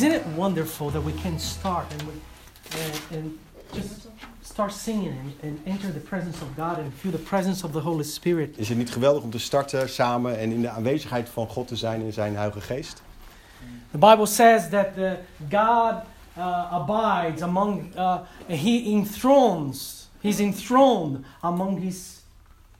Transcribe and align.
Isn't 0.00 0.12
it 0.12 0.26
wonderful 0.28 0.88
that 0.90 1.02
we 1.02 1.12
can 1.12 1.38
start 1.38 1.84
and, 1.92 2.02
we, 2.02 2.12
and, 2.80 3.00
and 3.10 3.38
just 3.74 4.08
start 4.40 4.72
singing 4.72 5.08
and, 5.08 5.34
and 5.42 5.60
enter 5.66 5.92
the 5.92 6.00
presence 6.00 6.40
of 6.40 6.56
God 6.56 6.78
and 6.78 6.90
feel 6.94 7.12
the 7.12 7.18
presence 7.18 7.64
of 7.64 7.72
the 7.72 7.80
Holy 7.80 8.04
Spirit? 8.04 8.58
Is 8.58 8.68
het 8.68 8.78
niet 8.78 8.90
geweldig 8.90 9.22
om 9.22 9.30
te 9.30 9.38
starten 9.38 9.88
samen 9.88 10.38
en 10.38 10.52
in 10.52 10.60
de 10.60 10.68
aanwezigheid 10.68 11.28
van 11.28 11.46
God 11.46 11.68
te 11.68 11.76
zijn 11.76 12.00
in 12.00 12.12
zijn 12.12 12.36
Heilige 12.36 12.60
Geest? 12.60 13.02
The 13.90 13.98
Bible 13.98 14.26
says 14.26 14.68
that 14.68 14.94
the 14.94 15.16
God 15.50 15.94
uh, 16.36 16.72
abides 16.72 17.42
among, 17.42 17.96
uh, 17.96 18.18
he 18.46 18.82
enthrones, 18.84 20.08
he's 20.20 20.38
enthroned 20.38 21.24
among 21.40 21.80
his 21.80 22.20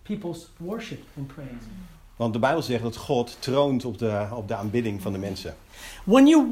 people's 0.02 0.49
worship 0.57 1.02
and 1.16 1.27
praise. 1.27 1.66
Want 2.20 2.33
de 2.33 2.38
Bijbel 2.38 2.62
zegt 2.62 2.83
dat 2.83 2.97
God 2.97 3.37
troont 3.38 3.84
op 3.84 3.98
de, 3.98 4.27
op 4.34 4.48
de 4.48 4.55
aanbidding 4.55 5.02
van 5.02 5.12
de 5.12 5.19
mensen. 5.19 5.56
When 6.05 6.27
you, 6.27 6.46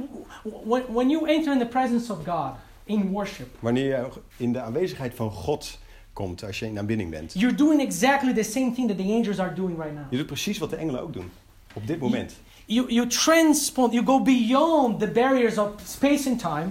when, 0.65 0.83
when 0.93 1.09
you 1.11 1.29
enter 1.29 1.53
in 1.53 1.59
the 1.59 1.67
presence 1.67 2.13
of 2.13 2.19
God 2.25 2.53
in 2.85 3.11
worship, 3.11 3.47
Wanneer 3.61 3.85
je 3.85 4.07
in 4.37 4.53
de 4.53 4.61
aanwezigheid 4.61 5.15
van 5.15 5.31
God 5.31 5.79
komt, 6.13 6.45
als 6.45 6.59
je 6.59 6.67
in 6.67 6.79
aanbidding 6.79 7.11
bent. 7.11 7.33
you're 7.33 7.55
doing 7.57 7.81
exactly 7.81 8.35
the 8.35 8.43
same 8.43 8.73
thing 8.73 8.89
that 8.89 8.97
the 8.97 9.13
angels 9.13 9.39
are 9.39 9.55
doing 9.55 9.79
right 9.79 9.95
now. 9.95 10.05
Je 10.11 10.17
doet 10.17 10.27
precies 10.27 10.59
wat 10.59 10.71
de 10.71 10.77
engelen 10.77 11.01
ook 11.03 11.13
doen. 11.13 11.31
Op 11.73 11.87
dit 11.87 12.01
moment. 12.01 12.37
You, 12.67 12.93
you 12.93 13.07
transpond, 13.07 13.93
you 13.93 14.07
go 14.07 14.23
beyond 14.23 14.99
the 15.01 15.11
barriers 15.11 15.59
of 15.59 15.69
space 15.85 16.29
and 16.29 16.39
time, 16.39 16.69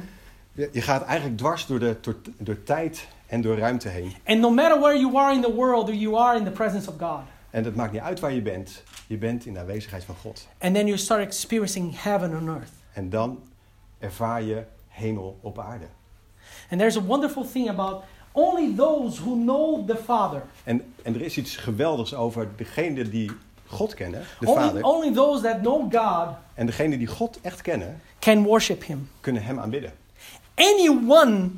Je, 0.53 0.69
je 0.71 0.81
gaat 0.81 1.03
eigenlijk 1.03 1.37
dwars 1.37 1.65
door, 1.65 1.79
de, 1.79 1.97
door, 2.01 2.15
door 2.37 2.63
tijd 2.63 3.07
en 3.27 3.41
door 3.41 3.57
ruimte 3.57 3.87
heen. 3.89 4.13
and 4.25 4.39
no 4.39 4.49
matter 4.49 4.79
where 4.79 4.99
you 4.99 5.17
are 5.17 5.33
in 5.33 5.41
the 5.41 5.53
world, 5.53 5.89
you 5.93 6.15
are 6.17 6.37
in 6.37 6.43
the 6.43 6.51
presence 6.51 6.89
of 6.89 6.95
God. 6.99 7.19
En 7.57 7.63
het 7.63 7.75
maakt 7.75 7.91
niet 7.91 8.01
uit 8.01 8.19
waar 8.19 8.33
je 8.33 8.41
bent. 8.41 8.83
Je 9.07 9.17
bent 9.17 9.45
in 9.45 9.53
de 9.53 9.59
aanwezigheid 9.59 10.03
van 10.03 10.15
God. 10.15 10.47
And 10.59 10.75
then 10.75 10.85
you 10.85 10.97
start 10.97 11.21
experiencing 11.21 12.01
heaven 12.03 12.37
on 12.37 12.47
earth. 12.47 12.71
En 12.93 13.09
dan 13.09 13.39
ervaar 13.99 14.41
je 14.41 14.63
hemel 14.87 15.37
op 15.41 15.59
aarde. 15.59 15.85
And 16.69 16.79
there's 16.79 16.97
a 16.97 17.01
wonderful 17.01 17.45
thing 17.51 17.69
about 17.69 18.03
only 18.31 18.75
those 18.75 19.21
who 19.21 19.35
know 19.35 19.87
the 19.87 19.95
Father, 19.95 20.43
En, 20.63 20.93
en 21.03 21.13
er 21.15 21.21
is 21.21 21.37
iets 21.37 21.55
geweldigs 21.55 22.13
over 22.13 22.47
degene 22.55 23.09
die 23.09 23.31
God 23.65 23.93
kennen, 23.93 24.23
de 24.39 24.47
only, 24.47 24.61
Vader. 24.61 24.83
only 24.83 25.13
those 25.13 25.41
that 25.41 25.59
know 25.59 25.93
God 25.93 26.35
En 26.53 26.65
degene 26.65 26.97
die 26.97 27.07
God 27.07 27.39
echt 27.41 27.61
kennen, 27.61 28.01
can 28.19 28.43
worship 28.43 28.83
Him. 28.83 29.09
kunnen 29.19 29.43
Hem 29.43 29.59
aanbidden. 29.59 29.93
Anyone 30.55 31.49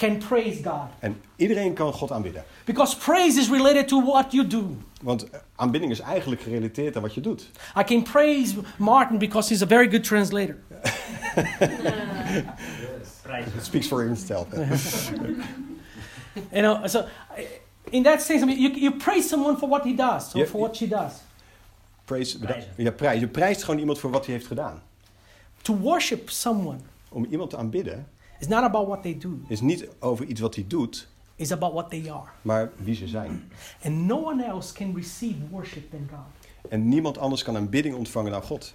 can 0.00 0.18
praise 0.18 0.62
God 0.62 0.88
En 0.98 1.20
iedereen 1.36 1.74
kan 1.74 1.92
God 1.92 2.10
aanbidden. 2.12 2.44
because 2.64 2.96
praise 2.96 3.40
is 3.40 3.48
related 3.48 3.88
to 3.88 4.04
what 4.04 4.32
you 4.32 4.46
do. 4.46 4.76
Want 5.02 5.26
aanbidding 5.56 5.92
is 5.92 6.00
eigenlijk 6.00 6.42
gerelateerd 6.42 6.96
aan 6.96 7.02
wat 7.02 7.14
je 7.14 7.20
doet. 7.20 7.50
I 7.76 7.84
can 7.84 8.02
praise 8.02 8.54
Martin 8.78 9.18
because 9.18 9.48
he's 9.48 9.62
a 9.62 9.66
very 9.66 9.90
good 9.90 10.04
translator. 10.04 10.56
It 13.56 13.64
speaks 13.64 13.86
for 13.86 14.02
himself. 14.02 14.46
You 16.52 16.62
know, 16.62 16.86
so 16.86 17.04
in 17.90 18.02
that 18.02 18.22
sense, 18.22 18.42
I 18.42 18.46
mean, 18.46 18.60
you, 18.60 18.70
you 18.70 18.96
praise 18.96 19.28
someone 19.28 19.56
for 19.56 19.68
what 19.68 19.84
he 19.84 19.94
does 19.94 20.34
or 20.34 20.38
Yeah, 20.38 20.48
for 20.48 20.60
what 20.60 20.76
she 20.76 20.86
does. 20.86 21.12
Praise, 22.04 22.38
ja, 22.76 22.90
prijs. 22.90 23.20
Je 23.20 23.28
prijst 23.28 23.64
gewoon 23.64 23.80
iemand 23.80 23.98
voor 23.98 24.10
wat 24.10 24.24
hij 24.26 24.34
heeft 24.34 24.46
gedaan. 24.46 24.82
To 25.62 25.76
worship 25.76 26.30
someone 26.30 26.78
Om 27.08 27.26
iemand 27.30 27.50
te 27.50 27.56
aanbidden 27.56 28.06
is 28.40 28.46
not 28.48 28.62
about 28.62 28.86
what 28.86 29.02
they 29.02 29.18
do, 29.18 29.40
is 29.48 29.60
niet 29.60 29.88
over 29.98 30.24
iets 30.26 30.40
wat 30.40 30.54
hij 30.54 30.64
doet, 30.68 31.08
it's 31.36 31.52
about 31.52 31.72
what 31.72 31.90
they 31.90 32.12
are. 32.12 32.28
maar 32.42 32.70
wie 32.76 32.94
ze 32.94 33.08
zijn. 33.08 33.50
And 33.84 33.94
no 33.96 34.24
one 34.24 34.44
else 34.44 34.72
can 34.74 34.94
receive 34.94 35.36
worship 35.50 35.90
than 35.90 36.08
God. 36.10 36.48
En 36.70 36.88
niemand 36.88 37.18
anders 37.18 37.42
kan 37.42 37.56
aanbidding 37.56 37.94
ontvangen 37.94 38.30
dan 38.32 38.42
God. 38.42 38.74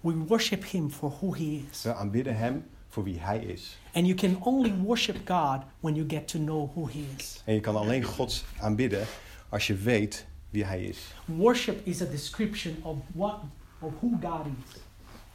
We 0.00 0.12
worship 0.26 0.64
him 0.64 0.90
for 0.90 1.10
who 1.10 1.34
he 1.34 1.64
is. 1.70 1.82
We 1.82 1.94
aanbidden 1.94 2.36
Hem 2.36 2.64
voor 2.88 3.04
wie 3.04 3.20
Hij 3.20 3.38
is. 3.38 3.78
And 3.92 4.06
you 4.06 4.14
can 4.18 4.42
only 4.42 4.74
worship 4.82 5.16
God 5.24 5.62
when 5.80 5.94
you 5.94 6.08
get 6.08 6.28
to 6.28 6.38
know 6.38 6.70
who 6.74 6.86
he 6.86 7.04
is. 7.16 7.42
En 7.44 7.54
je 7.54 7.60
kan 7.60 7.76
alleen 7.76 8.02
God 8.02 8.44
aanbidden 8.60 9.06
als 9.48 9.66
je 9.66 9.74
weet 9.74 10.26
wie 10.50 10.64
Hij 10.64 10.82
is. 10.84 10.98
Worship 11.24 11.86
is 11.86 12.02
a 12.02 12.04
description 12.04 12.76
of 12.82 12.96
what 13.14 13.34
of 13.78 13.92
who 14.00 14.08
God 14.20 14.46
is. 14.46 14.80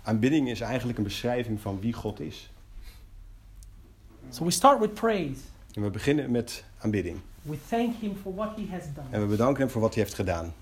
Aanbidding 0.03 0.50
is 0.50 0.62
eigenlijk 0.62 0.97
een 0.97 1.03
beschrijving 1.03 1.62
van 1.62 1.80
wie 1.80 1.94
God 1.94 2.19
is. 2.19 2.50
So 4.31 4.44
we 4.46 4.52
start 4.52 4.80
with 4.80 4.94
praise. 4.94 5.40
En 5.74 5.81
we 5.81 5.90
beginnen 5.90 6.31
met 6.31 6.64
aanbidding. 6.80 7.19
We 7.42 7.58
thank 7.69 7.96
him 8.00 8.16
for 8.22 8.34
what 8.36 8.56
he 8.56 8.66
has 8.72 8.84
done. 8.96 9.08
En 9.09 9.22
we 9.22 9.25
bedanken 9.28 9.62
Hem 9.62 9.69
voor 9.72 9.81
wat 9.81 9.94
Hij 9.94 10.03
heeft 10.03 10.16
gedaan. 10.16 10.53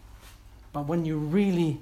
But 0.72 0.86
when 0.86 1.06
you 1.06 1.30
really 1.32 1.80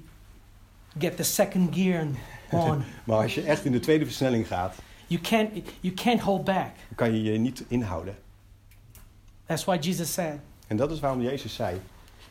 get 0.98 1.16
the 1.16 1.22
second 1.22 1.74
gear 1.74 2.06
on, 2.50 2.82
Maar 3.04 3.16
als 3.22 3.34
je 3.34 3.42
echt 3.42 3.64
in 3.64 3.72
de 3.72 3.80
tweede 3.80 4.04
versnelling 4.04 4.46
gaat, 4.46 4.74
you 5.06 5.20
can't 5.20 5.50
you 5.80 5.94
can't 5.94 6.20
hold 6.20 6.44
back. 6.44 6.70
kan 6.94 7.14
je 7.14 7.32
je 7.32 7.38
niet 7.38 7.64
inhouden. 7.68 8.16
That's 9.46 9.64
why 9.64 9.76
Jesus 9.80 10.12
said, 10.12 10.38
En 10.66 10.76
dat 10.76 10.90
is 10.90 11.00
waarom 11.00 11.22
Jezus 11.22 11.54
zei, 11.54 11.80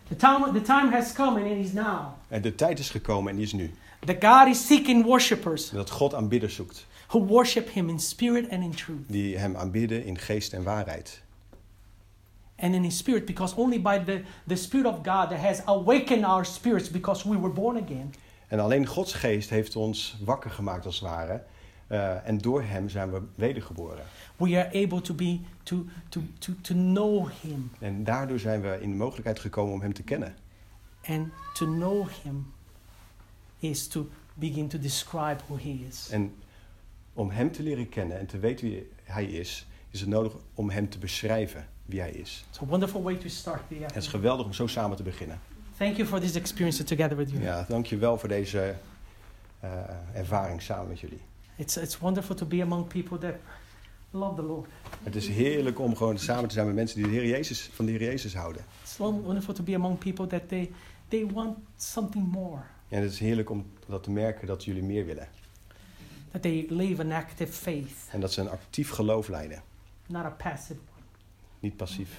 the 0.08 0.16
time, 0.16 0.52
the 0.52 0.62
time 0.62 0.92
has 0.92 1.14
come 1.14 1.42
and 1.42 1.52
it 1.52 1.66
is 1.66 1.72
now 1.74 2.06
en 2.28 2.42
de 2.42 2.56
tijd 2.56 2.80
is 2.80 2.90
gekomen 2.90 3.30
en 3.30 3.36
die 3.36 3.46
is 3.46 3.54
nu. 3.54 3.74
that 4.06 4.16
God 4.24 4.48
is 4.48 4.68
seeking 4.68 5.04
worshipers 5.06 5.70
Dat 5.70 5.90
God 5.90 6.14
aanbidders 6.14 6.56
zoekt. 6.56 6.86
Who 7.08 7.26
worship 7.26 7.70
him 7.70 7.90
in 7.90 8.00
spirit 8.00 8.50
and 8.50 8.64
in 8.64 8.72
truth. 8.72 9.08
Die 9.08 9.38
Hem 9.38 9.56
aanbidden 9.56 10.06
in 10.06 10.18
geest 10.18 10.54
en 10.54 10.64
waarheid. 10.64 11.26
And 12.60 12.74
in 12.74 12.84
his 12.84 12.98
spirit, 12.98 13.26
because 13.26 13.56
only 13.56 13.82
by 13.82 14.04
the, 14.04 14.24
the 14.48 14.56
Spirit 14.56 14.88
of 14.88 14.96
God 14.96 15.30
that 15.30 15.40
has 15.40 15.62
awakened 15.66 16.26
our 16.26 16.46
spirits 16.46 16.90
because 16.90 17.30
we 17.30 17.40
were 17.40 17.54
born 17.54 17.78
again. 17.78 18.14
En 18.48 18.60
alleen 18.60 18.86
Gods 18.86 19.14
geest 19.14 19.50
heeft 19.50 19.76
ons 19.76 20.18
wakker 20.24 20.52
gemaakt 20.52 20.86
als 20.86 21.00
het 21.00 21.10
ware. 21.10 21.44
Eh, 21.88 22.28
en 22.28 22.38
door 22.38 22.64
Hem 22.64 22.90
zijn 22.90 23.12
we 23.12 23.22
wedergeboren. 23.36 24.06
We 24.38 24.58
are 24.58 24.84
able 24.84 25.02
to 25.02 25.14
be 25.14 25.40
to 25.64 25.86
to 26.10 26.22
to 26.40 26.54
to 26.62 26.74
know 26.74 27.30
him. 27.42 27.72
En 27.80 28.04
daardoor 28.04 28.40
zijn 28.40 28.62
we 28.62 28.78
in 28.82 28.90
de 28.90 28.96
mogelijkheid 28.96 29.40
gekomen 29.40 29.74
om 29.74 29.82
Hem 29.82 29.94
te 29.94 30.04
kennen. 30.04 30.36
And 31.06 31.28
to 31.54 31.66
know 31.66 32.08
him 32.24 32.54
is 33.60 33.88
to 33.88 34.10
begin 34.34 34.68
to 34.68 34.80
describe 34.80 35.38
who 35.48 35.58
he 35.58 35.86
is. 35.88 36.10
En 36.12 36.34
om 37.18 37.30
Hem 37.30 37.52
te 37.52 37.64
leren 37.64 37.90
kennen 37.90 38.20
en 38.20 38.26
te 38.26 38.40
weten 38.40 38.68
wie 38.70 38.90
Hij 39.04 39.26
is, 39.26 39.68
is 39.92 40.00
het 40.00 40.10
nodig 40.10 40.34
om 40.54 40.70
Hem 40.70 40.90
te 40.90 40.98
beschrijven 40.98 41.68
wie 41.86 42.00
Hij 42.00 42.12
is. 42.12 42.46
It's 42.50 42.62
a 42.62 42.66
wonderful 42.66 43.02
way 43.04 43.16
to 43.16 43.28
start 43.28 43.62
the 43.68 43.76
Het 43.76 43.96
is 43.96 44.08
geweldig 44.08 44.46
om 44.46 44.54
zo 44.54 44.68
samen 44.68 44.98
te 44.98 45.04
beginnen. 45.04 45.40
Thank 45.78 45.96
you 45.96 46.08
for 46.08 46.20
this 46.20 46.36
experience 46.36 46.84
together 46.84 47.18
with 47.18 47.30
you. 47.32 47.44
Ja, 47.44 47.66
dank 47.68 47.86
je 47.86 47.98
wel 47.98 48.18
voor 48.18 48.30
deze 48.30 48.76
eh, 49.60 49.72
ervaring 50.14 50.62
samen 50.62 50.88
met 50.88 51.00
jullie. 51.00 51.22
It's 51.56 51.78
it's 51.78 51.98
wonderful 51.98 52.36
to 52.36 52.46
be 52.46 52.62
among 52.62 52.88
people 52.88 53.18
that 53.18 53.34
love 54.12 54.36
the 54.36 54.42
Lord. 54.42 54.70
Het 55.04 55.16
is 55.16 55.28
heerlijk 55.28 55.80
om 55.80 55.96
gewoon 55.96 56.18
samen 56.18 56.48
te 56.48 56.54
zijn 56.54 56.66
met 56.66 56.76
mensen 56.76 56.98
die 56.98 57.06
de 57.12 57.12
Heer 57.18 57.28
Jezus, 57.28 57.70
van 57.74 57.86
de 57.86 57.92
Heer 57.92 58.04
Jezus 58.04 58.34
houden. 58.36 58.62
It's 58.84 58.98
won- 58.98 59.22
wonderful 59.22 59.54
to 59.54 59.64
be 59.64 59.76
among 59.76 59.98
people 59.98 60.28
that 60.28 60.48
they 60.50 60.72
they 61.08 61.28
want 61.34 61.58
something 61.78 62.32
more. 62.32 62.62
En 62.90 63.02
het 63.02 63.12
is 63.12 63.20
heerlijk 63.20 63.50
om 63.50 63.66
dat 63.88 64.04
te 64.04 64.12
merken 64.12 64.48
dat 64.48 64.64
jullie 64.64 64.84
meer 64.84 65.06
willen. 65.06 65.28
That 66.38 66.52
they 66.52 66.66
live 66.70 67.02
an 67.02 67.12
active 67.12 67.52
faith, 67.52 67.94
En 68.12 68.20
dat 68.20 68.32
ze 68.34 68.42
een 68.42 68.50
actief 68.50 68.90
geloof 68.90 69.28
leiden, 69.28 69.62
not 70.08 70.24
a 70.26 70.30
passive 70.30 70.74
one. 70.74 71.06
niet 71.60 71.76
passief. 71.78 72.10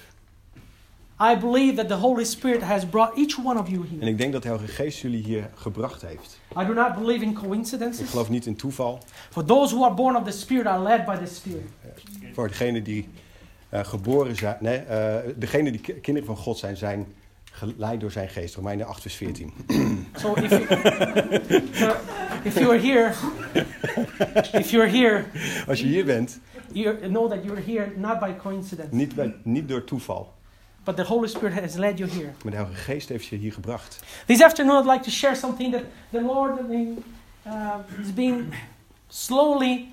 I 1.21 1.37
believe 1.37 1.73
that 1.75 1.87
the 1.87 1.93
Holy 1.93 2.23
Spirit 2.23 2.61
has 2.61 2.85
brought 2.85 3.17
each 3.17 3.45
one 3.45 3.59
of 3.59 3.69
you 3.69 3.81
En 3.81 3.87
here. 3.99 4.11
ik 4.11 4.17
denk 4.17 4.33
dat 4.33 4.41
de 4.41 4.47
Heilige 4.47 4.71
Geest 4.73 4.99
jullie 4.99 5.23
hier 5.23 5.49
gebracht 5.55 6.01
heeft. 6.01 6.39
I 6.61 6.65
do 6.65 6.73
not 6.73 6.95
believe 6.95 7.23
in 7.23 7.29
Ik 7.29 7.35
coincidences. 7.35 8.09
geloof 8.09 8.29
niet 8.29 8.45
in 8.45 8.55
toeval. 8.55 8.99
For 9.29 9.45
those 9.45 9.75
who 9.75 9.83
are 9.85 9.93
born 9.93 10.15
of 10.15 10.23
the 10.23 10.31
Spirit 10.37 10.65
are 10.65 10.83
led 10.83 11.05
by 11.05 11.15
the 11.25 11.33
Spirit. 11.33 11.69
Voor 12.33 12.47
degenen 12.47 12.83
die 12.83 13.07
eh, 13.69 13.83
geboren 13.83 14.35
zijn, 14.35 14.57
nee, 14.59 14.77
eh 14.77 15.15
degenen 15.35 15.71
die 15.71 15.81
ki- 15.81 15.93
kinderen 15.93 16.27
van 16.27 16.37
God 16.37 16.57
zijn, 16.57 16.77
zijn 16.77 17.13
geleid 17.51 17.99
door 17.99 18.11
zijn 18.11 18.29
geest. 18.29 18.55
Romeinen 18.55 18.85
8 18.87 19.01
vers 19.01 19.15
14. 19.15 19.53
So 20.15 20.33
if 20.35 20.49
you, 20.49 20.65
so 21.73 21.95
if 22.43 22.55
you 22.59 22.69
are 22.71 22.79
here, 22.79 23.13
if 24.53 24.71
you're 24.71 24.89
here, 24.89 25.25
Als 25.67 25.79
je 25.79 25.85
hier 25.85 26.05
bent, 26.05 26.39
you 26.71 26.97
know 27.07 27.29
that 27.29 27.43
you're 27.43 27.61
here 27.61 27.91
not 27.95 28.19
by 28.19 28.33
coincidence, 28.41 28.95
niet, 28.95 29.15
bij, 29.15 29.35
niet 29.43 29.67
door 29.67 29.83
toeval, 29.83 30.33
but 30.83 30.95
the 30.95 31.03
Holy 31.03 31.27
Spirit 31.27 31.59
has 31.59 31.75
led 31.75 31.97
you 31.97 32.09
here. 32.09 32.31
maar 32.43 32.51
de 32.51 32.57
Heilige 32.57 32.81
Geest 32.81 33.09
heeft 33.09 33.25
je 33.25 33.35
hier 33.35 33.53
gebracht. 33.53 33.99
This 34.25 34.41
afternoon, 34.41 34.79
I'd 34.81 34.91
like 34.91 35.03
to 35.03 35.09
share 35.09 35.35
something 35.35 35.71
that 35.73 35.83
the 36.11 36.21
Lord 36.21 36.59
uh, 36.69 37.51
has 37.97 38.13
been 38.13 38.53
slowly 39.07 39.87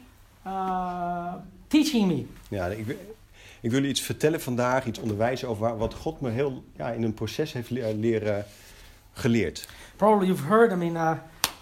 uh, 0.46 1.34
teaching 1.68 2.06
me. 2.06 2.26
Ja, 2.48 2.66
ik, 2.66 2.86
wil- 2.86 2.96
ik 3.60 3.70
wil 3.70 3.72
jullie 3.72 3.88
iets 3.88 4.00
vertellen 4.00 4.40
vandaag, 4.40 4.86
iets 4.86 4.98
onderwijzen 4.98 5.48
over 5.48 5.62
waar- 5.62 5.76
wat 5.78 5.94
God 5.94 6.20
me 6.20 6.30
heel 6.30 6.64
ja, 6.76 6.90
in 6.90 7.02
een 7.02 7.14
proces 7.14 7.52
heeft 7.52 7.70
le- 7.70 7.92
leren 7.92 8.44
geleerd. 9.12 9.68
Probably 9.96 10.26
you've 10.26 10.44
heard. 10.46 10.72
I 10.72 10.74
mean, 10.74 10.94
uh, 10.94 11.12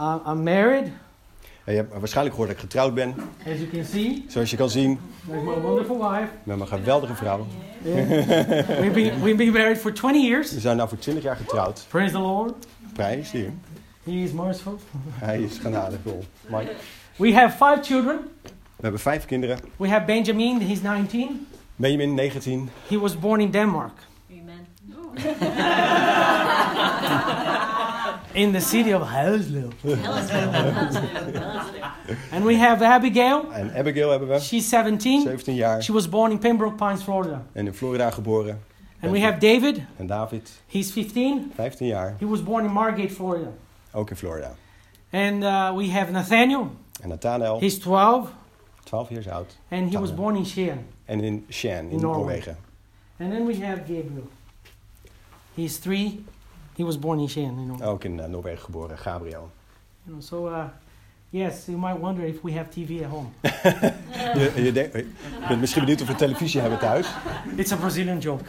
uh, 0.00 0.14
I'm 0.28 0.42
married, 0.42 0.86
Ja, 1.66 1.72
je 1.72 1.76
hebt 1.78 1.92
waarschijnlijk 1.98 2.34
gehoord 2.36 2.54
dat 2.54 2.64
ik 2.64 2.70
getrouwd 2.70 2.94
ben, 2.94 3.14
as 3.38 3.44
you 3.58 3.68
can 3.72 3.84
see. 3.84 4.24
zoals 4.28 4.50
je 4.50 4.56
kan 4.56 4.70
zien, 4.70 5.00
There's 5.26 5.42
my 5.44 5.54
wonderful 5.60 5.98
wife. 6.10 6.28
met 6.42 6.56
mijn 6.56 6.68
geweldige 6.68 7.14
vrouw. 7.14 7.46
we've 7.82 8.90
been 8.92 9.22
we've 9.22 9.34
been 9.36 9.52
married 9.52 9.78
for 9.78 9.92
20 9.92 10.22
years. 10.22 10.52
We 10.52 10.60
zijn 10.60 10.76
nu 10.76 10.88
voor 10.88 10.98
20 10.98 11.22
jaar 11.22 11.36
getrouwd. 11.36 11.84
Praise 11.88 12.12
the 12.12 12.18
Lord. 12.18 12.66
Prijs, 12.92 13.30
hier. 13.30 13.52
He 14.04 14.10
is 14.12 14.32
merciful. 14.32 14.78
Hij 15.10 15.40
is 15.40 15.58
genadevol. 15.58 16.24
Mike. 16.46 16.72
We 17.16 17.34
have 17.34 17.56
five 17.56 17.78
children. 17.82 18.18
hebben 18.80 19.00
vijf 19.00 19.24
kinderen. 19.24 19.58
We 19.76 19.88
have 19.88 20.04
Benjamin, 20.04 20.60
he's 20.60 20.80
19. 20.82 21.46
Benjamin, 21.76 22.14
19. 22.14 22.70
He 22.88 22.98
was 22.98 23.18
born 23.18 23.40
in 23.40 23.50
Denmark, 23.50 23.92
Amen. 24.30 24.66
in 28.34 28.52
the 28.52 28.60
city 28.60 28.92
of 28.92 29.02
Huislo. 29.02 29.72
And 32.30 32.44
we 32.44 32.56
have 32.56 32.82
Abigail, 32.82 33.52
En 33.52 33.72
Abigail 33.76 34.10
hebben 34.10 34.28
we, 34.28 34.40
she's 34.40 34.68
17. 34.68 35.22
17 35.22 35.54
jaar. 35.54 35.82
She 35.82 35.92
was 35.92 36.08
born 36.08 36.30
in 36.30 36.38
Pembroke 36.38 36.76
Pines, 36.76 37.02
Florida. 37.02 37.42
En 37.52 37.66
in 37.66 37.74
Florida 37.74 38.10
geboren. 38.10 38.60
And 39.00 39.12
we 39.12 39.20
have 39.20 39.38
David, 39.38 39.82
En 39.98 40.06
David, 40.06 40.50
he's 40.66 40.90
15. 40.90 41.52
15 41.54 41.86
jaar. 41.86 42.14
He 42.18 42.26
was 42.26 42.42
born 42.42 42.64
in 42.64 42.72
Margate, 42.72 43.14
Florida. 43.14 43.52
Ook 43.92 44.10
in 44.10 44.16
Florida. 44.16 44.54
And 45.10 45.44
uh, 45.44 45.72
we 45.76 45.90
have 45.90 46.10
Nathaniel, 46.12 46.70
En 47.02 47.08
Nathanael, 47.08 47.60
he's 47.60 47.78
12. 47.78 48.30
12 48.84 49.10
years 49.10 49.28
oud. 49.28 49.56
And 49.70 49.90
he 49.90 49.98
was 49.98 50.14
born 50.14 50.36
in 50.36 50.44
Cheyenne. 50.44 50.84
En 51.06 51.20
in 51.20 51.44
Shan, 51.48 51.70
in, 51.70 51.90
In 51.90 52.00
Norway. 52.00 52.40
Noorwegen. 52.40 52.56
And 53.18 53.32
then 53.32 53.46
we 53.46 53.54
have 53.54 53.78
Gabriel. 53.86 54.28
He's 55.54 55.78
three. 55.78 56.24
He 56.76 56.84
was 56.84 56.98
born 56.98 57.18
in 57.18 57.28
Cheyenne, 57.28 57.60
you 57.60 57.76
know. 57.76 57.88
Ook 57.88 58.04
in 58.04 58.20
eh, 58.20 58.28
Noorwegen 58.28 58.64
geboren, 58.64 58.98
Gabriel. 58.98 59.50
You 60.02 60.16
know, 60.16 60.20
so 60.20 60.46
uh, 60.46 60.64
yes, 61.30 61.66
you 61.66 61.78
might 61.78 61.98
wonder 61.98 62.24
if 62.24 62.42
we 62.42 62.52
have 62.52 62.70
TV 62.70 63.02
at 63.02 63.10
home. 63.10 63.28
Je, 64.34 64.62
je, 64.62 64.72
bent 65.48 65.60
misschien 65.60 65.80
benieuwd 65.84 66.00
of 66.00 66.08
we 66.08 66.14
televisie 66.14 66.60
hebben 66.60 66.78
thuis. 66.78 67.08
It's 67.56 67.72
a 67.72 67.76
Brazilian 67.76 68.18
joke. 68.18 68.42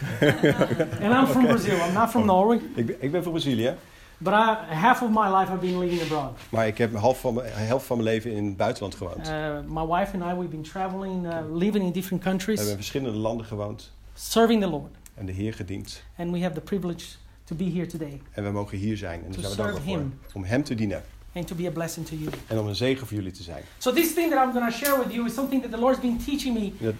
and 1.01 1.13
I'm 1.13 1.27
from 1.27 1.45
Brazil. 1.45 1.75
I'm 1.75 1.93
not 1.93 2.09
from 2.09 2.25
Norway, 2.25 2.59
Ik 2.75 2.85
ben, 2.85 2.95
ik 2.99 3.11
ben 3.11 3.23
van 3.23 3.31
Brazilië, 3.31 3.75
but 4.17 4.33
I, 4.33 4.73
half 4.73 5.01
of 5.01 5.09
my 5.09 5.27
life 5.37 5.51
I've 5.51 5.59
been 5.59 5.79
living 5.79 6.01
abroad. 6.01 6.37
maar 6.49 6.67
ik 6.67 6.77
heb 6.77 6.95
half 6.95 7.19
van 7.19 7.33
mijn, 7.33 7.51
helft 7.53 7.85
van 7.85 7.97
mijn 7.97 8.09
leven 8.09 8.31
in 8.31 8.45
het 8.45 8.57
buitenland 8.57 8.95
gewoond. 8.95 9.29
Uh, 9.29 9.59
my 9.67 9.85
wife 9.85 10.17
and 10.19 10.31
I, 10.31 10.35
we've 10.35 10.49
been 10.49 10.63
traveling, 10.63 11.25
uh, 11.25 11.37
living 11.51 11.83
in 11.83 11.91
different 11.91 12.23
We 12.23 12.29
hebben 12.29 12.45
countries, 12.45 12.69
in 12.69 12.75
verschillende 12.75 13.17
landen 13.17 13.45
gewoond 13.45 13.93
serving 14.15 14.61
the 14.61 14.69
Lord. 14.69 14.95
en 15.13 15.25
de 15.25 15.31
Heer 15.31 15.53
gediend. 15.53 16.03
And 16.17 16.31
we 16.31 16.41
have 16.41 16.53
the 16.53 16.61
privilege 16.61 17.05
to 17.45 17.55
be 17.55 17.63
here 17.63 17.85
today 17.85 18.21
En 18.31 18.43
we 18.43 18.49
mogen 18.49 18.77
hier 18.77 18.97
zijn 18.97 19.19
en 19.25 19.31
daar 19.31 19.39
zijn 19.41 19.51
we 19.51 19.57
dankbaar 19.57 19.81
voor. 19.83 20.01
Om 20.33 20.43
Hem 20.43 20.63
te 20.63 20.75
dienen 20.75 21.03
and 21.33 21.47
to 21.47 21.55
be 21.55 21.67
a 21.67 21.71
blessing 21.71 22.05
to 22.07 22.15
you. 22.15 22.29
en 22.47 22.59
om 22.59 22.67
een 22.67 22.75
zegen 22.75 23.07
voor 23.07 23.17
jullie 23.17 23.31
te 23.31 23.43
zijn. 23.43 23.63
So 23.77 23.91
this 23.93 24.13
thing 24.13 24.31
that 24.31 24.45
I'm 24.45 24.51
going 24.53 24.71
to 24.71 24.77
share 24.85 25.03
with 25.03 25.13
you 25.13 25.25
is 25.27 25.33
something 25.33 25.61
that 25.61 25.71
the 25.71 25.77
Lord's 25.77 25.99
been 25.99 26.17
teaching 26.25 26.57
me 26.59 26.71
Dat- 26.79 26.93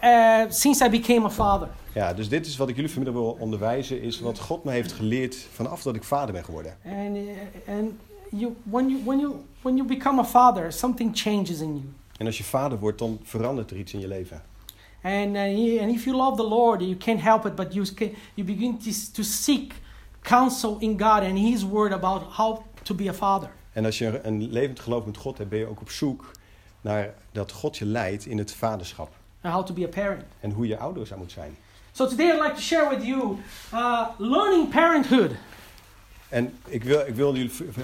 ja. 0.00 0.44
uh, 0.44 0.50
since 0.50 0.84
I 0.84 0.88
became 0.90 1.24
a 1.26 1.30
father. 1.30 1.68
ja, 1.94 2.14
dus 2.14 2.28
dit 2.28 2.46
is 2.46 2.56
wat 2.56 2.68
ik 2.68 2.74
jullie 2.76 2.90
vanmiddag 2.90 3.22
wil 3.22 3.36
onderwijzen, 3.40 4.02
is 4.02 4.20
wat 4.20 4.38
God 4.38 4.64
me 4.64 4.70
heeft 4.70 4.92
geleerd 4.92 5.36
vanaf 5.52 5.82
dat 5.82 5.94
ik 5.94 6.04
vader 6.04 6.32
ben 6.32 6.44
geworden. 6.44 6.76
And 6.84 7.16
uh, 7.16 7.74
and 7.78 7.92
you 8.30 8.52
when 8.62 8.88
you 8.88 9.00
when 9.04 9.18
you 9.18 9.34
when 9.62 9.76
you 9.76 9.88
become 9.88 10.20
a 10.20 10.24
father, 10.24 10.72
something 10.72 11.10
changes 11.18 11.60
in 11.60 11.72
you. 11.74 11.84
En 12.16 12.26
als 12.26 12.38
je 12.38 12.44
vader 12.44 12.78
wordt, 12.78 12.98
dan 12.98 13.18
verandert 13.22 13.70
er 13.70 13.76
iets 13.76 13.92
in 13.92 14.00
je 14.00 14.08
leven. 14.08 14.42
And 15.02 15.34
uh, 15.36 15.82
and 15.82 15.94
if 15.94 16.04
you 16.04 16.16
love 16.16 16.36
the 16.36 16.48
Lord, 16.48 16.80
you 16.80 16.96
can't 16.96 17.20
help 17.22 17.46
it, 17.46 17.54
but 17.54 17.74
you 17.74 17.86
can, 17.94 18.10
you 18.34 18.46
begin 18.46 18.78
to, 18.78 18.90
to 19.12 19.22
seek 19.22 19.74
counsel 20.30 20.76
in 20.78 20.90
God 21.00 21.22
and 21.22 21.38
His 21.38 21.62
Word 21.64 21.92
about 21.92 22.22
how 22.36 22.60
to 22.82 22.94
be 22.94 23.08
a 23.08 23.12
father. 23.12 23.50
En 23.72 23.84
als 23.84 23.98
je 23.98 24.20
een 24.22 24.50
levend 24.50 24.80
geloof 24.80 25.04
met 25.04 25.16
God 25.16 25.38
hebt, 25.38 25.50
ben 25.50 25.58
je 25.58 25.66
ook 25.66 25.80
op 25.80 25.90
zoek 25.90 26.30
naar 26.80 27.14
dat 27.32 27.52
God 27.52 27.76
je 27.76 27.84
leidt 27.84 28.26
in 28.26 28.38
het 28.38 28.52
vaderschap. 28.54 29.08
And 29.42 29.54
how 29.54 29.64
to 29.66 29.74
be 29.74 29.84
a 29.84 29.88
parent. 29.88 30.22
En 30.40 30.50
hoe 30.50 30.66
je 30.66 30.78
ouder 30.78 31.06
zou 31.06 31.18
moeten 31.18 31.38
zijn. 31.40 31.56
So 31.92 32.06
today 32.06 32.26
I'd 32.26 32.40
like 32.42 32.54
to 32.54 32.60
share 32.60 32.96
with 32.96 33.06
you 33.06 33.36
uh, 33.74 34.06
learning 34.18 34.68
parenthood 34.68 35.30
En 36.28 36.52
ik 36.66 36.84
wil, 36.84 37.06
ik 37.06 37.14
wil 37.14 37.34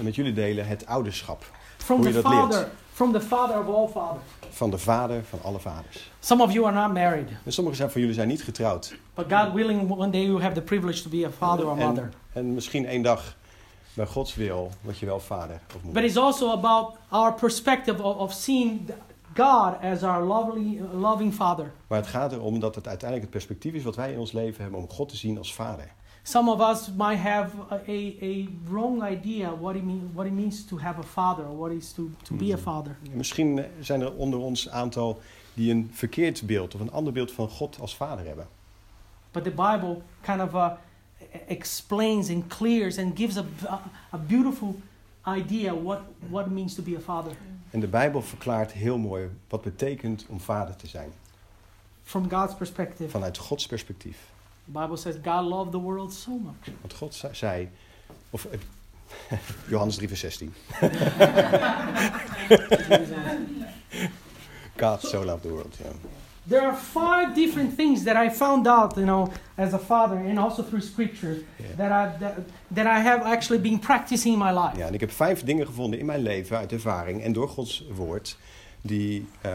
met 0.01 0.15
jullie 0.15 0.33
delen 0.33 0.67
het 0.67 0.85
ouderschap. 0.85 1.45
from 1.77 1.95
Hoe 1.95 2.05
the 2.05 2.11
je 2.17 2.21
dat 2.21 2.31
leert. 2.31 2.43
father, 2.43 2.69
from 2.93 3.11
the 3.11 3.21
father 3.21 3.59
of 3.59 3.75
all 3.75 3.87
fathers. 3.87 4.23
Van 4.49 4.69
de 4.69 4.77
vader 4.77 5.23
van 5.29 5.39
alle 5.43 5.59
vaders. 5.59 6.11
Some 6.19 6.43
of 6.43 6.51
you 6.51 6.65
are 6.65 6.75
not 6.75 6.93
married, 6.93 7.29
En 7.45 7.53
sommigen 7.53 7.77
zijn 7.77 7.91
van 7.91 8.01
jullie 8.01 8.15
zijn 8.15 8.27
niet 8.27 8.43
getrouwd. 8.43 8.95
but 9.15 9.25
God 9.29 9.53
willing, 9.53 9.89
one 9.91 10.09
day 10.09 10.21
you 10.25 10.41
have 10.41 10.53
the 10.53 10.61
privilege 10.61 11.01
to 11.03 11.09
be 11.09 11.25
a 11.25 11.31
father 11.37 11.65
or 11.65 11.75
mother. 11.75 12.03
En, 12.03 12.13
en 12.37 12.53
misschien 12.53 12.85
één 12.85 13.01
dag, 13.01 13.35
bij 13.93 14.05
Gods 14.05 14.35
wil, 14.35 14.71
word 14.81 14.97
je 14.97 15.05
wel 15.05 15.19
vader 15.19 15.55
of 15.67 15.73
But 15.73 15.83
moeder. 15.83 16.03
it's 16.03 16.17
also 16.17 16.51
about 16.51 16.95
our 17.09 17.33
perspective 17.33 18.03
of, 18.03 18.15
of 18.15 18.33
seeing 18.33 18.89
God 19.35 19.73
as 19.81 20.03
our 20.03 20.23
lovely, 20.23 20.81
loving 20.93 21.33
Father. 21.33 21.71
Maar 21.87 21.97
het 21.97 22.07
gaat 22.07 22.31
erom 22.31 22.59
dat 22.59 22.75
het 22.75 22.87
uiteindelijk 22.87 23.31
het 23.31 23.43
perspectief 23.43 23.73
is 23.73 23.83
wat 23.83 23.95
wij 23.95 24.11
in 24.11 24.19
ons 24.19 24.31
leven 24.31 24.61
hebben 24.61 24.79
om 24.79 24.89
God 24.89 25.09
te 25.09 25.15
zien 25.17 25.37
als 25.37 25.53
vader. 25.53 25.91
Some 26.23 26.51
of 26.51 26.69
us 26.71 26.91
might 26.97 27.19
have 27.19 27.49
a, 27.71 27.75
a, 27.87 28.13
a 28.21 28.45
wrong 28.69 29.03
idea 29.09 29.57
what 29.59 29.75
it, 29.75 29.83
mean, 29.83 30.11
what 30.13 30.25
it 30.25 30.33
means 30.33 30.65
to 30.65 30.79
have 30.79 30.99
a 30.99 31.03
father 31.03 31.45
or 31.45 31.57
what 31.57 31.71
is 31.71 31.91
to, 31.91 32.09
to 32.23 32.35
be 32.35 32.53
a 32.53 32.57
father. 32.57 32.97
Misschien 33.13 33.65
zijn 33.79 34.01
er 34.01 34.13
onder 34.13 34.39
ons 34.39 34.65
een 34.65 34.71
aantal 34.71 35.19
die 35.53 35.71
een 35.71 35.89
verkeerd 35.93 36.45
beeld 36.45 36.75
of 36.75 36.81
een 36.81 36.91
ander 36.91 37.13
beeld 37.13 37.31
van 37.31 37.49
God 37.49 37.77
als 37.79 37.95
vader 37.95 38.25
hebben. 38.25 38.47
But 39.31 39.43
the 39.43 39.49
Bible 39.49 40.01
kind 40.21 40.41
of 40.41 40.53
uh, 40.53 40.71
explains 41.47 42.29
and 42.29 42.47
clears 42.47 42.97
and 42.97 43.15
gives 43.15 43.37
a, 43.37 43.45
a, 44.11 44.17
beautiful 44.17 44.75
idea 45.27 45.73
what, 45.73 45.99
what 46.29 46.45
it 46.45 46.51
means 46.51 46.75
to 46.75 46.81
be 46.81 46.95
a 46.95 46.99
father 46.99 47.31
En 47.71 47.79
de 47.79 47.87
Bijbel 47.87 48.21
verklaart 48.21 48.71
heel 48.71 48.97
mooi 48.97 49.29
wat 49.47 49.61
betekent 49.61 50.25
om 50.29 50.39
vader 50.39 50.75
te 50.75 50.87
zijn. 50.87 51.11
from 52.03 52.29
God's 52.29 52.55
perspective. 52.55 53.09
Vanuit 53.09 53.37
Gods 53.37 53.65
perspectief. 53.65 54.17
The 54.65 54.79
Bible 54.79 54.97
says 54.97 55.15
God 55.23 55.45
loved 55.45 55.71
the 55.71 55.79
world 55.81 56.13
so 56.13 56.31
much. 56.31 56.67
Want 56.81 56.93
God 56.93 57.13
ze- 57.13 57.29
zei, 57.31 57.69
of 58.29 58.45
eh, 58.45 58.59
Johannes 59.69 59.95
3 59.95 60.07
vers 60.07 60.19
16. 60.19 60.53
God 64.75 65.01
so 65.01 65.23
loved 65.23 65.41
the 65.41 65.49
world. 65.49 65.77
Ja. 65.83 65.91
There 66.47 66.61
are 66.61 66.75
five 66.75 67.33
different 67.33 67.75
things 67.75 68.03
that 68.03 68.15
I 68.15 68.29
found 68.29 68.67
out, 68.67 68.95
you 68.95 69.05
know, 69.05 69.31
as 69.55 69.73
a 69.73 69.79
father 69.79 70.15
and 70.15 70.39
also 70.39 70.63
through 70.63 70.85
scripture 70.85 71.37
Ja. 71.55 71.75
that 71.75 71.91
I 71.91 72.19
that, 72.19 72.35
that 72.73 72.85
I 72.85 73.01
have 73.01 73.25
actually 73.25 73.61
been 73.61 73.79
practicing 73.79 74.33
in 74.33 74.39
my 74.39 74.51
life. 74.51 74.77
Ja, 74.77 74.87
en 74.87 74.93
ik 74.93 74.99
heb 74.99 75.11
vijf 75.11 75.43
dingen 75.43 75.65
gevonden 75.65 75.99
in 75.99 76.05
mijn 76.05 76.21
leven 76.21 76.57
uit 76.57 76.71
ervaring 76.71 77.23
en 77.23 77.33
door 77.33 77.49
Gods 77.49 77.85
woord 77.95 78.37
die 78.81 79.27
eh, 79.41 79.51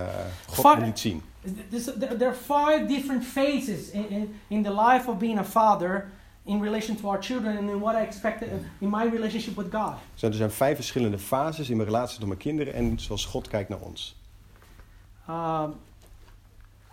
God 0.46 0.78
liet 0.78 0.98
zien. 0.98 1.22
There 1.70 2.26
are 2.26 2.34
five 2.34 2.84
different 2.86 3.24
phases 3.24 3.90
in, 3.90 4.10
in, 4.10 4.34
in 4.48 4.62
the 4.62 4.74
life 4.74 5.10
of 5.10 5.18
being 5.18 5.38
a 5.38 5.44
father 5.44 6.10
in 6.44 6.62
relation 6.62 6.96
to 6.96 7.08
our 7.08 7.22
children 7.22 7.56
and 7.56 7.70
in 7.70 7.78
what 7.78 7.94
I 7.94 7.98
expected 7.98 8.48
in 8.78 8.90
my 8.90 9.08
relationship 9.10 9.56
with 9.56 9.66
God. 9.70 9.94
Dus 10.14 10.22
er 10.22 10.34
zijn 10.34 10.50
vijf 10.50 10.76
verschillende 10.76 11.18
fases 11.18 11.70
in 11.70 11.76
mijn 11.76 11.88
relatie 11.88 12.18
tot 12.18 12.26
mijn 12.26 12.38
kinderen 12.38 12.74
en 12.74 13.00
zoals 13.00 13.24
God 13.24 13.48
kijkt 13.48 13.68
naar 13.68 13.80
ons. 13.80 14.16
Um, 15.30 15.74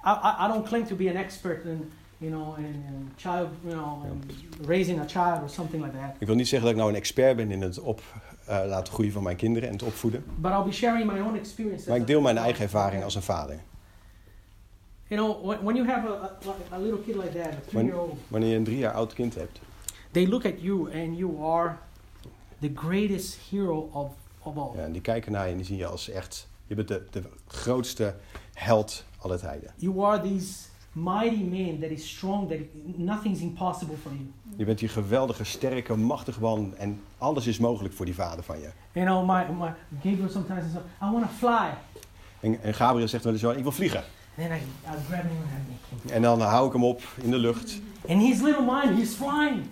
I, 0.05 0.45
I, 0.45 0.47
don't 0.47 0.65
claim 0.65 0.85
to 0.85 0.95
be 0.95 1.09
an 1.09 1.15
expert 1.15 1.65
in, 1.65 1.91
you 2.17 2.31
know, 2.31 2.55
in, 2.57 3.11
child, 3.17 3.49
you 3.65 3.73
know, 3.73 4.05
in 4.05 4.23
raising 4.67 4.99
a 4.99 5.05
child 5.05 5.43
or 5.43 5.49
something 5.49 5.83
like 5.83 5.97
that. 5.97 6.15
Ik 6.19 6.27
wil 6.27 6.35
niet 6.35 6.47
zeggen 6.47 6.67
dat 6.67 6.77
ik 6.77 6.81
nou 6.81 6.93
een 6.93 6.99
expert 6.99 7.35
ben 7.35 7.51
in 7.51 7.61
het 7.61 7.79
op 7.79 8.01
eh, 8.45 8.61
laten 8.65 8.93
groeien 8.93 9.11
van 9.11 9.23
mijn 9.23 9.35
kinderen 9.35 9.67
en 9.69 9.73
het 9.73 9.83
opvoeden. 9.83 10.23
But 10.35 10.51
I'll 10.51 10.63
be 10.63 10.71
sharing 10.71 11.11
my 11.11 11.19
own 11.19 11.35
experiences. 11.35 11.87
Maar 11.87 11.97
ik 11.97 12.07
deel 12.07 12.21
mijn 12.21 12.37
eigen 12.37 12.63
ervaring 12.63 13.03
als 13.03 13.15
een 13.15 13.21
vader. 13.21 13.59
You 15.07 15.21
know, 15.21 15.45
when, 15.45 15.63
when 15.63 15.75
you 15.75 15.87
have 15.87 16.07
a, 16.07 16.37
a, 16.47 16.75
a 16.75 16.79
little 16.79 16.99
kid 16.99 17.15
like 17.15 17.31
that, 17.31 17.53
a 17.53 17.59
three-year-old, 17.67 18.17
Wanneer 18.27 18.49
je 18.49 18.55
een 18.55 18.63
drie 18.63 18.77
jaar 18.77 18.93
oud 18.93 19.13
kind 19.13 19.35
hebt, 19.35 19.59
they 20.11 20.27
look 20.27 20.45
at 20.45 20.61
you 20.61 20.93
and 20.93 21.17
you 21.17 21.43
are 21.43 21.75
the 22.59 22.71
greatest 22.75 23.37
hero 23.49 23.89
of, 23.91 24.11
of 24.39 24.57
all. 24.57 24.71
ja, 24.75 24.83
en 24.83 24.91
die 24.91 25.01
kijken 25.01 25.31
naar 25.31 25.45
je 25.45 25.51
en 25.51 25.57
die 25.57 25.65
zien 25.65 25.77
je 25.77 25.85
als 25.85 26.09
echt... 26.09 26.47
Je 26.67 26.75
bent 26.75 26.87
de, 26.87 27.05
de 27.11 27.23
grootste 27.47 28.15
held 28.53 29.03
aller 29.19 29.39
tijden. 29.39 29.71
You 29.75 30.03
are 30.03 30.21
this 30.21 30.69
mighty 30.91 31.43
man 31.43 31.79
that 31.79 31.89
is 31.89 32.09
strong, 32.09 32.49
that 32.49 32.59
nothing's 32.97 33.39
impossible 33.39 33.95
for 34.01 34.11
you. 34.11 34.31
Je 34.57 34.65
bent 34.65 34.79
die 34.79 34.87
geweldige, 34.89 35.43
sterke, 35.43 35.95
machtige 35.95 36.39
man 36.39 36.73
en 36.77 37.01
alles 37.17 37.47
is 37.47 37.57
mogelijk 37.59 37.93
voor 37.93 38.05
die 38.05 38.15
vader 38.15 38.43
van 38.43 38.59
je. 38.59 38.69
You 38.91 39.05
know, 39.05 39.27
my, 39.29 39.65
my 39.65 39.73
Gabriel 40.03 40.29
sometimes 40.29 40.63
says, 40.63 40.81
I 41.01 41.11
want 41.11 41.23
to 41.25 41.31
fly. 41.37 41.69
En, 42.39 42.61
en 42.61 42.73
Gabriel 42.73 43.07
zegt 43.07 43.23
wel 43.23 43.33
eens 43.33 43.41
zo, 43.41 43.49
ik 43.51 43.63
wil 43.63 43.71
vliegen. 43.71 44.03
Then 44.35 44.51
I, 44.51 44.55
I 44.55 44.95
grab 45.07 45.21
him 45.21 45.37
and 45.41 46.03
him. 46.03 46.11
En 46.13 46.21
dan 46.21 46.41
hou 46.41 46.67
ik 46.67 46.73
hem 46.73 46.83
op 46.83 47.01
in 47.21 47.31
de 47.31 47.37
lucht 47.37 47.81
And 48.07 48.21
his 48.21 48.41
little 48.41 48.65
mind, 48.65 48.97
he's 48.99 49.13
flying. 49.15 49.65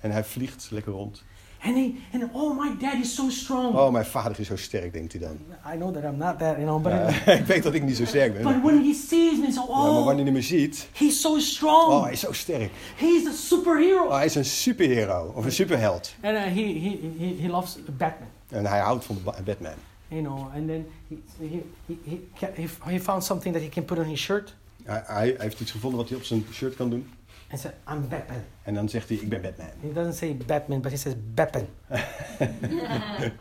en 0.00 0.10
hij 0.10 0.24
vliegt 0.24 0.68
lekker 0.70 0.92
rond. 0.92 1.24
And 1.64 1.76
he, 1.76 1.94
and 2.12 2.28
oh, 2.32 2.58
my 2.58 2.70
dad 2.80 2.94
is 3.00 3.14
so 3.14 3.28
strong. 3.30 3.74
Oh, 3.74 3.90
mijn 3.92 4.04
vader 4.04 4.40
is 4.40 4.46
zo 4.46 4.56
sterk, 4.56 4.92
denkt 4.92 5.12
hij 5.12 5.20
dan. 5.20 5.38
I 5.74 5.76
know 5.76 5.94
that 5.94 6.02
I'm 6.02 6.16
not 6.16 6.38
that, 6.38 6.56
you 6.56 6.62
know, 6.64 6.82
but, 6.82 6.92
Ja, 6.92 7.32
ik 7.32 7.44
weet 7.46 7.62
dat 7.62 7.74
ik 7.74 7.82
niet 7.82 7.96
zo 7.96 8.04
sterk 8.04 8.32
ben. 8.32 8.42
but 8.42 8.52
Ja, 8.52 8.60
when 8.62 8.84
he 8.84 8.92
sees 8.94 9.38
me, 9.38 9.52
so, 9.52 9.66
maar 9.66 9.90
oh, 9.90 10.04
wanneer 10.04 10.24
hij 10.24 10.32
me 10.32 10.42
ziet, 10.42 10.88
he's 10.92 11.20
so 11.20 11.38
strong. 11.38 11.92
oh, 11.92 12.02
hij 12.02 12.12
is 12.12 12.20
zo 12.20 12.32
sterk. 12.32 12.70
He's 12.96 13.26
a 13.26 13.32
superhero. 13.32 14.04
Oh, 14.04 14.14
hij 14.14 14.24
is 14.24 14.34
een 14.34 14.44
superhero 14.44 15.32
of 15.34 15.44
een 15.44 15.52
superheld. 15.52 16.14
And 16.22 16.34
uh, 16.36 16.42
he, 16.42 16.50
he, 16.50 16.98
he, 17.18 17.36
he 17.40 17.48
loves 17.48 17.78
Batman, 17.96 18.28
En 18.48 18.66
hij 18.66 18.80
houdt 18.80 19.04
van 19.04 19.18
Ba- 19.24 19.34
Batman. 19.44 19.72
you 20.08 20.22
know. 20.22 20.38
And 20.54 20.66
then 20.66 20.86
he, 21.08 21.16
he, 21.38 21.62
he, 22.04 22.20
he, 22.54 22.68
he 22.84 23.00
found 23.00 23.24
something 23.24 23.54
that 23.54 23.62
he 23.64 23.68
can 23.70 23.84
put 23.84 23.98
on 23.98 24.04
his 24.04 24.20
shirt 24.20 24.54
Hij, 24.84 25.02
hij 25.06 25.34
heeft 25.38 25.60
iets 25.60 25.70
gevonden 25.70 25.98
wat 26.00 26.08
hij 26.08 26.18
op 26.18 26.24
zijn 26.24 26.44
shirt 26.52 26.76
kan 26.76 26.90
doen. 26.90 27.08
And 27.50 27.60
said, 27.60 27.74
I'm 27.88 28.08
Batman. 28.08 28.42
En 28.62 28.74
dan 28.74 28.88
zegt 28.88 29.08
hij, 29.08 29.18
ik 29.18 29.28
ben 29.28 29.40
Batman. 29.40 29.66
He 29.80 29.92
doesn't 29.92 30.14
say 30.14 30.36
Batman, 30.46 30.80
but 30.80 30.90
he 30.90 30.96
says 30.96 31.14
Batman. 31.34 31.66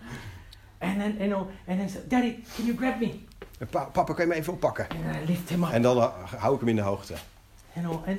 And 0.80 1.00
then, 1.00 1.16
you 1.20 1.28
know, 1.28 1.48
and 1.68 1.80
then 1.80 1.90
said, 1.90 2.08
Daddy, 2.10 2.44
can 2.56 2.66
you 2.66 2.78
grab 2.78 3.00
me? 3.00 3.20
En 3.60 3.68
pa- 3.68 3.86
papa, 3.92 4.14
kan 4.14 4.26
je 4.26 4.32
me 4.32 4.36
even 4.38 4.54
oppakken? 4.54 4.88
And 4.90 5.16
I 5.16 5.26
lift 5.26 5.50
him 5.50 5.64
up. 5.64 5.72
En 5.72 5.82
dan 5.82 6.12
hou 6.38 6.54
ik 6.54 6.60
hem 6.60 6.70
in 6.70 6.76
de 6.76 6.82
hoogte. 6.82 7.14
You 7.74 7.86
know, 7.88 8.08
and 8.08 8.18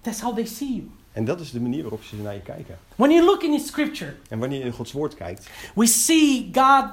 that's 0.00 0.20
how 0.20 0.34
they 0.34 0.44
see 0.46 0.74
you. 0.74 0.90
En 1.12 1.24
dat 1.24 1.40
is 1.40 1.50
de 1.50 1.60
manier 1.60 1.82
waarop 1.82 2.02
ze 2.02 2.16
naar 2.16 2.34
je 2.34 2.40
kijken. 2.40 2.78
When 2.96 3.10
you 3.10 3.24
look 3.24 3.42
in 3.42 3.58
the 3.58 3.64
scripture, 3.66 4.14
En 4.28 4.38
wanneer 4.38 4.58
je 4.58 4.64
in 4.64 4.72
Gods 4.72 4.92
woord 4.92 5.14
kijkt, 5.14 5.48
we 5.74 5.86
see 5.86 6.48
God 6.52 6.84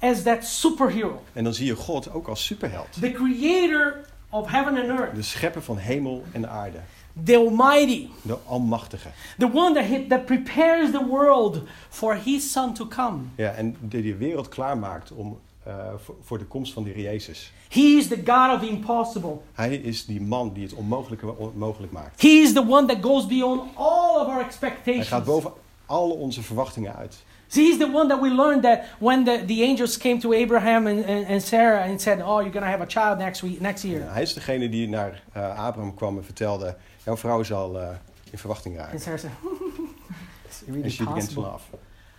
as 0.00 0.22
that 0.22 0.44
superhero, 0.44 1.22
en 1.32 1.44
dan 1.44 1.54
zie 1.54 1.66
je 1.66 1.76
God 1.76 2.12
ook 2.12 2.28
als 2.28 2.44
superheld. 2.44 2.88
the 3.00 3.10
creator 3.12 4.04
of 4.30 4.50
heaven 4.50 4.76
and 4.90 4.98
earth, 5.00 5.14
De 5.14 5.22
schepper 5.22 5.62
van 5.62 5.76
hemel 5.76 6.24
en 6.32 6.48
aarde. 6.50 6.78
The 7.24 7.36
Almighty, 7.36 8.08
De 8.22 8.36
Almachtige. 8.46 9.08
the 9.38 9.50
one 9.52 9.74
that, 9.74 9.84
he, 9.84 10.06
that 10.06 10.24
prepares 10.26 10.90
the 10.90 11.04
world 11.08 11.62
for 11.88 12.14
His 12.14 12.52
Son 12.52 12.74
to 12.74 12.86
come. 12.86 13.18
Ja, 13.36 13.50
en 13.50 13.76
die 13.80 14.02
de 14.02 14.16
wereld 14.16 14.48
klaarmaakt 14.48 15.12
om, 15.12 15.38
eh, 15.62 15.74
voor, 15.96 16.14
voor 16.22 16.38
de 16.38 16.44
komst 16.44 16.72
van 16.72 16.82
de 16.82 16.90
Heer 16.90 17.02
Jezus. 17.02 17.52
He 17.68 17.80
is 17.80 18.08
the 18.08 18.22
God 18.24 18.54
of 18.54 18.60
the 18.60 18.68
impossible. 18.68 19.36
Hij 19.52 19.74
is 19.76 20.04
die 20.06 20.20
man 20.20 20.52
die 20.52 20.62
het 20.62 20.74
onmogelijke 20.74 21.34
mogelijk 21.54 21.92
maakt. 21.92 22.22
He 22.22 22.28
is 22.28 22.52
the 22.52 22.64
one 22.68 22.86
that 22.86 22.96
goes 23.00 23.26
beyond 23.26 23.60
all 23.74 24.20
of 24.20 24.26
our 24.26 24.34
Hij 24.34 24.44
expectations. 24.44 25.08
gaat 25.08 25.24
boven 25.24 25.52
alle 25.86 26.12
onze 26.14 26.42
verwachtingen 26.42 26.94
uit. 26.96 27.24
See, 27.48 27.64
he's 27.70 27.78
the 27.78 27.86
one 27.86 28.08
that 28.08 28.20
we 28.20 28.28
learned 28.28 28.62
that 28.62 28.86
when 28.98 29.24
the, 29.24 29.42
the 29.46 29.62
angels 29.62 29.96
came 29.96 30.18
to 30.20 30.32
Abraham 30.32 30.86
and, 30.86 31.04
and, 31.04 31.26
and 31.26 31.42
Sarah 31.42 31.82
and 31.84 32.00
said, 32.00 32.20
Oh, 32.20 32.40
you're 32.40 32.52
going 32.52 32.64
to 32.64 32.70
have 32.70 32.80
a 32.80 32.86
child 32.86 33.18
next, 33.18 33.42
week, 33.42 33.60
next 33.60 33.84
year. 33.84 34.00
Ja, 34.00 34.12
hij 34.12 34.22
is 34.22 34.34
degene 34.34 34.68
die 34.68 34.88
naar 34.88 35.22
eh, 35.32 35.58
Abraham 35.58 35.94
kwam 35.94 36.16
en 36.16 36.24
vertelde: 36.24 36.76
Jouw 37.04 37.16
vrouw 37.16 37.42
zal 37.42 37.80
eh, 37.80 37.88
in 38.30 38.38
verwachting 38.38 38.78
And 38.78 38.84
raken. 38.84 39.00
Sarah 39.00 39.18
said, 39.18 39.32
It's 40.46 40.62
En 40.66 40.74
really 40.74 40.90
she 40.90 41.04
begins 41.04 41.32
to 41.32 41.40
laugh. 41.40 41.62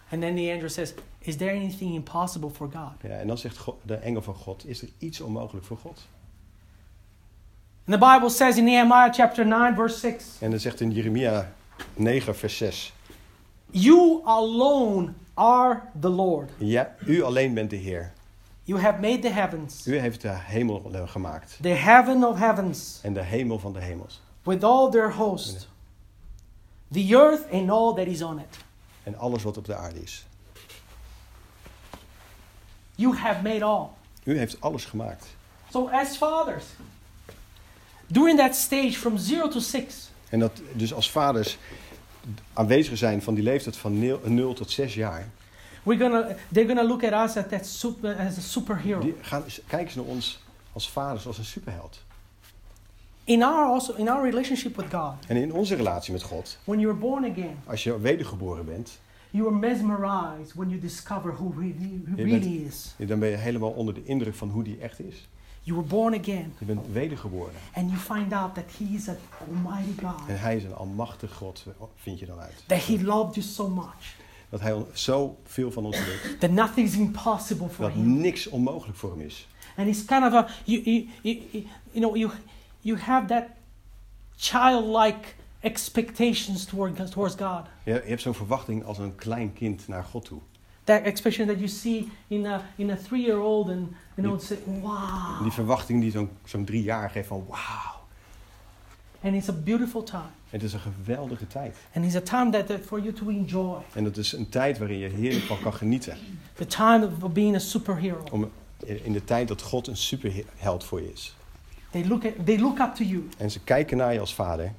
And 0.09 0.21
then 0.21 0.35
the 0.35 0.51
angel 0.51 0.69
says, 0.69 0.93
Is 1.19 1.37
there 1.37 1.55
anything 1.55 1.93
impossible 1.93 2.49
for 2.49 2.69
God? 2.71 2.93
Ja, 3.01 3.17
en 3.17 3.27
dan 3.27 3.37
zegt 3.37 3.57
God, 3.57 3.75
de 3.81 3.95
engel 3.95 4.21
van 4.21 4.35
God: 4.35 4.67
Is 4.67 4.81
er 4.81 4.89
iets 4.97 5.21
onmogelijk 5.21 5.65
voor 5.65 5.77
God? 5.77 6.07
And 7.85 7.99
the 7.99 8.05
Bible 8.05 8.29
says 8.29 8.57
in 8.57 8.63
Nehemiah 8.63 9.13
chapter 9.13 9.45
9, 9.45 9.75
verse 9.75 9.97
6, 9.97 10.25
En 10.39 10.49
dan 10.49 10.59
zegt 10.59 10.81
in 10.81 10.91
Jeremia 10.91 11.51
9, 11.93 12.35
vers 12.35 12.57
6: 12.57 12.93
You 13.71 14.21
alone 14.25 15.13
are 15.33 15.81
the 15.99 16.09
Lord. 16.09 16.49
Ja, 16.57 16.95
u 17.05 17.21
alleen 17.23 17.53
bent 17.53 17.69
de 17.69 17.75
Heer. 17.75 18.13
You 18.63 18.79
have 18.81 18.99
made 18.99 19.19
the 19.19 19.29
heavens, 19.29 19.87
U 19.87 19.97
heeft 19.99 20.21
de 20.21 20.29
hemel 20.29 20.91
gemaakt. 21.05 21.57
the 21.61 21.67
heaven 21.69 22.23
of 22.23 22.37
heavens, 22.37 22.99
En 23.03 23.13
de 23.13 23.23
hemel 23.23 23.59
van 23.59 23.73
de 23.73 23.79
hemels. 23.79 24.21
with 24.43 24.63
all 24.63 24.89
their 24.89 25.13
host, 25.13 25.67
the 26.91 27.07
earth 27.15 27.51
and 27.51 27.69
all 27.69 27.93
that 27.93 28.05
is 28.07 28.21
on 28.21 28.39
it. 28.39 28.57
En 29.03 29.17
alles 29.17 29.43
wat 29.43 29.57
op 29.57 29.65
de 29.65 29.75
aarde 29.75 30.01
is. 30.01 30.25
You 32.95 33.15
have 33.15 33.41
made 33.41 33.63
all. 33.63 33.87
U 34.23 34.37
heeft 34.37 34.61
alles 34.61 34.85
gemaakt. 34.85 35.27
So, 35.71 35.89
as 35.89 36.17
fathers, 36.17 36.63
during 38.07 38.37
that 38.39 38.55
stage 38.55 38.91
from 38.91 39.17
zero 39.17 39.47
to 39.47 39.59
six, 39.59 40.09
En 40.29 40.39
dat 40.39 40.51
dus 40.73 40.93
als 40.93 41.11
vaders 41.11 41.57
aanwezig 42.53 42.97
zijn 42.97 43.21
van 43.21 43.33
die 43.33 43.43
leeftijd 43.43 43.77
van 43.77 44.19
0 44.23 44.53
tot 44.53 44.71
6 44.71 44.93
jaar. 44.93 45.29
we're 45.87 45.97
gonna, 45.97 46.35
they're 46.51 46.67
gonna 46.67 46.83
look 46.83 47.03
at 47.03 47.13
us 47.13 47.37
as, 47.37 47.47
that 47.47 47.65
super, 47.65 48.15
as 48.19 48.37
a 48.37 48.41
superhero. 48.41 48.99
Die 48.99 49.15
gaan, 49.21 49.43
kijken 49.67 49.87
eens 49.87 49.95
naar 49.95 50.05
ons 50.05 50.39
als 50.73 50.89
vaders 50.89 51.27
als 51.27 51.37
een 51.37 51.45
superheld. 51.45 52.05
In 53.23 53.43
our 53.43 53.65
also 53.65 53.93
in 53.93 54.09
our 54.09 54.29
relationship 54.29 54.75
with 54.75 54.93
God, 54.93 55.13
En 55.27 55.35
in 55.35 55.53
onze 55.53 55.75
relatie 55.75 56.13
met 56.13 56.23
God, 56.23 56.57
when 56.63 56.79
you 56.79 56.93
were 56.93 57.07
born 57.07 57.31
again, 57.31 57.59
als 57.65 57.83
je 57.83 57.99
wedergeboren 57.99 58.65
bent, 58.65 58.99
you 59.31 59.43
were 59.43 59.55
mesmerized 59.55 60.53
when 60.55 60.69
you 60.69 60.81
discover 60.81 61.33
who 61.33 61.53
really, 61.57 62.01
who 62.05 62.15
really 62.15 62.65
is. 62.65 62.95
dan 62.97 63.19
ben 63.19 63.29
je 63.29 63.35
helemaal 63.35 63.71
onder 63.71 63.93
de 63.93 64.03
indruk 64.03 64.35
van 64.35 64.49
hoe 64.49 64.63
die 64.63 64.77
echt 64.77 64.99
is. 64.99 65.27
You 65.67 65.79
were 65.79 65.87
born 65.87 66.13
again, 66.13 66.53
Je 66.59 66.65
bent 66.65 66.79
wedergeboren. 66.91 67.53
and 67.73 67.89
you 67.89 67.97
find 68.01 68.33
out 68.33 68.53
that 68.55 68.63
He 68.77 68.85
is 68.95 69.07
an 69.09 69.17
Almighty 69.47 70.01
God, 70.05 70.27
En 70.27 70.39
hij 70.39 70.55
is 70.55 70.63
een 70.63 70.73
almachtig 70.75 71.33
God, 71.33 71.65
vind 71.95 72.19
je 72.19 72.25
dan 72.25 72.39
uit. 72.39 72.63
that 72.67 72.85
He 72.85 73.03
loved 73.03 73.35
you 73.35 73.45
so 73.47 73.69
much 73.69 74.15
Dat 74.49 74.59
hij 74.59 74.75
zo 74.93 75.37
veel 75.43 75.71
van 75.71 75.85
ons 75.85 75.97
wil. 76.05 76.37
that 76.39 76.51
nothing's 76.51 76.95
impossible 76.95 77.69
for 77.69 77.83
Dat 77.85 77.93
Him. 77.93 78.17
niks 78.21 78.47
onmogelijk 78.47 78.97
voor 78.97 79.11
hem 79.11 79.21
is. 79.21 79.47
And 79.77 79.87
it's 79.87 80.05
kind 80.05 80.23
of 80.23 80.33
a 80.33 80.47
you 80.63 80.81
you 80.83 81.07
you, 81.21 81.41
you, 81.51 81.65
know 81.91 82.15
you 82.15 82.31
you 82.81 82.97
have 82.99 83.27
that 83.27 83.43
childlike 84.35 85.33
expectations 85.59 86.65
toward 86.65 87.11
towards 87.11 87.35
God. 87.35 87.65
Je, 87.83 87.93
je 87.93 88.01
hebt 88.05 88.21
zo'n 88.21 88.33
verwachting 88.33 88.83
als 88.83 88.97
een 88.97 89.15
klein 89.15 89.53
kind 89.53 89.87
naar 89.87 90.03
God 90.03 90.25
toe. 90.25 90.39
That 90.83 91.01
expectation 91.03 91.47
that 91.47 91.57
you 91.57 91.67
see 91.69 92.07
in 92.27 92.45
a 92.45 92.61
in 92.75 92.91
a 92.91 92.95
three 92.95 93.21
year 93.25 93.39
old 93.39 93.69
and 93.69 93.89
you 94.17 94.27
know 94.27 94.39
say 94.39 94.57
wow. 94.81 95.41
Die 95.41 95.51
verwachting 95.51 96.01
die 96.01 96.11
zo'n 96.11 96.29
zo'n 96.45 96.65
drie 96.65 96.83
jaar 96.83 97.09
geeft 97.09 97.27
van 97.27 97.45
wauw. 97.47 97.95
And 99.23 99.33
it's 99.35 99.49
a 99.49 99.53
beautiful 99.53 100.03
time. 100.03 100.29
Het 100.49 100.63
is 100.63 100.73
een 100.73 100.79
geweldige 100.79 101.47
tijd. 101.47 101.75
And 101.93 102.05
it's 102.05 102.15
a 102.15 102.21
time 102.21 102.51
that, 102.51 102.67
that 102.67 102.79
for 102.85 102.99
you 102.99 103.13
to 103.13 103.29
enjoy. 103.29 103.77
En 103.93 104.03
het 104.03 104.17
is 104.17 104.31
een 104.33 104.49
tijd 104.49 104.77
waarin 104.77 104.97
je 104.97 105.07
heerlijk 105.09 105.45
van 105.45 105.59
kan 105.61 105.73
genieten. 105.73 106.17
The 106.53 106.65
time 106.67 107.09
of 107.21 107.31
being 107.31 107.55
a 107.55 107.59
superhero. 107.59 108.23
Om, 108.31 108.49
in 108.85 109.13
de 109.13 109.23
tijd 109.23 109.47
dat 109.47 109.61
God 109.61 109.87
een 109.87 109.97
superheld 109.97 110.83
voor 110.83 111.01
je 111.01 111.11
is. 111.11 111.35
They 111.91 112.07
look 112.07 112.25
at 112.25 112.31
they 112.45 112.59
look 112.59 112.79
up 112.79 112.95
to 112.95 113.03
you 113.03 113.27
En 113.37 113.51
ze 113.51 113.59
kijken 113.59 113.97
naar 113.97 114.13
je 114.13 114.19
als 114.19 114.33
vader 114.33 114.73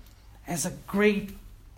as 0.47 0.67
a 0.67 0.71
great 0.87 1.23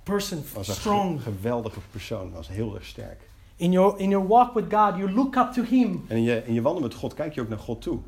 person, 0.02 0.44
als 0.54 0.68
een 0.68 0.74
strong. 0.74 1.22
ge- 1.22 1.30
geweldige 1.30 1.80
persoon, 1.90 2.36
als 2.36 2.48
heel 2.48 2.74
erg 2.74 2.84
sterk. 2.84 3.20
In 3.60 3.72
your 3.72 3.98
in 3.98 4.10
your 4.10 4.26
walk 4.26 4.54
with 4.54 4.72
God, 4.72 4.96
you 4.96 5.10
look 5.10 5.36
up 5.36 5.52
to 5.52 5.62
him 5.62 6.04
En 6.08 6.16
in 6.16 6.22
je, 6.22 6.42
in 6.46 6.54
je 6.54 6.62
wandel 6.62 6.82
met 6.82 6.94
God 6.94 7.14
kijk 7.14 7.34
je 7.34 7.40
ook 7.40 7.48
naar 7.48 7.58
God 7.58 7.82
toe. 7.82 7.98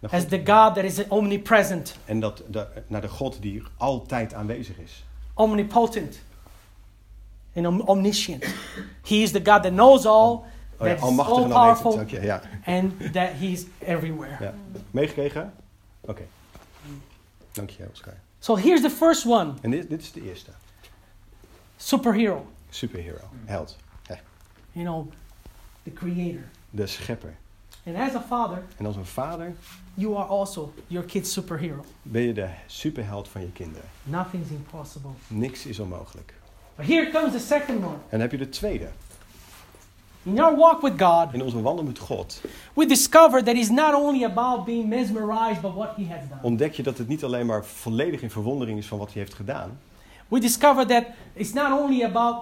Naar 0.00 0.10
as 0.10 0.24
the 0.26 0.36
God 0.36 0.74
that 0.74 0.84
is 0.84 1.08
omnipresent, 1.08 1.96
en 2.04 2.20
dat, 2.20 2.42
de, 2.50 2.66
naar 2.86 3.00
de 3.00 3.08
God 3.08 3.42
die 3.42 3.62
altijd 3.76 4.34
aanwezig 4.34 4.78
is. 4.78 5.04
omnipotent, 5.34 6.18
and 7.54 7.66
om- 7.66 7.80
omniscient. 7.80 8.44
He 9.02 9.14
is 9.14 9.30
the 9.30 9.40
God 9.44 9.62
that 9.62 9.72
knows 9.72 10.06
all, 10.06 10.30
Oh 10.32 10.42
ja, 10.78 10.86
that's 10.86 11.02
almachtig 11.02 11.36
all 11.36 11.42
en 11.44 11.48
powerful. 11.50 12.04
Ja. 12.22 12.40
and 12.64 13.12
that 13.12 13.28
he's 13.38 13.66
everywhere. 13.78 14.36
ja. 14.40 14.54
Meegekregen? 14.90 15.52
Oké. 16.00 16.22
Dank 17.52 17.70
je, 17.70 17.86
Oscar. 17.92 18.14
So 18.38 18.56
here's 18.56 18.80
the 18.82 18.90
first 18.90 19.26
one: 19.26 19.52
En 19.60 19.70
dit, 19.70 19.88
dit 19.88 20.00
is 20.02 20.12
de 20.12 20.22
eerste. 20.22 20.50
superhero. 21.76 22.46
Superhero. 22.70 23.20
Held. 23.44 23.76
You 24.76 24.84
know, 24.84 25.06
the 25.84 25.90
creator. 25.92 26.48
De 26.70 26.86
schepper. 26.86 27.34
And 27.86 27.96
as 27.96 28.14
a 28.14 28.20
father, 28.20 28.62
En 28.76 28.86
als 28.86 28.96
een 28.96 29.04
vader 29.06 29.54
you 29.94 30.16
are 30.16 30.24
also 30.26 30.72
your 30.86 31.06
kid's 31.06 31.32
superhero. 31.32 31.84
ben 32.02 32.22
je 32.22 32.32
de 32.32 32.48
superheld 32.66 33.28
van 33.28 33.40
je 33.40 33.52
kinderen. 33.52 33.88
Nothing's 34.02 34.50
impossible. 34.50 35.10
Niks 35.26 35.66
is 35.66 35.78
onmogelijk. 35.78 36.34
But 36.76 36.86
here 36.86 37.10
comes 37.10 37.32
the 37.32 37.38
second 37.38 37.78
one. 37.84 37.86
En 37.94 38.00
dan 38.10 38.20
heb 38.20 38.30
je 38.30 38.36
de 38.38 38.48
tweede. 38.48 38.88
In 40.22 40.40
our 40.40 40.56
walk 40.56 40.80
with 40.80 40.92
God, 41.02 41.32
In 41.32 41.42
onze 41.42 41.62
wandel 41.62 41.84
met 41.84 41.98
God 41.98 42.40
we 42.74 42.86
discover 42.86 43.44
that 43.44 43.54
it's 43.54 43.68
not 43.70 43.94
only 43.94 44.24
about 44.24 44.64
being 44.64 44.88
mesmerized 44.88 45.60
by 45.60 45.68
what 45.68 45.96
He 45.96 46.04
has 46.08 46.28
done. 46.28 46.40
ontdek 46.42 46.72
je 46.72 46.82
dat 46.82 46.98
het 46.98 47.08
niet 47.08 47.24
alleen 47.24 47.46
maar 47.46 47.64
volledig 47.64 48.22
in 48.22 48.30
verwondering 48.30 48.78
is 48.78 48.86
van 48.86 48.98
wat 48.98 49.12
hij 49.12 49.22
heeft 49.22 49.34
gedaan. 49.34 49.78
We 50.28 50.40
discover 50.40 50.86
that 50.86 51.04
it's 51.32 51.52
not 51.52 51.80
only 51.80 52.02
about 52.04 52.36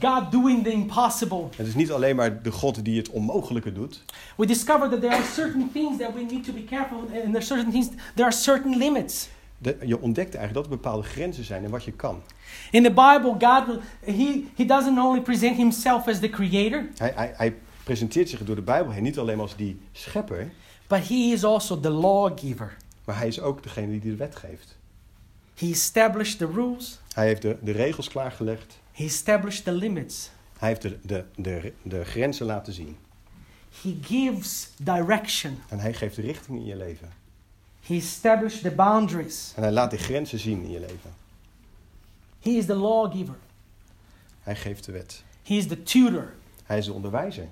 God 0.00 0.30
doing 0.32 0.62
the 0.64 0.70
impossible. 0.72 1.48
Het 1.56 1.66
is 1.66 1.74
niet 1.74 1.90
alleen 1.92 2.16
maar 2.16 2.42
de 2.42 2.52
God 2.52 2.84
die 2.84 2.96
het 2.98 3.10
onmogelijke 3.10 3.72
doet. 3.72 4.02
We 4.36 4.46
discover 4.46 4.88
that 4.90 5.00
there 5.00 5.14
are 5.14 5.24
certain 5.34 5.70
things 5.72 5.98
that 5.98 6.14
we 6.14 6.20
need 6.30 6.44
to 6.44 6.52
be 6.52 6.64
careful 6.64 6.98
and 6.98 7.10
there 7.10 7.32
are 7.34 7.40
certain 7.40 7.70
things 7.70 7.88
there 8.14 8.24
are 8.28 8.32
certain 8.36 8.76
limits. 8.76 9.28
De- 9.58 9.76
je 9.84 10.00
ontdekt 10.00 10.34
eigenlijk 10.34 10.54
dat 10.54 10.64
er 10.64 10.82
bepaalde 10.82 11.08
grenzen 11.08 11.44
zijn 11.44 11.64
en 11.64 11.70
wat 11.70 11.84
je 11.84 11.92
kan. 11.92 12.22
In 12.70 12.82
the 12.82 12.88
Bible, 12.88 13.34
God 13.38 13.78
he, 14.04 14.44
he 14.56 14.64
doesn't 14.64 14.98
only 14.98 15.20
present 15.20 15.56
himself 15.56 16.08
as 16.08 16.18
the 16.18 16.30
creator, 16.30 16.88
Hij, 16.96 17.12
hij, 17.14 17.32
hij 17.36 17.54
presenteert 17.84 18.28
zich 18.28 18.44
door 18.44 18.54
de 18.56 18.62
Bijbel 18.62 18.92
heen 18.92 19.02
niet 19.02 19.18
alleen 19.18 19.40
als 19.40 19.56
die 19.56 19.80
schepper, 19.92 20.50
but 20.86 21.08
he 21.08 21.14
is 21.14 21.44
also 21.44 21.80
the 21.80 21.90
lawgiver. 21.90 22.76
maar 23.04 23.16
hij 23.18 23.26
is 23.26 23.40
ook 23.40 23.62
degene 23.62 23.90
die 24.00 24.10
de 24.10 24.16
wet 24.16 24.36
geeft. 24.36 24.76
He 25.54 25.66
established 25.70 26.38
the 26.38 26.46
rules, 26.54 26.98
Hij 27.14 27.26
heeft 27.26 27.42
de, 27.42 27.56
de 27.62 27.72
regels 27.72 28.08
klaargelegd. 28.08 28.80
He 28.92 29.04
established 29.04 29.64
the 29.64 29.72
limits. 29.72 30.30
Hij 30.58 30.68
heeft 30.68 30.82
de, 30.82 30.98
de, 31.02 31.24
de, 31.36 31.72
de 31.82 32.04
grenzen 32.04 32.46
laten 32.46 32.72
zien. 32.72 32.96
He 33.82 33.98
gives 34.02 34.70
direction. 34.76 35.58
En 35.68 35.78
hij 35.78 35.94
geeft 35.94 36.16
richting 36.16 36.58
in 36.58 36.64
je 36.64 36.76
leven. 36.76 37.12
He 37.80 37.94
established 37.94 38.62
the 38.62 38.70
boundaries. 38.70 39.52
En 39.56 39.62
hij 39.62 39.72
laat 39.72 39.90
de 39.90 39.98
grenzen 39.98 40.38
zien 40.38 40.62
in 40.62 40.70
je 40.70 40.80
leven. 40.80 41.14
He 42.40 42.50
is 42.50 42.66
the 42.66 42.74
lawgiver. 42.74 43.36
Hij 44.40 44.56
geeft 44.56 44.84
de 44.84 44.92
wet. 44.92 45.22
He 45.42 45.54
is 45.54 45.66
the 45.66 45.82
tutor. 45.82 46.34
Hij 46.64 46.78
is 46.78 46.84
de 46.84 46.92
onderwijzer. 46.92 47.48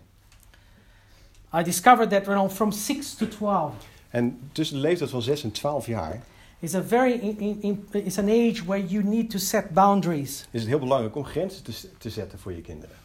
I 1.54 1.62
discovered 1.62 2.11
that 2.11 2.23
know, 2.23 2.50
from 2.50 2.73
6 2.73 3.14
to 3.14 3.28
12 3.28 3.75
En 4.11 4.50
tussen 4.52 4.76
de 4.76 4.82
leeftijd 4.82 5.11
van 5.11 5.23
6 5.23 5.42
en 5.42 5.52
12 5.52 5.87
jaar 5.87 6.23
is 6.61 6.75
a 6.75 6.83
very 6.83 7.12
in, 7.12 7.59
in, 7.61 7.88
it's 7.93 8.19
an 8.19 8.29
age 8.29 8.64
where 8.67 8.87
you 8.87 9.02
need 9.05 9.31
to 9.31 9.38
set 9.38 9.73
boundaries. 9.73 10.49
is 10.50 10.61
het 10.61 10.69
heel 10.69 10.79
belangrijk 10.79 11.17
om 11.17 11.25
grenzen 11.25 11.62
te, 11.62 11.73
te 11.99 12.11
zetten 12.11 12.38
voor 12.38 12.52
je 12.52 12.61
kinderen. 12.61 12.97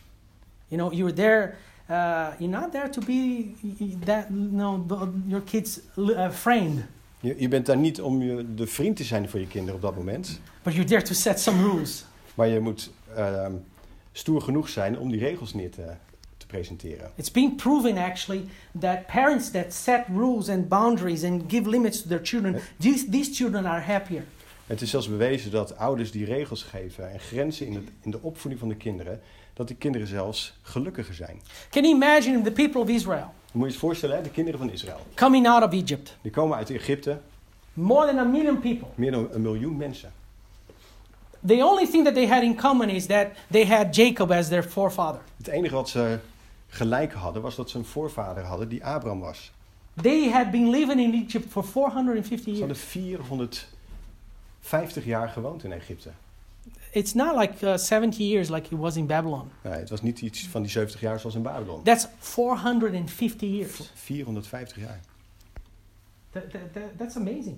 You 0.67 0.81
know, 0.81 0.93
you're 0.93 1.13
there 1.13 1.53
uh, 1.89 2.27
you're 2.39 2.59
not 2.59 2.71
there 2.71 2.89
to 2.89 3.01
be 3.05 3.51
that 4.05 4.29
no 4.29 4.85
your 5.27 5.43
kids 5.43 5.79
uh, 5.95 6.29
friend, 6.31 6.83
Je, 7.19 7.35
je 7.37 7.47
bent 7.47 7.65
daar 7.65 7.77
niet 7.77 8.01
om 8.01 8.21
je, 8.21 8.53
de 8.55 8.67
vriend 8.67 8.95
te 8.95 9.03
zijn 9.03 9.29
voor 9.29 9.39
je 9.39 9.47
kinderen 9.47 9.75
op 9.75 9.81
dat 9.81 9.95
moment. 9.95 10.39
but 10.63 10.73
you're 10.73 10.89
there 10.89 11.01
to 11.01 11.13
set 11.13 11.39
some 11.39 11.61
rules. 11.61 12.05
Maar 12.33 12.47
je 12.47 12.59
moet 12.59 12.91
ehm, 13.15 13.53
stoer 14.11 14.41
genoeg 14.41 14.69
zijn 14.69 14.99
om 14.99 15.11
die 15.11 15.19
regels 15.19 15.53
neer 15.53 15.71
te, 15.71 15.93
te 16.47 16.55
presenteren. 16.55 17.11
It's 17.15 17.31
been 17.31 17.55
proven 17.55 17.97
actually 17.97 18.45
that 18.79 19.07
parents 19.07 19.51
that 19.51 19.73
set 19.73 20.03
rules 20.07 20.49
and 20.49 20.67
boundaries 20.67 21.23
and 21.23 21.41
give 21.47 21.69
limits 21.69 22.01
to 22.01 22.07
their 22.07 22.21
children, 22.23 22.59
these, 22.79 23.09
these 23.09 23.33
children 23.33 23.65
are 23.65 23.81
happier. 23.81 24.23
Het 24.67 24.81
is 24.81 24.89
zelfs 24.89 25.07
bewezen 25.09 25.51
dat 25.51 25.77
ouders 25.77 26.11
die 26.11 26.25
regels 26.25 26.63
geven 26.63 27.11
en 27.11 27.19
grenzen 27.19 27.65
in, 27.67 27.73
het, 27.73 27.83
in 28.01 28.11
de 28.11 28.19
opvoeding 28.21 28.59
van 28.59 28.69
de 28.69 28.75
kinderen, 28.75 29.21
dat 29.53 29.67
die 29.67 29.75
kinderen 29.75 30.07
zelfs 30.07 30.57
gelukkiger 30.61 31.13
zijn. 31.13 31.41
Can 31.69 31.83
you 31.83 31.95
imagine 31.95 32.41
the 32.41 32.51
people 32.51 32.81
of 32.81 32.89
Israel 32.89 33.33
Moet 33.51 33.67
je 33.67 33.73
je 33.73 33.79
voorstellen, 33.79 34.23
de 34.23 34.29
kinderen 34.29 34.59
van 34.59 34.71
Israël. 34.71 34.99
coming 35.15 35.47
out 35.47 35.63
of 35.63 35.71
Egypt? 35.73 36.17
Die 36.21 36.31
komen 36.31 36.57
uit 36.57 36.69
Egypte, 36.69 37.19
More 37.73 38.05
than 38.07 38.17
a 38.17 38.23
million 38.23 38.59
people. 38.59 38.87
meer 38.95 39.11
dan 39.11 39.27
een 39.31 39.41
miljoen 39.41 39.77
mensen. 39.77 40.11
The 41.45 41.63
only 41.63 41.85
thing 41.85 42.03
that 42.05 42.13
they 42.13 42.27
had 42.27 42.41
in 42.43 42.55
common 42.55 42.89
is 42.89 43.05
that 43.05 43.27
they 43.51 43.65
had 43.65 43.95
Jacob 43.95 44.31
as 44.31 44.47
their 44.47 44.63
forefather. 44.63 45.21
Het 45.37 45.47
enige 45.47 45.73
wat 45.75 45.89
ze 45.89 46.19
gelijk 46.75 47.13
hadden, 47.13 47.41
was 47.41 47.55
dat 47.55 47.69
ze 47.69 47.77
een 47.77 47.85
voorvader 47.85 48.43
hadden 48.43 48.69
die 48.69 48.85
Abraham 48.85 49.19
was. 49.19 49.51
They 50.01 50.29
had 50.29 50.51
been 50.51 50.69
living 50.69 50.99
in 51.01 51.23
Egypt 51.25 51.51
for 51.51 51.63
450 51.65 52.39
Ze 52.39 52.45
years. 52.45 52.59
hadden 52.59 52.77
450 52.77 55.05
jaar 55.05 55.29
gewoond 55.29 55.63
in 55.63 55.71
Egypte. 55.71 56.09
It's 56.91 57.13
not 57.13 57.35
like 57.37 57.65
uh, 57.67 57.77
70 57.77 58.17
years 58.17 58.49
like 58.49 58.73
it 58.73 58.79
was 58.79 58.95
in 58.95 59.05
Babylon. 59.05 59.49
Nee, 59.61 59.73
het 59.73 59.89
was 59.89 60.01
niet 60.01 60.21
iets 60.21 60.47
van 60.47 60.61
die 60.61 60.71
70 60.71 60.99
jaar 61.01 61.19
zoals 61.19 61.35
in 61.35 61.41
Babylon. 61.41 61.83
That's 61.83 62.07
450 62.19 63.49
years. 63.49 63.91
450 63.93 64.77
jaar. 64.77 64.99
That- 66.31 66.51
that- 66.51 66.73
that- 66.73 66.97
that's 66.97 67.15
amazing. 67.15 67.57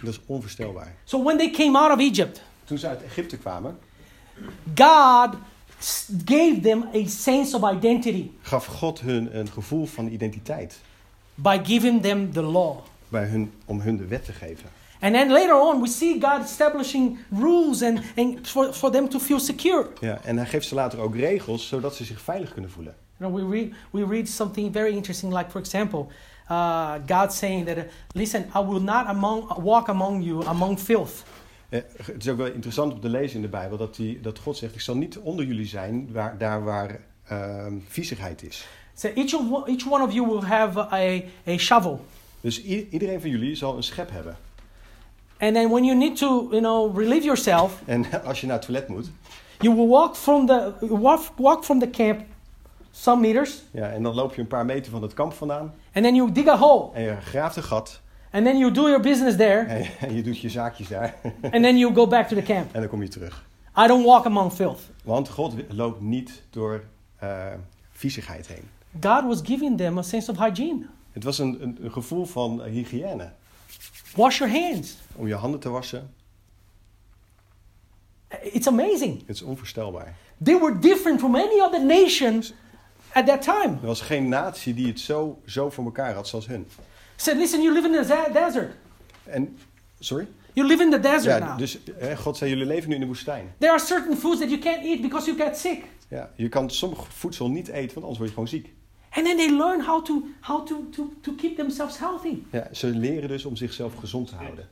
Dat 0.00 0.10
is 0.10 0.20
onvoorstelbaar. 0.26 0.94
So 1.04 1.22
when 1.22 1.36
they 1.36 1.50
came 1.50 1.78
out 1.78 1.92
of 1.92 1.98
Egypt, 1.98 2.42
Toen 2.64 2.78
ze 2.78 2.88
uit 2.88 3.02
Egypte 3.02 3.36
kwamen, 3.36 3.78
God 4.74 5.34
gave 6.24 6.60
them 6.60 6.88
a 6.94 7.04
sense 7.06 7.56
of 7.56 7.72
identity 7.72 8.30
gaf 8.42 8.66
God 8.66 9.00
hun 9.00 9.38
een 9.38 9.48
gevoel 9.48 9.86
van 9.86 10.06
identiteit. 10.06 10.80
by 11.38 11.60
giving 11.64 12.02
them 12.02 12.32
the 12.32 12.42
law. 12.42 12.76
Bij 13.08 13.24
hun, 13.24 13.52
om 13.64 13.80
hun 13.80 13.96
de 13.96 14.06
wet 14.06 14.24
te 14.24 14.32
geven. 14.32 14.68
And 15.00 15.14
then 15.14 15.30
later 15.30 15.60
on, 15.60 15.80
we 15.80 15.88
see 15.88 16.20
God 16.20 16.44
establishing 16.44 17.18
rules 17.30 17.82
and, 17.82 18.00
and 18.16 18.48
for, 18.48 18.72
for 18.72 18.90
them 18.90 19.08
to 19.08 19.18
feel 19.18 19.40
secure. 19.40 19.88
Ja, 20.00 20.18
en 20.24 20.36
hij 20.36 20.46
geeft 20.46 20.68
ze 20.68 20.74
later 20.74 20.98
ook 20.98 21.16
regels, 21.16 21.68
zodat 21.68 21.94
ze 21.94 22.04
zich 22.04 22.20
veilig 22.20 22.52
kunnen 22.52 22.70
voelen. 22.70 22.94
You 23.18 23.32
know, 23.32 23.50
we 23.50 23.56
read, 23.56 23.72
we 23.90 24.14
read 24.14 24.28
something 24.28 24.72
very 24.72 24.92
interesting, 24.92 25.32
like, 25.32 25.50
for 25.50 25.60
example, 25.60 26.06
uh, 26.50 26.94
God 27.06 27.32
saying 27.32 27.66
that, 27.66 27.76
listen, 28.12 28.44
I 28.54 28.58
will 28.66 28.82
not 28.82 29.06
among, 29.06 29.62
walk 29.62 29.88
among 29.88 30.24
you 30.24 30.44
among 30.44 30.78
filth. 30.78 31.24
Eh, 31.68 31.80
Het 31.96 32.24
is 32.24 32.28
ook 32.28 32.36
wel 32.36 32.46
interessant 32.46 32.92
om 32.92 33.00
te 33.00 33.08
lezen 33.08 33.36
in 33.36 33.42
de 33.42 33.48
Bijbel 33.48 33.76
dat, 33.76 33.96
die, 33.96 34.20
dat 34.20 34.38
God 34.38 34.56
zegt: 34.56 34.74
Ik 34.74 34.80
zal 34.80 34.96
niet 34.96 35.18
onder 35.18 35.44
jullie 35.44 35.66
zijn 35.66 36.12
waar, 36.12 36.38
daar 36.38 36.64
waar 36.64 37.00
ehm 37.28 37.72
viezigheid 37.88 38.42
is. 38.42 38.66
So 38.94 39.08
each, 39.14 39.34
of, 39.34 39.68
each 39.68 39.90
one 39.90 40.04
of 40.04 40.12
you 40.12 40.26
will 40.26 40.40
have 40.42 40.78
a, 40.78 41.20
a 41.52 41.56
shovel. 41.56 42.04
Dus 42.40 42.62
iedereen 42.64 43.20
van 43.20 43.30
jullie 43.30 43.54
zal 43.54 43.76
een 43.76 43.82
schep 43.82 44.10
hebben. 44.10 44.36
And 45.38 45.54
then 45.54 45.68
when 45.70 45.84
you 45.84 45.96
need 45.96 46.16
to, 46.16 46.46
you 46.50 46.60
know, 46.60 46.98
relieve 46.98 47.24
yourself, 47.24 47.82
En 47.84 48.04
als 48.24 48.40
je 48.40 48.46
naar 48.46 48.56
het 48.56 48.64
toilet 48.64 48.88
moet, 48.88 49.10
you 49.58 49.74
will 49.74 49.86
walk 49.86 50.16
from 50.16 50.46
the, 50.46 50.72
walk, 50.80 51.20
walk 51.36 51.64
from 51.64 51.78
the 51.78 51.90
camp 51.90 52.20
some 52.90 53.20
meters, 53.20 53.62
ja, 53.70 53.90
en 53.90 54.02
dan 54.02 54.14
loop 54.14 54.34
je 54.34 54.40
een 54.40 54.46
paar 54.46 54.64
meter 54.64 54.90
van 54.90 55.02
het 55.02 55.14
kamp 55.14 55.32
vandaan 55.32 55.74
and 55.94 56.04
then 56.04 56.14
you 56.14 56.32
dig 56.32 56.46
a 56.46 56.56
hole. 56.56 56.90
en 56.94 57.02
je 57.02 57.16
graaft 57.20 57.56
een 57.56 57.62
gat 57.62 58.00
And 58.30 58.44
then 58.44 58.58
you 58.58 58.70
do 58.70 58.88
your 58.88 59.00
business 59.00 59.36
there, 59.36 59.66
en 60.00 60.14
je, 60.14 60.22
doet 60.22 60.40
je 60.40 60.48
zaakjes 60.48 60.88
daar 60.88 61.14
and 61.54 61.62
then 61.62 61.78
you 61.78 61.94
go 61.94 62.06
back 62.06 62.28
to 62.28 62.34
the 62.36 62.42
camp. 62.42 62.72
en 62.74 62.80
dan 62.80 62.88
kom 62.90 63.02
je 63.02 63.08
terug. 63.08 63.46
I 63.78 63.86
don't 63.86 64.04
walk 64.04 64.24
among 64.26 64.52
filth. 64.52 64.80
Want 65.04 65.28
God 65.28 65.54
loopt 65.68 66.00
niet 66.00 66.42
door 66.50 66.82
eh, 67.16 67.46
viezigheid 67.92 68.46
heen. 68.46 68.68
God 69.00 69.24
was 69.24 69.40
giving 69.44 69.76
them 69.76 69.98
a 69.98 70.02
sense 70.02 70.30
of 70.30 70.38
hygiene. 70.38 70.86
Het 71.12 71.24
was 71.24 71.38
een, 71.38 71.62
een, 71.62 71.78
een 71.80 71.92
gevoel 71.92 72.24
van 72.24 72.62
hygiëne. 72.62 73.30
Wash 74.16 74.38
your 74.38 74.52
hands. 74.60 74.96
Om 75.14 75.26
je 75.26 75.34
handen 75.34 75.60
te 75.60 75.68
wassen, 75.68 76.10
It's 78.42 78.66
amazing. 78.66 79.18
het 79.26 79.36
is 79.36 79.42
onvoorstelbaar. 79.42 80.14
They 80.42 80.58
were 80.58 80.78
different 80.78 81.18
from 81.20 81.34
any 81.34 81.60
other 81.60 81.84
nation 81.84 82.44
at 83.12 83.26
that 83.26 83.42
time. 83.42 83.76
Er 83.80 83.86
was 83.86 84.00
geen 84.00 84.28
natie 84.28 84.74
die 84.74 84.86
het 84.86 85.00
zo, 85.00 85.40
zo 85.46 85.70
voor 85.70 85.84
elkaar 85.84 86.14
had 86.14 86.28
zoals 86.28 86.46
hun. 86.46 86.66
Said, 87.20 87.36
listen, 87.36 87.62
you 87.62 87.72
live 87.74 87.86
in 87.86 87.92
the 87.92 88.28
desert. 88.32 88.74
En, 89.24 89.58
sorry? 89.98 90.26
You 90.52 90.66
live 90.66 90.82
in 90.82 90.90
the 90.90 91.00
desert 91.00 91.38
Ja, 91.38 91.38
now. 91.48 91.58
dus 91.58 91.78
eh, 91.98 92.18
God 92.18 92.36
zei, 92.36 92.50
jullie 92.50 92.66
leven 92.66 92.88
nu 92.88 92.94
in 92.94 93.00
de 93.00 93.06
woestijn. 93.06 93.52
There 93.58 93.72
are 93.72 93.80
certain 93.84 94.16
foods 94.16 94.40
that 94.40 94.48
you 94.48 94.60
can't 94.60 94.84
eat 94.84 95.00
because 95.00 95.26
you 95.26 95.36
get 95.36 95.58
sick. 95.58 95.84
Ja, 96.08 96.30
je 96.36 96.48
kan 96.48 96.70
sommige 96.70 97.02
voedsel 97.08 97.48
niet 97.50 97.68
eten, 97.68 97.94
want 97.94 98.06
anders 98.06 98.18
word 98.18 98.28
je 98.28 98.34
gewoon 98.34 98.48
ziek. 98.48 98.72
And 99.10 99.26
then 99.26 99.36
they 99.36 99.50
learn 99.56 99.80
how 99.84 100.04
to 100.04 100.22
how 100.40 100.66
to, 100.66 100.88
to, 100.90 101.12
to 101.20 101.32
keep 101.34 101.56
themselves 101.56 101.98
healthy. 101.98 102.36
Ja, 102.52 102.68
ze 102.72 102.86
leren 102.86 103.28
dus 103.28 103.44
om 103.44 103.56
zichzelf 103.56 103.94
gezond 103.94 104.28
te 104.28 104.34
houden. 104.34 104.68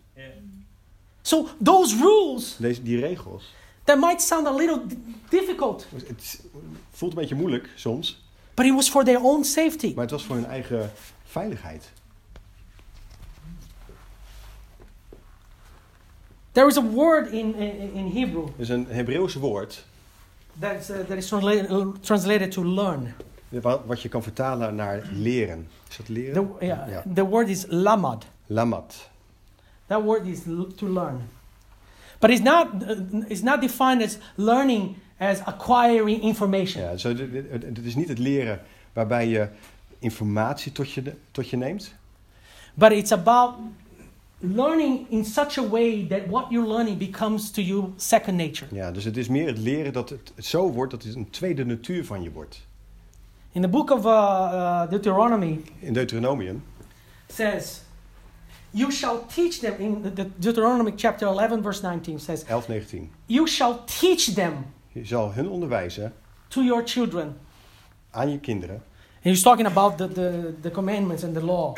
So 1.23 1.49
those 1.63 1.97
rules 1.97 2.57
Deze, 2.59 2.83
die 2.83 3.01
regels, 3.01 3.55
that 3.85 3.99
might 3.99 4.23
sound 4.23 4.47
a 4.47 4.55
little 4.55 4.83
difficult, 5.29 5.87
het 6.07 6.41
voelt 6.91 7.13
een 7.13 7.19
beetje 7.19 7.35
moeilijk 7.35 7.69
soms, 7.75 8.25
but 8.55 8.67
it 8.67 8.75
was 8.75 8.89
for 8.91 9.05
their 9.05 9.21
own 9.23 9.43
safety. 9.45 9.93
maar 9.95 10.03
het 10.03 10.11
was 10.11 10.25
voor 10.25 10.35
hun 10.37 10.47
eigen 10.47 10.91
veiligheid. 11.25 11.93
There 16.57 16.69
is 16.69 16.77
a 16.79 16.83
word 16.83 17.33
in 17.33 17.55
in, 17.55 17.93
in 17.95 18.07
Hebrew 18.11 18.45
Er 18.47 18.61
is 18.61 18.69
een 18.69 18.87
Hebreeuws 18.89 19.35
woord, 19.35 19.85
that 20.59 20.73
is, 20.81 20.91
uh, 20.91 20.97
that 20.97 21.17
is 21.17 21.27
translated, 21.29 22.03
translated 22.03 22.51
to 22.53 22.65
learn. 22.65 23.15
wat, 23.87 24.03
je 24.03 24.09
kan 24.09 24.23
vertalen 24.23 24.75
naar 24.75 25.09
leren. 25.13 25.69
Is 25.91 25.97
dat 25.97 26.09
leren? 26.09 26.35
The, 26.59 26.67
yeah, 26.67 26.89
Ja. 26.91 27.05
the 27.15 27.25
word 27.27 27.49
is 27.49 27.65
lamad. 27.69 28.27
Lamat. 28.47 29.09
That 29.87 30.03
word 30.03 30.27
is 30.27 30.41
to 30.77 30.87
learn. 30.89 31.21
But 32.19 32.31
it's 32.31 32.43
not, 32.43 32.67
uh, 32.83 33.25
it's 33.29 33.43
not 33.43 33.61
defined 33.61 34.03
as 34.03 34.19
learning 34.35 34.97
as 35.19 35.41
acquiring 35.45 36.23
information. 36.23 36.83
Ja, 36.83 37.13
dit- 37.15 37.51
het 37.51 37.85
is 37.85 37.95
niet 37.95 38.09
het 38.09 38.19
leren 38.19 38.61
waarbij 38.93 39.29
je 39.29 39.49
informatie 39.99 40.73
tot 40.73 40.91
je, 40.93 41.13
tot 41.31 41.49
je 41.49 41.57
neemt. 41.57 41.95
But 42.75 42.93
it's 42.93 43.13
about 43.13 43.55
learning 44.41 45.07
in 45.11 45.25
such 45.25 45.59
a 45.59 45.63
way 45.69 46.07
that 46.07 46.27
what 46.29 46.51
you're 46.51 46.69
learning 46.69 46.99
becomes 46.99 47.51
to 47.51 47.63
you 47.63 47.93
second 47.97 48.37
nature. 48.37 48.67
Ja, 48.75 48.91
dus 48.91 49.05
het 49.05 49.17
is 49.17 49.29
meer 49.29 49.47
het 49.47 49.59
leren 49.59 49.93
dat 49.93 50.09
het 50.09 50.33
zo 50.39 50.73
wordt 50.73 50.91
dat 50.91 51.03
het 51.03 51.15
een 51.15 51.31
tweede 51.31 51.65
natuur 51.65 52.05
van 52.05 52.23
je 52.23 52.33
wordt. 52.33 52.67
In 53.53 53.63
the 53.63 53.69
book 53.69 53.91
of 53.91 54.05
uh, 54.05 54.11
uh, 54.13 54.91
Deuteronomy 54.91 55.61
In 55.79 55.93
Deuteronomium 55.93 56.65
says, 57.29 57.81
"You 58.71 58.93
shall 58.93 59.17
teach 59.35 59.53
them." 59.59 59.75
In 59.79 60.03
the- 60.03 60.13
the 60.13 60.27
Deuteronomy 60.37 60.93
chapter 60.97 61.29
11, 61.29 61.63
verse 61.63 61.83
19 61.83 62.19
says, 62.21 62.45
11, 62.45 62.69
19. 62.69 63.11
"You 63.27 63.49
shall 63.49 63.75
teach 64.01 64.35
them 64.35 64.53
Je 64.93 65.05
zal 65.05 65.33
hun 65.33 65.49
onderwijzen 65.49 66.13
to 66.49 66.63
your 66.63 66.83
children." 66.87 67.37
aan 68.11 68.31
je 68.31 68.39
kinderen. 68.41 68.83
And 69.27 69.35
he's 69.35 69.45
talking 69.45 69.67
about 69.67 69.99
the, 69.99 70.09
the, 70.09 70.55
the 70.61 70.71
commandments 70.71 71.25
and 71.25 71.35
the 71.35 71.45
law. 71.45 71.77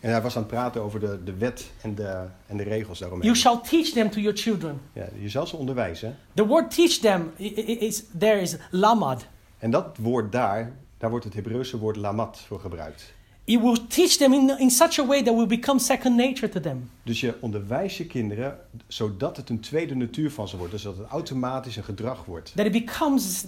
En 0.00 0.10
hij 0.10 0.22
was 0.22 0.36
aan 0.36 0.42
het 0.42 0.50
praten 0.50 0.82
over 0.82 1.00
de, 1.00 1.24
de 1.24 1.34
wet 1.34 1.70
en 1.80 1.94
de, 1.94 2.24
en 2.46 2.56
de 2.56 2.62
regels 2.62 2.98
daaromheen. 2.98 3.26
You 3.26 3.38
shall 3.38 3.60
teach 3.70 3.88
them 3.88 4.10
to 4.10 4.20
your 4.20 4.38
children. 4.38 4.80
Ja, 4.92 5.08
je 5.20 5.28
zal 5.28 5.46
ze 5.46 5.56
onderwijzen. 5.56 6.16
The 6.34 6.46
word 6.46 6.74
teach 6.74 6.90
them 6.90 7.30
is 7.78 8.04
there 8.18 8.40
is 8.40 8.56
lamad. 8.70 9.26
En 9.58 9.70
dat 9.70 9.96
woord 9.98 10.32
daar, 10.32 10.72
daar 10.98 11.10
wordt 11.10 11.24
het 11.24 11.34
Hebreeuwse 11.34 11.78
woord 11.78 11.96
lamat 11.96 12.40
voor 12.46 12.60
gebruikt. 12.60 13.12
You 13.44 13.62
will 13.62 13.78
teach 13.88 14.10
them 14.10 14.32
in, 14.32 14.58
in 14.58 14.70
such 14.70 14.98
a 14.98 15.06
way 15.06 15.22
that 15.22 15.34
will 15.34 15.46
become 15.46 15.78
second 15.78 16.16
nature 16.16 16.48
to 16.48 16.60
them. 16.60 16.90
Dus 17.02 17.20
je 17.20 17.34
onderwijst 17.40 17.96
je 17.96 18.06
kinderen 18.06 18.58
zodat 18.86 19.36
het 19.36 19.48
een 19.48 19.60
tweede 19.60 19.94
natuur 19.94 20.30
van 20.30 20.48
ze 20.48 20.56
wordt. 20.56 20.72
Dus 20.72 20.82
dat 20.82 20.96
het 20.96 21.06
automatisch 21.06 21.76
een 21.76 21.84
gedrag 21.84 22.24
wordt. 22.24 22.52
That 22.56 22.66
it 22.66 22.72
becomes 22.72 23.44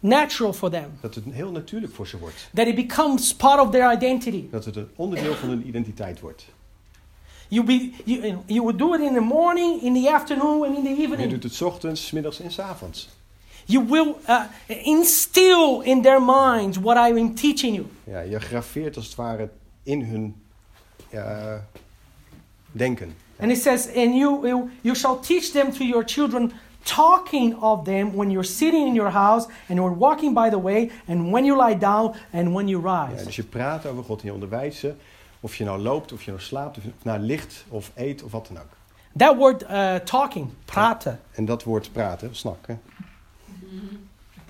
natural 0.00 0.52
for 0.52 0.70
them. 0.70 0.90
Dat 1.00 1.14
het 1.14 1.24
heel 1.30 1.50
natuurlijk 1.50 1.94
voor 1.94 2.06
ze 2.06 2.18
wordt. 2.18 2.48
That 2.54 2.66
it 2.66 2.74
becomes 2.74 3.34
part 3.34 3.60
of 3.60 3.70
their 3.70 3.92
identity. 3.92 4.44
Dat 4.50 4.64
het 4.64 4.76
een 4.76 4.88
onderdeel 4.96 5.34
van 5.34 5.48
hun 5.48 5.66
identiteit 5.66 6.20
wordt. 6.20 6.46
You 7.48 7.64
be 7.64 7.90
you, 8.04 8.38
you 8.46 8.62
will 8.64 8.76
do 8.76 8.94
it 8.94 9.00
in 9.00 9.14
the 9.14 9.20
morning, 9.20 9.82
in 9.82 9.94
the 10.02 10.12
afternoon, 10.12 10.66
and 10.66 10.76
in 10.76 10.82
the 10.82 10.90
Je 10.90 11.02
evening. 11.02 11.30
doet 11.30 11.42
het 11.42 11.62
ochtends, 11.62 12.10
middags 12.10 12.40
en 12.40 12.64
avonds. 12.64 13.08
You 13.64 13.86
will 13.88 14.14
uh, 14.28 14.40
instill 14.66 15.80
in 15.82 16.02
their 16.02 16.22
minds 16.22 16.78
what 16.78 16.96
I 16.96 17.20
am 17.20 17.34
teaching 17.34 17.74
you. 17.74 17.86
Ja, 18.04 18.20
je 18.20 18.40
graveert 18.40 18.96
als 18.96 19.06
het 19.06 19.14
ware 19.14 19.48
in 19.82 20.02
hun 20.02 20.34
ja, 21.10 21.64
denken. 22.72 23.14
And 23.40 23.50
it 23.50 23.62
says, 23.62 23.86
and 23.86 24.14
you, 24.14 24.46
you 24.46 24.70
you 24.80 24.94
shall 24.94 25.18
teach 25.20 25.50
them 25.52 25.72
to 25.72 25.84
your 25.84 26.04
children 26.04 26.52
talking 26.82 27.56
of 27.62 27.84
them 27.84 28.14
when 28.14 28.30
you're 28.30 28.48
sitting 28.48 28.86
in 28.86 28.94
your 28.94 29.10
house 29.12 29.46
and 29.68 29.78
you're 29.78 29.96
walking 29.96 30.34
by 30.34 30.50
the 30.50 30.60
way 30.60 30.90
and 31.06 31.30
when 31.32 31.44
you 31.44 31.66
lie 31.68 31.78
down 31.78 32.14
and 32.32 32.52
when 32.54 32.68
you 32.68 32.82
Ja, 32.82 33.04
rise. 33.08 33.24
dus 33.24 33.36
je 33.36 33.42
praat 33.42 33.86
over 33.86 34.04
God 34.04 34.20
en 34.20 34.26
je 34.26 34.32
onderwijst 34.32 34.78
ze. 34.78 34.94
Of 35.40 35.56
je 35.56 35.64
nou 35.64 35.78
loopt, 35.78 36.12
of 36.12 36.22
je 36.22 36.30
nou 36.30 36.42
slaapt, 36.42 36.76
of 36.76 36.82
je 36.84 36.90
nou 37.02 37.18
ligt, 37.18 37.64
of 37.68 37.90
eet, 37.94 38.22
of 38.22 38.32
wat 38.32 38.46
dan 38.52 38.56
ook. 38.62 38.76
That 39.16 39.36
word 39.36 39.62
uh, 39.62 39.94
talking, 39.94 40.48
praten, 40.64 41.20
En 41.32 41.44
dat 41.44 41.62
woord 41.64 41.92
praten, 41.92 42.36
snakken, 42.36 42.80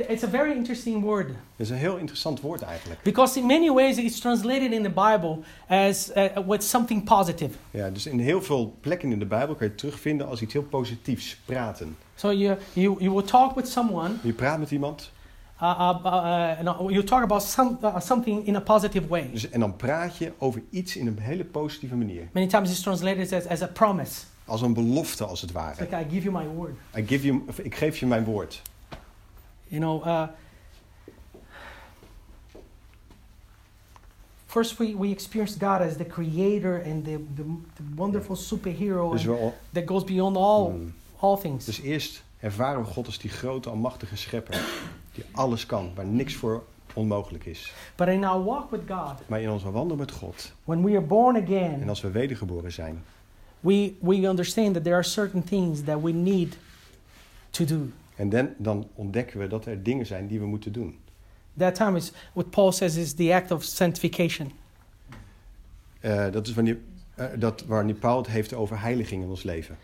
it's 0.08 0.24
a 0.24 0.28
very 0.28 0.52
interesting 0.52 1.02
word 1.02 1.26
dat 1.28 1.36
is 1.56 1.70
een 1.70 1.76
heel 1.76 1.96
interessant 1.96 2.40
woord 2.40 2.62
eigenlijk. 2.62 3.02
because 3.02 3.38
in 3.38 3.46
many 3.46 3.72
ways 3.72 3.96
it's 3.96 4.20
translated 4.20 4.72
in 4.72 4.82
the 4.82 4.90
Bible 4.90 5.38
as 5.68 6.10
uh, 6.16 6.24
with 6.46 6.64
something 6.64 7.04
positive. 7.04 7.54
Ja, 7.70 7.90
dus 7.90 8.06
in 8.06 8.18
heel 8.18 8.42
veel 8.42 8.74
plekken 8.80 9.12
in 9.12 9.18
de 9.18 9.26
Bijbel 9.26 9.54
kan 9.54 9.66
je 9.66 9.72
het 9.72 9.78
terugvinden 9.78 10.28
als 10.28 10.42
iets 10.42 10.52
heel 10.52 10.62
positiefs, 10.62 11.40
praten. 11.44 11.96
So 12.14 12.32
you, 12.32 12.58
you, 12.72 12.96
you 12.98 13.10
will 13.10 13.22
talk 13.22 13.54
with 13.54 13.68
someone, 13.68 14.10
Je 14.22 14.32
praat 14.32 14.58
met 14.58 14.70
iemand 14.70 15.10
uh, 15.62 15.98
uh, 16.04 16.56
uh, 16.58 16.62
no, 16.62 16.90
you 16.90 17.02
talk 17.02 17.22
about 17.22 17.42
some, 17.42 17.78
uh, 17.82 17.98
something 18.00 18.46
in 18.46 18.56
a 18.56 18.60
positive 18.60 19.08
way. 19.08 19.30
dus, 19.32 19.50
en 19.50 19.60
dan 19.60 19.76
praat 19.76 20.16
je 20.16 20.32
over 20.38 20.62
iets 20.70 20.96
in 20.96 21.06
een 21.06 21.18
hele 21.18 21.44
positieve 21.44 21.94
manier. 21.96 22.28
Many 22.32 22.46
times 22.46 22.70
it's 22.70 22.80
translated 22.80 23.32
as, 23.32 23.46
as 23.46 23.62
a 23.62 23.66
promise. 23.66 24.20
Als 24.44 24.62
een 24.62 24.74
belofte 24.74 25.24
als 25.24 25.40
het 25.40 25.52
ware. 25.52 25.80
like, 25.80 25.96
I 25.96 26.04
give 26.10 26.30
you 26.30 26.44
my 26.44 26.54
word. 26.54 26.74
I 26.96 27.06
give 27.06 27.26
you, 27.26 27.42
ik 27.62 27.74
geef 27.74 27.98
je 27.98 28.06
mijn 28.06 28.24
woord. 28.24 28.62
You 29.68 29.80
know, 29.80 30.02
uh, 30.04 30.28
first 34.46 34.78
we, 34.78 34.94
we 34.94 35.10
experience 35.10 35.56
God 35.58 35.80
as 35.82 35.96
the 35.96 36.04
creator 36.04 36.76
and 36.84 37.04
the, 37.04 37.18
the, 37.34 37.42
the 37.76 37.82
wonderful 37.96 38.36
superhero 38.36 39.10
Dus, 39.12 39.24
we, 39.24 39.52
that 39.72 39.86
goes 39.86 40.04
beyond 40.04 40.36
all, 40.36 40.70
Hmm. 40.70 40.88
all 41.20 41.36
things. 41.36 41.64
dus 41.64 41.80
eerst 41.80 42.22
ervaren 42.40 42.80
we 42.84 42.86
God 42.90 43.06
als 43.06 43.18
die 43.18 43.30
grote, 43.30 43.68
almachtige 43.70 44.16
schepper. 44.16 44.60
Die 45.14 45.24
alles 45.32 45.66
kan, 45.66 45.90
waar 45.94 46.06
niks 46.06 46.34
voor 46.34 46.64
onmogelijk 46.94 47.44
is. 47.46 47.72
But 47.96 48.08
in 48.08 48.24
our 48.24 48.44
walk 48.44 48.70
with 48.70 48.80
God, 48.88 49.14
Maar 49.28 49.40
in 49.40 49.50
onze 49.50 49.70
wandel 49.70 49.96
met 49.96 50.10
God, 50.12 50.52
when 50.64 50.82
we 50.84 50.90
are 50.90 51.00
born 51.00 51.36
again, 51.36 51.80
en 51.82 51.88
als 51.88 52.00
we 52.00 52.10
wedergeboren 52.10 52.72
zijn, 52.72 53.04
we, 53.60 53.94
we 54.00 54.14
understand 54.28 54.74
that 54.74 54.82
there 54.84 54.94
are 54.96 55.04
certain 55.04 55.44
things 55.44 55.82
that 55.82 56.00
we 56.02 56.12
need 56.12 56.56
to 57.50 57.64
do. 57.64 57.90
En 58.18 58.28
dan, 58.28 58.48
dan 58.56 58.88
ontdekken 58.94 59.38
we 59.38 59.46
dat 59.46 59.66
er 59.66 59.82
dingen 59.82 60.06
zijn 60.06 60.26
die 60.26 60.40
we 60.40 60.46
moeten 60.46 60.72
doen. 60.72 60.98
That 61.56 61.74
time 61.74 61.96
is 61.96 62.12
what 62.32 62.50
Paul 62.50 62.72
says 62.72 62.96
is 62.96 63.14
the 63.14 63.34
act 63.34 63.50
of 63.50 63.62
sanctification. 63.62 64.52
Eh, 66.00 66.30
dat 66.30 66.46
is 66.46 66.54
wanneer, 66.54 66.78
eh, 67.14 67.26
dat, 67.38 67.64
wanneer 67.66 67.94
Paul 67.94 68.16
het 68.16 68.26
heeft 68.26 68.54
over 68.54 68.80
heiliging 68.80 69.22
in 69.22 69.28
ons 69.28 69.42
leven. 69.42 69.76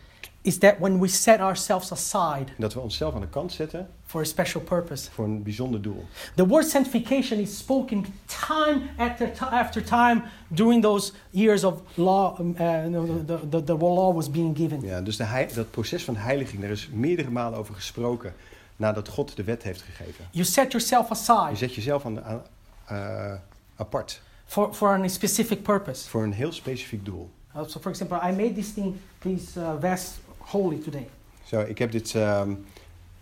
Is 0.45 0.57
that 0.57 0.79
when 0.79 0.99
we 0.99 1.07
set 1.07 1.39
ourselves 1.39 1.91
aside 1.91 2.45
dat 2.57 2.73
we 2.73 2.79
onszelf 2.79 3.13
aan 3.13 3.21
de 3.21 3.27
kant 3.27 3.51
zetten 3.51 3.87
for 4.05 4.21
a 4.21 4.23
special 4.23 4.61
purpose. 4.61 5.11
voor 5.11 5.25
een 5.25 5.43
bijzonder 5.43 5.81
doel. 5.81 6.05
The 6.35 6.47
word 6.47 6.65
sanctification 6.65 7.39
is 7.39 7.57
spoken 7.57 8.05
time 8.25 8.81
after, 8.97 9.31
after 9.39 9.83
time 9.83 10.21
during 10.47 10.81
those 10.81 11.11
years 11.29 11.63
of 11.63 11.81
law, 11.93 12.39
um, 12.39 12.55
uh, 12.59 12.83
the, 13.25 13.39
the, 13.49 13.63
the 13.63 13.75
law 13.75 14.13
was 14.13 14.29
being 14.29 14.57
given. 14.57 14.81
Ja, 14.81 15.01
dus 15.01 15.17
de 15.17 15.47
dat 15.53 15.71
proces 15.71 16.03
van 16.03 16.15
heiliging, 16.15 16.61
daar 16.61 16.71
is 16.71 16.89
meerdere 16.91 17.29
malen 17.29 17.59
over 17.59 17.75
gesproken 17.75 18.33
nadat 18.75 19.07
God 19.07 19.35
de 19.35 19.43
wet 19.43 19.63
heeft 19.63 19.81
gegeven. 19.81 20.25
You 20.31 20.45
set 20.45 20.71
yourself 20.71 21.07
Je 21.07 21.13
aside 21.13 21.55
zet 21.55 21.75
jezelf 21.75 22.05
aan, 22.05 22.23
aan, 22.23 22.41
eh, 22.85 23.33
apart 23.75 24.21
for, 24.45 24.73
for 24.73 24.89
a 24.89 25.07
specific 25.07 25.63
purpose. 25.63 26.09
voor 26.09 26.23
een 26.23 26.33
heel 26.33 26.51
specifiek 26.51 27.05
doel. 27.05 27.29
Uh, 27.55 27.61
so, 27.67 27.79
for 27.79 27.91
example, 27.91 28.17
I 28.17 28.31
made 28.31 28.53
this 28.53 28.73
thing, 28.73 28.95
this 29.19 29.55
uh, 29.57 29.73
vest 29.79 30.19
holy 30.45 30.77
today. 30.77 31.07
Zo, 31.43 31.59
ik 31.61 31.77
heb 31.77 31.91
dit, 31.91 32.15
ehm 32.15 32.51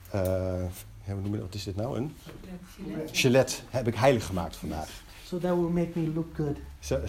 eh, 0.10 0.22
ja, 1.06 1.14
hoe 1.14 1.22
noem 1.22 1.32
je 1.32 1.32
dat? 1.32 1.40
wat 1.46 1.54
is 1.56 1.64
dit 1.64 1.76
nou? 1.76 1.98
Een 1.98 2.16
gilet 3.12 3.64
heb 3.70 3.88
ik 3.88 3.96
heilig 3.96 4.26
gemaakt 4.26 4.56
vandaag. 4.56 4.90
So 5.26 5.38
that 5.40 5.56
will 5.56 5.70
make 5.70 5.90
me 6.00 6.08
look 6.14 6.36
good 6.36 6.58
Zo, 6.80 7.00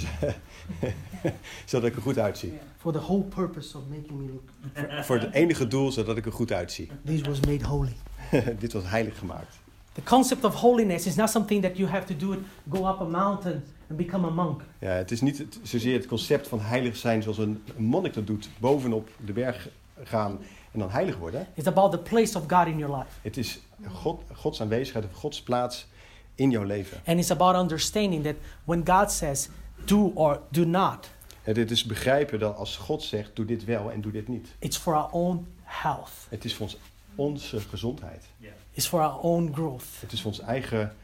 zodat 1.64 1.88
ik 1.90 1.96
er 1.96 2.02
goed 2.02 2.18
uitzie. 2.18 2.52
for 2.78 2.92
the 2.92 2.98
whole 2.98 3.22
purpose 3.22 3.76
of 3.78 3.82
making 3.88 4.20
me 4.20 4.26
look. 4.32 5.04
Voor 5.04 5.18
het 5.18 5.32
enige 5.32 5.66
doel, 5.66 5.92
zodat 5.92 6.16
ik 6.16 6.26
er 6.26 6.32
goed 6.32 6.52
uitzie. 6.52 6.90
This 7.04 7.20
was 7.20 7.40
made 7.40 7.64
holy. 7.66 7.92
dit 8.58 8.72
was 8.72 8.82
heilig 8.86 9.18
gemaakt. 9.18 9.56
The 9.92 10.02
concept 10.02 10.44
of 10.44 10.54
holiness 10.54 11.06
is 11.06 11.14
not 11.14 11.30
something 11.30 11.62
that 11.62 11.76
you 11.76 11.88
have 11.90 12.06
to 12.06 12.26
do 12.26 12.32
it, 12.32 12.38
go 12.70 12.88
up 12.88 13.00
a 13.00 13.04
mountain 13.04 13.62
and 13.88 13.96
become 13.98 14.26
a 14.26 14.30
monk. 14.30 14.62
Ja, 14.78 14.88
het 14.90 15.10
is 15.10 15.20
niet 15.20 15.38
het- 15.38 15.58
zozeer 15.62 15.94
het 15.96 16.06
concept 16.06 16.48
van 16.48 16.60
heilig 16.60 16.96
zijn 16.96 17.22
zoals 17.22 17.38
een, 17.38 17.62
een 17.76 17.84
monnik 17.84 18.14
dat 18.14 18.26
doet. 18.26 18.48
Bovenop 18.58 19.08
de 19.24 19.32
berg 19.32 19.68
gaan 20.02 20.38
en 20.72 20.78
dan 20.78 20.90
heilig 20.90 21.16
worden. 21.16 21.46
It's 21.54 21.66
about 21.68 21.90
the 21.92 21.98
place 21.98 22.38
of 22.38 22.44
God 22.48 22.66
in 22.66 22.78
your 22.78 22.96
life. 22.96 23.08
Het 23.22 23.36
is 23.36 23.60
God, 23.92 24.20
Gods 24.34 24.60
aanwezigheid 24.60 25.04
of 25.04 25.12
Gods 25.12 25.42
plaats 25.42 25.86
in 26.34 26.50
jouw 26.50 26.62
leven. 26.64 27.00
And 27.06 27.18
it's 27.18 27.30
about 27.30 27.56
understanding 27.56 28.22
that 28.24 28.34
when 28.64 28.86
God 28.86 29.10
says 29.12 29.48
do 29.84 30.12
or 30.14 30.40
do 30.50 30.64
not, 30.64 31.08
Het 31.42 31.56
het 31.56 31.70
is 31.70 31.84
begrijpen 31.84 32.38
dat 32.38 32.56
als 32.56 32.76
God 32.76 33.02
zegt, 33.02 33.36
doe 33.36 33.44
dit 33.44 33.64
wel 33.64 33.90
en 33.90 34.00
doe 34.00 34.12
dit 34.12 34.28
niet. 34.28 34.48
it's 34.58 34.76
for 34.76 34.94
our 34.94 35.10
own 35.10 35.46
health, 35.62 36.10
Het 36.28 36.44
is 36.44 36.54
voor 36.54 36.66
ons, 36.66 36.76
onze 37.14 37.60
gezondheid. 37.60 38.24
it's 38.72 38.86
for 38.86 39.00
our 39.00 39.20
own 39.20 39.50
growth. 39.54 39.84
Het 40.00 40.12
is 40.12 40.20
voor 40.22 40.30
ons 40.30 40.40
eigen 40.40 40.94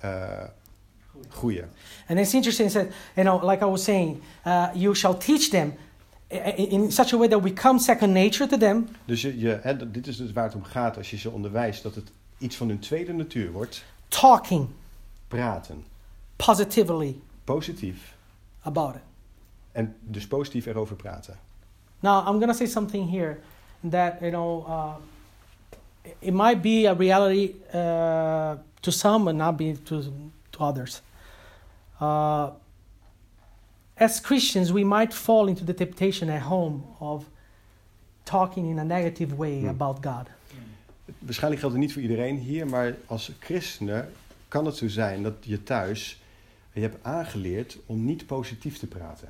eh 0.00 0.44
groeien. 1.28 1.70
And 2.08 2.18
it's 2.18 2.34
interesting 2.34 2.70
that, 2.70 2.86
you 3.14 3.26
know, 3.26 3.50
like 3.50 3.64
I 3.64 3.68
was 3.68 3.84
saying, 3.84 4.22
uh, 4.46 4.68
you 4.74 4.94
shall 4.94 5.16
teach 5.16 5.48
them 5.48 5.74
in 6.56 6.92
such 6.92 7.12
a 7.12 7.16
way 7.16 7.28
that 7.28 7.42
we 7.42 7.50
become 7.52 7.78
second 7.78 8.12
nature 8.12 8.46
to 8.48 8.56
them, 8.56 8.88
Dus 9.04 9.22
je, 9.22 9.38
je, 9.38 9.76
dit 9.90 10.06
is 10.06 10.16
dus 10.16 10.32
waar 10.32 10.44
het 10.44 10.54
om 10.54 10.62
gaat 10.64 10.96
als 10.96 11.10
je 11.10 11.16
ze 11.16 11.30
onderwijst. 11.30 11.82
Dat 11.82 11.94
het 11.94 12.10
iets 12.38 12.56
van 12.56 12.68
hun 12.68 12.78
tweede 12.78 13.12
natuur 13.12 13.52
wordt. 13.52 13.84
talking 14.08 14.68
Praten. 15.28 15.84
positively 16.36 17.16
Positief. 17.44 18.14
about 18.62 18.94
it. 18.94 19.00
En 19.72 19.96
dus 20.00 20.26
positief 20.26 20.66
erover 20.66 20.96
praten. 20.96 21.38
Now, 22.00 22.18
I'm 22.26 22.34
going 22.38 22.50
to 22.50 22.56
say 22.56 22.66
something 22.66 23.10
here 23.10 23.38
that, 23.90 24.20
you 24.20 24.30
know, 24.30 24.66
uh, 24.68 24.94
it 26.18 26.32
might 26.34 26.62
be 26.62 26.86
a 26.88 26.94
reality 26.94 27.54
uh, 27.74 28.52
to 28.80 28.90
some 28.90 29.24
but 29.24 29.34
not 29.34 29.56
be 29.56 29.76
to, 29.82 30.02
to 30.50 30.64
others. 30.64 31.02
Uh, 32.00 32.46
as 33.98 34.20
Christians, 34.20 34.70
we 34.70 34.84
might 34.84 35.14
fall 35.14 35.46
into 35.48 35.64
the 35.64 35.74
temptation 35.74 36.28
at 36.30 36.42
home 36.42 36.80
of 36.98 37.24
talking 38.22 38.68
in 38.70 38.78
a 38.78 38.84
negative 38.84 39.36
way 39.36 39.58
Hmm. 39.58 39.68
about 39.68 39.96
God. 40.06 40.26
Waarschijnlijk 41.18 41.60
geldt 41.60 41.74
het 41.74 41.84
niet 41.84 41.92
voor 41.92 42.02
iedereen 42.02 42.36
hier, 42.36 42.66
maar 42.66 42.96
als 43.06 43.32
christenen 43.38 44.12
kan 44.48 44.64
het 44.66 44.76
zo 44.76 44.88
zijn 44.88 45.22
dat 45.22 45.34
je 45.40 45.62
thuis 45.62 46.22
je 46.72 46.80
hebt 46.80 47.04
aangeleerd 47.04 47.78
om 47.86 48.04
niet 48.04 48.26
positief 48.26 48.78
te 48.78 48.86
praten. 48.86 49.28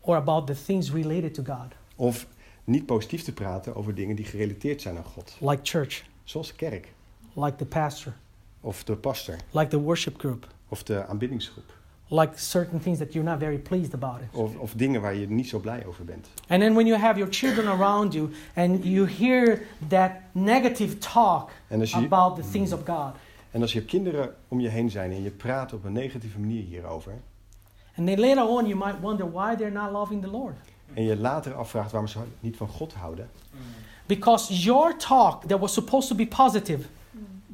or 0.00 0.16
about 0.16 0.46
the 0.46 0.62
things 0.64 0.92
related 0.92 1.34
to 1.34 1.42
God, 1.44 1.72
Of 1.96 2.26
niet 2.64 2.86
positief 2.86 3.22
te 3.22 3.32
praten 3.32 3.74
over 3.76 3.94
dingen 3.94 4.16
die 4.16 4.24
gerelateerd 4.24 4.82
zijn 4.82 4.96
aan 4.96 5.04
God. 5.04 5.36
like 5.40 5.60
church, 5.62 6.04
Zoals 6.24 6.48
de 6.48 6.54
kerk, 6.54 6.88
like 7.34 7.56
the 7.56 7.64
pastor, 7.66 8.12
of 8.60 8.84
de 8.84 8.96
pastor, 8.96 9.36
like 9.50 9.68
the 9.70 9.80
worship 9.80 10.18
group, 10.20 10.46
of 10.68 10.82
de 10.82 11.06
aanbiddingsgroep. 11.06 11.76
Like 12.12 12.38
certain 12.38 12.80
things 12.80 12.98
that 12.98 13.12
you're 13.12 13.30
not 13.30 13.38
very 13.38 13.58
pleased 13.58 13.94
about 13.94 14.20
it. 14.20 14.38
Of, 14.38 14.56
of 14.56 14.72
dingen 14.72 15.00
waar 15.00 15.14
je 15.14 15.30
niet 15.30 15.48
zo 15.48 15.58
blij 15.58 15.86
over 15.86 16.04
bent. 16.04 16.28
And 16.48 16.60
then 16.60 16.74
when 16.74 16.86
you 16.86 16.98
have 16.98 17.18
your 17.18 17.32
children 17.32 17.66
around 17.66 18.12
you 18.12 18.30
and 18.54 18.84
you 18.84 19.06
hear 19.06 19.62
that 19.88 20.10
negative 20.32 20.98
talk 20.98 21.50
je, 21.68 21.94
about 21.94 22.36
the 22.36 22.50
things 22.50 22.72
of 22.72 22.80
God, 22.84 23.14
en 23.50 23.60
als 23.60 23.72
je 23.72 23.84
kinderen 23.84 24.34
om 24.48 24.60
je 24.60 24.68
heen 24.68 24.90
zijn 24.90 25.10
en 25.10 25.22
je 25.22 25.30
praat 25.30 25.72
op 25.72 25.84
een 25.84 25.92
negatieve 25.92 26.38
manier 26.38 26.62
hierover. 26.62 27.20
and 27.96 28.06
then 28.06 28.20
later 28.20 28.42
on 28.42 28.66
you 28.66 28.78
might 28.78 29.00
wonder 29.00 29.26
why 29.26 29.54
they're 29.54 29.70
not 29.70 29.92
loving 29.92 30.22
the 30.22 30.30
Lord. 30.30 30.56
En 30.94 31.04
je 31.04 31.16
later 31.16 31.54
afvraagt 31.54 31.90
waarom 31.90 32.08
ze 32.08 32.18
niet 32.40 32.56
van 32.56 32.68
God 32.68 32.92
houden. 32.92 33.30
Because 34.06 34.54
your 34.54 34.96
talk 34.96 35.44
that 35.44 35.60
was 35.60 35.72
supposed 35.72 36.08
to 36.08 36.14
be 36.14 36.26
positive 36.26 36.84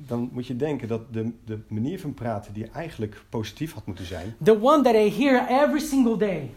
Dan 0.08 0.28
moet 0.32 0.46
je 0.46 0.56
denken 0.56 0.88
dat 0.88 1.12
de, 1.12 1.30
de 1.44 1.58
manier 1.68 2.00
van 2.00 2.14
praten 2.14 2.52
die 2.52 2.70
eigenlijk 2.70 3.22
positief 3.28 3.72
had 3.72 3.86
moeten 3.86 4.04
zijn. 4.06 4.34
the 4.42 4.62
one 4.62 4.82
that 4.82 4.92
they 4.92 5.10
hear 5.10 5.46
every 5.62 5.80
single 5.80 6.16
day, 6.16 6.50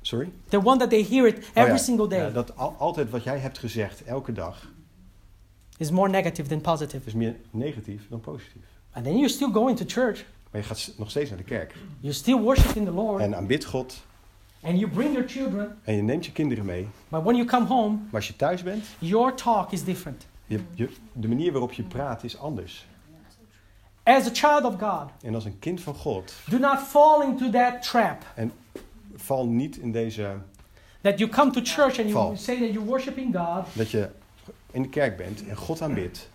Sorry? 0.00 0.30
the 0.48 0.62
one 0.64 0.78
that 0.78 0.90
they 0.90 1.02
hear 1.10 1.26
it 1.26 1.38
every 1.38 1.62
Oh 1.62 1.66
ja, 1.68 1.76
single 1.76 2.08
day, 2.08 2.18
ja, 2.20 2.30
dat 2.30 2.56
al- 2.56 2.74
altijd 2.78 3.10
wat 3.10 3.24
jij 3.24 3.38
hebt 3.38 3.58
gezegd, 3.58 4.04
elke 4.04 4.32
dag, 4.32 4.72
is 5.76 5.90
more 5.90 6.10
negative 6.10 6.48
than 6.48 6.60
positive. 6.60 7.06
is 7.06 7.14
meer 7.14 7.36
negatief 7.50 8.02
dan 8.08 8.20
positief. 8.20 8.62
And 8.92 9.04
then 9.04 9.12
you're 9.14 9.28
still 9.32 9.50
going 9.52 9.76
to 9.76 9.84
church, 9.86 10.24
Maar 10.50 10.60
je 10.60 10.66
gaat 10.66 10.94
nog 10.96 11.10
steeds 11.10 11.28
naar 11.28 11.38
de 11.38 11.44
kerk. 11.44 11.74
you're 12.00 12.16
still 12.16 12.40
worshiping 12.40 12.86
the 12.86 12.92
Lord, 12.92 13.20
En 13.22 13.36
aanbidt 13.36 13.64
God. 13.64 14.02
and 14.62 14.78
you 14.78 14.90
bring 14.90 15.12
your 15.12 15.28
children, 15.28 15.76
En 15.84 15.94
je 15.94 16.02
neemt 16.02 16.26
je 16.26 16.32
kinderen 16.32 16.64
mee. 16.64 16.88
but 17.08 17.22
when 17.22 17.34
you 17.36 17.46
come 17.48 17.66
home, 17.66 17.94
Maar 17.96 18.14
als 18.14 18.26
je 18.28 18.36
thuis 18.36 18.62
bent, 18.62 18.84
your 18.98 19.34
talk 19.34 19.72
is 19.72 19.84
different. 19.84 20.26
Je, 20.48 20.60
je, 20.74 20.88
de 21.12 21.28
manier 21.28 21.52
waarop 21.52 21.72
je 21.72 21.82
praat 21.82 22.24
is 22.24 22.38
anders. 22.38 22.86
As 24.02 24.26
a 24.26 24.30
child 24.32 24.64
of 24.64 24.74
God, 24.80 25.10
En 25.22 25.34
als 25.34 25.44
een 25.44 25.58
kind 25.58 25.80
van 25.80 25.94
God, 25.94 26.32
do 26.50 26.58
not 26.58 26.78
fall 26.78 27.22
into 27.26 27.50
that 27.50 27.82
trap 27.82 28.24
val 29.14 29.46
niet 29.46 29.76
in 29.76 29.92
deze... 29.92 30.36
that 31.00 31.18
you 31.18 31.30
come 31.30 31.50
to 31.50 31.60
church 31.64 31.98
and 31.98 32.08
you 32.08 32.12
Val. 32.12 32.36
say 32.36 32.58
that 32.58 32.68
you're 32.72 32.88
worshiping 32.88 33.36
God, 33.36 33.64
Dat 33.72 33.90
je 33.90 34.10
in 34.70 34.82
de 34.82 34.88
kerk 34.88 35.16
bent 35.16 35.46
en 35.48 35.56
God 35.56 35.82
aanbidt, 35.82 36.28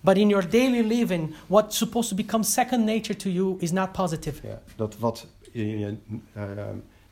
but 0.00 0.16
in 0.16 0.28
your 0.28 0.50
daily 0.50 0.86
living, 0.86 1.34
what's 1.46 1.76
supposed 1.76 2.08
to 2.10 2.16
become 2.16 2.44
second 2.44 2.84
nature 2.84 3.16
to 3.16 3.30
you 3.30 3.56
is 3.58 3.72
not 3.72 3.92
positive. 3.92 4.46
ja, 4.46 4.60
dat 4.76 4.98
wat 4.98 5.26
in 5.52 5.78
je 5.78 5.96
eh, 6.32 6.42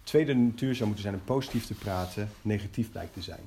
tweede 0.02 0.34
natuur 0.34 0.74
zou 0.74 0.84
moeten 0.86 1.02
zijn 1.04 1.14
om 1.14 1.24
positief 1.24 1.66
te 1.66 1.74
praten, 1.74 2.28
negatief 2.42 2.90
blijkt 2.90 3.12
te 3.14 3.22
zijn. 3.22 3.40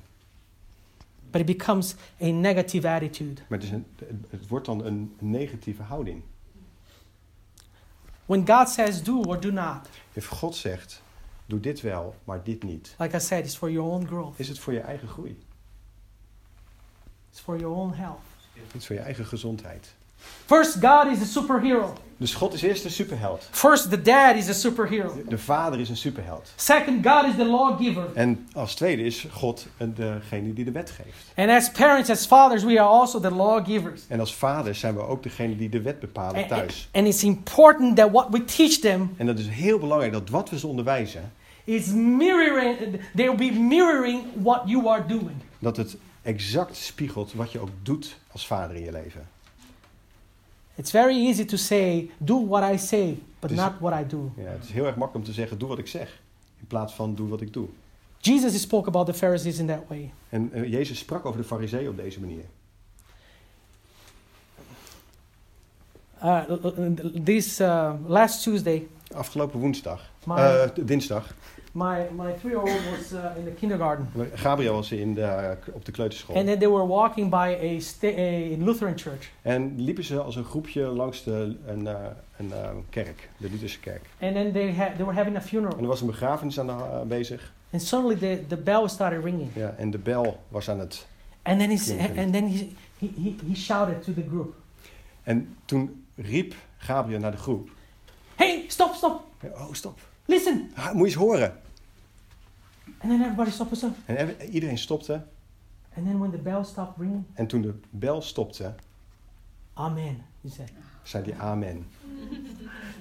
But 1.30 1.40
it 1.40 1.46
becomes 1.46 1.94
a 2.22 2.26
negative 2.26 2.88
attitude. 2.88 3.42
Maar 3.48 3.58
het, 3.58 3.62
is 3.62 3.70
een, 3.70 3.86
het 4.30 4.48
wordt 4.48 4.66
dan 4.66 4.84
een 4.84 5.14
negatieve 5.18 5.82
houding. 5.82 6.22
When 8.26 8.46
God 8.46 8.68
says 8.68 9.02
do 9.02 9.22
or 9.22 9.40
do 9.40 9.50
not, 9.50 9.88
If 10.12 10.26
God 10.26 10.56
zegt, 10.56 11.02
doe 11.46 11.60
dit 11.60 11.80
wel, 11.80 12.14
maar 12.24 12.44
dit 12.44 12.62
niet, 12.62 12.94
like 12.98 13.16
I 13.16 13.20
said, 13.20 13.44
it's 13.44 13.56
for 13.56 13.70
your 13.70 13.90
own 13.90 14.06
growth, 14.06 14.38
is 14.38 14.48
het 14.48 14.58
voor 14.58 14.72
je 14.72 14.80
eigen 14.80 15.08
groei. 15.08 15.38
it's 17.30 17.40
for 17.40 17.58
your 17.58 17.76
own 17.76 17.92
health. 17.92 18.20
Het 18.52 18.74
is 18.74 18.86
voor 18.86 18.96
je 18.96 19.02
eigen 19.02 19.26
gezondheid. 19.26 19.94
First, 20.46 20.76
God 20.84 21.06
is 21.06 21.20
a 21.20 21.24
superhero. 21.24 21.92
Dus 22.16 22.34
God 22.34 22.52
is 22.52 22.62
eerst 22.62 22.84
een 22.84 22.90
superheld. 22.90 23.48
First, 23.50 23.90
the 23.90 24.02
dad 24.02 24.36
is 24.36 24.48
a 24.48 24.52
superhero. 24.52 25.22
De 25.28 25.38
vader 25.38 25.80
is 25.80 25.88
een 25.88 25.96
superheld. 25.96 26.52
Second, 26.56 27.06
God 27.06 27.24
is 27.24 27.34
the 27.36 27.44
lawgiver. 27.44 28.04
En 28.14 28.48
als 28.52 28.74
tweede 28.74 29.02
is 29.02 29.26
God 29.30 29.66
degene 29.94 30.52
die 30.52 30.64
de 30.64 30.70
wet 30.70 30.90
geeft. 30.90 31.32
And 31.36 31.50
as 31.50 31.70
parents, 31.70 32.10
as 32.10 32.26
fathers, 32.26 32.62
we 32.64 32.80
are 32.80 32.88
also 32.88 33.20
the 33.20 33.30
lawgivers. 33.30 34.02
En 34.08 34.20
als 34.20 34.34
vaders 34.34 34.78
zijn 34.80 34.94
we 34.94 35.00
ook 35.00 35.22
degene 35.22 35.56
die 35.56 35.68
de 35.68 35.80
wet 35.80 36.00
bepalen 36.00 36.36
And, 36.36 36.48
thuis. 36.48 36.88
and 36.92 37.06
it's 37.06 37.22
important 37.22 37.96
that 37.96 38.10
what 38.10 38.26
we 38.30 38.44
teach 38.44 38.78
them 38.78 39.14
En 39.16 39.26
dat 39.26 39.38
is 39.38 39.48
heel 39.48 39.78
belangrijk 39.78 40.12
dat 40.12 40.28
wat 40.28 40.50
we 40.50 40.58
ze 40.58 40.66
onderwijzen, 40.66 41.32
is 41.64 41.86
mirroring, 41.86 43.00
they'll 43.16 43.34
be 43.36 43.50
mirroring 43.52 44.22
what 44.42 44.62
you 44.64 44.86
are 44.88 45.06
doing. 45.06 45.32
dat 45.58 45.76
het 45.76 45.96
exact 46.22 46.76
spiegelt 46.76 47.32
wat 47.32 47.52
je 47.52 47.58
ook 47.60 47.70
doet 47.82 48.16
als 48.32 48.46
vader 48.46 48.76
in 48.76 48.84
je 48.84 48.92
leven. 48.92 49.28
It's 50.80 50.90
very 50.90 51.28
easy 51.28 51.44
to 51.44 51.56
say, 51.56 52.10
do 52.18 52.46
what 52.46 52.62
I 52.72 52.78
say, 52.78 53.18
but 53.40 53.50
not 53.50 53.72
what 53.80 53.92
I 53.92 54.06
do. 54.06 54.32
Ja, 54.36 54.50
het 54.50 54.64
is 54.64 54.70
heel 54.70 54.86
erg 54.86 54.96
makkelijk 54.96 55.14
om 55.26 55.32
te 55.34 55.40
zeggen, 55.40 55.58
doe 55.58 55.68
wat 55.68 55.78
ik 55.78 55.86
zeg. 55.86 56.20
In 56.60 56.66
plaats 56.66 56.94
van 56.94 57.14
doe 57.14 57.28
wat 57.28 57.40
ik 57.40 57.52
doe. 57.52 57.68
Jesus 58.18 58.60
spoke 58.60 58.88
about 58.88 59.06
the 59.06 59.14
Pharisees 59.14 59.58
in 59.58 59.66
that 59.66 59.82
way. 59.88 60.12
En 60.28 60.52
eh, 60.52 60.70
Jezus 60.70 60.98
sprak 60.98 61.24
over 61.26 61.40
de 61.40 61.46
fariseeën 61.46 61.88
op 61.88 61.96
deze 61.96 62.20
manier. 62.20 62.44
Uh, 66.24 66.42
this 67.24 67.60
uh, 67.60 67.92
last 68.06 68.42
Tuesday, 68.42 68.88
Afgelopen 69.14 69.60
woensdag, 69.60 70.10
Maar- 70.24 70.60
eh, 70.60 70.84
dinsdag, 70.86 71.34
my, 71.72 72.08
my 72.16 72.32
three-year-old 72.32 72.80
was 72.90 73.12
uh, 73.12 73.36
in 73.38 73.44
the 73.44 73.50
kindergarten. 73.50 74.08
Gabriel 74.34 74.74
was 74.74 74.92
in 74.92 75.14
de, 75.14 75.56
op 75.72 75.84
de 75.84 75.92
kleuterschool. 75.92 76.36
And 76.36 76.46
then 76.46 76.58
they 76.58 76.68
were 76.68 76.86
walking 76.86 77.30
by 77.30 77.36
a, 77.36 77.78
a 78.04 78.56
Lutheran 78.64 78.98
church. 78.98 79.30
En 79.42 79.74
liepen 79.76 80.04
ze 80.04 80.20
als 80.20 80.36
een 80.36 80.44
groepje 80.44 80.82
langs 80.82 81.24
de, 81.24 81.56
een, 81.66 81.86
eh, 81.86 81.94
een 82.36 82.52
eh, 82.52 82.70
kerk, 82.88 83.28
de 83.36 83.50
Lutherse 83.50 83.80
kerk. 83.80 84.02
And 84.20 84.34
then 84.34 84.52
they, 84.52 84.74
had, 84.74 84.96
they 84.96 85.04
were 85.04 85.16
having 85.16 85.36
a 85.36 85.40
En 85.40 85.46
funeral. 85.46 85.78
er 85.78 85.86
was 85.86 86.00
een 86.00 86.06
begrafenis 86.06 86.60
aan 86.60 86.66
de, 86.66 86.72
eh, 86.72 87.02
bezig. 87.02 87.52
And 87.72 87.82
suddenly 87.82 88.16
the, 88.16 88.44
the 88.46 88.56
bell 88.56 88.88
started 88.88 89.24
ringing. 89.24 89.50
Ja, 89.54 89.74
en 89.76 89.90
de 89.90 89.98
bel 89.98 90.42
was 90.48 90.70
aan 90.70 90.78
het... 90.78 91.06
And 91.42 91.58
then, 91.58 91.70
he, 91.70 92.20
and 92.22 92.32
then 92.32 92.48
he, 92.48 92.68
he, 92.98 93.36
he, 93.48 93.54
shouted 93.54 94.02
to 94.02 94.12
the 94.12 94.24
group, 94.28 94.54
En 95.22 95.56
toen 95.64 96.04
riep 96.16 96.54
Gabriel 96.76 97.20
naar 97.20 97.30
de 97.30 97.36
groep. 97.36 97.68
Hey, 98.34 98.64
stop, 98.68 98.94
stop, 98.94 99.22
Oh, 99.42 99.72
stop. 99.72 99.98
Listen. 100.30 100.70
Ah, 100.74 100.84
moet 100.92 100.98
je 100.98 101.04
eens 101.04 101.14
horen. 101.14 101.52
And 102.98 103.10
then 103.10 103.20
everybody 103.20 103.50
stopped. 103.50 103.76
stop. 103.76 103.90
En 104.06 104.16
ev- 104.16 104.48
iedereen 104.50 104.78
stopte. 104.78 105.12
And 105.96 106.06
then 106.06 106.18
when 106.18 106.30
the 106.30 106.36
bell 106.38 106.64
stopped 106.64 106.94
ringing, 106.98 107.24
En 107.34 107.46
toen 107.46 107.60
de 107.62 107.74
bel 107.90 108.22
stopte, 108.22 108.74
Amen, 109.74 110.22
he 110.42 110.48
said. 110.50 110.68
zei 111.02 111.24
hij 111.24 111.34
amen. 111.38 111.86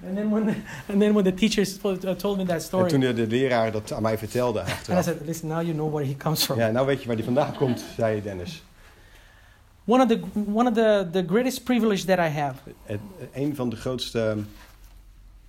And 0.07 0.15
then 0.15 0.29
when 0.29 0.45
the, 0.45 0.53
and 0.91 0.99
then 0.99 1.13
when 1.13 1.23
the 1.23 1.33
teacher 1.33 1.65
spo- 1.65 2.03
uh, 2.05 2.11
told 2.11 2.37
me 2.37 2.43
that 2.45 2.55
En 2.55 2.61
story, 2.61 2.89
toen 2.89 2.99
de, 2.99 3.13
de 3.13 3.27
leraar 3.27 3.71
dat 3.71 3.91
aan 3.93 4.01
mij 4.01 4.17
vertelde 4.17 4.59
and 4.59 4.67
I 4.69 4.71
achteraf. 4.71 5.03
said, 5.03 5.17
listen, 5.25 5.47
now 5.47 5.61
you 5.61 5.73
know 5.73 5.91
where 5.93 6.07
he 6.07 6.15
comes 6.17 6.43
from. 6.45 6.57
Ja, 6.57 6.69
nou 6.69 6.85
weet 6.85 7.01
je 7.01 7.07
waar 7.07 7.15
die 7.15 7.25
vandaan 7.25 7.55
komt, 7.55 7.83
zei 7.97 8.21
Dennis. 8.21 8.63
One 9.85 10.03
of 10.03 10.07
the 10.09 10.21
one 10.53 10.69
of 10.69 10.75
the, 10.75 11.07
the 11.11 11.23
greatest 11.27 11.63
privilege 11.63 12.05
that 12.05 12.17
I 12.19 12.29
have 12.39 12.55
Het, 12.83 12.99
een 13.33 13.55
van 13.55 13.69
de 13.69 13.75
grootste 13.75 14.37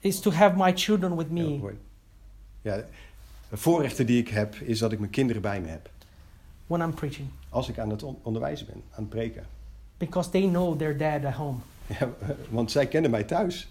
is 0.01 0.21
to 0.21 0.31
have 0.31 0.57
my 0.57 0.73
children 0.77 1.17
with 1.17 1.31
me 1.31 1.73
ja, 2.63 2.77
de 3.51 3.57
voorrechten 3.57 4.07
die 4.07 4.19
ik 4.21 4.29
heb, 4.29 4.55
is 4.55 4.79
dat 4.79 4.93
ik 4.93 4.99
mijn 4.99 5.11
kinderen 5.11 5.43
bij 5.43 5.61
me 5.61 5.69
heb. 5.69 5.91
when 6.67 6.81
I'm 6.83 6.95
preaching, 6.95 7.29
Als 7.49 7.69
ik 7.69 7.79
aan 7.79 7.91
het 7.91 8.03
on- 8.03 8.19
onderwijzen 8.23 8.67
ben, 8.67 8.83
aan 8.91 9.01
het 9.03 9.09
preken. 9.09 9.47
because 9.99 10.31
they 10.31 10.49
know 10.49 10.79
their 10.79 10.97
dad 10.97 11.25
at 11.25 11.33
home. 11.35 11.59
Ja, 12.01 12.09
want 12.51 12.71
zij 12.71 12.87
kennen 12.87 13.11
mij 13.11 13.25
thuis. 13.25 13.69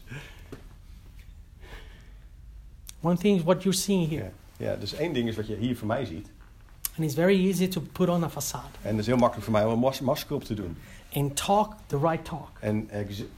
One 3.02 3.18
thing 3.18 3.38
is 3.38 3.44
what 3.44 3.64
you're 3.64 3.78
seeing 3.78 4.10
here, 4.10 4.32
Ja, 4.58 4.76
dus 4.76 4.94
één 4.94 5.14
ding 5.14 5.28
is 5.28 5.36
wat 5.36 5.48
je 5.48 5.56
hier 5.56 5.78
voor 5.78 5.88
mij 5.88 6.06
ziet. 6.06 6.28
and 6.96 7.06
it's 7.06 7.14
very 7.14 7.46
easy 7.48 7.68
to 7.68 7.82
put 7.92 8.10
on 8.10 8.24
a 8.24 8.30
facade 8.30 8.68
En 8.82 8.90
het 8.90 9.00
is 9.00 9.06
heel 9.06 9.18
makkelijk 9.18 9.44
voor 9.44 9.54
mij 9.54 9.66
om 9.66 9.72
een 9.72 9.80
mas- 9.80 10.00
masker 10.00 10.36
op 10.36 10.44
te 10.44 10.54
doen. 10.54 10.78
and 11.14 11.36
talk 11.46 11.74
the 11.88 11.98
right 12.00 12.26
talk. 12.26 12.50
En 12.60 12.90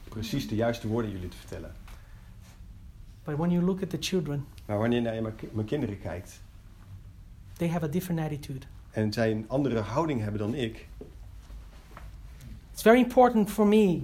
precies 0.08 0.48
de 0.48 0.54
juiste 0.54 0.88
woorden 0.88 1.10
jullie 1.10 1.28
te 1.28 1.36
vertellen. 1.36 1.72
But 3.24 3.36
when 3.36 3.50
you 3.50 3.64
look 3.64 3.82
at 3.82 3.90
the 3.90 3.96
children, 4.00 4.44
Maar 4.66 4.78
wanneer 4.78 4.98
je 5.02 5.10
naar 5.10 5.22
mijn 5.22 5.34
ki- 5.36 5.48
mijn 5.52 5.66
kinderen 5.66 6.00
kijkt 6.00 6.42
they 7.56 7.68
have 7.68 7.84
a 7.84 7.88
different 7.88 8.20
attitude. 8.20 8.66
en 8.90 9.12
zij 9.12 9.30
een 9.30 9.44
andere 9.48 9.80
houding 9.80 10.20
hebben 10.20 10.40
dan 10.40 10.54
ik, 10.54 10.88
It's 12.72 12.82
very 12.82 12.98
important 12.98 13.50
for 13.50 13.66
me. 13.66 14.02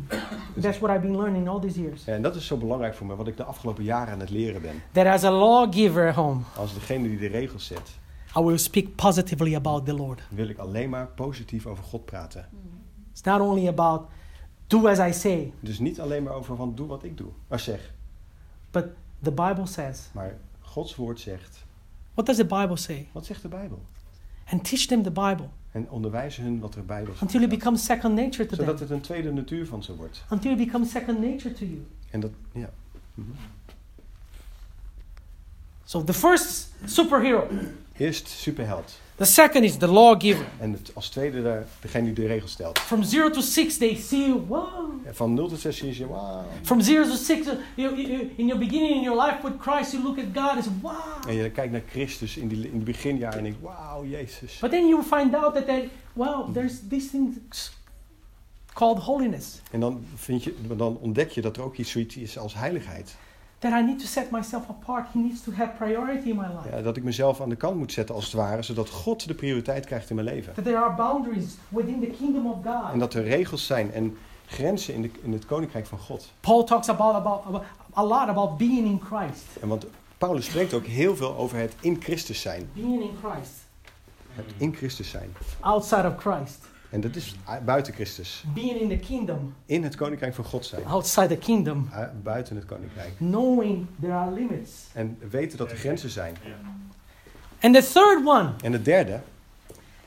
That's 0.60 0.78
what 0.78 0.90
I've 0.90 1.00
been 1.00 1.16
learning 1.16 1.48
all 1.48 1.60
these 1.60 1.80
years. 1.80 2.04
en 2.06 2.22
dat 2.22 2.36
is 2.36 2.46
zo 2.46 2.56
belangrijk 2.56 2.94
voor 2.94 3.06
me, 3.06 3.16
wat 3.16 3.26
ik 3.26 3.36
de 3.36 3.44
afgelopen 3.44 3.84
jaren 3.84 4.12
aan 4.12 4.20
het 4.20 4.30
leren 4.30 4.62
ben. 4.62 4.82
That 4.92 5.06
as 5.06 5.24
a 5.24 5.30
lawgiver 5.30 6.08
at 6.08 6.14
home, 6.14 6.40
Als 6.56 6.74
degene 6.74 7.08
die 7.08 7.18
de 7.18 7.26
regels 7.26 7.66
zet, 7.66 7.98
I 8.36 8.40
will 8.40 8.58
speak 8.58 8.94
positively 8.94 9.54
about 9.54 9.84
the 9.86 9.94
Lord. 9.94 10.22
wil 10.30 10.48
ik 10.48 10.58
alleen 10.58 10.88
maar 10.90 11.06
positief 11.06 11.66
over 11.66 11.84
God 11.84 12.04
praten. 12.04 12.48
It's 13.10 13.22
not 13.22 13.40
only 13.40 13.68
about 13.68 14.02
do 14.66 14.86
as 14.86 14.98
I 14.98 15.12
say, 15.12 15.52
Dus 15.60 15.78
niet 15.78 16.00
alleen 16.00 16.22
maar 16.22 16.32
over 16.32 16.56
van 16.56 16.74
doe 16.74 16.86
wat 16.86 17.02
ik 17.04 17.16
doe, 17.16 17.28
maar 17.48 17.60
zeg. 17.60 17.92
but 18.70 18.84
the 19.22 19.30
Bible 19.32 19.66
says. 19.66 20.08
Maar 20.12 20.36
Gods 20.60 20.96
woord 20.96 21.20
zegt, 21.20 21.64
What 22.14 22.26
does 22.26 22.36
the 22.36 22.44
Bible 22.46 22.76
say? 22.76 23.08
wat 23.12 23.26
zegt 23.26 23.42
de 23.42 23.48
Bijbel? 23.48 23.82
And 24.50 24.64
teach 24.68 24.86
them 24.86 25.02
the 25.02 25.10
Bible 25.10 25.48
En 25.72 25.90
onderwijs 25.90 26.36
hun 26.36 26.60
wat 26.60 26.74
er 26.74 26.84
Bijbel 26.84 27.06
zegt. 27.12 27.22
until 27.22 27.42
it 27.42 27.48
becomes 27.48 27.84
second 27.84 28.14
nature 28.14 28.46
to 28.46 28.54
Zodat 28.56 28.76
them. 28.76 28.86
het 28.86 28.90
een 28.96 29.00
tweede 29.02 29.32
natuur 29.32 29.66
van 29.66 29.82
ze 29.82 29.96
wordt. 29.96 30.24
Until 30.30 30.50
it 30.52 30.56
becomes 30.58 30.90
second 30.90 31.20
nature 31.20 31.52
to 31.54 31.64
you. 31.64 31.86
En 32.10 32.20
dat, 32.20 32.30
ja. 32.52 32.70
Mhm. 33.14 33.28
So 35.84 36.04
the 36.04 36.12
first 36.14 36.70
superhero. 36.84 37.46
Eerst 37.96 38.28
superheld. 38.28 39.00
The 39.18 39.24
second 39.24 39.64
is 39.64 39.76
the 39.76 39.86
lawgiver. 39.86 40.46
En 40.58 40.72
het, 40.72 40.90
als 40.94 41.08
tweede 41.08 41.42
de, 41.42 41.62
degene 41.80 42.04
die 42.04 42.14
de 42.14 42.26
regels 42.26 42.50
stelt. 42.50 42.78
From 42.78 43.02
zero 43.02 43.30
to 43.30 43.40
six, 43.40 43.76
they 43.76 43.94
see, 43.94 44.32
wow. 44.32 45.06
Van 45.10 45.34
0 45.34 45.48
tot 45.48 45.60
6 45.60 45.76
zie 45.76 45.98
je, 45.98 46.06
wauw. 46.06 46.44
From 46.62 46.80
zero 46.80 47.04
to 47.04 47.14
six, 47.14 47.46
uh, 47.46 47.52
you, 47.74 47.96
you, 47.96 48.30
in 48.36 48.46
your 48.46 48.58
beginning 48.58 48.94
in 48.94 49.02
your 49.02 49.24
life 49.24 49.42
with 49.42 49.52
Christ, 49.60 49.92
you 49.92 50.02
look 50.02 50.18
at 50.18 50.24
God 50.34 50.54
and 50.54 50.64
say, 50.64 50.72
wow. 50.80 51.28
En 51.28 51.34
je 51.34 51.50
kijkt 51.50 51.72
naar 51.72 51.82
Christus 51.90 52.36
in 52.36 52.48
die, 52.48 52.64
in 52.64 52.70
die 52.70 52.82
beginjaren 52.82 53.38
en 53.38 53.44
denkt, 53.44 53.58
wauw, 53.60 54.04
Jezus. 54.04 54.58
But 54.58 54.70
then 54.70 54.88
you 54.88 55.02
find 55.02 55.34
out 55.34 55.54
that, 55.54 55.66
they, 55.66 55.90
wow, 56.12 56.52
there's 56.52 56.80
this 56.88 57.10
thing 57.10 57.42
called 58.72 58.98
holiness. 58.98 59.60
En 59.70 59.80
dan, 59.80 60.04
vind 60.14 60.44
je, 60.44 60.54
dan 60.76 60.98
ontdek 61.00 61.30
je 61.30 61.40
dat 61.40 61.56
er 61.56 61.62
ook 61.62 61.76
iets 61.76 61.90
zoiets 61.90 62.16
is 62.16 62.38
als 62.38 62.54
heiligheid. 62.54 63.16
That 63.58 63.72
I 63.72 63.84
need 63.84 63.98
to 63.98 64.06
set 64.06 64.30
myself 64.30 64.68
apart. 64.68 65.06
He 65.12 65.18
needs 65.18 65.42
to 65.42 65.52
have 65.52 65.70
priority 65.76 66.28
in 66.28 66.36
my 66.36 66.46
life. 66.46 66.76
Ja, 66.76 66.82
dat 66.82 66.96
ik 66.96 67.02
mezelf 67.02 67.40
aan 67.40 67.48
de 67.48 67.56
kant 67.56 67.76
moet 67.76 67.92
zetten 67.92 68.14
als 68.14 68.24
het 68.24 68.32
ware, 68.34 68.62
zodat 68.62 68.90
God 68.90 69.28
de 69.28 69.34
prioriteit 69.34 69.86
krijgt 69.86 70.10
in 70.10 70.14
mijn 70.16 70.26
leven. 70.28 70.54
That 70.54 70.64
there 70.64 70.78
are 70.78 70.94
boundaries 70.94 71.54
within 71.68 72.00
the 72.00 72.06
kingdom 72.18 72.46
of 72.46 72.64
En 72.64 72.72
God. 72.90 73.00
dat 73.00 73.14
er 73.14 73.22
regels 73.22 73.66
zijn 73.66 73.92
en 73.92 74.16
grenzen 74.46 74.94
in, 74.94 75.02
de, 75.02 75.10
in 75.22 75.32
het 75.32 75.46
koninkrijk 75.46 75.86
van 75.86 75.98
God. 75.98 76.30
Paul 76.40 76.64
talks 76.64 76.88
about, 76.88 77.14
about, 77.14 77.44
about 77.46 77.64
a 77.96 78.04
lot 78.04 78.28
about 78.28 78.58
being 78.58 78.86
in 78.86 79.00
Christ. 79.04 79.44
En 79.60 79.68
want 79.68 79.86
Paulus 80.18 80.44
spreekt 80.44 80.74
ook 80.74 80.84
heel 80.86 81.16
veel 81.16 81.36
over 81.36 81.58
het 81.58 81.74
in 81.80 81.96
Christus 82.02 82.40
zijn. 82.40 82.70
Being 82.72 83.02
in 83.02 83.16
Christ. 83.22 83.52
Het 84.32 84.44
in 84.56 84.74
Christus 84.74 85.10
zijn. 85.10 85.32
Outside 85.60 86.08
of 86.08 86.16
Christ. 86.16 86.58
En 86.90 87.00
dat 87.00 87.16
is 87.16 87.36
buiten 87.64 87.94
Christus. 87.94 88.44
Being 88.54 88.80
in 88.80 88.88
the 88.88 89.06
kingdom. 89.06 89.54
In 89.66 89.82
het 89.82 89.96
koninkrijk 89.96 90.34
van 90.34 90.44
God 90.44 90.66
zijn. 90.66 90.84
Outside 90.84 91.26
the 91.26 91.36
kingdom. 91.36 91.88
Buiten 92.22 92.56
het 92.56 92.64
koninkrijk. 92.64 93.12
Knowing 93.16 93.86
there 94.00 94.12
are 94.12 94.32
limits. 94.32 94.70
En 94.92 95.18
weten 95.30 95.58
dat 95.58 95.70
er 95.70 95.76
grenzen 95.76 96.10
zijn. 96.10 96.36
And 97.60 97.74
the 97.74 97.82
third 97.82 98.26
one, 98.26 98.50
En 98.62 98.72
het 98.72 98.84
derde, 98.84 99.20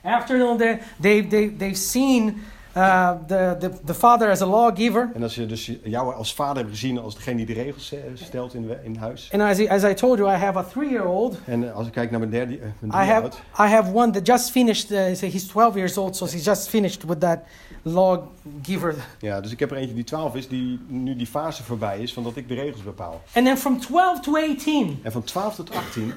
after 0.02 0.58
they, 0.58 0.82
they, 1.02 1.28
they, 1.28 1.54
they've 1.58 1.76
seen 1.76 2.42
uh, 2.76 3.12
the, 3.28 3.56
the, 3.60 3.70
the 3.86 3.94
father 3.94 4.30
as 4.30 4.42
a 4.42 4.46
lawgiver. 4.46 5.10
En 5.14 5.24
als 5.24 5.36
je 5.36 5.46
dus 5.46 5.72
jou 5.84 6.14
als 6.14 6.34
vader 6.34 6.58
hebt 6.58 6.70
gezien 6.70 7.00
als 7.00 7.16
degene 7.16 7.38
die 7.38 7.46
de 7.46 7.54
regels 7.54 7.94
eh, 7.94 8.00
stelt 8.14 8.54
in, 8.54 8.70
in 8.84 8.96
huis. 8.96 9.30
And 9.32 9.42
as, 9.42 9.68
as 9.68 9.84
I 9.84 9.94
told 9.94 10.18
you, 10.18 10.32
I 10.32 10.36
have 10.36 10.58
a 10.58 10.64
three 10.64 10.90
year 10.90 11.08
old. 11.08 11.38
En 11.46 11.68
eh, 11.68 11.76
als 11.76 11.88
ik 11.88 11.94
kijk 11.94 12.12
naar 12.12 12.20
mijn 12.20 12.32
derde, 12.32 12.58
eh, 12.58 12.68
mijn 12.80 13.08
I 13.08 13.12
have, 13.12 13.28
I 13.60 13.68
have 13.68 13.94
one 13.94 14.12
that 14.12 14.28
just 14.28 14.52
finished, 14.52 14.92
uh, 14.92 15.32
he's 15.32 15.48
12 15.48 15.76
years 15.76 15.98
old, 15.98 16.16
so 16.16 16.26
he's 16.26 16.46
just 16.46 16.70
finished 16.70 17.04
with 17.04 17.20
that 17.20 17.40
lawgiver. 17.82 18.96
Ja, 19.20 19.42
dus 19.42 19.52
ik 19.52 19.60
heb 19.60 19.72
er 19.72 19.78
eentje 19.78 19.96
die 19.96 20.04
12 20.04 20.36
is, 20.36 20.48
die 20.48 20.80
nu 20.88 21.16
die 21.16 21.28
fase 21.28 21.64
voorbij 21.64 22.00
is 22.00 22.14
van 22.14 22.24
dat 22.24 22.36
ik 22.36 22.48
de 22.48 22.54
regels 22.54 22.84
bepaal. 22.84 23.22
And 23.34 23.46
then 23.46 23.58
from 23.58 23.80
12 23.80 24.20
to 24.20 24.36
18, 24.36 25.00
En 25.04 25.12
van 25.12 25.24
12 25.24 25.56
tot 25.56 25.76
18, 25.76 26.14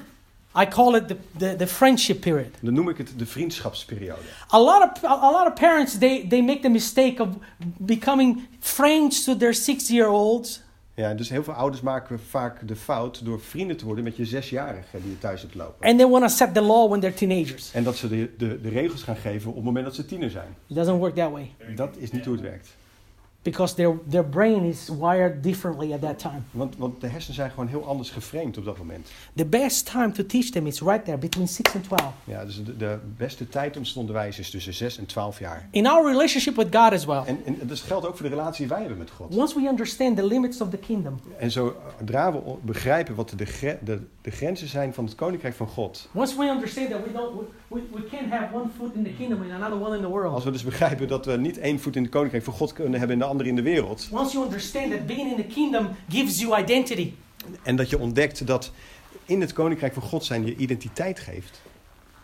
I 0.57 0.65
call 0.65 0.95
it 0.95 1.07
the, 1.07 1.17
the, 1.37 1.55
the 1.55 1.67
friendship 1.67 2.19
period. 2.21 2.55
dan 2.59 2.73
noem 2.73 2.89
ik 2.89 2.97
het 2.97 3.13
de 3.17 3.25
vriendschapsperiode. 3.25 4.21
A 4.53 4.59
lot 4.59 4.91
of, 4.91 5.03
a 5.03 5.31
lot 5.31 5.47
of 5.47 5.53
parents, 5.53 5.97
they, 5.97 6.27
they 6.27 6.41
make 6.41 6.59
the 6.59 6.69
mistake 6.69 7.21
of 7.21 7.27
becoming 7.77 8.47
friends 8.59 9.23
to 9.23 9.37
their 9.37 9.53
six 9.53 9.87
year 9.87 10.07
olds. 10.07 10.63
Ja, 10.95 11.13
dus 11.13 11.29
heel 11.29 11.43
veel 11.43 11.53
ouders 11.53 11.81
maken 11.81 12.19
vaak 12.29 12.67
de 12.67 12.75
fout 12.75 13.25
door 13.25 13.41
vrienden 13.41 13.77
te 13.77 13.85
worden 13.85 14.03
met 14.03 14.15
je 14.15 14.25
zesjarige 14.25 14.97
die 15.01 15.09
je 15.09 15.17
thuis 15.17 15.41
hebt 15.41 15.55
lopen. 15.55 15.87
And 15.89 15.97
they 15.97 16.07
want 16.07 16.23
to 16.23 16.29
set 16.35 16.53
the 16.53 16.61
law 16.61 16.87
when 16.89 16.99
they're 16.99 17.15
teenagers. 17.15 17.71
En 17.73 17.83
dat 17.83 17.95
ze 17.95 18.07
de, 18.07 18.29
de, 18.37 18.61
de 18.61 18.69
regels 18.69 19.03
gaan 19.03 19.15
geven 19.15 19.49
op 19.49 19.55
het 19.55 19.65
moment 19.65 19.85
dat 19.85 19.95
ze 19.95 20.05
tiener 20.05 20.29
zijn. 20.29 20.55
It 20.67 20.75
doesn't 20.75 20.97
work 20.97 21.15
that 21.15 21.31
way 21.31 21.51
Dat 21.75 21.95
is 21.97 22.11
niet 22.11 22.25
hoe 22.25 22.33
het 22.33 22.43
werkt. 22.43 22.75
Because 23.45 23.75
their, 23.75 23.93
their 24.09 24.29
brain 24.29 24.63
is 24.63 24.89
wired 24.99 25.43
differently 25.43 25.93
at 25.93 26.01
that 26.01 26.19
time. 26.19 26.41
Want, 26.51 26.77
want 26.77 27.01
de 27.01 27.07
hersenen 27.07 27.35
zijn 27.35 27.49
gewoon 27.49 27.67
heel 27.67 27.85
anders 27.85 28.09
geframed 28.09 28.57
op 28.57 28.65
dat 28.65 28.77
moment. 28.77 29.09
The 29.35 29.45
best 29.45 29.91
time 29.91 30.11
to 30.11 30.25
teach 30.25 30.49
them 30.49 30.67
is 30.67 30.81
right 30.81 31.05
there 31.05 31.17
between 31.17 31.47
6 31.47 31.75
and 31.75 31.83
12. 31.83 32.13
Ja, 32.23 32.45
dus 32.45 32.63
de, 32.63 32.77
de 32.77 32.99
beste 33.17 33.47
tijd 33.49 33.77
om 33.77 33.85
ze 33.85 33.93
te 33.93 33.99
onderwijzen 33.99 34.43
is 34.43 34.49
tussen 34.49 34.73
6 34.73 34.97
en 34.97 35.05
12 35.05 35.39
jaar. 35.39 35.67
In 35.71 35.87
our 35.87 36.11
relationship 36.11 36.55
with 36.55 36.75
God 36.75 36.91
as 36.93 37.05
well, 37.05 37.21
En, 37.25 37.39
en 37.45 37.57
dat 37.63 37.79
geldt 37.79 38.07
ook 38.07 38.17
voor 38.17 38.29
de 38.29 38.35
relatie 38.35 38.57
die 38.59 38.67
wij 38.67 38.79
hebben 38.79 38.97
met 38.97 39.09
God. 39.11 39.35
once 39.35 39.59
we 39.59 39.67
understand 39.67 40.15
the 40.17 40.25
limits 40.25 40.61
of 40.61 40.69
the 40.69 40.77
kingdom, 40.77 41.19
En 41.37 41.51
zodra 41.51 42.31
we 42.33 42.39
begrijpen 42.61 43.15
wat 43.15 43.29
de, 43.29 43.35
de, 43.83 43.99
de 44.21 44.31
grenzen 44.31 44.67
zijn 44.67 44.93
van 44.93 45.05
het 45.05 45.15
koninkrijk 45.15 45.55
van 45.55 45.67
God. 45.67 46.09
once 46.13 46.37
we 46.37 46.43
understand 46.45 46.89
that 46.89 46.99
we 47.03 47.11
don't, 47.11 47.39
we, 47.39 47.45
we, 47.67 47.81
we 47.93 48.03
can't 48.09 48.29
have 48.31 48.53
one 48.53 48.69
foot 48.77 48.93
in 48.95 49.03
the 49.03 49.09
kingdom 49.13 49.41
and 49.41 49.51
another 49.51 49.79
one 49.79 49.95
in 49.95 50.01
the 50.01 50.07
world. 50.09 50.33
Als 50.33 50.43
we 50.43 50.51
dus 50.51 50.63
begrijpen 50.63 51.07
dat 51.07 51.25
we 51.25 51.37
niet 51.37 51.57
één 51.57 51.79
voet 51.79 51.95
in 51.95 52.01
het 52.03 52.11
koninkrijk 52.11 52.43
van 52.43 52.53
God 52.53 52.73
kunnen 52.73 52.99
hebben 52.99 53.11
en 53.17 53.19
de 53.23 53.29
andere 53.29 53.49
in 53.49 53.55
de 53.55 53.61
wereld. 53.61 54.07
Once 54.11 54.33
you 54.33 54.45
understand 54.45 54.91
that 54.91 55.05
being 55.05 55.29
in 55.31 55.35
the 55.35 55.53
kingdom 55.53 55.87
gives 56.09 56.39
you 56.39 56.57
identity, 56.61 57.13
En 57.63 57.75
dat 57.75 57.89
je 57.89 57.99
ontdekt 57.99 58.47
dat 58.47 58.71
in 59.25 59.41
het 59.41 59.53
koninkrijk 59.53 59.93
van 59.93 60.01
God 60.03 60.23
zijn 60.25 60.45
je 60.45 60.55
identiteit 60.55 61.19
geeft. 61.19 61.61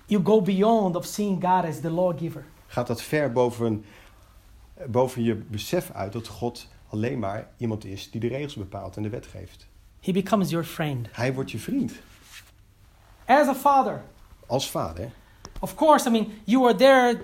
you 0.06 0.24
go 0.26 0.42
beyond 0.42 0.96
of 0.96 1.06
seeing 1.06 1.44
God 1.44 1.66
as 1.66 1.80
the 1.80 1.90
lawgiver. 1.90 2.46
Gaat 2.68 2.88
dat 2.88 3.02
ver 3.02 3.32
boven, 3.32 3.86
boven 4.88 5.24
je 5.24 5.36
besef 5.36 5.92
uit 5.92 6.14
dat 6.14 6.28
God 6.28 6.68
alleen 6.90 7.20
maar 7.20 7.48
iemand 7.58 7.86
is 7.86 8.12
die 8.12 8.20
de 8.22 8.28
regels 8.28 8.56
bepaalt 8.56 8.96
en 8.98 9.04
de 9.04 9.10
wet 9.10 9.28
geeft. 9.28 9.68
He 10.00 10.12
becomes 10.12 10.50
your 10.50 10.66
friend. 10.66 11.08
Hij 11.12 11.34
wordt 11.34 11.52
je 11.52 11.60
vriend. 11.60 11.92
As 13.26 13.48
a 13.48 13.56
father, 13.56 14.02
Als 14.48 14.70
vader. 14.70 15.12
Of 15.62 15.76
course, 15.76 16.08
I 16.08 16.12
mean, 16.12 16.28
you 16.44 16.66
are 16.66 16.76
there 16.76 17.18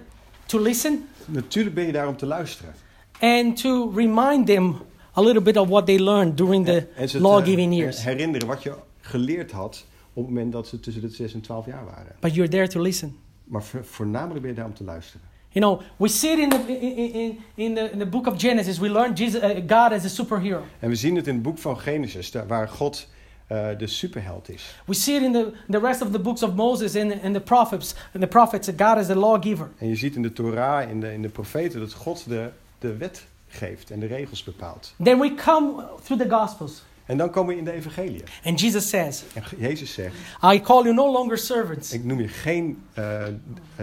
to 0.46 0.60
listen 0.60 1.08
Natuurlijk 1.26 1.76
ben 1.76 1.86
je 1.86 1.92
daar 1.92 2.08
om 2.08 2.18
te 2.18 2.26
luisteren. 2.26 2.74
and 3.20 3.62
to 3.62 3.92
remind 3.96 4.46
them 4.48 4.76
a 5.14 5.22
little 5.22 5.42
bit 5.42 5.58
of 5.58 5.68
what 5.68 5.86
they 5.86 6.00
learned 6.00 6.38
during 6.38 6.66
the 6.66 6.88
law-giving 7.20 7.74
years. 7.76 8.04
herinneren 8.04 8.48
wat 8.48 8.64
je 8.64 8.74
geleerd 9.02 9.52
had 9.52 9.86
op 10.14 10.24
het 10.26 10.34
moment 10.34 10.52
dat 10.52 10.68
ze 10.68 10.80
tussen 10.80 11.02
de 11.02 11.10
6 11.10 11.34
en 11.34 11.42
12 11.42 11.66
jaar 11.66 11.86
waren. 11.86 12.16
But 12.20 12.34
you're 12.36 12.50
there 12.52 12.68
to 12.68 12.82
listen. 12.82 13.16
Maar 13.44 13.64
vo- 13.64 13.80
voornamelijk 13.84 14.42
ben 14.42 14.50
je 14.50 14.56
daar 14.58 14.66
om 14.66 14.74
te 14.74 14.84
luisteren. 14.84 15.22
You 15.50 15.66
know, 15.66 15.88
we 15.98 16.08
see 16.08 16.32
it 16.32 16.40
in 16.40 16.50
the, 16.50 16.80
in, 16.80 17.14
in, 17.14 17.40
in 17.56 17.74
the, 17.76 17.90
in 17.92 18.00
the 18.00 18.06
book 18.06 18.28
of 18.28 18.34
Genesis. 18.42 18.78
We 18.80 18.90
learn 18.90 19.14
Jesus, 19.14 19.42
uh, 19.42 19.50
God 19.56 19.92
as 19.92 20.04
a 20.06 20.08
superhero. 20.08 20.62
En 20.80 20.90
we 20.90 20.96
zien 20.96 21.16
het 21.16 21.28
in 21.28 21.34
het 21.34 21.44
boek 21.44 21.58
van 21.58 21.80
Genesis, 21.80 22.32
waar 22.48 22.70
God 22.70 23.08
eh, 23.48 23.68
de 23.78 23.88
superheld 23.88 24.50
is. 24.50 24.76
We 24.86 24.94
see 24.94 25.16
it 25.16 25.22
in 25.22 25.32
the, 25.32 25.52
the 25.70 25.80
rest 25.80 26.02
of 26.02 26.12
the 26.12 26.20
books 26.20 26.44
of 26.44 26.56
Moses 26.56 26.96
and, 26.96 27.22
and 27.24 27.34
the 27.34 27.42
prophets. 27.42 27.96
And 28.14 28.22
the 28.22 28.28
prophets, 28.28 28.66
that 28.68 28.78
God 28.78 28.98
as 28.98 29.08
the 29.08 29.16
lawgiver. 29.16 29.70
En 29.78 29.88
je 29.88 29.96
ziet 29.96 30.16
in 30.16 30.22
de 30.22 30.34
Torah, 30.34 30.90
in 30.90 31.00
de, 31.00 31.14
in 31.14 31.22
de 31.22 31.30
profeten, 31.30 31.80
dat 31.80 31.94
God 31.94 32.30
de, 32.30 32.50
de 32.80 32.98
wet 32.98 33.26
geeft 33.48 33.92
en 33.92 34.00
de 34.00 34.06
regels 34.06 34.44
bepaalt. 34.44 34.94
Then 35.04 35.20
we 35.20 35.34
come 35.36 35.84
through 36.04 36.24
the 36.24 36.30
Gospels. 36.30 36.84
En 37.06 37.18
dan 37.18 37.30
komen 37.30 37.54
we 37.54 37.60
in 37.60 37.66
de 37.66 37.72
evangelie. 37.72 38.24
And 38.44 38.60
Jesus 38.60 38.90
says, 38.90 39.24
En 39.34 39.44
Jezus 39.58 39.94
zegt, 39.94 40.16
I 40.44 40.62
call 40.62 40.84
you 40.84 40.94
no 40.94 41.12
longer 41.12 41.38
servants, 41.38 41.92
ik 41.94 42.04
noem 42.04 42.20
je 42.20 42.28
geen 42.28 42.84
eh, 42.94 43.24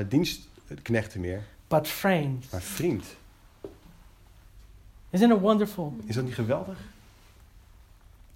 dienstknechten 0.09 1.21
meer, 1.21 1.43
but 1.69 1.89
friends. 1.89 2.51
maar 2.51 2.63
vriend. 2.63 3.05
Isn't 5.11 5.33
it 5.33 5.41
wonderful 5.41 5.97
Is 6.05 6.15
dat 6.15 6.25
niet 6.25 6.35
geweldig? 6.35 6.79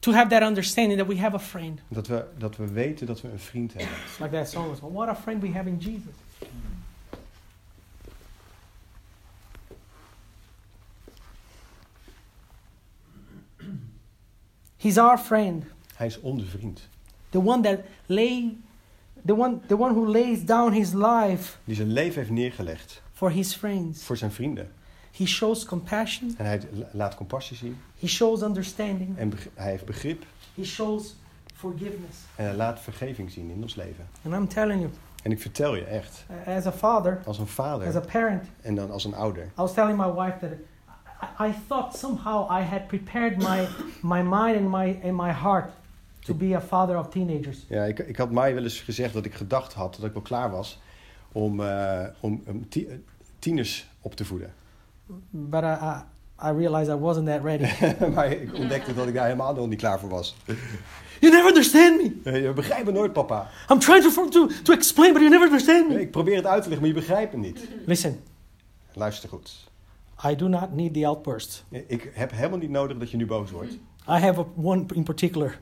To 0.00 0.12
have 0.12 0.28
that 0.30 0.42
understanding 0.42 0.98
that 0.98 1.08
we 1.08 1.16
have 1.20 1.34
a 1.37 1.38
friend? 1.40 1.80
Dat 1.88 2.06
we, 2.06 2.24
dat 2.38 2.56
we 2.56 2.66
weten 2.72 3.06
dat 3.06 3.20
we 3.20 3.28
een 3.30 3.38
vriend 3.38 3.72
hebben. 3.72 3.96
Like 4.20 4.30
that 4.37 4.48
song 4.50 4.68
was. 4.68 4.80
Well, 4.80 4.90
what 4.92 5.08
a 5.08 5.14
friend 5.14 5.42
we 5.42 5.48
have 5.52 5.68
in 5.68 5.78
Jesus. 5.78 6.12
He's 14.76 14.98
our 14.98 15.18
friend, 15.18 15.64
Hij 15.96 16.06
is 16.06 16.20
onze 16.20 16.46
vriend. 16.46 16.88
the 17.30 17.40
one 17.40 17.62
that 17.62 17.80
lay, 18.06 18.56
the 19.24 19.34
one, 19.34 19.61
the 19.66 19.76
one 19.76 19.94
who 19.94 20.06
lays 20.06 20.44
down 20.44 20.72
his 20.72 20.92
life 20.92 21.56
Die 21.64 21.74
zijn 21.74 21.92
leven 21.92 22.18
heeft 22.18 22.30
neergelegd 22.30 23.02
for 23.12 23.30
his 23.30 23.54
friends. 23.54 24.02
voor 24.04 24.16
zijn 24.16 24.32
vrienden. 24.32 24.72
He 25.18 25.26
shows 25.26 25.64
compassion. 25.64 26.35
En 26.37 26.46
hij 26.46 26.61
laat 26.92 27.14
compassie 27.14 27.57
zien. 27.57 27.76
He 28.00 28.07
shows 28.07 28.42
understanding. 28.42 29.18
En 29.18 29.33
hij 29.54 29.70
heeft 29.70 29.85
begrip. 29.85 30.24
He 30.54 30.64
shows 30.64 31.16
forgiveness. 31.54 32.16
En 32.37 32.44
hij 32.44 32.54
laat 32.54 32.81
vergeving 32.81 33.31
zien 33.31 33.50
in 33.50 33.62
ons 33.62 33.74
leven. 33.74 34.07
And 34.24 34.35
I'm 34.35 34.48
telling 34.48 34.81
you, 34.81 34.92
En 35.22 35.31
ik 35.31 35.40
vertel 35.40 35.74
je 35.74 35.85
echt, 35.85 36.26
as 36.46 36.66
a 36.66 36.72
father, 36.72 37.20
als 37.24 37.38
een 37.38 37.42
as 37.44 37.50
a 37.59 37.72
vader 37.72 38.00
parent, 38.12 38.44
en 38.62 38.74
dan 38.74 38.90
als 38.90 39.04
een 39.04 39.14
ouder. 39.14 39.44
I 39.44 39.48
was 39.54 39.72
telling 39.74 39.96
my 39.98 40.12
wife 40.12 40.37
that 40.40 40.50
I, 41.40 41.48
I 41.48 41.54
thought 41.68 41.96
somehow 41.96 42.50
I 42.61 42.62
had 42.62 42.87
prepared 42.87 43.37
my, 43.37 43.68
my 44.02 44.22
mind 44.22 44.57
and 44.57 44.68
my, 44.70 45.00
and 45.04 45.16
my 45.16 45.31
heart 45.33 45.70
to 46.20 46.35
be 46.35 46.54
a 46.57 46.61
father 46.61 46.98
of 46.98 47.09
teenagers. 47.09 47.64
Ja, 47.68 47.85
ik, 47.85 47.98
ik 47.98 48.16
had 48.16 48.31
mij 48.31 48.54
wel 48.54 48.62
eens 48.62 48.81
gezegd 48.81 49.12
dat 49.12 49.24
ik 49.24 49.35
gedacht 49.35 49.72
had 49.72 49.94
dat 49.94 50.04
ik 50.04 50.12
wel 50.12 50.22
klaar 50.22 50.50
was 50.50 50.81
om, 51.33 51.61
eh, 51.61 52.04
om, 52.20 52.42
tie- 52.68 53.02
tieners 53.38 53.88
op 54.00 54.14
te 54.14 54.24
voeden. 54.24 54.52
But 55.31 55.62
I, 55.62 55.66
I, 55.66 56.03
I 56.49 56.51
realized 56.51 56.88
I 56.97 56.99
wasn't 57.01 57.27
that 57.27 57.42
ready. 57.42 57.68
maar 58.14 58.31
ik 58.33 58.55
ontdekte 58.55 58.94
dat 58.94 59.07
ik 59.09 59.14
daar 59.14 59.25
helemaal 59.25 59.55
nog 59.55 59.68
niet 59.68 59.79
klaar 59.79 59.99
voor 60.01 60.09
was. 60.09 60.37
you 61.21 61.33
never 61.33 61.47
understand 61.49 61.97
me. 62.03 62.31
Eh, 62.31 62.42
Je 62.42 62.53
begrijpt 62.53 62.85
me 62.87 62.92
nooit, 62.92 63.12
papa. 63.12 63.51
I'm 63.71 63.79
trying 63.79 64.12
to, 64.12 64.29
to, 64.29 64.47
to 64.62 64.73
explain, 64.73 65.12
but 65.12 65.21
you 65.23 65.31
never 65.31 65.47
understand 65.47 65.88
me. 65.88 66.01
Ik 66.01 66.11
probeer 66.11 66.37
het 66.37 66.47
uit 66.47 66.62
te 66.62 66.68
leggen, 66.68 66.87
maar 66.88 66.97
je 66.97 67.01
begrijpt 67.07 67.33
me 67.33 67.38
niet. 67.38 67.68
Listen, 67.87 68.21
Luister 68.92 69.29
goed. 69.29 69.66
I 70.27 70.35
do 70.37 70.49
not 70.49 70.73
need 70.75 70.94
the 70.94 71.07
outburst. 71.07 71.64
Ik 71.87 72.11
heb 72.14 72.31
helemaal 72.31 72.59
niet 72.59 72.71
nodig 72.71 72.99
dat 72.99 73.11
je 73.11 73.16
nu 73.16 73.27
boos 73.27 73.51
wordt. 73.51 73.73
I 73.73 73.79
have 74.21 74.40
a, 74.40 74.44
one 74.62 74.85
in 74.94 75.03
particular 75.03 75.59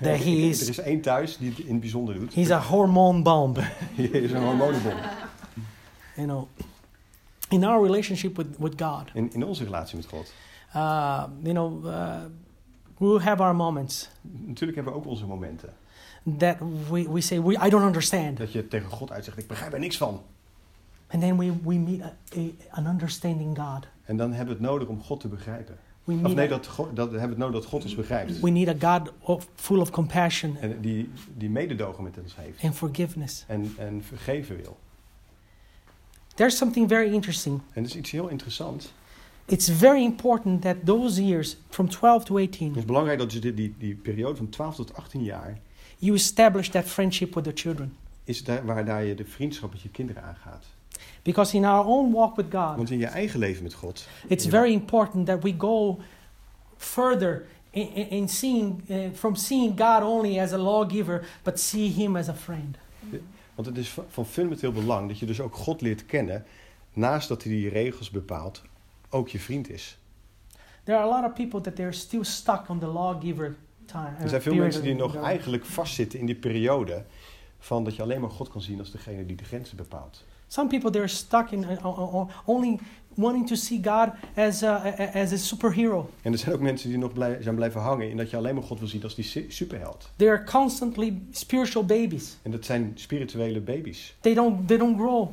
that 0.00 0.16
he 0.18 0.30
Er 0.30 0.48
is. 0.48 0.68
is 0.68 0.78
één 0.78 1.00
thuis 1.00 1.36
die 1.36 1.48
het 1.50 1.58
in 1.58 1.70
het 1.70 1.80
bijzonder 1.80 2.14
doet. 2.14 2.34
He's 2.34 2.50
a 2.50 2.60
hormone 2.60 3.22
bomb. 3.22 3.56
Hij 3.96 4.04
is 4.04 4.32
een 4.32 4.42
hormonenbom. 4.42 4.92
You 6.16 6.26
know, 6.26 6.48
in 7.52 7.64
our 7.64 7.82
relationship 7.82 8.36
with, 8.36 8.46
with 8.58 8.72
God, 8.82 9.10
In, 9.14 9.32
in 9.32 9.44
onze 9.44 9.64
relatie 9.64 9.96
met 9.96 10.06
God. 10.06 10.32
uh, 10.74 11.24
you 11.42 11.52
know, 11.54 11.86
uh, 11.86 12.16
we'll 12.98 13.18
have 13.20 13.42
our 13.42 13.56
moments 13.56 14.08
Natuurlijk 14.46 14.74
hebben 14.76 14.92
we 14.94 14.98
ook 14.98 15.06
onze 15.06 15.26
momenten. 15.26 15.72
that 16.38 16.56
we, 16.90 17.10
we 17.10 17.20
say, 17.20 17.42
we, 17.42 17.52
I 17.66 17.68
don't 17.70 17.84
understand. 17.84 18.36
Dat 18.38 18.52
je 18.52 18.68
tegen 18.68 18.90
God 18.90 19.10
uitzegt, 19.12 19.38
ik 19.38 19.46
begrijp 19.46 19.72
er 19.72 19.78
niks 19.78 19.96
van. 19.96 20.22
And 21.08 21.22
then 21.22 21.38
we, 21.38 21.52
we 21.64 21.74
meet 21.74 22.02
a, 22.02 22.12
a, 22.36 22.40
an 22.70 22.86
understanding 22.86 23.58
God. 23.58 23.86
En 24.04 24.16
dan 24.16 24.28
hebben 24.32 24.46
we 24.56 24.62
het 24.62 24.70
nodig 24.70 24.88
om 24.88 25.02
God 25.02 25.20
te 25.20 25.28
begrijpen. 25.28 25.76
We 26.04 26.12
Of 26.14 26.20
need, 26.20 26.34
nee, 26.34 26.46
a, 26.46 26.48
dat, 26.48 26.66
God, 26.66 26.96
dat 26.96 27.06
we 27.10 27.18
hebben 27.18 27.30
het 27.30 27.38
nodig 27.38 27.60
dat 27.60 27.70
God 27.70 27.82
ons 27.82 27.94
begrijpt. 27.94 28.40
we 28.40 28.50
need 28.50 28.82
a 28.84 28.92
God 28.98 29.12
of, 29.20 29.48
full 29.54 29.78
of 29.80 29.90
compassion 29.90 30.56
En 30.60 30.80
die, 30.80 31.10
die 31.36 31.50
mededogen 31.50 32.02
met 32.02 32.18
ons 32.22 32.36
heeft. 32.36 32.62
and 32.64 32.74
forgiveness. 32.74 33.44
En, 33.48 33.74
en 33.78 34.02
vergeven 34.04 34.56
wil. 34.56 34.76
There's 36.34 36.56
something 36.56 36.88
very 36.88 37.12
interesting. 37.12 37.60
En 37.72 37.82
dat 37.82 37.90
is 37.90 37.96
iets 37.96 38.10
heel 38.10 38.28
interessants. 38.28 38.92
It's 39.44 39.68
very 39.68 40.02
important 40.02 40.62
that 40.62 40.76
those 40.84 41.22
years, 41.22 41.56
from 41.68 41.88
12 41.88 42.24
to 42.24 42.36
Het 42.36 42.48
18, 42.48 42.76
is 42.76 42.84
belangrijk 42.84 43.18
dat 43.18 43.32
je 43.32 43.38
die, 43.38 43.54
die, 43.54 43.74
die 43.78 43.94
periode 43.94 44.36
van 44.36 44.48
12 44.48 44.74
tot 44.74 44.94
18 44.94 45.22
jaar... 45.22 45.58
you 45.98 46.14
establish 46.14 46.68
that 46.68 46.84
friendship 46.84 47.34
with 47.34 47.44
the 47.44 47.52
children. 47.54 47.96
is 48.24 48.44
daar, 48.44 48.64
waar 48.64 48.84
daar 48.84 49.04
je 49.04 49.14
de 49.14 49.24
vriendschap 49.24 49.72
met 49.72 49.80
je 49.80 49.88
kinderen 49.88 50.22
aangaat. 50.22 50.66
Because 51.22 51.56
in 51.56 51.64
our 51.64 51.86
own 51.86 52.12
walk 52.12 52.36
with 52.36 52.46
God, 52.50 52.76
Want 52.76 52.90
in 52.90 52.98
je 52.98 53.06
eigen 53.06 53.38
leven 53.38 53.62
met 53.62 53.74
God... 53.74 54.06
it's 54.28 54.46
very 54.46 54.72
important 54.72 55.26
that 55.26 55.42
we 55.42 55.54
go 55.58 55.98
further 56.76 57.46
in, 57.70 57.94
in, 57.94 58.08
in 58.10 58.28
seeing, 58.28 58.82
uh, 58.88 58.96
from 59.14 59.36
seeing 59.36 59.78
God 59.78 60.02
only 60.02 60.40
as 60.40 60.52
a 60.52 60.58
lawgiver, 60.58 61.22
but 61.42 61.60
see 61.60 61.92
Him 61.92 62.16
as 62.16 62.28
a 62.28 62.34
friend. 62.34 62.76
Want 63.54 63.68
het 63.68 63.76
is 63.78 63.88
van- 64.08 64.26
fundamenteel 64.26 64.72
belang 64.72 65.08
dat 65.08 65.18
je 65.18 65.26
dus 65.26 65.40
ook 65.40 65.54
God 65.54 65.80
leert 65.80 66.06
kennen... 66.06 66.44
naast 66.92 67.28
dat 67.28 67.42
hij 67.42 67.52
die 67.52 67.68
regels 67.68 68.10
bepaalt, 68.10 68.62
ook 69.10 69.28
je 69.28 69.38
vriend 69.38 69.70
is. 69.70 69.98
There 70.84 70.98
are 70.98 71.06
a 71.06 71.20
lot 71.20 71.30
of 71.30 71.34
people 71.34 71.60
that 71.60 71.76
they're 71.76 71.92
still 71.92 72.24
stuck 72.24 72.68
on 72.68 72.78
the 72.78 72.86
lawgiver 72.86 73.56
time. 73.84 74.10
uh, 74.16 74.22
Er 74.22 74.28
zijn 74.28 74.42
veel 74.42 74.52
period 74.52 74.62
mensen 74.62 74.82
die 74.82 74.94
nog 74.94 75.16
eigenlijk 75.16 75.64
vastzitten 75.64 76.18
in 76.18 76.26
die 76.26 76.34
periode 76.34 77.04
van 77.58 77.84
dat 77.84 77.96
je 77.96 78.02
alleen 78.02 78.20
maar 78.20 78.30
God 78.30 78.48
kan 78.48 78.60
zien 78.60 78.78
als 78.78 78.90
degene 78.90 79.26
die 79.26 79.36
de 79.36 79.44
grenzen 79.44 79.76
bepaalt. 79.76 80.24
Some 80.46 80.68
people 80.68 80.90
they're 80.90 81.08
stuck 81.08 81.50
in 81.50 81.62
uh, 81.62 81.70
uh, 81.70 81.84
uh, 81.84 82.24
only 82.44 82.78
wanting 83.14 83.46
to 83.46 83.54
see 83.54 83.80
God 83.84 84.08
as 84.36 84.62
a, 84.62 84.94
as 85.14 85.32
a 85.32 85.36
superhero. 85.36 86.10
En 86.22 86.32
er 86.32 86.38
zijn 86.38 86.54
ook 86.54 86.60
mensen 86.60 86.88
die 86.88 86.98
nog 86.98 87.12
blij, 87.12 87.38
zijn 87.40 87.54
blijven 87.54 87.80
hangen 87.80 88.10
in 88.10 88.16
dat 88.16 88.30
je 88.30 88.36
alleen 88.36 88.54
maar 88.54 88.64
God 88.64 88.78
wil 88.78 88.88
zien 88.88 89.02
als 89.02 89.14
die 89.14 89.24
su- 89.24 89.46
superheld. 89.48 90.10
They 90.16 90.28
are 90.28 90.44
constantly 90.44 91.20
spiritual 91.30 91.84
babies. 91.84 92.36
En 92.42 92.50
dat 92.50 92.64
zijn 92.64 92.92
spirituele 92.94 93.60
baby's. 93.60 94.14
They 94.20 94.34
don't 94.34 94.68
they 94.68 94.76
don't 94.76 94.98
grow. 94.98 95.28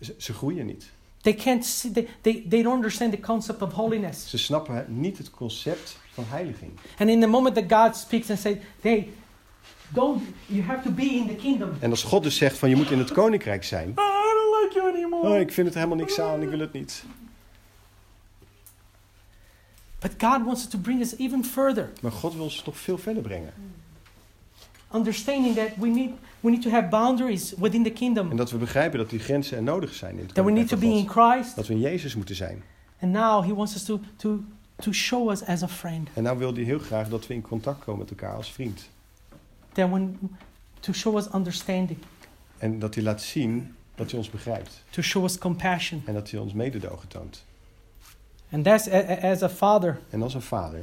Ze, 0.00 0.14
ze 0.18 0.32
groeien 0.32 0.66
niet. 0.66 0.90
They 1.22 1.34
can't 1.34 1.64
see. 1.64 1.90
They, 1.90 2.08
they, 2.20 2.46
they 2.48 2.62
don't 2.62 2.74
understand 2.76 3.12
the 3.12 3.20
concept 3.20 3.62
of 3.62 3.72
holiness. 3.72 4.30
Ze 4.30 4.38
snappen 4.38 4.84
niet 4.88 5.18
het 5.18 5.30
concept 5.30 5.98
van 6.12 6.24
heiliging. 6.28 6.70
And 6.98 7.10
in 7.10 7.20
the 7.20 7.26
moment 7.26 7.54
that 7.54 7.80
God 7.84 7.96
speaks 7.96 8.30
and 8.30 8.38
says, 8.38 8.56
"Hey, 8.80 9.08
don't 9.88 10.22
you 10.46 10.62
have 10.62 10.82
to 10.82 10.90
be 10.90 11.02
in 11.04 11.26
the 11.26 11.34
kingdom?" 11.34 11.70
En 11.80 11.90
als 11.90 12.02
God 12.02 12.22
dus 12.22 12.36
zegt 12.36 12.58
van 12.58 12.68
je 12.68 12.76
moet 12.76 12.90
in 12.90 12.98
het 12.98 13.12
koninkrijk 13.12 13.64
zijn. 13.64 13.94
You 14.82 14.94
anymore. 14.94 15.28
Oh, 15.28 15.40
ik 15.40 15.52
vind 15.52 15.66
het 15.66 15.76
helemaal 15.76 15.96
niks 15.96 16.20
aan, 16.20 16.42
ik 16.42 16.48
wil 16.48 16.58
het 16.58 16.72
niet. 16.72 17.04
But 20.00 20.12
God 20.18 20.44
wants 20.44 20.68
to 20.68 20.78
bring 20.78 21.00
us 21.00 21.16
even 21.18 21.44
further, 21.44 21.90
Maar 22.00 22.12
God 22.12 22.34
wil 22.34 22.50
ze 22.50 22.62
toch 22.62 22.76
veel 22.78 22.98
verder 22.98 23.22
brengen. 23.22 23.52
understanding 24.94 25.54
that 25.54 25.68
we 25.76 25.88
need 25.88 26.10
we 26.40 26.50
need 26.50 26.62
to 26.62 26.70
have 26.70 26.88
boundaries 26.88 27.54
within 27.58 27.82
the 27.82 27.88
En 27.88 27.94
kingdom. 27.94 28.36
dat 28.36 28.50
we 28.50 28.56
begrijpen 28.56 28.98
dat 28.98 29.10
die 29.10 29.18
grenzen 29.18 29.56
er 29.56 29.62
nodig 29.62 29.94
zijn 29.94 30.12
in 30.18 30.24
het 30.24 30.34
That 30.34 30.44
we 30.44 30.50
need 30.50 30.68
to 30.68 30.76
be 30.76 30.86
in. 30.86 31.08
Christ. 31.08 31.56
Dat 31.56 31.66
we 31.66 31.72
in 31.74 31.80
Jezus 31.80 32.14
moeten 32.14 32.34
zijn. 32.34 32.62
And 33.00 33.12
now 33.12 33.44
He 33.44 33.54
wants 33.54 33.74
us 33.74 33.84
to 33.84 34.00
to 34.16 34.40
to 34.76 34.92
show 34.92 35.30
us 35.30 35.44
as 35.44 35.62
a 35.62 35.68
friend. 35.68 36.08
En 36.14 36.22
nou 36.22 36.38
wil 36.38 36.54
hij 36.54 36.62
heel 36.62 36.78
graag 36.78 37.08
dat 37.08 37.26
we 37.26 37.34
in 37.34 37.40
contact 37.42 37.84
komen 37.84 38.00
met 38.00 38.10
elkaar 38.10 38.34
als 38.34 38.52
vriend. 38.52 38.88
That 39.72 39.88
when 39.90 40.18
to 40.80 40.92
show 40.92 41.16
us 41.16 41.26
understanding, 41.34 41.98
En 42.58 42.78
dat 42.78 42.94
hij 42.94 43.04
laat 43.04 43.22
zien 43.22 43.74
dat 43.98 44.10
hij 44.10 44.18
ons 44.18 44.30
begrijpt. 44.30 44.82
to 44.90 45.02
show 45.02 45.24
us 45.24 45.38
compassion. 45.38 46.02
En 46.06 46.14
dat 46.14 46.30
hij 46.30 46.40
ons 46.40 46.52
mededogen 46.52 47.08
toont. 47.08 47.44
And 48.52 48.64
that's 48.64 48.88
as 49.22 49.42
a 49.42 49.48
father. 49.48 49.98
En 50.10 50.22
als 50.22 50.34
een 50.34 50.42
vader. 50.42 50.80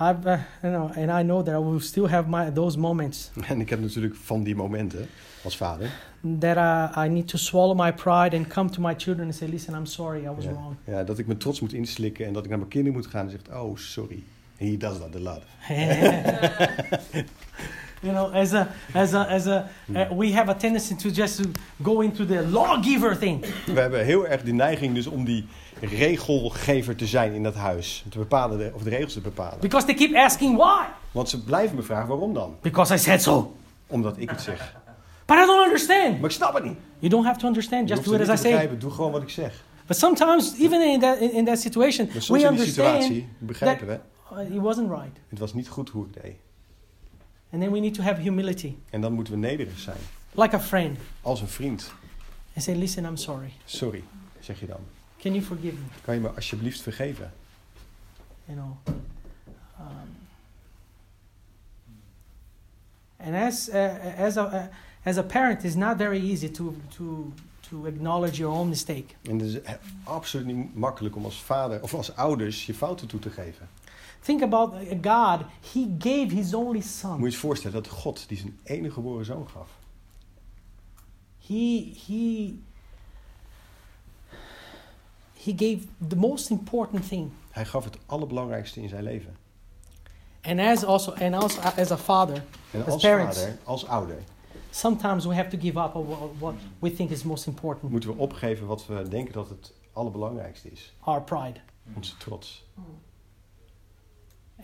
I've 0.00 0.28
uh, 0.28 0.38
you 0.62 0.72
know, 0.74 0.84
and 1.08 1.20
I 1.20 1.22
know 1.22 1.44
that 1.46 1.54
I 1.54 1.64
will 1.64 1.80
still 1.80 2.06
have 2.06 2.28
my 2.28 2.50
those 2.50 2.78
moments 2.78 3.30
En 3.46 3.60
ik 3.60 3.70
heb 3.70 3.80
natuurlijk 3.80 4.14
van 4.14 4.42
die 4.42 4.56
momenten 4.56 5.08
als 5.44 5.56
vader. 5.56 5.90
that 6.38 6.56
uh, 6.56 7.04
I 7.04 7.08
need 7.08 7.28
to 7.28 7.36
swallow 7.38 7.78
my 7.80 7.92
pride 7.92 8.36
and 8.36 8.46
come 8.46 8.70
to 8.70 8.80
my 8.82 8.94
children 8.96 9.26
and 9.26 9.34
say, 9.34 9.48
"Listen, 9.48 9.74
I'm 9.74 9.86
sorry, 9.86 10.24
I 10.24 10.28
was 10.34 10.44
Ja, 10.44 10.50
wrong." 10.52 10.76
ja, 10.84 11.04
dat 11.04 11.18
ik 11.18 11.26
mijn 11.26 11.38
trots 11.38 11.60
moet 11.60 11.72
inslikken 11.72 12.26
en 12.26 12.32
dat 12.32 12.42
ik 12.44 12.48
naar 12.48 12.58
mijn 12.58 12.70
kinderen 12.70 12.98
moet 12.98 13.06
gaan 13.06 13.24
en 13.24 13.30
zegt, 13.30 13.48
oh 13.48 13.76
sorry. 13.76 14.22
He 14.56 14.76
does 14.76 14.98
that 14.98 15.14
a 15.16 15.18
lot. 15.18 15.42
you 18.04 18.12
know, 18.12 18.32
as 18.32 18.52
a 18.52 18.68
as 18.92 19.12
a 19.14 19.26
as 19.28 19.46
a 19.46 19.64
uh, 19.92 20.10
we 20.16 20.32
have 20.32 20.50
a 20.50 20.54
tendency 20.54 20.96
to 20.96 21.10
just 21.10 21.42
to 21.42 21.48
go 21.82 22.00
into 22.00 22.26
the 22.26 22.48
lawgiver 22.48 23.18
thing. 23.18 23.44
We 23.66 23.80
hebben 23.80 24.04
heel 24.04 24.26
erg 24.26 24.42
de 24.42 24.52
neiging 24.52 24.94
dus 24.94 25.06
om 25.06 25.24
die 25.24 25.46
regelgever 25.80 26.96
te 26.96 27.06
zijn 27.06 27.32
in 27.32 27.42
dat 27.42 27.54
huis. 27.54 28.04
Te 28.08 28.18
bepalen 28.18 28.58
de, 28.58 28.70
of 28.74 28.82
de 28.82 28.90
regels 28.90 29.12
te 29.12 29.20
bepalen. 29.20 29.60
Because 29.60 29.86
they 29.86 29.94
keep 29.94 30.14
asking 30.14 30.56
why. 30.56 30.84
Want 31.10 31.28
ze 31.28 31.42
blijven 31.42 31.76
me 31.76 31.82
vragen 31.82 32.08
waarom 32.08 32.34
dan? 32.34 32.56
Because 32.60 32.94
I 32.94 32.98
said 32.98 33.22
so. 33.22 33.56
Omdat 33.86 34.18
ik 34.18 34.30
het 34.30 34.40
zeg. 34.40 34.76
But 35.26 35.36
I 35.36 35.46
don't 35.46 35.64
understand. 35.64 36.20
Maar 36.20 36.30
ik 36.30 36.36
snap 36.36 36.54
het 36.54 36.64
niet. 36.64 36.76
You 36.98 37.10
don't 37.10 37.24
have 37.24 37.38
to 37.38 37.46
understand. 37.46 37.88
Just 37.88 38.04
do 38.04 38.12
it 38.14 38.28
as 38.28 38.40
I 38.40 38.42
say. 38.42 38.78
Doe 38.78 38.90
gewoon 38.90 39.12
wat 39.12 39.22
ik 39.22 39.28
zeg. 39.28 39.62
But 39.86 39.96
sometimes, 39.96 40.54
even 40.58 40.80
in 40.92 41.00
that 41.00 41.18
in, 41.18 41.44
that 41.44 41.58
situation, 41.58 42.08
Maar 42.12 42.22
soms 42.22 42.42
we 42.42 42.48
in 42.48 42.54
die 42.54 42.60
understand 42.60 43.02
situatie 43.02 43.28
begrijpen 43.38 43.86
we, 43.86 43.98
uh, 44.32 44.54
it 44.54 44.60
wasn't 44.60 44.88
right, 44.88 45.18
het 45.28 45.38
was 45.38 45.54
niet 45.54 45.68
goed 45.68 45.90
hoe 45.90 46.06
ik 46.06 46.22
deed. 46.22 46.34
And 47.54 47.62
then 47.62 47.72
we 47.72 47.80
need 47.80 47.94
to 47.94 48.02
have 48.02 48.20
humility, 48.20 48.74
En 48.90 49.00
dan 49.00 49.12
moeten 49.12 49.32
we 49.32 49.38
nederig 49.38 49.78
zijn. 49.78 49.96
like 50.32 50.54
a 50.56 50.60
friend, 50.60 50.98
Als 51.22 51.40
een 51.40 51.48
vriend. 51.48 51.92
and 52.54 52.62
say, 52.64 52.74
"Listen, 52.74 53.04
I'm 53.04 53.16
sorry. 53.16 53.52
Sorry, 53.64 54.02
zeg 54.40 54.60
je 54.60 54.66
dan. 54.66 54.80
Can 55.18 55.32
you 55.32 55.44
forgive 55.44 55.74
me?" 55.74 55.86
Kan 56.04 56.14
je 56.14 56.20
me 56.20 56.28
alsjeblieft 56.28 56.80
vergeven? 56.82 57.32
you 58.46 58.58
know. 58.58 58.76
Um, 59.80 60.08
and 63.16 63.34
as 63.34 63.68
uh, 63.68 64.18
as 64.18 64.36
a 64.36 64.44
uh, 64.46 64.62
as 65.04 65.16
a 65.18 65.22
parent, 65.22 65.64
it's 65.64 65.74
not 65.76 65.96
very 65.96 66.20
easy 66.30 66.48
to 66.50 66.74
to 66.96 67.32
to 67.70 67.86
acknowledge 67.86 68.38
your 68.38 68.52
own 68.58 68.68
mistake. 68.68 69.04
En 69.22 69.38
het 69.38 69.48
is 69.48 69.58
absoluut 70.04 70.46
niet 70.46 70.74
makkelijk 70.74 71.16
om 71.16 71.24
als 71.24 71.42
vader 71.42 71.82
of 71.82 71.94
als 71.94 72.16
ouders 72.16 72.66
je 72.66 72.74
fouten 72.74 73.06
toe 73.06 73.20
te 73.20 73.30
geven. 73.30 73.68
Think 74.24 74.42
about 74.42 74.74
God. 75.02 75.44
He 75.72 75.94
gave 75.98 76.34
His 76.34 76.54
only 76.54 76.72
Moet 76.72 76.82
je 76.82 76.88
Son. 76.88 77.22
je 77.30 77.32
voorstellen 77.32 77.82
dat 77.82 77.92
God 77.92 78.28
die 78.28 78.38
zijn 78.38 78.58
enige 78.62 78.92
geboren 78.94 79.24
zoon 79.24 79.48
gaf. 79.48 79.68
He 81.46 81.92
he 82.06 82.54
he 85.44 85.52
gave 85.56 85.86
the 86.08 86.16
most 86.16 86.50
important 86.50 87.08
thing. 87.08 87.30
Hij 87.50 87.64
gaf 87.64 87.84
het 87.84 87.98
allerbelangrijkste 88.06 88.80
in 88.82 88.88
zijn 88.88 89.02
leven. 89.02 89.36
And 90.42 90.60
as 90.60 90.84
also 90.84 91.12
and 91.12 91.34
also 91.34 91.60
as 91.60 91.90
a 91.90 91.96
father, 91.96 92.44
En 92.70 92.80
As 92.84 92.92
als 92.92 93.02
parents. 93.02 93.38
vader, 93.38 93.56
als 93.64 93.86
ouder, 93.86 94.22
sometimes 94.70 95.24
we 95.26 95.34
have 95.34 95.48
to 95.48 95.58
give 95.60 95.78
up 95.78 95.94
on 95.94 96.06
what, 96.06 96.18
what 96.38 96.54
we 96.78 96.92
think 96.94 97.10
is 97.10 97.22
most 97.22 97.46
important. 97.46 97.90
moeten 97.90 98.10
we 98.10 98.16
opgeven 98.18 98.66
wat 98.66 98.86
we 98.86 99.08
denken 99.08 99.32
dat 99.32 99.48
het 99.48 99.72
allerbelangrijkste 99.92 100.70
is. 100.70 100.92
Our 101.00 101.22
pride, 101.22 101.60
Onze 101.96 102.16
trots. 102.16 102.64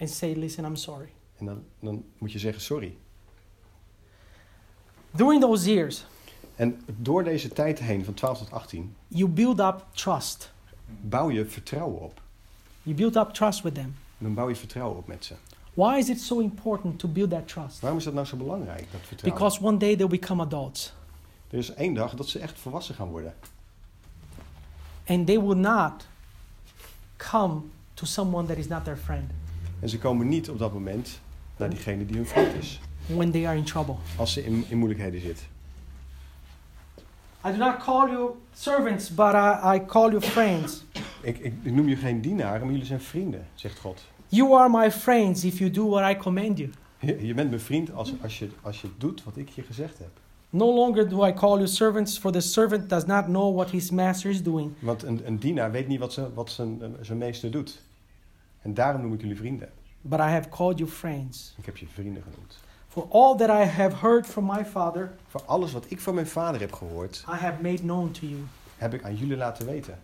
And 0.00 0.10
say, 0.10 0.34
"Listen, 0.34 0.64
I'm 0.64 0.76
sorry." 0.76 1.08
En 1.38 1.46
dan, 1.46 1.62
dan 1.80 2.04
moet 2.18 2.32
je 2.32 2.38
zeggen 2.38 2.62
sorry. 2.62 2.96
During 5.10 5.40
those 5.40 5.70
years, 5.72 6.04
En 6.56 6.80
door 6.86 7.24
deze 7.24 7.48
tijd 7.48 7.78
heen, 7.78 8.04
van 8.04 8.14
12 8.14 8.38
tot 8.38 8.50
18, 8.52 8.94
you 9.08 9.28
build 9.28 9.60
up 9.60 9.84
trust. 9.92 10.52
bouw 11.00 11.30
je 11.30 11.44
vertrouwen 11.46 12.00
op. 12.00 12.20
You 12.82 12.96
build 12.96 13.16
up 13.16 13.28
trust 13.34 13.62
with 13.62 13.74
them. 13.74 13.84
En 14.18 14.24
dan 14.24 14.34
bouw 14.34 14.48
je 14.48 14.56
vertrouwen 14.56 14.96
op 14.96 15.06
met 15.06 15.24
ze. 15.24 15.34
Why 15.74 15.96
is 15.98 16.08
it 16.08 16.20
so 16.20 16.38
important 16.40 16.98
to 16.98 17.08
build 17.08 17.30
that 17.30 17.48
trust? 17.48 17.80
Waarom 17.80 17.98
is 17.98 18.04
dat 18.04 18.14
nou 18.14 18.26
zo 18.26 18.36
belangrijk, 18.36 18.86
dat 18.92 19.00
vertrouwen? 19.04 19.40
Because 19.40 19.64
one 19.66 19.76
day 19.76 19.96
they'll 19.96 20.08
become 20.08 20.42
adults 20.42 20.92
Er 21.50 21.58
is 21.58 21.74
één 21.74 21.94
dag 21.94 22.14
dat 22.14 22.28
ze 22.28 22.38
echt 22.38 22.58
volwassen 22.58 22.94
gaan 22.94 23.08
worden. 23.08 23.34
and 25.06 25.26
they 25.26 25.40
will 25.40 25.56
not 25.56 26.06
come 27.16 27.60
to 27.94 28.06
someone 28.06 28.46
that 28.46 28.56
is 28.56 28.66
not 28.68 28.84
their 28.84 28.96
friend 28.96 29.30
En 29.80 29.88
ze 29.88 29.98
komen 29.98 30.28
niet 30.28 30.50
op 30.50 30.58
dat 30.58 30.72
moment 30.72 31.20
naar 31.56 31.70
diegene 31.70 32.06
die 32.06 32.16
hun 32.16 32.26
vriend 32.26 32.54
is. 32.54 32.80
when 33.06 33.30
they 33.30 33.46
are 33.46 33.56
in 33.56 33.64
trouble. 33.64 33.94
Als 34.16 34.32
ze 34.32 34.44
in, 34.44 34.64
in 34.68 34.78
moeilijkheden 34.78 35.20
zit. 35.20 35.48
I 37.46 37.50
do 37.50 37.56
not 37.56 37.76
call 37.78 38.10
you 38.10 38.30
servants, 38.52 39.14
but 39.14 39.34
I, 39.34 39.74
I 39.74 39.84
call 39.86 40.10
you 40.10 40.20
friends. 40.20 40.84
Ik, 41.22 41.38
ik, 41.38 41.54
ik 41.62 41.72
noem 41.72 41.88
je 41.88 41.96
geen 41.96 42.20
dienaren, 42.20 42.60
maar 42.60 42.70
jullie 42.70 42.86
zijn 42.86 43.00
vrienden, 43.00 43.46
zegt 43.54 43.78
God. 43.78 44.04
You 44.28 44.54
are 44.54 44.68
my 44.68 44.90
friends 44.90 45.44
if 45.44 45.58
you 45.58 45.70
do 45.70 45.88
what 45.88 46.10
I 46.10 46.16
command 46.16 46.58
you. 46.58 46.70
Je, 46.98 47.26
je 47.26 47.34
bent 47.34 47.48
mijn 47.48 47.62
vriend 47.62 47.92
als, 47.92 48.12
als, 48.22 48.38
je, 48.38 48.48
als 48.62 48.80
je 48.80 48.88
doet 48.98 49.24
wat 49.24 49.36
ik 49.36 49.48
je 49.48 49.62
gezegd 49.62 49.98
heb. 49.98 50.10
No 50.50 50.74
longer 50.74 51.08
do 51.08 51.26
I 51.26 51.32
call 51.32 51.56
you 51.56 51.66
servants, 51.66 52.18
for 52.18 52.32
the 52.32 52.40
servant 52.40 52.88
does 52.88 53.04
not 53.04 53.24
know 53.24 53.54
what 53.54 53.70
his 53.70 53.90
master 53.90 54.30
is 54.30 54.42
doing. 54.42 54.72
Want 54.78 55.02
een, 55.02 55.20
een 55.24 55.38
dienaar 55.38 55.70
weet 55.70 55.88
niet 55.88 55.98
wat, 55.98 56.12
ze, 56.12 56.34
wat 56.34 56.50
zijn, 56.50 56.82
eh, 56.82 56.88
zijn 57.00 57.18
meester 57.18 57.50
doet. 57.50 57.82
En 58.62 58.74
daarom 58.74 59.02
noem 59.02 59.12
ik 59.14 59.20
jullie 59.20 59.36
vrienden. 59.36 59.68
But 60.00 60.18
I 60.18 60.22
have 60.22 60.48
called 60.48 60.78
you 60.78 60.90
friends. 60.90 61.54
Ik 61.58 61.66
heb 61.66 61.76
je 61.76 61.86
vrienden 61.86 62.22
genoemd. 62.22 62.58
For 62.88 63.06
all 63.10 63.36
that 63.36 63.48
I 63.48 63.64
have 63.70 63.96
heard 63.96 64.26
from 64.26 64.46
my 64.46 64.64
Father, 64.64 65.12
Voor 65.28 65.42
alles 65.46 65.72
wat 65.72 65.84
ik 65.88 66.00
van 66.00 66.14
mijn 66.14 66.26
vader 66.26 66.60
heb 66.60 66.72
gehoord, 66.72 67.24
I 67.28 67.32
have 67.32 67.62
made 67.62 67.78
known 67.78 68.10
to 68.10 68.26
you. 68.26 68.40
heb 68.76 68.94
ik 68.94 69.04
aan 69.04 69.16
jullie 69.16 69.36
laten 69.36 69.66
weten. 69.66 69.98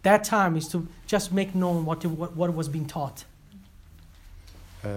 That 0.00 0.24
time 0.24 0.56
is 0.56 0.68
to 0.68 0.82
just 1.04 1.30
make 1.30 1.50
known 1.50 1.84
what, 1.84 2.02
what, 2.16 2.30
what 2.34 2.54
was 2.54 2.70
being 2.70 2.88
taught. 2.88 3.26
Eh, 4.80 4.90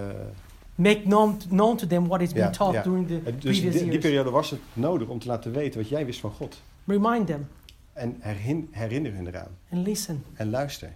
Make 0.74 1.02
known, 1.02 1.36
known 1.48 1.76
to 1.76 1.86
them 1.86 2.06
what 2.08 2.20
is 2.20 2.32
being 2.32 2.46
Ja, 2.46 2.52
taught 2.52 2.74
ja. 2.74 2.82
during 2.82 3.06
the 3.06 3.22
dus 3.22 3.32
previous 3.34 3.60
die, 3.62 3.70
die 3.72 3.84
years. 3.84 3.98
periode 4.04 4.30
was 4.30 4.50
het 4.50 4.60
nodig 4.72 5.08
om 5.08 5.18
te 5.18 5.26
laten 5.26 5.52
weten 5.52 5.80
wat 5.80 5.88
jij 5.88 6.06
wist 6.06 6.20
van 6.20 6.30
God. 6.30 6.60
Remind 6.84 7.26
them 7.26 7.48
En 7.92 8.16
herin, 8.20 8.68
herinner 8.70 9.12
hun 9.14 9.26
eraan. 9.26 9.48
and 9.70 9.86
listen. 9.86 10.24
En 10.34 10.50
luister. 10.50 10.92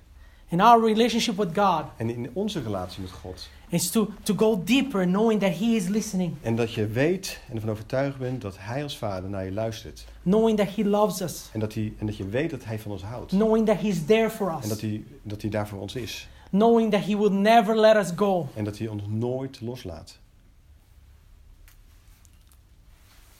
In 0.51 0.61
our 0.61 0.85
relationship 0.85 1.37
with 1.37 1.49
God 1.59 1.85
En 1.97 2.11
in 2.11 2.31
onze 2.33 2.63
relatie 2.63 3.01
met 3.03 3.11
God. 3.11 3.49
is 3.69 3.91
to, 3.91 4.09
to 4.23 4.35
go 4.37 4.63
deeper 4.65 5.05
knowing 5.07 5.41
that 5.41 5.59
He 5.59 5.65
is 5.65 5.89
listening, 5.89 6.35
En 6.43 6.57
dat 6.57 6.73
je 6.73 6.87
weet 6.87 7.41
en 7.49 7.55
ervan 7.55 7.71
overtuigd 7.71 8.19
bent 8.19 8.41
dat 8.43 8.57
Hij 8.59 8.83
als 8.83 8.99
Vader 8.99 9.31
naar 9.31 9.45
je 9.45 9.53
luistert. 9.53 10.05
knowing 10.23 10.59
that 10.59 10.75
He 10.75 10.85
loves 10.85 11.21
us, 11.21 11.49
En 11.53 11.61
dat, 11.61 11.75
hij, 11.75 11.93
en 11.99 12.07
dat 12.07 12.17
je 12.17 12.29
weet 12.29 12.51
dat 12.51 12.65
Hij 12.65 12.79
van 12.79 12.93
ons 12.93 13.03
houdt. 13.03 13.31
knowing 13.31 13.67
that 13.67 13.77
He's 13.81 14.05
there 14.07 14.31
for 14.31 14.49
En 14.51 14.61
dat 14.69 14.71
us, 14.71 14.81
hij, 14.81 15.05
dat 15.23 15.41
hij 15.43 15.51
daar 15.51 15.69
voor 15.69 15.81
ons 15.81 15.95
is. 15.95 16.29
knowing 16.51 16.91
that 16.93 17.05
He 17.05 17.17
will 17.19 17.31
never 17.33 17.77
let 17.77 17.97
us 17.97 18.11
go. 18.17 18.49
En 18.55 18.65
dat 18.65 18.79
Hij 18.79 18.89
ons 18.89 19.03
nooit 19.09 19.61
loslaat. 19.61 20.19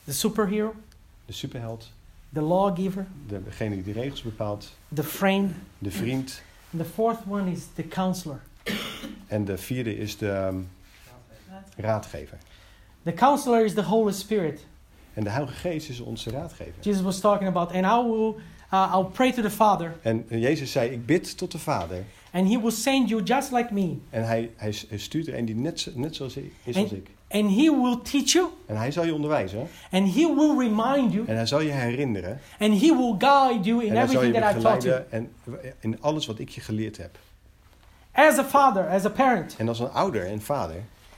The 0.03 0.13
superhero, 0.13 0.73
De 1.25 1.33
superheld, 1.33 1.91
the 2.33 2.41
lawgiver, 2.41 3.07
de- 3.27 3.43
degene 3.43 3.75
die 3.83 3.93
de 3.93 3.99
regels 3.99 4.21
bepaalt, 4.21 4.75
the 4.93 5.03
friend. 5.03 5.51
de 5.77 5.91
vriend. 5.91 6.41
And 6.71 6.81
the 6.81 6.89
fourth 6.89 7.19
one 7.27 7.51
is 7.51 7.65
the 7.75 7.87
counselor. 7.87 8.41
En 9.27 9.45
de 9.45 9.57
vierde 9.57 9.97
is 9.97 10.17
de 10.17 10.29
ehm, 10.31 10.57
raadgever. 11.77 12.37
The 13.03 13.13
counselor 13.13 13.65
is 13.65 13.73
the 13.73 13.83
Holy 13.83 14.13
Spirit. 14.13 14.65
En 15.13 15.23
de 15.23 15.29
Heilige 15.29 15.53
Geest 15.53 15.89
is 15.89 15.99
onze 15.99 16.29
raadgever. 16.29 16.73
Jesus 16.81 17.01
was 17.01 17.19
talking 17.19 17.47
about, 17.49 17.71
and 17.71 17.85
I 17.85 18.09
will, 18.09 18.35
uh, 18.73 18.93
I'll 18.93 19.11
pray 19.11 19.31
to 19.31 19.41
the 19.41 19.49
Father, 19.49 19.95
En 20.01 20.25
Jezus 20.29 20.71
zei, 20.71 20.89
ik 20.89 21.05
bid 21.05 21.37
tot 21.37 21.51
de 21.51 21.59
Vader. 21.59 22.03
and 22.31 22.47
He 22.47 22.59
will 22.59 22.71
send 22.71 23.09
you 23.09 23.23
just 23.23 23.51
like 23.51 23.73
me, 23.73 23.97
En 24.09 24.25
hij, 24.25 24.51
hij, 24.55 24.75
hij 24.87 24.97
stuurt 24.97 25.27
er 25.27 25.37
een 25.37 25.45
die 25.45 25.55
net, 25.55 25.91
net 25.95 26.15
zoals 26.15 26.37
is 26.63 26.75
als 26.77 26.91
ik. 26.91 27.09
And 27.31 27.49
He 27.49 27.69
will 27.81 27.97
teach 28.03 28.31
you, 28.31 28.47
En 28.65 28.77
hij 28.77 28.91
zal 28.91 29.05
je 29.05 29.13
onderwijzen. 29.13 29.67
and 29.91 30.13
He 30.15 30.33
will 30.35 30.57
remind 30.57 31.13
you, 31.13 31.25
En 31.27 31.35
hij 31.35 31.45
zal 31.45 31.61
je 31.61 31.71
herinneren. 31.71 32.39
and 32.59 32.81
He 32.81 32.95
will 32.95 33.15
guide 33.17 33.63
you 33.69 33.83
in 33.83 33.89
En 33.89 33.95
hij 33.97 34.07
zal 34.07 34.21
je 34.23 34.27
everything 34.27 34.33
that 34.43 34.51
I've 34.55 34.61
taught 34.61 34.83
you. 34.83 35.01
en 35.09 35.31
in 35.79 36.01
alles 36.01 36.25
wat 36.25 36.39
ik 36.39 36.49
je 36.49 36.61
geleerd 36.61 36.97
heb. 36.97 37.17
As 38.11 38.37
a 38.37 38.43
father, 38.43 38.87
as 38.89 39.05
a 39.05 39.09
parent, 39.09 39.55
En 39.57 39.67
als 39.67 39.79
een 39.79 39.89
ouder 39.91 40.25
en 40.25 40.41
vader. 40.41 40.75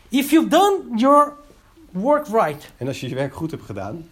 if 0.10 0.30
you've 0.32 0.50
done 0.50 0.82
your 0.96 1.34
work 1.92 2.28
right, 2.28 2.72
En 2.78 2.88
als 2.88 3.00
je 3.00 3.10
je 3.10 3.16
werk 3.16 3.34
goed 3.34 3.52
hebt 3.52 3.64
gedaan, 3.64 4.10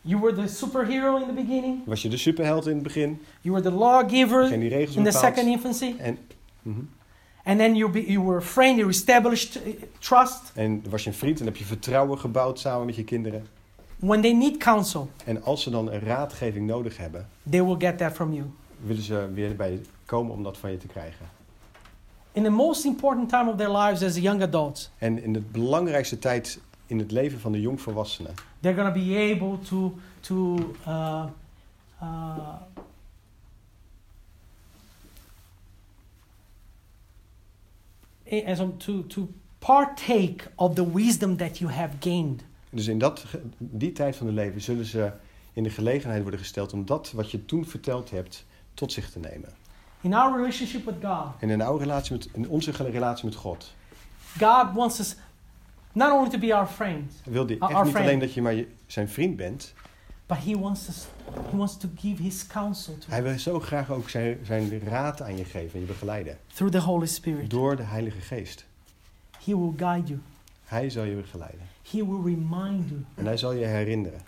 you 0.00 0.20
were 0.20 0.34
the 0.34 0.54
superhero 0.54 1.16
in 1.16 1.26
the 1.26 1.32
beginning, 1.32 1.78
was 1.86 2.02
je 2.02 2.08
de 2.08 2.16
superheld 2.16 2.66
in 2.66 2.74
het 2.74 2.82
begin. 2.82 3.20
you 3.40 3.54
were 3.54 3.68
the 3.70 3.76
lawgiver 3.76 4.42
Degene 4.42 4.60
die 4.60 4.68
regels 4.68 4.96
in 4.96 5.04
the 5.04 5.10
second 5.10 5.46
infancy, 5.46 5.94
En, 5.98 6.18
mhm. 6.62 6.78
And 7.44 7.58
then 7.58 7.74
you, 7.74 7.90
be, 7.90 8.00
you 8.00 8.24
were 8.24 8.36
a 8.38 8.42
friend, 8.42 8.76
you 8.78 8.88
established 8.88 9.56
uh, 9.56 9.72
trust. 9.98 10.52
en 10.54 10.82
was 10.90 11.02
je 11.04 11.10
een 11.10 11.16
vriend 11.16 11.40
en 11.40 11.46
heb 11.46 11.56
je 11.56 11.64
vertrouwen 11.64 12.18
gebouwd 12.18 12.58
samen 12.58 12.86
met 12.86 12.96
je 12.96 13.04
kinderen. 13.04 13.46
When 13.96 14.20
they 14.20 14.32
need 14.32 14.56
counsel, 14.56 15.10
En 15.24 15.42
als 15.42 15.62
ze 15.62 15.70
dan 15.70 15.92
een 15.92 16.00
raadgeving 16.00 16.66
nodig 16.66 16.96
hebben, 16.96 17.28
they 17.50 17.64
will 17.64 17.76
get 17.78 17.98
that 17.98 18.12
from 18.12 18.32
you. 18.32 18.44
willen 18.80 19.02
ze 19.02 19.30
weer 19.34 19.56
bij 19.56 19.70
je 19.72 19.80
komen 20.06 20.32
om 20.32 20.42
dat 20.42 20.58
van 20.58 20.70
je 20.70 20.76
te 20.76 20.86
krijgen. 20.86 21.26
In 22.32 22.42
the 22.42 22.50
most 22.50 22.84
important 22.84 23.28
time 23.28 23.50
of 23.50 23.56
their 23.56 23.70
lives 23.76 24.02
as 24.02 24.16
young 24.16 24.42
adults, 24.42 24.90
En 24.98 25.22
in 25.22 25.32
de 25.32 25.40
belangrijkste 25.40 26.18
tijd 26.18 26.60
in 26.86 26.98
het 26.98 27.10
leven 27.10 27.40
van 27.40 27.52
de 27.52 27.60
jongvolwassenen 27.60 28.34
they're 28.60 28.76
going 28.80 28.94
to 28.94 29.00
be 29.00 29.32
able 29.34 29.58
to 29.58 29.94
to 30.20 30.56
uh, 30.88 31.24
uh, 32.02 32.38
as 38.46 38.60
om- 38.60 38.78
to 38.78 39.06
to 39.06 39.28
partake 39.58 40.50
of 40.54 40.74
the 40.74 40.92
wisdom 40.92 41.36
that 41.36 41.58
you 41.58 41.72
have 41.72 41.94
gained. 42.00 42.42
Dus 42.70 42.86
in 42.86 42.98
dat, 42.98 43.24
die 43.58 43.92
tijd 43.92 44.16
van 44.16 44.26
hun 44.26 44.34
leven 44.34 44.60
zullen 44.60 44.84
ze 44.84 45.12
in 45.52 45.62
de 45.62 45.70
gelegenheid 45.70 46.22
worden 46.22 46.40
gesteld 46.40 46.72
om 46.72 46.84
dat 46.86 47.12
wat 47.12 47.30
je 47.30 47.44
toen 47.44 47.66
verteld 47.66 48.10
hebt 48.10 48.44
tot 48.74 48.92
zich 48.92 49.10
te 49.10 49.18
nemen. 49.18 49.48
In 50.00 50.14
our 50.14 50.36
relationship 50.36 50.84
with 50.84 50.94
God, 51.02 51.26
En 51.38 51.50
in, 51.50 51.60
oude 51.62 51.84
relatie 51.84 52.12
met, 52.12 52.28
in 52.32 52.48
onze 52.48 52.70
relatie 52.70 53.24
met 53.24 53.34
God 53.34 53.74
God 54.40 54.72
wants 54.74 54.98
us 55.00 55.16
not 55.92 56.12
only 56.12 56.30
to 56.30 56.38
be 56.38 56.54
our 56.54 56.66
friends, 56.66 57.14
wil 57.24 57.42
Our- 57.42 57.50
echt 57.52 57.60
our 57.74 57.84
niet 57.84 57.92
friend. 57.92 58.06
alleen 58.08 58.18
dat 58.18 58.34
je 58.34 58.42
maar 58.42 58.54
je- 58.54 58.68
zijn 58.86 59.08
vriend 59.08 59.36
bent. 59.36 59.74
But 60.34 60.44
He 60.44 60.58
wants 60.58 60.88
us. 60.88 61.06
He 61.50 61.56
wants 61.56 61.76
to 61.76 61.88
give 61.96 62.22
His 62.22 62.46
counsel 62.46 62.94
to 62.98 63.06
Hij 63.08 63.22
wil 63.22 63.38
zo 63.38 63.60
graag 63.60 63.90
ook 63.90 64.08
zijn, 64.10 64.38
zijn 64.42 64.80
raad 64.80 65.22
aan 65.22 65.36
je 65.36 65.44
geven 65.44 65.74
en 65.74 65.80
je 65.80 65.86
begeleiden. 65.86 66.38
through 66.54 66.72
the 66.76 66.80
Holy 66.80 67.06
Spirit. 67.06 67.50
Door 67.50 67.76
de 67.76 67.82
Heilige 67.82 68.20
Geest. 68.20 68.64
He 69.44 69.56
will 69.58 69.72
guide 69.76 70.06
you. 70.08 70.20
Hij 70.64 70.90
zal 70.90 71.04
je 71.04 71.14
begeleiden. 71.14 71.60
He 71.90 72.06
will 72.06 72.22
remind 72.34 72.88
you. 72.88 73.04
En 73.14 73.26
hij 73.26 73.36
zal 73.36 73.52
je 73.52 73.64
herinneren. 73.64 74.20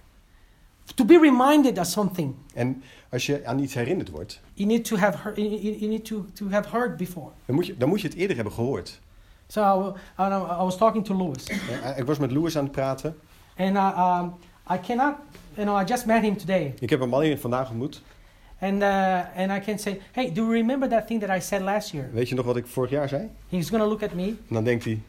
To 0.94 1.04
be 1.04 1.18
reminded 1.18 1.78
of 1.78 1.86
something, 1.86 2.34
En 2.54 2.82
als 3.10 3.26
je 3.26 3.46
aan 3.46 3.58
iets 3.58 3.74
herinnerd 3.74 4.10
wordt, 4.10 4.40
you 4.54 4.68
need 4.68 4.84
to 4.84 4.96
have 4.96 5.18
heard, 5.18 5.36
you, 5.36 5.86
need 5.88 6.04
to, 6.04 6.26
to 6.32 6.50
have 6.50 6.68
heard 6.68 6.96
before. 6.96 7.30
dan 7.44 7.54
moet, 7.54 7.66
je, 7.66 7.76
dan 7.76 7.88
moet 7.88 8.00
je 8.00 8.08
het 8.08 8.16
eerder 8.16 8.36
hebben 8.36 8.54
gehoord. 8.54 9.00
So 9.48 9.94
I, 10.18 10.22
I, 10.22 10.26
I 10.26 10.62
was 10.62 10.76
talking 10.76 11.04
to 11.04 11.14
Louis, 11.14 11.46
Ik 11.96 12.04
was 12.04 12.18
met 12.18 12.30
Louis 12.30 12.56
aan 12.56 12.62
het 12.64 12.72
praten. 12.72 13.16
and 13.56 13.76
uh, 13.76 14.18
um, 14.22 14.32
I 14.76 14.80
cannot, 14.80 15.14
you 15.56 15.66
know, 15.66 15.80
I 15.82 15.84
just 15.84 16.06
met 16.06 16.22
him 16.22 16.36
today, 16.36 16.74
Ik 16.78 16.90
heb 16.90 17.00
hem 17.00 17.14
alleen 17.14 17.38
vandaag 17.38 17.68
ontmoet. 17.70 18.02
and 18.60 18.82
uh, 18.82 19.20
and 19.36 19.50
I 19.52 19.60
can 19.60 19.78
say, 19.78 20.00
hey, 20.12 20.32
do 20.32 20.42
you 20.42 20.52
remember 20.52 20.88
that 20.88 21.06
thing 21.06 21.20
that 21.20 21.36
I 21.36 21.40
said 21.40 21.60
last 21.62 21.90
year? 21.92 22.08
Weet 22.12 22.28
je 22.28 22.34
nog 22.34 22.44
wat 22.44 22.56
ik 22.56 22.66
vorig 22.66 22.90
jaar 22.90 23.08
zei? 23.08 23.30
He's 23.48 23.68
gonna 23.68 23.86
look 23.86 24.02
at 24.02 24.12
me. 24.14 24.22
En 24.26 24.36
dan 24.48 24.64
denkt 24.64 24.84
hij, 24.84 25.00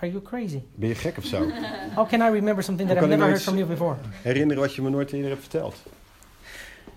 Are 0.00 0.10
you 0.10 0.22
crazy? 0.22 0.60
ben 0.74 0.88
je 0.88 0.94
gek 0.94 1.16
of 1.18 1.24
zo? 1.24 1.46
How 1.94 2.08
can 2.08 2.20
I 2.20 2.30
remember 2.30 2.64
something 2.64 2.88
that 2.88 2.98
I've 2.98 3.08
never 3.08 3.26
heard 3.26 3.42
from 3.42 3.56
you 3.56 3.68
before? 3.68 3.96
Herinneren 4.22 4.62
wat 4.62 4.74
je 4.74 4.82
me 4.82 4.90
nooit 4.90 5.12
eerder 5.12 5.30
hebt 5.30 5.40
verteld. 5.40 5.74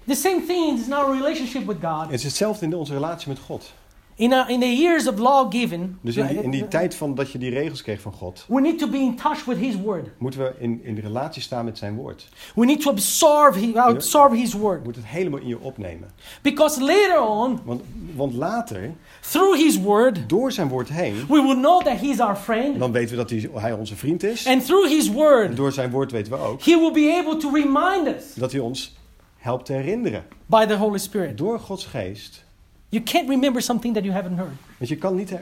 The 0.07 0.15
same 0.15 0.41
thing 0.47 0.79
is 0.79 0.85
in 0.85 0.93
our 0.93 1.15
relationship 1.17 1.65
with 1.65 1.77
God. 1.81 2.01
Het 2.03 2.11
is 2.13 2.23
hetzelfde 2.23 2.65
in 2.65 2.75
onze 2.75 2.93
relatie 2.93 3.27
met 3.27 3.39
God. 3.39 3.73
In, 4.15 4.31
uh, 4.31 4.49
in 4.49 4.59
the 4.59 4.75
years 4.75 5.07
of 5.07 5.17
law 5.19 5.51
given, 5.51 5.97
Dus 6.01 6.15
in 6.15 6.27
die, 6.27 6.43
in 6.43 6.51
die 6.51 6.67
tijd 6.67 6.95
van 6.95 7.15
dat 7.15 7.31
je 7.31 7.37
die 7.37 7.49
regels 7.49 7.81
kreeg 7.81 8.01
van 8.01 8.11
God, 8.11 8.45
we 8.47 8.61
need 8.61 8.79
to 8.79 8.87
be 8.87 8.97
in 8.97 9.15
touch 9.15 9.45
with 9.45 9.57
His 9.57 9.75
Word. 9.75 10.07
moeten 10.17 10.39
we 10.39 10.53
in, 10.59 10.79
in 10.83 10.95
de 10.95 11.01
relatie 11.01 11.41
staan 11.41 11.65
met 11.65 11.77
zijn 11.77 11.95
woord. 11.95 12.27
We 12.55 12.65
need 12.65 12.81
to 12.81 12.89
absorb, 12.91 13.55
he, 13.55 13.71
absorb 13.79 14.33
His 14.33 14.51
Je 14.51 14.57
Word. 14.57 14.83
moet 14.83 14.95
het 14.95 15.05
helemaal 15.05 15.39
in 15.39 15.47
je 15.47 15.59
opnemen. 15.59 16.09
Because 16.41 16.81
later 16.83 17.21
on, 17.21 17.59
Want, 17.63 17.81
want 18.15 18.33
later, 18.33 18.91
through 19.21 19.57
His 19.57 19.79
Word, 19.79 20.29
door 20.29 20.51
zijn 20.51 20.67
woord 20.67 20.89
heen, 20.89 21.15
we 21.27 21.41
will 21.41 21.55
know 21.55 21.83
that 21.83 21.97
He's 21.99 22.19
our 22.19 22.35
friend. 22.35 22.79
dan 22.79 22.91
weten 22.91 23.09
we 23.09 23.15
dat 23.15 23.29
hij, 23.29 23.49
hij 23.53 23.73
onze 23.73 23.95
vriend 23.95 24.23
is. 24.23 24.47
And 24.47 24.65
through 24.65 24.89
His 24.89 25.07
En 25.07 25.13
Word, 25.13 25.55
door 25.55 25.71
zijn 25.71 25.89
woord 25.91 26.11
weten 26.11 26.31
we 26.31 26.37
ook 26.37 26.61
He 26.63 26.79
will 26.79 26.91
be 26.91 27.21
able 27.25 27.37
to 27.39 27.49
remind 27.53 28.07
us 28.17 28.33
dat 28.35 28.51
hij 28.51 28.61
ons 28.61 28.95
helpt 29.37 29.65
te 29.65 29.73
herinneren. 29.73 30.23
by 30.45 30.65
the 30.65 30.75
Holy 30.75 30.97
Spirit. 30.97 31.37
Door 31.37 31.59
Gods 31.59 31.85
geest. 31.85 32.43
You 32.91 33.03
can't 33.03 33.29
remember 33.29 33.61
something 33.61 33.93
that 33.93 34.03
you 34.03 34.13
haven't 34.15 34.37
heard. 34.37 34.51
Je 34.89 34.95
kan 34.95 35.15
niet, 35.15 35.33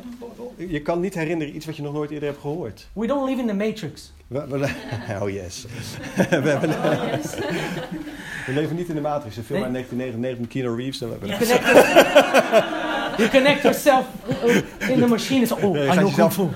je 0.58 0.82
kan 0.82 1.00
niet 1.00 1.14
herinneren 1.14 1.56
iets 1.56 1.66
wat 1.66 1.76
je 1.76 1.82
nog 1.82 1.94
nooit 1.94 2.10
eerder 2.12 2.30
hebt 2.30 2.42
gehoord. 2.42 2.88
We 2.94 3.08
don't 3.08 3.30
live 3.30 3.42
in 3.42 3.48
the 3.48 3.54
matrix. 3.54 4.14
We, 4.28 4.48
we- 4.48 4.70
oh 5.22 5.30
yes. 5.30 5.66
we, 6.16 6.22
hebben- 6.24 6.70
we 8.46 8.54
leven 8.54 8.76
niet 8.76 8.90
in 8.90 8.96
de 8.96 9.02
Matrix. 9.02 9.38
Een 9.38 9.44
film 9.44 9.64
uit 9.64 9.74
1999 9.74 10.40
met 10.40 10.48
Keanu 10.50 10.76
Reeves. 10.76 11.00
Hebben 11.00 11.28
You 11.28 11.40
we- 11.40 11.46
connect, 11.46 13.18
you 13.18 13.30
connect 13.30 13.62
yourself 13.62 14.06
in 14.90 15.00
the 15.00 15.08
machine. 15.08 15.48
Oh, 15.62 15.76
I 15.78 15.90
know 15.98 16.14
kung 16.16 16.32
fu. 16.34 16.48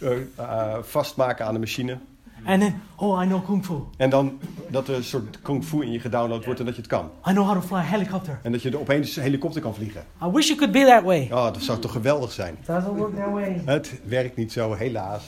eh, 0.00 0.12
eh, 0.36 0.74
vastmaken 0.82 1.46
aan 1.46 1.52
de 1.54 1.60
machine. 1.60 1.98
And 2.44 2.60
then, 2.60 2.82
oh, 2.96 3.22
I 3.22 3.26
know 3.26 3.44
kung 3.44 3.64
fu. 3.64 3.74
En 3.96 4.10
dan 4.10 4.38
dat 4.68 4.88
er 4.88 4.94
een 4.94 5.04
soort 5.04 5.40
kung 5.42 5.64
fu 5.64 5.82
in 5.82 5.92
je 5.92 6.00
gedownload 6.00 6.44
wordt 6.44 6.60
en 6.60 6.66
dat 6.66 6.74
je 6.74 6.80
het 6.80 6.90
kan. 6.90 7.10
I 7.28 7.30
know 7.32 7.46
how 7.46 7.54
to 7.54 7.60
fly 7.60 7.76
a 7.76 7.80
helicopter. 7.80 8.38
En 8.42 8.52
dat 8.52 8.62
je 8.62 8.70
er 8.70 8.78
opeens 8.78 9.16
een 9.16 9.22
helikopter 9.22 9.60
kan 9.62 9.74
vliegen. 9.74 10.04
I 10.22 10.30
wish 10.30 10.50
it 10.50 10.56
could 10.56 10.72
be 10.72 10.84
that 10.84 11.02
way. 11.02 11.28
Oh, 11.32 11.44
dat 11.44 11.62
zou 11.62 11.78
toch 11.78 11.92
geweldig 11.92 12.32
zijn. 12.32 12.56
Doesn't 12.66 12.96
work 12.96 13.16
that 13.16 13.30
way. 13.32 13.62
Het 13.64 14.00
werkt 14.04 14.36
niet 14.36 14.52
zo, 14.52 14.72
helaas. 14.74 15.24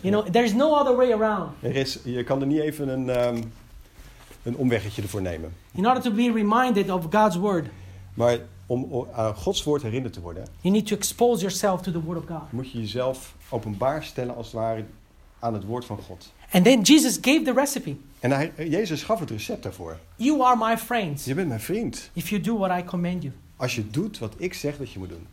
You 0.00 0.14
know, 0.14 0.32
there's 0.32 0.52
no 0.52 0.78
other 0.78 0.96
way 0.96 1.12
around. 1.12 1.50
Er 1.60 1.74
is, 1.76 1.98
je 2.04 2.24
kan 2.24 2.40
er 2.40 2.46
niet 2.46 2.60
even 2.60 2.88
een, 2.88 3.10
ehm, 3.10 3.42
een 4.42 4.56
omweggetje 4.56 5.02
ervoor 5.02 5.22
nemen. 5.22 5.52
In 5.74 5.86
order 5.86 6.02
to 6.02 6.10
be 6.10 6.32
reminded 6.34 6.90
of 6.90 7.06
God's 7.10 7.36
word, 7.36 7.66
Maar 8.14 8.38
om 8.66 9.06
aan 9.12 9.34
Gods 9.36 9.62
woord 9.62 9.82
herinnerd 9.82 10.12
te 10.12 10.20
worden, 10.20 10.46
you 10.60 10.74
need 10.74 10.86
to 10.86 10.96
expose 10.96 11.40
yourself 11.40 11.80
to 11.80 11.92
the 11.92 12.02
word 12.02 12.18
of 12.18 12.24
God. 12.26 12.52
moet 12.52 12.70
je 12.70 12.78
jezelf 12.80 13.34
openbaar 13.48 14.02
stellen 14.04 14.36
als 14.36 14.46
het 14.46 14.54
ware 14.54 14.84
aan 15.42 15.54
het 15.54 15.64
woord 15.64 15.84
van 15.84 15.98
God. 15.98 16.32
And 16.50 16.64
then 16.64 16.80
Jesus 16.80 17.18
gave 17.20 17.42
the 17.42 17.52
recipe. 17.52 17.96
En 18.20 18.30
hij, 18.30 18.52
Jezus 18.56 19.02
gaf 19.02 19.20
het 19.20 19.30
recept 19.30 19.62
daarvoor. 19.62 19.98
You 20.16 20.42
are 20.42 20.56
my 20.56 20.78
friends 20.78 21.24
Je 21.24 21.34
bent 21.34 21.48
mijn 21.48 21.60
vriend. 21.60 22.10
if 22.12 22.28
you 22.28 22.40
do 22.42 22.58
what 22.58 22.78
I 22.80 22.84
command 22.84 23.22
you. 23.22 23.34
Als 23.56 23.74
je 23.74 23.90
doet 23.90 24.18
wat 24.18 24.34
ik 24.36 24.54
zeg 24.54 24.76
dat 24.76 24.92
je 24.92 24.98
moet 24.98 25.08
doen. 25.08 25.26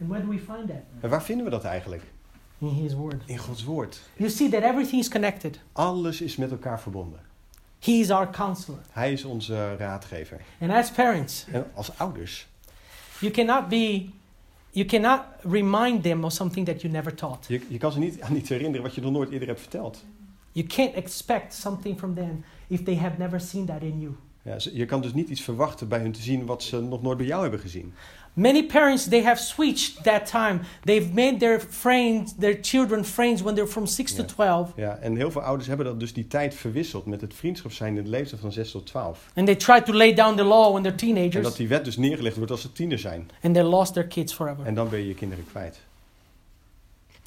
And 0.00 0.08
where 0.10 0.24
do 0.24 0.30
we 0.30 0.38
find 0.38 0.68
that? 0.68 0.82
En 1.00 1.08
waar 1.10 1.22
vinden 1.22 1.44
we 1.44 1.50
dat 1.50 1.64
eigenlijk? 1.64 2.02
In 2.58 2.68
His 2.68 2.94
word. 2.94 3.22
In 3.26 3.38
Gods 3.38 3.64
woord. 3.64 4.00
You 4.16 4.30
see 4.30 4.48
that 4.48 4.62
everything 4.62 5.00
is 5.00 5.08
connected. 5.08 5.60
Alles 5.72 6.20
is 6.20 6.36
met 6.36 6.50
elkaar 6.50 6.80
verbonden. 6.80 7.20
He 7.78 7.92
is 7.92 8.10
our 8.10 8.30
counselor. 8.30 8.78
Hij 8.90 9.12
is 9.12 9.24
onze 9.24 9.76
raadgever. 9.76 10.40
And 10.60 10.70
as 10.70 10.90
parents, 10.90 11.44
En 11.52 11.70
als 11.74 11.98
ouders, 11.98 12.46
you 13.20 13.32
cannot 13.32 13.68
be, 13.68 14.08
you 14.78 14.88
cannot 14.88 15.22
remind 15.42 16.02
them 16.02 16.24
of 16.24 16.32
something 16.32 16.66
that 16.66 16.80
you 16.82 16.92
never 16.92 17.14
taught. 17.14 17.46
je, 17.48 17.60
je 17.68 17.78
kan 17.78 17.92
ze 17.92 17.98
niet 17.98 18.20
aan 18.20 18.36
iets 18.36 18.48
herinneren 18.48 18.82
wat 18.82 18.94
je 18.94 19.00
nog 19.00 19.12
nooit 19.12 19.30
eerder 19.30 19.48
hebt 19.48 19.60
verteld. 19.60 20.04
You 20.52 20.66
can't 20.66 20.94
expect 20.94 21.54
something 21.54 21.98
from 21.98 22.14
them 22.14 22.44
if 22.66 22.82
they 22.82 22.96
have 22.96 23.18
never 23.18 23.40
seen 23.40 23.66
that 23.66 23.82
in 23.82 24.00
you. 24.00 24.14
Ja, 24.42 24.56
je 24.72 24.84
kan 24.84 25.00
dus 25.00 25.12
niet 25.12 25.28
iets 25.28 25.40
verwachten 25.40 25.88
bij 25.88 26.00
hun 26.00 26.12
te 26.12 26.22
zien 26.22 26.46
wat 26.46 26.62
ze 26.62 26.80
nog 26.80 27.02
nooit 27.02 27.16
bij 27.16 27.26
jou 27.26 27.42
hebben 27.42 27.60
gezien. 27.60 27.92
Many 28.38 28.66
parents 28.66 29.08
they 29.08 29.22
have 29.22 29.40
switched 29.40 30.02
that 30.04 30.26
time. 30.30 30.60
They've 30.84 31.12
made 31.12 31.38
their 31.38 31.60
friends, 31.60 32.34
their 32.38 32.58
children 32.60 33.04
friends 33.04 33.42
when 33.42 33.54
they're 33.54 33.70
from 33.70 33.86
6 33.86 34.12
to 34.14 34.22
Ja. 34.22 34.28
12. 34.28 34.72
Ja, 34.76 34.96
en 34.96 35.16
heel 35.16 35.30
veel 35.30 35.40
ouders 35.40 35.68
hebben 35.68 35.86
dat 35.86 36.00
dus 36.00 36.12
die 36.12 36.26
tijd 36.26 36.54
verwisseld 36.54 37.06
met 37.06 37.20
het 37.20 37.34
vriendschap 37.34 37.72
zijn 37.72 37.96
in 37.96 38.04
de 38.04 38.10
leeftijd 38.10 38.40
van 38.40 38.52
6 38.52 38.70
tot 38.70 38.86
12. 38.86 39.30
And 39.34 39.46
they 39.46 39.56
try 39.56 39.80
to 39.80 39.92
lay 39.92 40.14
down 40.14 40.36
the 40.36 40.44
law 40.44 40.72
when 40.72 40.82
they're 40.82 40.94
En 40.98 41.14
teenagers 41.14 41.44
dat 41.44 41.56
die 41.56 41.68
wet 41.68 41.84
dus 41.84 41.96
neergelegd 41.96 42.36
wordt 42.36 42.50
als 42.50 42.60
ze 42.60 42.72
tiener 42.72 42.98
zijn. 42.98 43.30
and 43.42 43.54
they 43.54 43.62
lost 43.62 43.92
their 43.92 44.06
kids 44.06 44.32
forever. 44.34 44.66
En 44.66 44.74
dan 44.74 44.88
ben 44.88 44.98
je 44.98 45.08
je 45.08 45.14
kinderen 45.14 45.44
kwijt. 45.50 45.80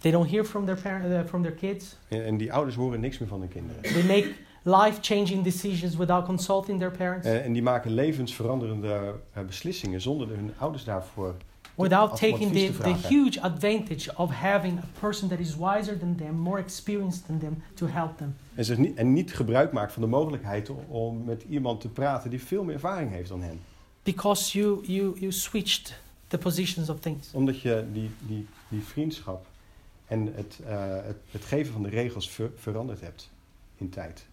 They 0.01 0.11
don't 0.11 0.29
hear 0.31 0.43
from 0.45 0.65
their 0.65 0.81
parent, 0.81 1.05
uh, 1.11 1.19
from 1.27 1.41
their 1.41 1.53
kids. 1.55 1.95
En, 2.07 2.25
en 2.25 2.37
die 2.37 2.53
ouders 2.53 2.75
horen 2.75 2.99
niks 2.99 3.17
meer 3.17 3.27
van 3.29 3.39
hun 3.39 3.49
kinderen. 3.49 3.81
They 3.81 4.03
make 4.03 4.33
life-changing 4.63 5.43
decisions 5.43 5.95
without 5.95 6.25
consulting 6.25 6.79
their 6.79 6.91
parents, 6.91 7.27
Eh, 7.27 7.45
en 7.45 7.53
die 7.53 7.61
maken 7.61 7.93
levensveranderende 7.93 9.13
eh, 9.33 9.43
beslissingen 9.43 10.01
zonder 10.01 10.27
hun 10.27 10.51
ouders 10.57 10.83
daarvoor 10.83 11.35
without 11.75 12.09
taking 12.17 12.51
the, 12.51 12.71
the 12.83 13.07
huge 13.07 13.41
advantage 13.41 14.17
of 14.17 14.31
having 14.31 14.77
a 14.79 14.99
person 14.99 15.29
that 15.29 15.39
is 15.39 15.55
wiser 15.55 15.97
than 15.99 16.15
them, 16.15 16.35
more 16.35 16.59
experienced 16.59 17.25
than 17.25 17.39
them, 17.39 17.63
to 17.73 17.87
help 17.87 18.17
them. 18.17 18.35
En, 18.55 18.65
zich 18.65 18.77
niet, 18.77 18.97
en 18.97 19.13
niet 19.13 19.33
gebruik 19.33 19.71
maakt 19.71 19.93
van 19.93 20.01
de 20.01 20.07
mogelijkheid 20.07 20.71
om, 20.87 21.23
met 21.23 21.43
iemand 21.49 21.81
te 21.81 21.87
praten 21.87 22.29
die 22.29 22.41
veel 22.41 22.63
meer 22.63 22.73
ervaring 22.73 23.11
heeft 23.11 23.29
dan 23.29 23.41
hen. 23.41 23.59
Because 24.03 24.57
you, 24.59 24.85
you, 24.85 25.19
you 25.19 25.31
switched 25.31 25.99
the 26.27 26.37
positions 26.37 26.89
of 26.89 26.99
things. 26.99 27.29
Omdat 27.33 27.61
je 27.61 27.85
die, 27.93 28.09
die, 28.19 28.47
die 28.67 28.83
vriendschap 28.83 29.45
en 30.07 30.33
het, 30.35 30.59
eh, 30.67 30.77
het, 31.03 31.17
het 31.31 31.45
geven 31.45 31.73
van 31.73 31.83
de 31.83 31.89
regels 31.89 32.29
ver- 32.29 32.51
veranderd 32.55 33.01
hebt 33.01 33.29
in 33.77 33.89
tijd. 33.89 34.25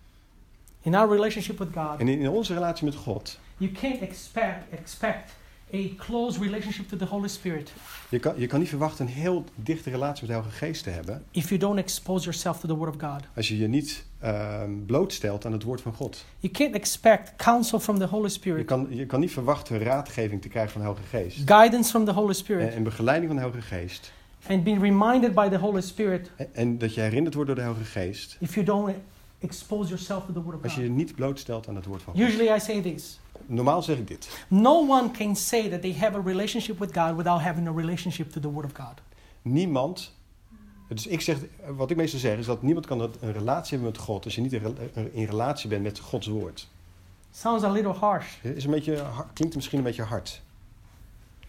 In 0.83 0.95
our 0.95 1.11
relationship 1.11 1.59
with 1.59 1.69
God, 1.75 1.99
En 2.01 2.09
in, 2.09 2.29
onze 2.29 2.55
relatie 2.55 2.85
met 2.85 2.95
God, 2.95 3.39
you 3.57 3.73
can't 3.73 4.01
expect, 4.01 4.73
expect 4.73 5.31
a 5.75 5.79
close 5.97 6.41
relationship 6.41 6.89
to 6.89 6.97
the 6.97 7.05
Holy 7.05 7.29
Spirit 7.29 7.73
je 8.09 8.19
kan, 8.19 8.33
je 8.37 8.47
kan 8.47 8.59
niet 8.61 8.69
verwachten 8.69 9.07
een 9.07 9.13
heel 9.13 9.45
dichte 9.55 9.91
relatie 9.91 10.21
met 10.27 10.31
de 10.37 10.43
Heilige 10.43 10.65
Geest 10.67 10.83
te 10.83 10.91
hebben 10.91 11.25
if 11.31 11.49
you 11.49 11.61
don't 11.61 11.79
expose 11.79 12.23
yourself 12.25 12.59
to 12.61 12.69
the 12.69 12.75
Word 12.77 12.95
of 12.95 13.01
God. 13.11 13.23
als 13.37 13.49
je 13.49 13.59
je 13.59 13.69
niet 13.69 14.05
ehm, 14.21 14.71
blootstelt 14.87 15.45
aan 15.47 15.53
het 15.53 15.63
woord 15.63 15.81
van 15.81 15.93
God. 15.93 16.25
You 16.39 16.53
can't 16.53 16.75
expect 16.75 17.33
counsel 17.37 17.81
from 17.81 17.99
the 17.99 18.07
Holy 18.07 18.23
Je 18.23 18.29
Spirit, 18.29 18.67
kan, 18.67 18.87
je 18.91 19.07
kan 19.07 19.21
niet 19.21 19.33
verwachten 19.33 19.79
raadgeving 19.79 20.43
te 20.43 20.49
krijgen 20.49 20.73
van 20.73 20.81
de 20.81 20.87
Heilige 20.87 21.17
Geest. 21.17 21.49
guidance 21.51 21.91
from 21.91 22.05
the 22.05 22.13
Holy 22.13 22.29
En, 22.29 22.35
Spirit, 22.35 22.75
en 22.75 22.83
begeleiding 22.83 23.27
van 23.27 23.37
de 23.37 23.43
Heilige 23.43 23.75
Geest. 23.75 24.13
and 24.49 24.65
be 24.65 24.79
reminded 24.81 25.35
by 25.35 25.49
the 25.49 25.59
Holy 25.59 25.81
Spirit 25.81 26.31
En, 26.37 26.49
en 26.55 26.79
dat 26.79 26.95
je 26.95 27.01
herinnerd 27.01 27.35
wordt 27.35 27.49
door 27.49 27.59
de 27.59 27.65
Heilige 27.65 27.91
Geest. 28.01 28.37
if 28.41 28.55
you 28.55 28.67
don't 28.67 28.95
expose 29.39 29.89
yourself 29.89 30.25
to 30.27 30.33
the 30.33 30.43
Word 30.43 30.57
of 30.57 30.63
Als 30.63 30.75
je 30.75 30.81
je 30.83 30.87
God. 30.87 30.97
niet 30.97 31.15
blootstelt 31.15 31.69
aan 31.69 31.75
het 31.77 31.87
woord 31.87 32.03
van 32.03 32.13
God. 32.15 32.23
Usually 32.23 32.55
I 32.57 32.61
say 32.61 32.81
this 32.83 33.21
Normaal 33.47 33.83
zeg 33.83 33.99
ik 33.99 34.07
dit. 34.09 34.29
No 34.49 34.89
one 34.89 35.11
can 35.11 35.37
say 35.37 35.69
that 35.69 35.81
they 35.81 35.93
have 35.95 36.19
a 36.19 36.23
relationship 36.25 36.79
with 36.79 36.97
God 36.99 37.17
without 37.17 37.41
having 37.41 37.69
a 37.69 37.73
relationship 37.73 38.31
to 38.31 38.41
the 38.41 38.51
Word 38.53 38.65
of 38.65 38.73
God. 38.75 38.95
Niemand. 39.43 40.13
Dus 40.89 41.07
ik 41.07 41.21
zeg, 41.21 41.37
wat 41.77 41.91
ik 41.91 41.97
meestal 41.97 42.19
zeg 42.21 42.39
is 42.39 42.47
dat 42.47 42.63
niemand 42.63 42.87
kan 42.87 43.01
een 43.01 43.33
relatie 43.33 43.71
hebben 43.71 43.91
met 43.91 43.99
God 43.99 44.25
als 44.25 44.35
je 44.35 44.41
niet 44.41 44.53
in 44.53 44.59
rela- 44.61 45.09
in 45.13 45.25
relatie 45.25 45.69
bent 45.69 45.83
met 45.83 45.99
Gods 45.99 46.27
woord. 46.27 46.69
Sounds 47.31 47.65
a 47.65 47.71
little 47.71 47.93
harsh. 47.93 48.43
Is 48.43 48.65
een 48.65 48.71
beetje, 48.71 49.05
klinkt 49.33 49.55
misschien 49.55 49.79
een 49.79 49.85
beetje 49.85 50.03
hard. 50.03 50.43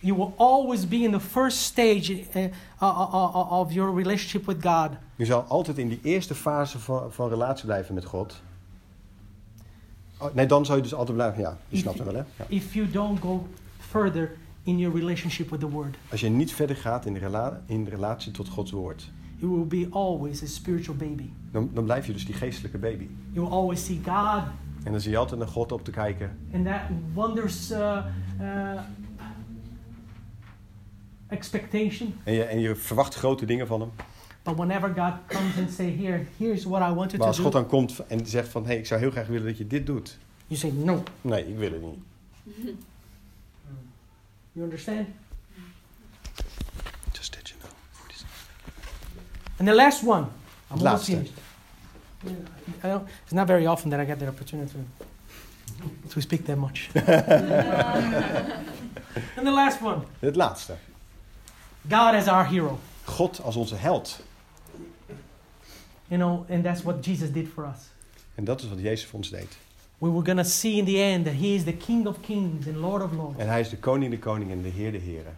You 0.01 0.15
will 0.15 0.33
always 0.37 0.87
be 0.87 0.95
in 0.95 1.11
the 1.11 1.19
first 1.19 1.57
stage 1.57 2.09
uh, 2.35 2.43
uh, 2.43 2.49
uh, 2.81 3.51
of 3.51 3.71
your 3.71 3.95
relationship 3.95 4.45
with 4.45 4.57
God. 4.65 4.89
Je 5.15 5.25
zal 5.25 5.41
altijd 5.41 5.77
in 5.77 5.89
die 5.89 5.99
eerste 6.03 6.35
fase 6.35 6.79
van, 6.79 7.11
van 7.13 7.29
relatie 7.29 7.65
blijven 7.65 7.95
met 7.95 8.05
God. 8.05 8.41
Oh, 10.17 10.33
nee, 10.33 10.45
dan 10.45 10.65
zou 10.65 10.77
je 10.77 10.83
dus 10.83 10.93
altijd 10.93 11.17
blijven. 11.17 11.41
Ja, 11.41 11.57
je 11.67 11.77
snapt 11.77 11.97
het 11.97 12.05
wel, 12.07 12.15
hè? 12.15 12.23
Ja. 12.35 12.45
if 12.47 12.73
you 12.73 12.89
don't 12.91 13.19
go 13.19 13.47
further 13.77 14.31
in 14.63 14.77
your 14.77 14.97
relationship 14.99 15.49
with 15.49 15.59
the 15.59 15.69
Word. 15.69 15.95
Als 16.11 16.19
je 16.19 16.29
niet 16.29 16.53
verder 16.53 16.75
gaat 16.75 17.05
in 17.05 17.13
de, 17.13 17.19
rela- 17.19 17.61
in 17.65 17.83
de 17.83 17.89
relatie 17.89 18.31
tot 18.31 18.49
Gods 18.49 18.71
woord, 18.71 19.09
You 19.37 19.51
will 19.51 19.65
be 19.67 19.87
always 19.91 20.43
a 20.43 20.45
spiritual 20.47 20.97
baby. 20.97 21.29
dan, 21.51 21.69
dan 21.73 21.83
blijf 21.83 22.05
je 22.07 22.13
dus 22.13 22.25
die 22.25 22.35
geestelijke 22.35 22.77
baby. 22.77 23.07
You 23.31 23.45
will 23.45 23.55
always 23.55 23.85
see 23.85 23.99
God 24.05 24.43
En 24.83 24.91
dan 24.91 25.01
zie 25.01 25.11
je 25.11 25.17
altijd 25.17 25.39
naar 25.39 25.47
God 25.49 25.71
op 25.71 25.83
te 25.83 25.91
kijken. 25.91 26.37
and 26.53 26.65
that 26.65 26.81
wonders 27.13 27.71
uh, 27.71 27.97
uh, 28.41 28.79
expectation. 31.29 32.15
En 32.23 32.33
je, 32.33 32.43
en 32.43 32.59
je 32.59 32.75
verwacht 32.75 33.15
grote 33.15 33.45
dingen 33.45 33.67
van 33.67 33.79
hem. 33.79 33.91
But 34.43 34.55
whenever 34.55 34.89
God 34.95 35.13
comes 35.27 35.57
and 35.57 35.71
say, 35.71 35.97
"Here, 35.97 36.25
here's 36.37 36.63
what 36.63 36.81
I 36.81 36.93
want 36.93 37.11
you 37.11 37.17
Maar 37.17 37.27
als 37.27 37.37
to 37.37 37.43
God 37.43 37.51
do," 37.51 37.59
dan 37.59 37.67
komt 37.69 37.99
en 38.07 38.25
zegt 38.25 38.49
van... 38.49 38.61
hé, 38.61 38.67
hey, 38.67 38.77
ik 38.77 38.85
zou 38.85 38.99
heel 38.99 39.11
graag 39.11 39.27
willen 39.27 39.45
dat 39.45 39.57
je 39.57 39.67
dit 39.67 39.85
doet. 39.85 40.17
you 40.47 40.59
say, 40.59 40.69
"No." 40.69 41.03
Nee, 41.21 41.47
ik 41.47 41.57
wil 41.57 41.71
het 41.71 41.81
niet. 41.81 41.97
You 44.51 44.65
understand? 44.65 45.07
Just 47.11 47.31
that 47.31 47.47
you 47.47 47.59
know. 47.59 47.71
And 49.57 49.67
the 49.67 49.75
last 49.75 50.03
one. 50.03 50.27
I'm 50.71 50.77
almost 50.77 50.83
Laatste. 50.83 51.11
finished. 51.11 51.33
I 52.83 52.87
don't, 52.87 53.07
it's 53.23 53.33
not 53.33 53.47
very 53.47 53.65
often 53.65 53.89
that 53.89 53.99
I 53.99 54.05
get 54.05 54.19
the 54.19 54.27
opportunity 54.27 54.71
to, 54.71 54.77
to 56.09 56.21
speak 56.21 56.45
that 56.45 56.57
much. 56.57 56.89
and 59.35 59.45
the 59.45 59.51
last 59.51 59.81
one. 59.81 60.01
Het 60.19 60.35
laatste. 60.35 60.75
God 61.87 62.15
as 62.15 62.27
our 62.27 62.45
hero. 62.45 62.79
God 63.05 63.41
als 63.41 63.55
onze 63.55 63.75
held. 63.75 64.19
You 66.07 66.19
know, 66.21 66.45
and 66.49 66.63
that's 66.63 66.81
what 66.81 67.05
Jesus 67.05 67.31
did 67.31 67.47
for 67.47 67.65
us. 67.65 67.89
En 68.35 68.43
dat 68.43 68.61
is 68.61 68.69
wat 68.69 68.79
Jezus 68.79 69.05
voor 69.05 69.19
ons 69.19 69.29
deed. 69.29 69.57
We 69.97 70.07
were 70.09 70.25
going 70.25 70.37
to 70.37 70.49
see 70.49 70.77
in 70.77 70.85
the 70.85 70.97
end 71.01 71.25
that 71.25 71.33
He 71.33 71.53
is 71.53 71.63
the 71.63 71.73
King 71.73 72.07
of 72.07 72.21
kings 72.21 72.67
and 72.67 72.75
Lord 72.75 73.03
of 73.03 73.11
lords. 73.11 73.39
En 73.39 73.47
hij 73.47 73.59
is 73.59 73.69
de 73.69 73.77
koning 73.77 74.11
de 74.11 74.19
koning 74.19 74.51
en 74.51 74.61
de 74.61 74.69
heer 74.69 74.91
de 74.91 74.97
heren. 74.97 75.35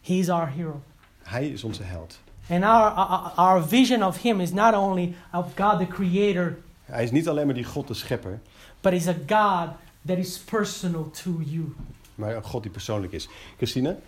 He 0.00 0.14
is 0.14 0.28
our 0.28 0.48
hero. 0.48 0.82
Hij 1.22 1.48
is 1.48 1.64
onze 1.64 1.82
held. 1.82 2.18
And 2.50 2.64
our, 2.64 2.90
our, 2.90 3.32
our 3.36 3.68
vision 3.68 4.02
of 4.02 4.22
Him 4.22 4.40
is 4.40 4.52
not 4.52 4.74
only 4.74 5.14
of 5.32 5.46
God 5.56 5.78
the 5.78 5.86
Creator, 5.86 6.58
Hij 6.84 7.04
is 7.04 7.10
niet 7.10 7.28
alleen 7.28 7.46
maar 7.46 7.54
die 7.54 7.64
God 7.64 7.88
de 7.88 7.94
schepper, 7.94 8.40
but 8.80 8.92
is 8.92 9.08
a 9.08 9.14
God 9.26 9.68
that 10.06 10.18
is 10.18 10.38
personal 10.38 11.10
to 11.10 11.40
you. 11.44 11.74
maar 12.14 12.36
een 12.36 12.42
God 12.42 12.62
die 12.62 12.72
persoonlijk 12.72 13.12
is. 13.12 13.28
Christine, 13.56 13.98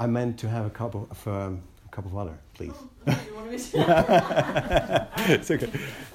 I 0.00 0.06
meant 0.06 0.38
to 0.38 0.48
have 0.48 0.64
a 0.66 0.70
cup 0.70 0.94
of, 0.94 1.26
um, 1.26 1.62
a 1.86 1.88
cup 1.90 2.04
of 2.04 2.12
water, 2.12 2.38
please. 2.52 2.74
It's 5.28 5.50
okay. 5.50 5.68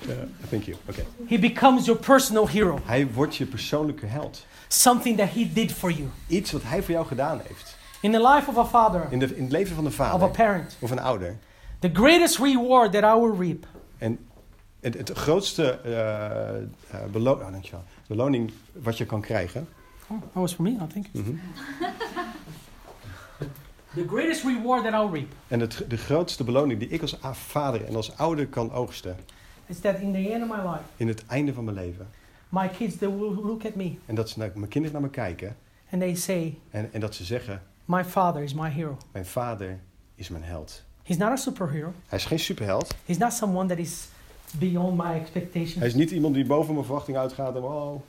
Yeah, 0.07 0.15
thank 0.49 0.65
you. 0.65 0.77
Okay. 0.89 1.05
He 1.27 1.37
becomes 1.39 1.85
your 1.85 1.99
personal 2.01 2.47
hero, 2.47 2.79
Hij 2.85 3.07
wordt 3.11 3.35
je 3.35 3.45
persoonlijke 3.45 4.05
held. 4.05 4.45
something 4.67 5.17
that 5.17 5.29
He 5.29 5.49
did 5.53 5.71
for 5.71 5.91
you. 5.91 6.07
Iets 6.27 6.51
wat 6.51 6.61
hij 6.63 6.83
voor 6.83 6.93
jou 6.93 7.05
gedaan 7.05 7.39
heeft. 7.47 7.77
In 8.01 8.11
the 8.11 8.21
life 8.27 8.49
of 8.49 8.57
a 8.57 8.65
father, 8.65 9.07
In, 9.09 9.19
de, 9.19 9.35
in 9.35 9.43
het 9.43 9.51
leven 9.51 9.75
van 9.75 9.85
een 9.85 9.91
of 9.91 9.99
a 10.01 10.09
vader 10.09 10.29
parent, 10.29 10.77
of 10.79 10.91
een 10.91 10.99
ouder. 10.99 11.37
the 11.79 11.89
greatest 11.93 12.37
reward 12.37 12.91
that 12.91 13.03
I 13.03 13.19
will 13.19 13.47
reap 13.47 13.65
En 13.97 14.19
het, 14.79 14.93
het 14.97 15.11
grootste 15.11 15.69
eh, 15.79 16.57
eh, 16.57 16.63
belo- 17.11 17.31
oh, 17.33 17.51
dankjewel. 17.51 17.83
beloning 18.07 18.51
wat 18.73 18.97
je 18.97 19.05
kan 19.05 19.21
krijgen. 19.21 19.67
Oh, 20.07 20.21
that 20.21 20.29
was 20.33 20.53
for 20.53 20.63
me, 20.63 20.69
I 20.69 20.87
think. 20.93 21.05
Mhm. 21.11 21.29
The 23.93 24.05
greatest 24.07 24.43
reward 24.43 24.83
that 24.83 24.93
I'll 24.93 25.11
reap 25.11 25.27
En 25.47 25.59
het, 25.59 25.85
de 25.87 25.97
grootste 25.97 26.43
beloning 26.43 26.79
die 26.79 26.89
ik 26.89 27.01
als 27.01 27.17
vader 27.31 27.85
en 27.85 27.95
als 27.95 28.17
ouder 28.17 28.47
kan 28.47 28.71
oogsten. 28.71 29.15
is 29.65 29.79
that 29.79 29.99
in 29.99 30.11
the 30.11 30.31
end 30.33 30.43
of 30.43 30.49
my 30.57 30.69
life, 30.69 30.83
In 30.95 31.07
het 31.07 31.25
einde 31.25 31.53
van 31.53 31.63
mijn 31.63 31.75
leven. 31.77 32.07
my 32.49 32.67
kids 32.67 32.95
they 32.97 33.09
will 33.09 33.33
look 33.43 33.65
at 33.65 33.75
me 33.75 33.95
En 34.05 34.15
dat 34.15 34.29
ze 34.29 34.39
naar, 34.39 34.51
mijn 34.55 34.67
kinderen 34.69 34.99
naar 35.01 35.09
me 35.09 35.15
kijken. 35.15 35.55
and 35.91 36.01
they 36.01 36.15
say, 36.15 36.57
En, 36.69 36.89
en 36.93 36.99
dat 36.99 37.15
ze 37.15 37.23
zeggen, 37.23 37.61
"My 37.85 38.03
father 38.05 38.43
is 38.43 38.53
my 38.53 38.69
hero." 38.69 38.97
mijn 39.11 39.25
vader 39.25 39.79
is 40.15 40.29
mijn 40.29 40.43
held. 40.43 40.83
He's 41.03 41.17
not 41.17 41.29
a 41.29 41.35
superhero. 41.35 41.93
Hij 42.07 42.17
is 42.17 42.25
geen 42.25 42.39
superheld. 42.39 42.95
He's 43.05 43.17
not 43.17 43.33
someone 43.33 43.67
that 43.67 43.77
is 43.77 44.07
beyond 44.59 44.97
my 44.97 45.13
expectations, 45.19 45.75
Hij 45.75 45.87
is 45.87 45.93
niet 45.93 46.11
iemand 46.11 46.33
die 46.33 46.45
boven 46.45 46.73
mijn 46.73 46.85
verwachting 46.85 47.17
uitgaat. 47.17 47.55
En, 47.55 47.61
oh. 47.63 48.01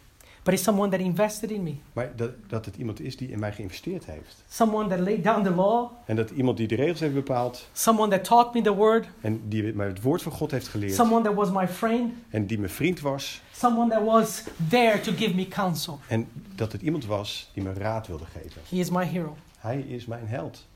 But 0.49 0.57
he's 0.57 0.67
someone 0.67 0.91
that 0.91 1.01
invested 1.01 1.51
in 1.51 1.63
me. 1.63 1.75
Maar 1.93 2.17
dat, 2.17 2.31
dat 2.47 2.65
het 2.65 2.77
iemand 2.77 3.01
is 3.01 3.17
die 3.17 3.29
in 3.29 3.39
mij 3.39 3.53
geïnvesteerd 3.53 4.05
heeft. 4.05 4.45
Someone 4.49 4.89
that 4.89 4.99
laid 4.99 5.25
down 5.25 5.43
the 5.43 5.51
law, 5.55 5.91
En 6.05 6.17
dat 6.17 6.31
iemand 6.31 6.57
die 6.57 6.67
de 6.67 6.75
regels 6.75 7.01
heeft 7.01 7.15
bepaald. 7.15 7.69
someone 7.73 8.11
that 8.11 8.25
taught 8.25 8.55
me 8.55 8.61
the 8.63 8.75
word, 8.75 9.07
En 9.21 9.49
die 9.49 9.75
mij 9.75 9.87
het 9.87 10.03
woord 10.03 10.23
van 10.23 10.33
God 10.33 10.51
heeft 10.51 10.69
geleerd. 10.69 10.95
someone 10.95 11.25
that 11.25 11.35
was 11.35 11.51
my 11.51 11.69
friend, 11.69 12.13
En 12.31 12.47
die 12.47 12.59
mijn 12.59 12.71
vriend 12.71 13.01
was. 13.01 13.43
someone 13.53 13.91
that 13.91 14.05
was 14.05 14.45
there 14.69 15.01
to 15.01 15.13
give 15.13 15.35
me 15.35 15.49
counsel. 15.49 15.99
En 16.07 16.29
dat 16.55 16.73
het 16.73 16.83
iemand 16.83 17.07
was 17.07 17.51
die 17.55 17.63
me 17.63 17.73
raad 17.73 18.07
wilde 18.07 18.25
geven. 18.25 18.63
He 18.69 18.77
is 18.77 18.91
my 18.91 19.05
hero. 19.05 19.37
Hij 19.59 19.81
is 19.81 20.07
mijn 20.07 20.27
held. 20.27 20.67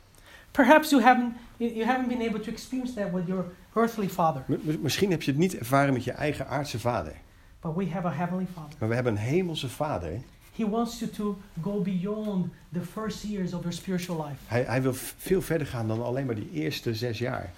Perhaps 0.51 0.91
you 0.91 1.03
haven't 1.03 1.35
you 1.57 1.85
haven't 1.85 2.09
been 2.09 2.29
able 2.29 2.41
to 2.41 2.51
experience 2.51 2.95
that 2.95 3.11
with 3.13 3.27
your 3.27 3.45
earthly 3.75 4.09
father, 4.09 4.45
misschien 4.81 5.11
heb 5.11 5.23
je 5.23 5.31
het 5.31 5.41
niet 5.41 5.59
ervaren 5.59 5.93
met 5.93 6.05
je 6.05 6.13
eigen 6.13 6.49
aardse 6.49 6.79
vader. 6.79 7.15
But 7.63 7.75
we 7.75 7.91
have 7.91 8.07
a 8.07 8.13
heavenly 8.13 8.47
father. 8.55 8.77
Maar 8.79 8.89
we 8.89 8.95
hebben 8.95 9.13
een 9.13 9.19
hemelse 9.19 9.69
vader. 9.69 10.21
He 10.57 10.69
wants 10.69 10.99
you 10.99 11.11
to 11.11 11.39
go 11.63 11.81
beyond 11.81 12.47
the 12.73 12.81
first 12.81 13.23
years 13.23 13.53
of 13.53 13.61
your 13.61 13.73
spiritual 13.73 14.27
life. 14.27 14.37
Hij, 14.47 14.63
hij 14.63 14.83
wil 14.83 14.95
veel 15.17 15.43
verder 15.43 15.67
gaan 15.67 15.89
dan 15.89 16.03
alleen 16.03 16.27
maar 16.27 16.35
die 16.35 16.51
eerste 16.53 16.95
zes 16.95 17.19
jaar. 17.19 17.53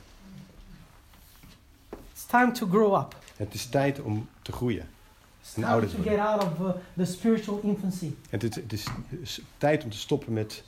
It's 2.12 2.26
time 2.26 2.52
to 2.52 2.66
grow 2.66 2.94
up. 2.94 3.16
Het 3.36 3.54
is 3.54 3.66
tijd 3.66 4.00
om 4.00 4.28
te 4.42 4.52
groeien. 4.52 4.88
It's 5.40 5.54
En 5.54 5.62
time 5.62 5.66
ouder 5.66 5.90
to 5.90 6.02
get 6.02 6.18
out 6.18 6.42
of 6.42 6.58
uh, 6.60 6.70
the 6.96 7.04
spiritual 7.04 7.60
infancy. 7.62 8.10
Het 8.30 8.42
is, 8.42 8.54
het 8.54 8.72
is, 8.72 8.84
het 9.08 9.20
is 9.20 9.40
tijd 9.58 9.84
om 9.84 9.90
te 9.90 9.98
stoppen 9.98 10.32
met 10.32 10.64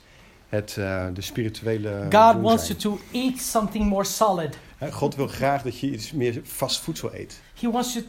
het, 0.49 0.77
eh, 0.77 1.07
de 1.13 1.21
spirituele. 1.21 2.07
God 2.09 2.41
wants 2.41 2.67
you 2.67 2.79
to 2.79 2.99
eat 3.11 3.37
something 3.37 3.85
more 3.85 4.03
solid. 4.03 4.57
God 4.91 5.15
wil 5.15 5.27
graag 5.27 5.61
dat 5.61 5.79
je 5.79 5.91
iets 5.91 6.11
meer 6.11 6.41
vast 6.43 6.79
voedsel 6.79 7.15
eet. 7.15 7.41
He 7.59 7.71
wants 7.71 7.93
you. 7.93 8.05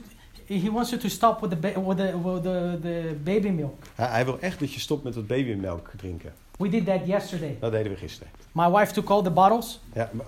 He 0.49 0.71
wants 0.71 0.91
you 0.91 1.01
to 1.03 1.09
stop 1.09 1.41
with 1.41 1.51
the 1.61 1.81
with 1.81 1.97
the 1.97 2.19
with 2.23 2.43
the, 2.43 2.79
the 2.83 3.17
baby 3.25 3.49
milk. 3.49 3.75
Hij, 3.95 4.07
hij 4.09 4.25
wil 4.25 4.39
echt 4.41 4.59
dat 4.61 4.73
je 4.73 4.81
stopt 4.81 5.05
met 5.05 5.15
dat 5.15 5.27
babymelk 5.27 5.91
drinken. 5.97 6.33
We 6.59 6.69
did 6.69 6.87
that 6.87 7.07
yesterday. 7.07 7.57
Dat 7.61 7.73
deden 7.73 7.93
we 7.93 7.99
gisteren. 7.99 8.33
My 8.53 8.71
wife 8.71 8.93
took 8.93 9.09
all 9.11 9.23
the 9.23 9.31
bottles 9.31 9.81
Ja, 9.95 10.11
maar, 10.13 10.27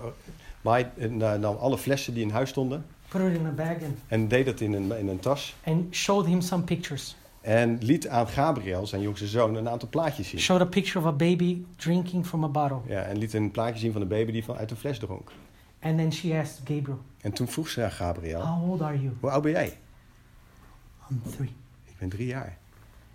maar 0.61 0.73
hij 0.73 1.09
eh, 1.09 1.33
nam 1.39 1.55
alle 1.55 1.77
flessen 1.77 2.13
die 2.13 2.23
in 2.23 2.29
huis 2.29 2.49
stonden. 2.49 2.85
put 3.07 3.21
it 3.21 3.37
in 3.39 3.45
a 3.45 3.49
bag, 3.49 3.67
and, 3.67 3.95
En 4.07 4.27
deed 4.27 4.45
dat 4.45 4.59
in 4.59 4.73
een, 4.73 4.97
in 4.97 5.07
een 5.07 5.19
tas. 5.19 5.55
and 5.63 5.95
showed 5.95 6.25
him 6.25 6.41
some 6.41 6.63
pictures. 6.63 7.15
En 7.41 7.77
liet 7.81 8.07
aan 8.07 8.27
Gabriel, 8.27 8.87
zijn 8.87 9.01
jongste 9.01 9.27
zoon, 9.27 9.55
een 9.55 9.69
aantal 9.69 9.89
plaatjes 9.89 10.29
zien. 10.29 10.39
Showed 10.39 10.61
a 10.67 10.69
picture 10.69 10.99
of 10.99 11.05
a 11.05 11.11
baby 11.15 11.65
drinking 11.75 12.25
from 12.25 12.43
a 12.43 12.47
bottle. 12.47 12.77
Ja, 12.87 13.01
en 13.01 13.17
liet 13.17 13.33
een 13.33 13.51
plaatje 13.51 13.79
zien 13.79 13.91
van 13.91 14.01
een 14.01 14.07
baby 14.07 14.31
die 14.31 14.43
van 14.43 14.55
uit 14.57 14.71
een 14.71 14.77
fles 14.77 14.99
dronk. 14.99 15.31
And 15.81 15.97
then 15.97 16.11
she 16.13 16.37
asked 16.41 16.59
Gabriel, 16.65 16.99
En 17.21 17.31
toen 17.31 17.47
vroeg 17.47 17.69
ze 17.69 17.83
aan 17.83 17.91
Gabriel, 17.91 18.41
How 18.41 18.69
old 18.69 18.81
are 18.81 19.01
you? 19.01 19.13
hoe 19.19 19.29
oud 19.29 19.41
ben 19.43 19.51
jij? 19.51 19.77
I'm 21.11 21.21
three. 21.31 21.53
Ik 21.85 21.97
ben 21.97 22.09
drie 22.09 22.27
jaar. 22.27 22.57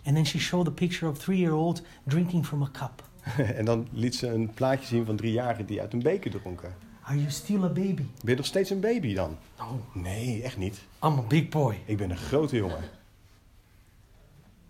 And 0.05 0.15
then 0.15 0.27
she 0.27 0.39
showed 0.39 0.69
a 0.69 0.71
picture 0.71 1.11
of 1.11 1.19
three 1.19 1.39
year 1.39 1.53
old 1.53 1.83
drinking 2.05 2.47
from 2.47 2.63
a 2.63 2.69
cup. 2.73 3.03
en 3.59 3.65
dan 3.65 3.87
liet 3.93 4.15
ze 4.15 4.27
een 4.27 4.51
plaatje 4.55 4.87
zien 4.87 5.05
van 5.05 5.17
driejarigen 5.17 5.67
die 5.67 5.81
uit 5.81 5.93
een 5.93 6.03
beker 6.03 6.31
dronken. 6.31 6.75
Are 7.03 7.17
you 7.19 7.31
still 7.31 7.63
a 7.63 7.69
baby? 7.69 7.95
Ben 7.95 8.07
je 8.31 8.35
nog 8.37 8.47
steeds 8.47 8.71
een 8.71 8.81
baby 8.81 9.15
dan? 9.15 9.37
No, 9.59 9.81
Nee, 9.93 10.43
echt 10.43 10.57
niet. 10.57 10.79
I'm 11.03 11.19
a 11.19 11.23
big 11.29 11.49
boy. 11.49 11.81
Ik 11.85 11.97
ben 11.97 12.11
een 12.11 12.17
grote 12.17 12.57
jongen. 12.57 12.81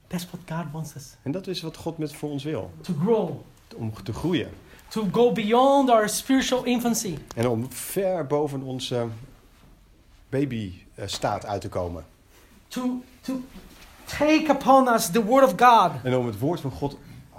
That's 0.06 0.26
what 0.26 0.40
God 0.58 0.72
wants 0.72 0.94
us 0.94 1.16
En 1.22 1.30
dat 1.32 1.46
is 1.46 1.60
wat 1.60 1.76
God 1.76 1.98
met 1.98 2.12
voor 2.14 2.30
ons 2.30 2.44
wil. 2.44 2.70
to 2.80 2.94
grow, 2.94 3.30
Om 3.76 3.92
te 4.04 4.12
groeien. 4.12 4.50
to 4.88 5.08
go 5.12 5.32
beyond 5.32 5.90
our 5.90 6.08
spiritual 6.08 6.64
infancy, 6.64 7.16
En 7.36 7.48
om 7.48 7.72
ver 7.72 8.26
boven 8.26 8.62
onze 8.62 9.06
babystaat 10.28 11.46
uit 11.46 11.60
te 11.60 11.68
komen. 11.68 12.04
to, 12.68 13.02
to 13.26 13.40
take 14.04 14.44
upon 14.50 14.88
us 14.88 15.10
the 15.10 15.24
Word 15.24 15.44
of 15.44 15.50
God, 15.56 15.90
En 16.02 16.16
om 16.16 16.26
het 16.26 16.38
woord 16.38 16.60
van 16.60 16.70
God 16.70 16.98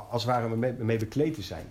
als 0.10 0.24
het 0.24 0.32
ware 0.32 0.56
mee, 0.56 0.74
mee 0.74 0.98
bekleed 0.98 1.34
te 1.34 1.42
zijn. 1.42 1.66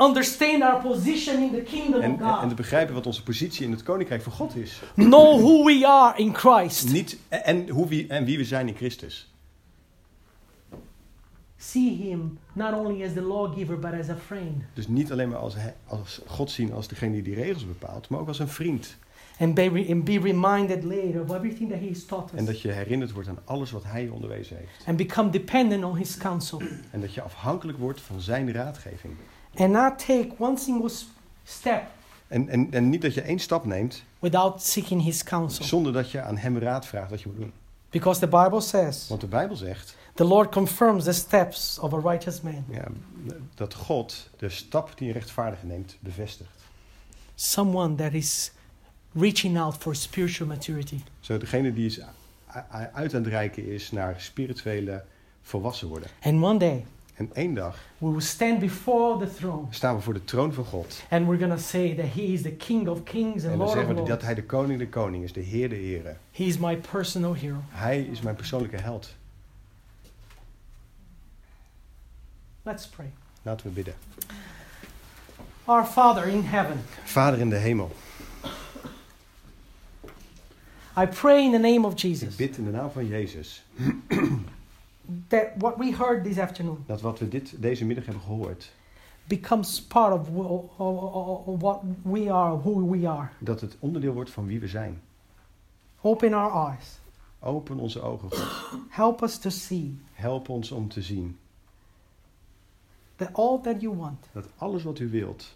understand 0.00 0.62
our 0.62 0.82
position 0.82 1.42
in 1.42 1.50
the 1.50 1.62
kingdom 1.62 2.00
En, 2.00 2.12
of 2.12 2.20
en, 2.20 2.26
en 2.26 2.38
te 2.40 2.46
God, 2.46 2.54
begrijpen 2.56 2.94
wat 2.94 3.06
onze 3.06 3.22
positie 3.22 3.64
in 3.64 3.70
het 3.70 3.82
koninkrijk 3.82 4.22
van 4.22 4.32
God 4.32 4.56
is. 4.56 4.80
know 4.94 5.40
who 5.40 5.64
we 5.64 5.86
are 5.86 6.18
in 6.18 6.34
Christ, 6.34 6.92
Niet, 6.92 7.18
en, 7.28 7.68
hoe 7.68 7.88
wie, 7.88 8.06
en 8.06 8.24
wie 8.24 8.36
we 8.38 8.44
zijn 8.44 8.68
in 8.68 8.74
Christus. 8.76 9.32
see 11.56 11.96
Him 11.96 12.38
not 12.52 12.72
only 12.74 13.04
as 13.04 13.12
the 13.12 13.20
lawgiver 13.22 13.78
but 13.78 13.92
as 14.00 14.08
a 14.08 14.16
friend, 14.26 14.62
Dus 14.74 14.88
niet 14.88 15.12
alleen 15.12 15.28
maar 15.28 15.38
als, 15.38 15.54
als 15.86 16.20
God 16.26 16.50
zien 16.50 16.72
als 16.72 16.88
degene 16.88 17.12
die 17.12 17.22
die 17.22 17.34
regels 17.34 17.66
bepaalt, 17.66 18.08
maar 18.08 18.20
ook 18.20 18.28
als 18.28 18.38
een 18.38 18.48
vriend. 18.48 18.96
And 19.38 19.54
be, 19.54 19.86
and 19.90 20.04
be 20.04 20.18
reminded 20.20 20.84
later 20.84 21.20
of 21.22 21.30
everything 21.30 21.70
that 21.70 21.78
He 21.80 21.88
has 21.88 22.04
taught 22.04 22.32
En 22.32 22.38
us, 22.38 22.46
dat 22.46 22.60
je 22.60 22.70
herinnerd 22.72 23.12
wordt 23.12 23.28
aan 23.28 23.38
alles 23.44 23.70
wat 23.70 23.84
hij 23.84 24.02
je 24.02 24.12
onderwezen 24.12 24.56
heeft. 24.56 24.86
and 24.86 24.96
become 24.96 25.30
dependent 25.30 25.84
on 25.84 25.96
His 25.96 26.16
counsel, 26.16 26.62
En 26.90 27.00
dat 27.00 27.14
je 27.14 27.22
afhankelijk 27.22 27.78
wordt 27.78 28.00
van 28.00 28.20
zijn 28.20 28.52
raadgeving. 28.52 29.14
and 29.56 29.70
not 29.72 29.98
take 29.98 30.28
one 30.38 30.56
single 30.58 30.90
step 31.44 31.82
En, 32.28 32.48
en, 32.48 32.68
en 32.72 32.88
niet 32.88 33.02
dat 33.02 33.14
je 33.14 33.20
één 33.22 33.38
stap 33.38 33.64
neemt 33.64 34.02
without 34.18 34.62
seeking 34.62 35.02
His 35.02 35.22
counsel. 35.24 35.64
zonder 35.64 35.92
dat 35.92 36.10
je 36.10 36.20
aan 36.22 36.36
hem 36.36 36.58
raad 36.58 36.86
vraagt 36.86 37.10
wat 37.10 37.20
je 37.22 37.28
moet 37.28 37.36
doen. 37.36 37.52
Because 37.90 38.20
the 38.20 38.28
Bible 38.28 38.60
says, 38.60 39.08
Want 39.08 39.20
de 39.20 39.26
Bijbel 39.26 39.56
zegt 39.56 39.96
the 40.14 40.24
Lord 40.24 40.50
confirms 40.52 41.04
the 41.04 41.12
steps 41.12 41.78
of 41.78 41.92
a 41.94 42.10
righteous 42.10 42.40
man. 42.40 42.64
ja, 42.70 42.84
dat 43.54 43.74
God 43.74 44.28
de 44.36 44.48
stap 44.48 44.92
die 44.98 45.06
een 45.08 45.12
rechtvaardige 45.14 45.66
neemt 45.66 45.96
bevestigt. 46.00 46.50
Someone 47.34 47.94
that 47.94 48.12
is 48.12 48.52
reaching 49.18 49.58
out 49.58 49.76
for 49.76 49.94
spiritual 49.94 50.48
maturity. 50.48 51.00
Zo 51.20 51.38
degene 51.38 51.72
die 51.72 51.86
is 51.86 52.00
uit 52.92 53.14
aan 53.14 53.22
het 53.22 53.26
reiken 53.26 53.66
is 53.66 53.90
naar 53.90 54.14
spirituele 54.18 55.04
volwassen 55.42 55.88
worden. 55.88 56.08
And 56.22 56.42
one 56.42 56.58
day, 56.58 56.84
En 57.14 57.30
één 57.32 57.54
dag 57.54 57.78
we 57.98 58.10
will 58.10 58.20
stand 58.20 58.58
before 58.58 59.26
the 59.26 59.34
throne 59.34 59.66
staan 59.70 59.96
we 59.96 60.02
voor 60.02 60.14
de 60.14 60.24
troon 60.24 60.52
van 60.52 60.64
God. 60.64 61.02
and 61.10 61.26
we're 61.26 61.48
to 61.48 61.56
say 61.56 61.94
that 61.94 62.06
He 62.14 62.20
is 62.22 62.42
the 62.42 62.50
King 62.52 62.88
of 62.88 63.02
kings 63.02 63.44
and 63.44 63.52
En 63.52 63.58
dan 63.58 63.58
Lord 63.58 63.68
of 63.70 63.74
zeggen 63.76 63.88
we 63.94 64.00
lords. 64.00 64.10
dat 64.10 64.22
hij 64.22 64.34
de 64.34 64.44
koning 64.44 64.78
de 64.78 64.88
koning 64.88 65.24
is, 65.24 65.32
de 65.32 65.40
heer 65.40 65.68
de 65.68 65.74
heren. 65.74 66.18
He 66.32 66.44
is 66.44 66.58
my 66.58 66.76
personal 66.76 67.34
hero. 67.34 67.56
Hij 67.68 68.02
is 68.02 68.20
mijn 68.20 68.36
persoonlijke 68.36 68.76
held. 68.76 69.14
Let's 72.62 72.86
pray. 72.88 73.10
Laten 73.42 73.66
we 73.66 73.72
bidden. 73.72 73.94
Our 75.64 75.84
Father 75.84 76.26
in 76.26 76.42
heaven, 76.44 76.80
Vader 77.04 77.40
in 77.40 77.50
de 77.50 77.56
hemel, 77.56 77.90
I 81.02 81.06
pray 81.06 81.44
in 81.44 81.50
the 81.50 81.58
name 81.58 81.86
of 81.86 81.92
ik 81.92 81.98
Jesus 81.98 82.36
bid 82.36 82.58
in 82.58 82.64
de 82.64 82.70
naam 82.70 82.90
van 82.90 83.06
Jezus 83.06 83.64
that 85.28 85.46
what 85.56 85.76
we 85.76 85.94
heard 85.96 86.24
this 86.24 86.38
afternoon 86.38 86.84
dat 86.86 87.00
wat 87.00 87.18
we 87.18 87.28
dit, 87.28 87.62
deze 87.62 87.84
middag 87.84 88.04
hebben 88.04 88.22
gehoord, 88.22 88.72
becomes 89.24 89.82
part 89.82 90.12
of 90.12 90.28
what 91.58 91.82
we 92.02 92.32
are, 92.32 92.56
who 92.56 92.90
we 92.90 93.08
are. 93.08 93.28
dat 93.38 93.60
het 93.60 93.76
onderdeel 93.78 94.12
wordt 94.12 94.30
van 94.30 94.46
wie 94.46 94.60
we 94.60 94.68
zijn. 94.68 95.00
Open 96.00 96.32
our 96.32 96.68
eyes. 96.68 96.98
Open 97.40 97.78
onze 97.78 98.00
ogen, 98.00 98.30
God. 98.30 98.80
Help 98.88 99.22
us 99.22 99.38
to 99.38 99.50
see 99.50 99.98
Help 100.12 100.48
ons 100.48 100.70
om 100.70 100.88
te 100.88 101.02
zien 101.02 101.38
that 103.16 103.32
all 103.32 103.60
that 103.60 103.80
you 103.80 103.96
want 103.96 104.26
dat 104.32 104.46
alles 104.56 104.82
wat 104.82 104.98
u 104.98 105.10
wilt, 105.10 105.54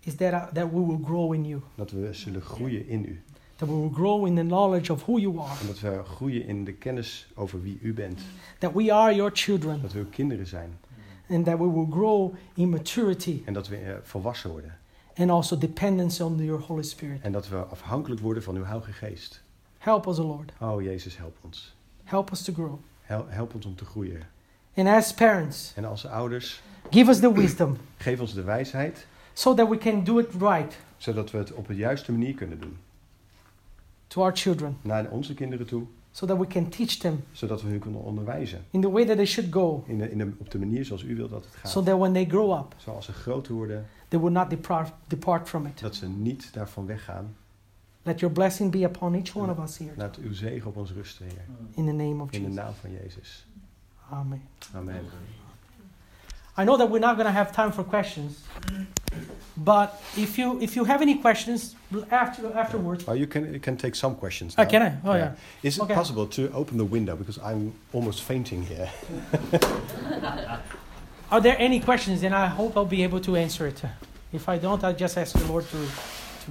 is 0.00 0.14
that, 0.14 0.32
uh, 0.32 0.46
that 0.46 0.70
we 0.70 0.86
will 0.86 1.00
grow 1.04 1.32
in 1.32 1.44
you. 1.44 1.60
dat 1.74 1.90
we 1.90 2.12
zullen 2.12 2.42
groeien 2.42 2.88
in 2.88 3.04
u. 3.04 3.22
That 3.58 3.68
we 3.68 3.74
will 3.74 3.90
grow 3.92 4.26
in 4.26 4.34
the 4.34 4.42
knowledge 4.42 4.92
of 4.92 5.02
who 5.04 5.18
you 5.18 5.38
are. 5.40 5.60
En 5.60 5.66
dat 5.66 5.80
we 5.80 6.00
groeien 6.04 6.46
in 6.46 6.64
de 6.64 6.72
kennis 6.72 7.26
over 7.34 7.62
wie 7.62 7.78
u 7.82 7.92
bent. 7.94 8.20
That 8.58 8.72
we 8.72 8.92
are 8.92 9.14
your 9.14 9.30
children. 9.34 9.82
Dat 9.82 9.92
we 9.92 9.98
uw 9.98 10.08
kinderen 10.10 10.46
zijn. 10.46 10.78
And 11.30 11.44
that 11.44 11.58
we 11.58 11.72
will 11.72 11.86
grow 11.90 12.34
in 12.54 12.68
maturity 12.68 13.42
En 13.44 13.52
dat 13.52 13.68
we 13.68 13.76
eh, 13.76 13.94
volwassen 14.02 14.50
worden. 14.50 14.76
and 15.16 15.30
also 15.30 15.58
dependence 15.58 16.24
on 16.24 16.36
your 16.44 16.62
Holy 16.62 16.82
Spirit. 16.82 17.20
En 17.22 17.32
dat 17.32 17.48
we 17.48 17.56
afhankelijk 17.56 18.20
worden 18.20 18.42
van 18.42 18.56
uw 18.56 18.64
Heilige 18.64 18.92
Geest. 18.92 19.42
Help 19.78 20.06
us, 20.06 20.16
Lord. 20.16 20.52
Oh 20.60 20.82
Jezus, 20.82 21.16
help 21.16 21.36
ons. 21.44 21.74
Help 22.04 22.30
us 22.30 22.42
to 22.42 22.52
grow. 22.52 22.78
Hel- 23.02 23.26
Help 23.28 23.54
ons 23.54 23.66
om 23.66 23.74
te 23.74 23.84
groeien. 23.84 24.20
And 24.74 24.88
as 24.88 25.14
parents, 25.14 25.72
En 25.76 25.84
als 25.84 26.06
ouders, 26.06 26.60
give 26.90 27.10
us 27.10 27.18
the 27.20 27.32
wisdom 27.32 27.76
geef 27.96 28.20
ons 28.20 28.34
de 28.34 28.42
wijsheid, 28.42 29.06
so 29.32 29.54
that 29.54 29.68
we 29.68 29.78
can 29.78 30.04
do 30.04 30.18
it 30.18 30.28
right 30.40 30.76
zodat 30.96 31.30
we 31.30 31.38
het 31.38 31.52
op 31.52 31.66
de 31.66 31.74
juiste 31.74 32.12
manier 32.12 32.34
kunnen 32.34 32.60
doen. 32.60 32.76
To 34.08 34.22
our 34.22 34.36
children, 34.36 34.76
Naar 34.82 35.10
onze 35.10 35.34
kinderen 35.34 35.66
toe, 35.66 35.82
so 36.10 36.26
that 36.26 36.38
we 36.38 36.46
can 36.46 36.68
teach 36.68 36.96
them 36.96 37.24
zodat 37.32 37.62
we 37.62 37.68
hun 37.68 37.78
kunnen 37.78 38.00
onderwijzen. 38.02 38.64
in 38.70 38.80
the 38.80 38.90
way 38.90 39.04
that 39.06 39.16
they 39.16 39.26
should 39.26 39.52
go, 39.52 39.84
In 39.86 39.98
de, 39.98 40.10
in 40.10 40.18
de, 40.18 40.32
op 40.38 40.50
de 40.50 40.58
manier 40.58 40.84
zoals 40.84 41.02
u 41.02 41.16
wilt 41.16 41.30
dat 41.30 41.44
het 41.44 41.54
gaat. 41.54 41.70
so 41.70 41.82
that 41.82 41.98
when 41.98 42.12
they 42.12 42.26
grow 42.26 42.58
up, 42.58 42.74
Zoals 42.76 43.04
ze 43.04 43.12
groter 43.12 43.54
worden, 43.54 43.86
they 44.08 44.20
will 44.20 44.30
not 44.32 44.50
depart, 44.50 44.92
depart 45.06 45.48
from 45.48 45.66
it. 45.66 45.80
dat 45.80 45.94
ze 45.94 46.08
niet 46.08 46.52
daarvan 46.52 46.86
weggaan. 46.86 47.36
Let 48.02 48.20
your 48.20 48.34
blessing 48.34 48.70
be 48.70 48.78
upon 48.84 49.14
each 49.14 49.36
one 49.36 49.52
of 49.52 49.58
us 49.58 49.78
here. 49.78 49.92
Laat 49.96 50.16
uw 50.16 50.32
zegen 50.32 50.68
op 50.68 50.76
ons 50.76 50.92
rusten, 50.92 51.26
Heer. 51.26 51.44
In 51.74 51.86
the 51.86 51.92
name 51.92 52.22
of 52.22 52.30
In 52.32 52.38
de 52.42 52.48
Jesus. 52.48 52.54
naam 52.54 52.72
van 52.80 52.90
Jezus. 52.92 53.46
Amen. 54.10 54.42
Amen. 54.74 55.00
I 56.58 56.64
know 56.64 56.76
that 56.76 56.90
we're 56.90 56.98
not 56.98 57.16
going 57.16 57.26
to 57.26 57.32
have 57.32 57.52
time 57.52 57.70
for 57.70 57.84
questions, 57.84 58.42
but 59.56 60.02
if 60.16 60.36
you 60.38 60.60
if 60.60 60.74
you 60.76 60.84
have 60.84 61.00
any 61.02 61.14
questions 61.14 61.76
after 62.10 62.52
afterwards, 62.52 63.04
Oh, 63.06 63.12
you 63.14 63.26
can, 63.28 63.52
you 63.54 63.60
can 63.60 63.76
take 63.76 63.94
some 63.94 64.14
questions 64.16 64.54
oh, 64.58 64.62
now. 64.64 64.68
can 64.68 64.82
I? 64.82 64.92
Oh 65.04 65.14
yeah. 65.14 65.34
Is 65.62 65.78
it 65.78 65.82
Okay. 65.82 65.94
possible 65.94 66.26
to 66.26 66.50
open 66.52 66.76
the 66.76 66.84
window 66.84 67.14
because 67.16 67.38
I'm 67.38 67.72
almost 67.92 68.22
fainting 68.22 68.62
here? 68.64 68.90
Are 71.30 71.40
there 71.40 71.56
any 71.58 71.78
questions? 71.80 72.22
And 72.24 72.34
I 72.34 72.46
hope 72.46 72.76
I'll 72.76 72.84
be 72.98 73.02
able 73.04 73.20
to 73.20 73.36
answer 73.36 73.66
it. 73.68 73.80
If 74.32 74.48
I 74.48 74.58
don't, 74.58 74.82
I'll 74.82 74.96
just 74.96 75.16
ask 75.16 75.38
the 75.38 75.46
Lord 75.52 75.64
to 75.70 75.76
to, 75.76 76.50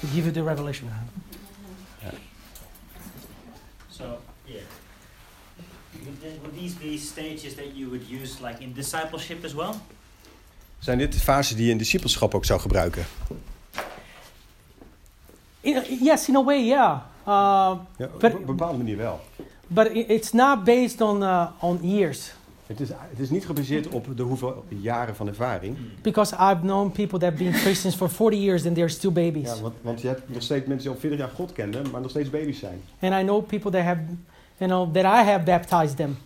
to 0.00 0.06
give 0.14 0.26
you 0.26 0.32
the 0.32 0.42
revelation. 0.44 0.88
So, 3.90 4.04
yeah. 4.04 4.10
Would, 4.10 4.18
th- 4.18 4.27
would 6.42 6.58
these 6.58 6.74
be 6.78 6.98
stages 6.98 7.54
that 7.54 7.64
you 7.74 7.88
would 7.88 8.02
use 8.22 8.42
like 8.42 8.62
in 8.62 8.72
discipleship 8.72 9.44
as 9.44 9.52
well? 9.54 9.72
Zijn 10.78 10.98
dit 10.98 11.12
de 11.12 11.18
fasen 11.20 11.56
die 11.56 11.64
je 11.64 11.70
in 11.70 11.78
discipelschap 11.78 12.34
ook 12.34 12.44
zou 12.44 12.60
gebruiken? 12.60 13.04
In, 15.60 15.82
yes, 16.00 16.28
in 16.28 16.36
a 16.36 16.44
way, 16.44 16.64
yeah. 16.64 17.00
Uh, 17.28 17.74
Ja, 17.96 18.08
op 18.14 18.22
een 18.22 18.44
bepaalde 18.44 18.78
manier 18.78 18.96
wel. 18.96 19.20
but 19.66 19.90
it's 19.92 20.32
not 20.32 20.64
based 20.64 21.00
on 21.00 21.22
uh, 21.22 21.46
on 21.60 21.78
years, 21.82 22.32
Het 22.66 22.80
is, 22.80 22.88
het 22.88 23.18
is 23.18 23.30
niet 23.30 23.46
gebaseerd 23.46 23.88
op 23.88 24.16
de 24.16 24.22
hoeveel 24.22 24.64
jaren 24.68 25.16
van 25.16 25.28
ervaring. 25.28 25.76
because 26.02 26.34
I've 26.34 26.60
known 26.60 26.90
people 26.90 27.18
that 27.18 27.30
have 27.30 27.42
been 27.44 27.52
Christians 27.52 27.94
for 27.96 28.10
40 28.10 28.38
years 28.40 28.66
and 28.66 28.74
they're 28.74 28.88
still 28.90 29.12
babies. 29.12 29.48
Ja, 29.48 29.60
want, 29.60 29.74
want 29.80 30.00
je 30.00 30.06
hebt 30.08 30.28
nog 30.28 30.42
steeds 30.42 30.66
mensen 30.66 30.84
die 30.86 30.94
al 30.94 31.00
40 31.00 31.18
jaar 31.18 31.28
God 31.28 31.52
kenden, 31.52 31.90
maar 31.90 32.00
nog 32.00 32.10
steeds 32.10 32.30
baby's 32.30 32.58
zijn. 32.58 32.80
And 33.00 33.12
I 33.14 33.22
know 33.22 33.46
people 33.46 33.70
that 33.70 33.82
have, 33.82 34.00
you 34.58 34.70
know, 34.70 34.92
that 34.94 35.04
I 35.04 35.30
have 35.30 35.44
baptized 35.44 35.96
them, 35.96 36.16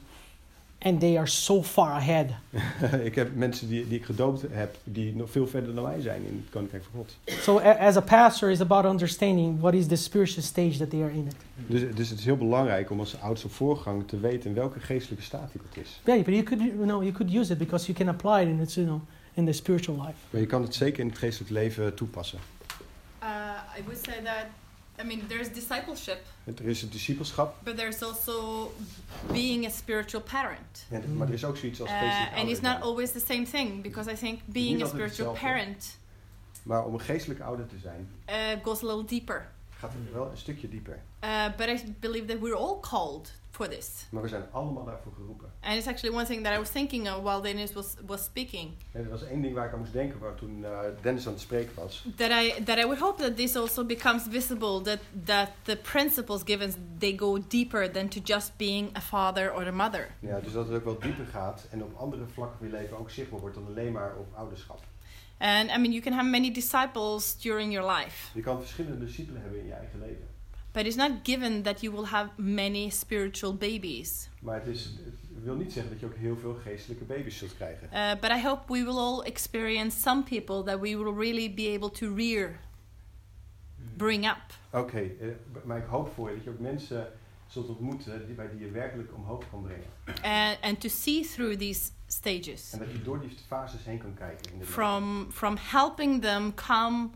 and 0.78 1.00
they 1.00 1.16
are 1.16 1.26
so 1.26 1.62
far 1.62 1.92
ahead. 1.92 2.26
ik 3.04 3.14
heb 3.14 3.34
mensen 3.34 3.68
die, 3.68 3.88
die 3.88 3.98
ik 3.98 4.04
gedoopt 4.04 4.44
heb, 4.50 4.76
die 4.84 5.16
nog 5.16 5.30
veel 5.30 5.46
verder 5.46 5.74
dan 5.74 5.84
wij 5.84 6.00
zijn 6.00 6.26
in 6.26 6.42
het 6.44 6.50
Koninkrijk 6.52 6.84
van 6.90 7.00
God. 7.00 7.16
So 7.42 7.58
a- 7.58 7.78
as 7.86 7.96
a 7.96 8.00
pastor, 8.00 8.50
it's 8.50 8.60
about 8.60 8.84
understanding 8.84 9.60
what 9.60 9.74
is 9.74 9.86
the 9.86 9.96
spiritual 9.96 10.42
stage 10.42 10.76
that 10.78 10.90
they 10.90 11.02
are 11.02 11.12
in. 11.12 11.26
It. 11.26 11.34
Dus, 11.66 11.94
dus 11.94 12.08
het 12.08 12.18
is 12.18 12.24
heel 12.24 12.36
belangrijk 12.36 12.90
om 12.90 12.98
als 12.98 13.20
oudste 13.20 13.48
voorganger 13.48 14.04
te 14.04 14.20
weten 14.20 14.48
in 14.50 14.56
welke 14.56 14.80
geestelijke 14.80 15.24
staat 15.24 15.50
hij 15.52 15.60
dat 15.74 15.84
is. 15.84 16.00
Yeah, 16.04 16.24
but 16.24 16.34
you 16.34 16.42
could, 16.42 16.62
you 16.62 16.82
know, 16.84 17.02
you 17.02 17.12
could 17.12 17.34
use 17.34 17.52
it 17.52 17.58
because 17.58 17.86
you 17.92 17.98
can 17.98 18.08
apply 18.08 18.40
it 18.42 18.48
in 18.48 18.60
its, 18.60 18.74
you 18.74 18.86
know, 18.86 19.00
in 19.34 19.44
the 19.44 19.52
spiritual 19.52 19.96
life. 19.96 20.14
Maar 20.30 20.40
je 20.40 20.46
kan 20.46 20.62
het 20.62 20.74
zeker 20.74 21.00
in 21.00 21.08
het 21.08 21.18
geestelijk 21.18 21.50
leven 21.50 21.94
toepassen. 21.94 22.38
Uh, 23.22 23.28
I 23.78 23.82
would 23.84 24.00
say 24.04 24.14
that 24.24 24.44
I 25.00 25.04
mean, 25.04 25.26
there's 25.26 25.52
discipleship, 25.52 26.18
Er 26.44 26.68
is 26.68 26.80
het 26.80 26.92
discipelschap, 26.92 27.54
but 27.64 27.76
there's 27.76 28.02
also 28.02 28.70
being 29.32 29.66
a 29.66 29.70
spiritual 29.70 30.22
parent. 30.22 30.86
en- 30.90 31.16
maar 31.16 31.26
er 31.28 31.34
is 31.34 31.44
ook 31.44 31.56
zoiets 31.56 31.80
als 31.80 31.90
Uh, 31.90 31.98
geestelijk 31.98 32.36
and 32.36 32.48
it's 32.48 32.60
ouder. 32.60 32.72
not 32.80 32.82
always 32.88 33.12
the 33.12 33.20
same 33.20 33.42
thing 33.44 33.82
because 33.82 34.10
I 34.10 34.14
think 34.14 34.40
being 34.44 34.82
a 34.82 34.86
spiritual 34.86 35.32
parent 35.32 35.96
Maar 36.62 36.84
om 36.84 36.94
een 36.94 37.00
geestelijk 37.00 37.40
ouder 37.40 37.66
te 37.66 37.76
zijn, 37.82 38.08
uh, 38.28 38.34
goes 38.64 38.82
a 38.82 38.86
little 38.86 39.04
deeper. 39.04 39.48
gaat 39.78 39.92
wel 40.12 40.30
een 40.30 40.36
stukje 40.36 40.68
dieper. 40.68 40.98
Uh, 41.24 41.44
but 41.56 41.66
I 41.68 41.94
believe 42.00 42.24
that 42.26 42.38
we're 42.40 42.56
all 42.56 42.80
called 42.80 43.32
for 43.52 43.68
this. 43.68 44.06
Maar 44.10 44.22
we 44.22 44.28
zijn 44.28 44.42
allemaal 44.50 44.84
daarvoor 44.84 45.12
geroepen. 45.12 45.52
And 45.60 45.74
it's 45.76 45.86
actually 45.86 46.16
one 46.16 46.26
thing 46.26 46.44
that 46.44 46.54
I 46.54 46.58
was 46.58 46.70
thinking 46.70 47.08
of 47.10 47.22
while 47.22 47.40
Dennis 47.40 47.72
was, 47.72 47.94
was 48.06 48.24
speaking. 48.24 48.70
En 48.92 49.04
er 49.04 49.10
was 49.10 49.24
één 49.24 49.42
ding 49.42 49.54
waar 49.54 49.66
ik 49.66 49.72
aan 49.72 49.78
moest 49.78 49.92
denken 49.92 50.18
waar 50.18 50.34
toen 50.34 50.64
eh, 50.64 50.78
Dennis 51.02 51.26
aan 51.26 51.32
het 51.32 51.40
spreken 51.40 51.72
was. 51.74 52.06
That 52.16 52.30
I 52.30 52.64
that 52.64 52.78
I 52.78 52.82
would 52.82 52.98
hope 52.98 53.22
that 53.22 53.36
this 53.36 53.56
also 53.56 53.84
becomes 53.84 54.22
visible 54.30 54.80
that 54.80 54.98
that 55.24 55.48
the 55.62 55.76
principles 55.76 56.42
given 56.44 56.74
they 56.98 57.18
go 57.18 57.38
deeper 57.48 57.90
than 57.90 58.08
to 58.08 58.20
just 58.24 58.56
being 58.56 58.96
a 58.96 59.00
father 59.00 59.54
or 59.54 59.66
a 59.66 59.72
mother. 59.72 60.14
Ja, 60.18 60.40
dus 60.40 60.52
dat 60.52 60.66
het 60.66 60.76
ook 60.76 60.84
wel 60.84 60.98
dieper 60.98 61.26
gaat 61.26 61.66
en 61.70 61.82
op 61.82 61.96
andere 61.96 62.26
vlakken 62.26 62.58
van 62.58 62.66
je 62.66 62.72
leven 62.72 62.98
ook 62.98 63.10
zichtbaar 63.10 63.40
wordt 63.40 63.54
dan 63.54 63.66
alleen 63.66 63.92
maar 63.92 64.16
op 64.18 64.26
ouderschap. 64.34 64.80
And 65.38 65.70
I 65.70 65.78
mean 65.78 65.92
you 65.92 66.00
can 66.00 66.12
have 66.12 66.28
many 66.28 66.52
disciples 66.52 67.34
during 67.34 67.72
your 67.72 67.92
life, 67.92 68.30
Je 68.34 68.42
kan 68.42 68.60
verschillende 68.60 69.04
discipelen 69.04 69.42
hebben 69.42 69.60
in 69.60 69.66
je 69.66 69.72
eigen 69.72 69.98
leven. 69.98 70.31
But 70.72 70.86
it's 70.86 70.96
not 70.96 71.10
given 71.22 71.62
that 71.62 71.80
you 71.80 71.92
will 71.92 72.06
have 72.06 72.30
many 72.36 72.90
spiritual 72.90 73.54
babies. 73.54 74.28
Maar 74.40 74.54
het, 74.54 74.66
is, 74.66 74.84
het 75.34 75.44
wil 75.44 75.54
niet 75.54 75.72
zeggen 75.72 75.92
dat 75.92 76.00
je 76.00 76.06
ook 76.06 76.16
heel 76.16 76.36
veel 76.36 76.54
geestelijke 76.54 77.04
baby's 77.04 77.38
zult 77.38 77.54
krijgen. 77.56 77.88
Uh, 77.92 78.20
but 78.20 78.30
I 78.30 78.42
hope 78.42 78.72
we 78.72 78.84
will 78.84 78.98
all 78.98 79.20
experience 79.22 80.00
some 80.00 80.22
people 80.22 80.62
that 80.62 80.80
we 80.80 80.96
will 80.96 81.14
really 81.14 81.54
be 81.54 81.72
able 81.76 81.90
to 81.90 82.14
rear, 82.14 82.60
bring 83.96 84.24
up. 84.26 84.42
Oké, 84.70 84.98
eh, 84.98 85.28
maar 85.64 85.78
ik 85.78 85.86
hoop 85.86 86.12
voor 86.14 86.28
je 86.28 86.34
dat 86.34 86.44
je 86.44 86.50
ook 86.50 86.58
mensen 86.58 87.12
zult 87.46 87.68
ontmoeten 87.68 88.26
die, 88.26 88.34
bij 88.34 88.50
die 88.50 88.60
je 88.60 88.70
werkelijk 88.70 89.14
omhoog 89.14 89.44
kan 89.50 89.62
brengen. 89.62 89.86
and, 90.22 90.58
and 90.60 90.80
to 90.80 90.88
see 90.88 91.24
through 91.24 91.58
these 91.58 91.90
stages 92.06 92.72
En 92.72 92.78
dat 92.78 92.92
je 92.92 93.02
door 93.02 93.20
die 93.20 93.30
fases 93.46 93.84
heen 93.84 93.98
kan 93.98 94.14
kijken. 94.14 94.52
In 94.52 94.58
de 94.58 94.64
from 94.64 95.26
from 95.30 95.56
helping 95.60 96.22
them 96.22 96.54
come 96.54 97.08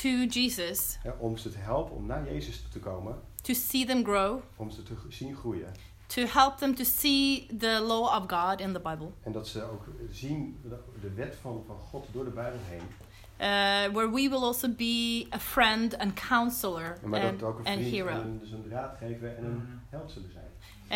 to 0.00 0.08
Jesus 0.08 0.98
Ja, 1.02 1.14
om 1.18 1.36
ze 1.36 1.50
te 1.50 1.58
helpen 1.58 1.96
om 1.96 2.06
naar 2.06 2.24
Jezus 2.32 2.64
te 2.72 2.78
komen, 2.78 3.20
to 3.42 3.54
see 3.54 3.86
them 3.86 4.04
grow 4.04 4.40
om 4.56 4.70
ze 4.70 4.82
te 4.82 4.94
zien 5.08 5.36
groeien. 5.36 5.72
to 6.06 6.22
help 6.26 6.56
them 6.58 6.74
to 6.74 6.84
see 6.84 7.46
the 7.58 7.80
law 7.86 8.02
of 8.22 8.24
God 8.30 8.60
in 8.60 8.72
the 8.72 8.80
Bible 8.80 9.10
En 9.22 9.32
dat 9.32 9.48
ze 9.48 9.62
ook 9.62 9.84
zien 10.10 10.58
de, 11.00 11.10
wet 11.14 11.36
van, 11.40 11.64
van 11.66 11.76
God 11.76 12.06
door 12.12 12.24
de 12.24 12.30
Bijbel 12.30 12.58
heen. 12.68 12.80
uh, 12.80 13.92
where 13.94 14.10
we 14.10 14.28
will 14.28 14.42
also 14.42 14.68
be 14.68 15.26
a 15.34 15.38
friend 15.38 15.98
and 15.98 16.14
counselor 16.28 16.98
Maar 17.04 17.20
and, 17.24 17.40
dat 17.40 17.48
ook 17.48 17.58
een 17.58 17.64
and 17.66 17.74
vriend 17.74 17.86
en 17.86 17.90
hero 17.92 18.20
een, 18.20 18.38
dus 18.38 18.50
een 18.50 18.68
raadgever 18.70 19.36
en 19.36 19.44
een 19.44 19.80
held 19.90 20.10
zullen 20.10 20.30
zijn. 20.32 20.44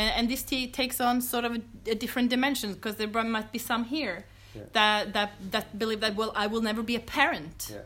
and, 0.09 0.16
and 0.18 0.28
this 0.28 0.42
t- 0.42 0.72
takes 0.72 1.01
on 1.01 1.20
sort 1.22 1.44
of 1.44 1.51
a, 1.51 1.90
a 1.90 1.94
different 1.99 2.30
dimension 2.30 2.72
because 2.72 2.97
there 2.97 3.24
might 3.28 3.51
be 3.51 3.59
some 3.59 3.84
here 3.90 4.24
that, 4.72 5.12
that 5.12 5.28
that 5.51 5.64
believe 5.72 5.99
that 6.01 6.14
well 6.14 6.32
I 6.44 6.49
will 6.49 6.62
never 6.62 6.84
be 6.84 6.94
a 6.97 7.01
parent. 7.14 7.76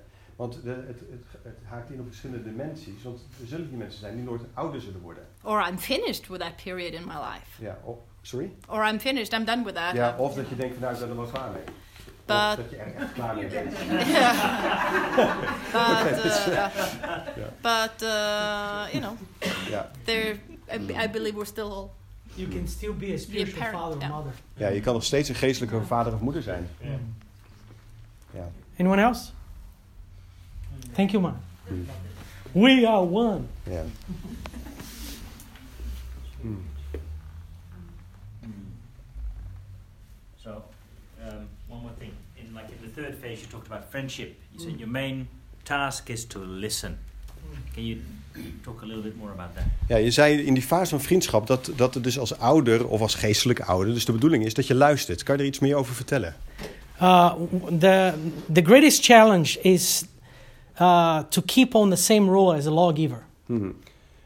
Want 0.40 0.62
de, 0.62 0.70
het, 0.70 1.00
het, 1.10 1.24
het 1.42 1.58
haakt 1.64 1.90
in 1.90 2.00
op 2.00 2.06
verschillende 2.06 2.42
dimensies. 2.50 3.02
Want 3.02 3.20
er 3.40 3.46
zullen 3.46 3.68
die 3.68 3.76
mensen 3.78 4.00
zijn 4.00 4.14
die 4.14 4.24
nooit 4.24 4.40
ouder 4.54 4.80
zullen 4.80 5.00
worden. 5.00 5.22
or 5.42 5.68
I'm 5.68 5.78
finished 5.78 6.28
with 6.28 6.40
that 6.40 6.56
period 6.64 6.92
in 6.92 7.04
my 7.06 7.14
life 7.14 7.64
Ja, 7.64 7.78
of, 7.84 7.96
sorry? 8.22 8.50
or 8.68 8.88
I'm 8.88 8.98
finished 8.98 9.32
I'm 9.32 9.44
done 9.44 9.64
with 9.64 9.74
that 9.74 9.94
Ja, 9.94 10.16
of 10.18 10.34
dat 10.34 10.48
je 10.48 10.56
denkt 10.56 10.72
van 10.78 10.82
nou, 10.82 10.94
ik 10.94 11.00
ben 11.00 11.08
er 11.10 11.16
wel 11.16 11.26
klaar 11.26 11.50
mee. 11.50 11.62
But- 12.24 12.36
of 12.36 12.56
dat 12.56 12.70
je 12.70 12.76
er 12.76 12.94
echt 12.94 13.12
klaar 13.12 13.34
mee 13.34 13.46
bent. 13.46 13.72
but 15.72 16.24
uh, 16.26 16.54
Ja. 16.54 16.70
but 17.60 18.02
uh, 18.02 18.92
you 18.92 19.00
know 19.00 19.16
Ja. 19.70 19.90
there 20.04 20.36
I, 20.72 21.04
I 21.04 21.08
believe 21.10 21.34
we're 21.34 21.44
still 21.46 21.70
all 21.70 21.90
You 22.34 22.48
can 22.48 22.68
still 22.68 22.94
be 22.94 23.12
a 23.12 23.18
spiritual 23.18 23.58
parent, 23.58 23.78
father 23.78 23.96
or 23.96 24.00
yeah. 24.00 24.10
mother. 24.16 24.32
ja, 24.54 24.68
je 24.68 24.80
kan 24.80 24.92
nog 24.94 25.04
steeds 25.04 25.28
een 25.28 25.34
geestelijke 25.34 25.82
vader 25.82 26.14
of 26.14 26.20
moeder 26.20 26.42
zijn. 26.42 26.68
Yeah. 26.80 26.92
Ja. 28.30 28.48
Anyone 28.78 29.02
else? 29.02 29.30
Thank 30.92 31.10
you, 31.12 31.22
man. 31.22 31.36
Hmm. 31.68 31.86
We 32.52 32.86
are 32.88 33.02
one. 33.02 33.46
ja. 33.70 33.84
Hmm. 36.40 36.56
So, 40.42 40.50
um, 40.50 41.48
one 41.68 41.82
more 41.82 41.92
thing. 41.98 42.12
In 42.36 42.52
like 42.54 42.68
in 42.72 42.92
the 42.94 43.00
third 43.00 43.14
phase, 43.20 43.40
you 43.40 43.50
talked 43.50 43.66
about 43.66 43.90
friendship. 43.90 44.34
You 44.52 44.60
said 44.60 44.78
your 44.78 44.90
main 44.90 45.28
task 45.62 46.08
is 46.08 46.24
to 46.26 46.38
listen. 46.38 46.98
Can 47.74 47.84
you 47.84 47.98
talk 48.62 48.82
a 48.82 48.86
little 48.86 49.02
bit 49.02 49.16
more 49.16 49.32
about 49.32 49.54
that? 49.54 49.64
Ja, 49.88 49.96
je 49.96 50.10
zei 50.10 50.42
in 50.46 50.54
die 50.54 50.62
fase 50.62 50.90
van 50.90 51.00
vriendschap 51.00 51.46
dat, 51.46 51.72
dat 51.76 51.94
het 51.94 52.04
dus 52.04 52.18
als 52.18 52.38
ouder 52.38 52.88
of 52.88 53.00
als 53.00 53.14
geestelijke 53.14 53.64
ouder, 53.64 53.94
dus 53.94 54.04
de 54.04 54.12
bedoeling 54.12 54.44
is 54.44 54.54
dat 54.54 54.66
je 54.66 54.74
luistert. 54.74 55.22
Kan 55.22 55.36
je 55.36 55.42
er 55.42 55.48
iets 55.48 55.58
meer 55.58 55.76
over 55.76 55.94
vertellen? 55.94 56.36
Uh, 57.02 57.32
the, 57.78 58.12
the 58.52 58.62
greatest 58.62 59.04
challenge 59.04 59.60
is 59.60 60.04
uh, 60.80 61.18
to 61.18 61.42
keep 61.44 61.74
on 61.74 61.90
the 61.90 61.96
same 61.96 62.30
role 62.30 62.56
as 62.56 62.66
a 62.66 62.70
lawgiver. 62.70 63.24
Hmm. 63.46 63.74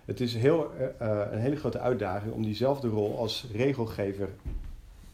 Het 0.04 0.20
is 0.20 0.34
heel, 0.34 0.70
eh, 0.98 1.10
eh, 1.10 1.32
een 1.32 1.38
hele 1.38 1.56
grote 1.56 1.78
uitdaging 1.78 2.32
om 2.32 2.42
diezelfde 2.42 2.88
rol 2.88 3.18
als 3.18 3.46
regelgever 3.52 4.28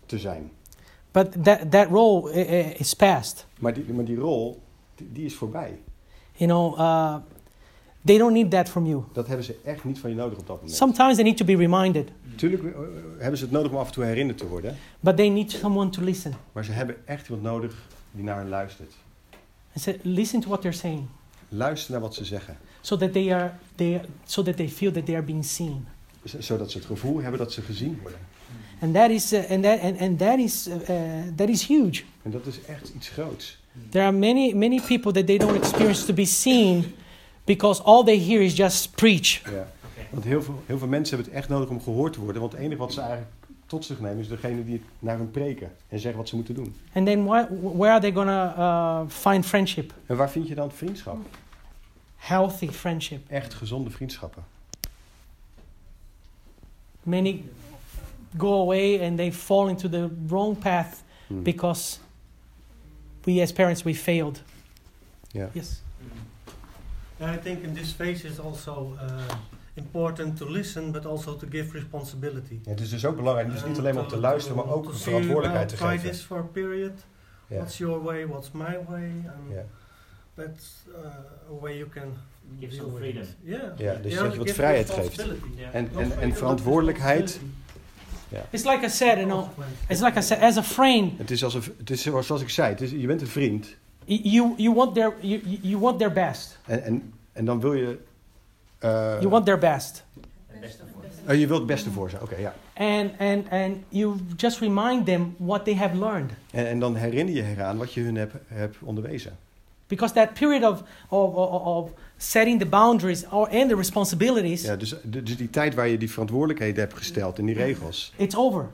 te 0.07 0.19
zijn. 0.19 0.51
But 1.11 1.45
that, 1.45 1.71
that 1.71 1.89
role 1.89 2.33
i- 2.35 2.75
is 2.79 2.95
past. 2.95 3.47
Maar 3.59 3.75
die, 3.75 3.85
maar 3.93 4.05
die 4.05 4.17
rol, 4.17 4.61
die, 4.95 5.09
die 5.13 5.25
is 5.25 5.35
voorbij. 5.35 5.79
You 6.33 6.51
know, 6.51 6.79
uh, 6.79 7.15
they 8.05 8.19
don't 8.19 8.33
need 8.33 8.51
that 8.51 8.69
from 8.69 8.87
you. 8.87 9.03
Dat 9.13 9.27
hebben 9.27 9.45
ze 9.47 9.57
echt 9.65 9.85
niet 9.85 9.99
van 9.99 10.11
je 10.11 10.17
nodig 10.17 10.39
op 10.39 10.47
dat 10.47 10.57
moment. 10.57 10.75
Sometimes 10.77 11.15
they 11.15 11.25
need 11.25 11.37
to 11.37 11.45
be 11.45 11.57
reminded, 11.57 12.09
Natuurlijk 12.31 12.63
eh, 12.65 12.71
hebben 13.19 13.39
ze 13.39 13.45
het 13.45 13.53
nodig 13.53 13.71
om 13.73 13.77
af 13.79 13.87
en 13.87 13.93
toe 13.93 14.05
herinnerd 14.05 14.39
te 14.39 14.49
worden. 14.49 14.77
but 15.01 15.17
they 15.17 15.29
need 15.29 15.51
someone 15.51 15.91
to 15.91 16.03
listen. 16.03 16.33
Maar 16.53 16.65
ze 16.65 16.73
hebben 16.73 16.97
echt 17.07 17.29
iemand 17.29 17.43
nodig 17.47 17.87
die 18.13 18.25
naar 18.25 18.37
hen 18.37 18.49
luistert. 18.49 18.93
I 19.77 19.79
said, 19.79 19.99
listen 20.03 20.41
to 20.41 20.49
what 20.49 20.61
they're 20.61 20.77
saying, 20.77 21.07
Luister 21.51 21.93
naar 21.93 22.01
wat 22.01 22.15
ze 22.15 22.25
zeggen. 22.25 22.57
so 22.81 22.97
that 22.97 23.13
they 23.13 23.33
are 23.33 23.53
they 23.77 24.01
so 24.25 24.43
that 24.43 24.57
they 24.57 24.69
feel 24.69 24.93
that 24.93 25.07
they 25.07 25.15
are 25.15 25.25
being 25.25 25.45
seen. 25.45 25.87
Zodat 26.39 26.71
ze 26.71 26.79
het 26.79 26.87
gevoel 26.87 27.21
hebben 27.21 27.39
dat 27.39 27.53
ze 27.53 27.63
gezien 27.63 27.99
worden. 28.03 28.19
And 28.81 28.95
that 28.95 29.11
is 29.11 29.33
uh, 29.33 29.51
and 29.51 29.63
that 29.63 29.81
and, 29.81 30.01
and 30.01 30.19
that 30.19 30.39
is 30.39 30.69
uh, 30.69 30.75
uh, 30.75 31.37
that 31.37 31.49
is 31.49 31.67
huge. 31.67 32.03
En 32.23 32.31
dat 32.31 32.47
is 32.47 32.65
echt 32.65 32.93
iets 32.97 33.09
groots. 33.09 33.59
There 33.91 34.05
are 34.05 34.17
many 34.17 34.53
many 34.55 34.81
people 34.81 35.13
that 35.13 35.27
they 35.27 35.39
don't 35.39 35.57
experience 35.57 36.05
to 36.05 36.13
be 36.13 36.25
seen 36.25 36.85
because 37.45 37.83
all 37.83 38.05
they 38.05 38.19
hear 38.19 38.41
is 38.43 38.57
just 38.57 38.95
preach. 38.95 39.41
Ja. 39.45 39.73
Want 40.11 40.25
heel 40.25 40.43
veel, 40.43 40.63
heel 40.67 40.79
veel 40.79 40.89
mensen 40.89 41.17
hebben 41.17 41.33
het 41.33 41.43
echt 41.43 41.53
nodig 41.53 41.69
om 41.69 41.83
gehoord 41.83 42.13
te 42.13 42.21
worden. 42.21 42.41
Want 42.41 42.53
het 42.53 42.61
enige 42.61 42.81
wat 42.81 42.93
ze 42.93 43.01
eigenlijk 43.01 43.31
tot 43.67 43.85
zich 43.85 44.01
nemen 44.01 44.19
is 44.19 44.29
degene 44.29 44.65
die 44.65 44.83
naar 44.99 45.17
hen 45.17 45.31
preken. 45.31 45.73
En 45.89 45.99
zeggen 45.99 46.19
wat 46.19 46.29
ze 46.29 46.37
moeten 46.37 46.55
doen. 46.55 46.75
And 46.93 47.07
then 47.07 47.25
why, 47.25 47.45
where 47.77 47.91
are 47.93 48.01
they 48.01 48.13
gonna 48.13 48.55
uh, 48.59 49.09
find 49.09 49.47
friendship? 49.47 49.93
En 50.07 50.17
waar 50.17 50.31
vind 50.31 50.49
je 50.49 50.55
dan 50.55 50.73
vriendschap? 50.73 51.17
Healthy 52.21 52.69
friendship. 52.71 53.31
Echt 53.31 53.55
gezonde 53.55 53.91
vriendschappen. 53.91 54.45
Many 57.03 57.45
go 58.37 58.61
away 58.61 59.07
and 59.07 59.17
they 59.17 59.33
fall 59.33 59.69
into 59.69 59.89
the 59.89 60.09
wrong 60.29 60.59
path 60.59 61.03
Hmm. 61.29 61.43
because 61.43 61.99
we 63.25 63.41
as 63.43 63.53
parents 63.53 63.83
we 63.83 63.95
failed. 63.95 64.43
Ja. 65.33 65.49
Yes. 65.53 65.83
I 67.21 67.37
think 67.43 67.63
in 67.63 67.75
this 67.75 67.93
phase 67.93 68.27
it's 68.29 68.39
also 68.41 68.97
uh, 69.03 69.23
important 69.75 70.37
to 70.37 70.45
listen, 70.51 70.91
but 70.93 71.07
also 71.07 71.37
to 71.37 71.47
give 71.51 71.73
responsibility. 71.73 72.59
Ja, 72.65 72.71
het 72.71 72.81
is 72.81 72.91
dus 72.91 73.05
ook 73.05 73.17
belangrijk, 73.17 73.51
dus 73.53 73.65
niet 73.65 73.79
alleen 73.79 73.95
maar 73.95 74.03
om 74.03 74.09
te 74.09 74.17
luisteren, 74.19 74.57
maar 74.57 74.75
ook 74.75 74.95
verantwoordelijkheid 74.95 75.69
te 75.69 75.77
well, 75.77 75.87
try 75.89 75.97
geven. 75.99 76.11
this 76.11 76.23
for 76.23 76.39
a 76.39 76.43
period. 76.53 76.93
Ja. 77.47 77.57
What's 77.57 77.79
your 77.79 78.03
way? 78.03 78.27
What's 78.27 78.51
my 78.51 78.79
way? 78.89 79.11
And 79.27 79.51
Ja. 79.53 79.65
That's 80.47 80.85
uh, 80.89 81.57
a 81.57 81.61
way 81.61 81.77
you 81.77 81.89
can 81.89 82.17
Give 82.61 82.75
some 82.75 82.91
freedom. 82.97 83.23
Yeah. 83.43 83.61
Ja, 83.77 83.95
dus 83.95 84.13
Yeah, 84.13 84.23
dat 84.23 84.33
je 84.33 84.39
wat 84.39 84.51
vrijheid 84.51 84.91
geeft. 84.91 85.17
Yeah. 85.57 85.75
En, 85.75 85.89
en, 85.97 86.21
en 86.21 86.35
verantwoordelijkheid. 86.35 87.21
responsibility. 87.21 87.59
It's 88.51 88.65
like 88.65 88.85
I 88.85 88.89
said, 88.89 89.17
you 89.19 89.27
know, 89.27 89.49
it's 89.89 90.01
like 90.01 90.19
I 90.19 90.23
said, 90.23 90.41
as 90.43 90.57
a 90.57 90.63
friend, 90.63 91.19
Het 91.19 91.31
is, 91.31 91.45
alsof, 91.45 91.71
het 91.79 91.91
is 91.91 92.03
zoals 92.03 92.41
ik 92.43 92.49
zei, 92.49 92.69
het 92.69 92.81
is, 92.81 92.91
je 92.91 93.07
bent 93.07 93.21
een 93.21 93.27
vriend. 93.27 93.77
you 94.05 94.55
you 94.57 94.75
want 94.75 94.95
their 94.95 95.15
you, 95.21 95.41
you- 95.61 95.79
want 95.79 95.99
their 95.99 96.13
best. 96.13 96.59
En, 96.67 96.83
en, 96.83 97.13
en 97.33 97.45
dan 97.45 97.61
wil 97.61 97.75
je... 97.75 97.99
eh, 98.79 98.91
You 99.19 99.29
want 99.29 99.45
their 99.45 99.59
best. 99.59 100.05
Oh, 101.29 101.35
je 101.35 101.47
wilt 101.47 101.59
het 101.59 101.67
beste 101.67 101.91
voor 101.91 102.11
ze, 102.11 102.21
oké, 102.23 102.37
ja. 102.37 102.55
And 102.75 103.11
and 103.19 103.49
and 103.51 103.77
you 103.89 104.17
just 104.37 104.59
remind 104.59 105.07
them 105.07 105.35
what 105.39 105.65
they 105.65 105.75
have 105.75 105.97
learned. 105.97 106.31
En, 106.51 106.67
en 106.69 106.79
dan 106.79 106.97
herinner 106.97 107.35
je 107.35 107.43
eraan 107.43 107.77
wat 107.77 107.93
je 107.93 108.01
hun 108.01 108.15
hebt 108.17 108.35
hebt 108.47 108.77
onderwezen. 108.83 109.37
Because 109.91 110.15
that 110.15 110.35
period 110.35 110.63
of 110.65 110.83
of, 111.09 111.35
of, 111.35 111.63
of 111.67 111.91
setting 112.17 112.59
the 112.59 112.67
boundaries 112.67 113.25
or 113.31 113.49
and 113.49 113.69
the 113.69 113.77
responsibilities, 113.77 114.63
Ja, 114.63 114.77
dus, 114.77 114.95
dus 115.05 115.37
die 115.37 115.51
tijd 115.51 115.75
waar 115.75 115.89
je 115.89 115.99
die 115.99 116.11
verantwoordelijkheden 116.11 116.81
hebt 116.81 116.97
gesteld 116.97 117.39
en 117.39 117.47
die 117.47 117.55
regels, 117.55 118.13
it's 118.17 118.35
over. 118.37 118.69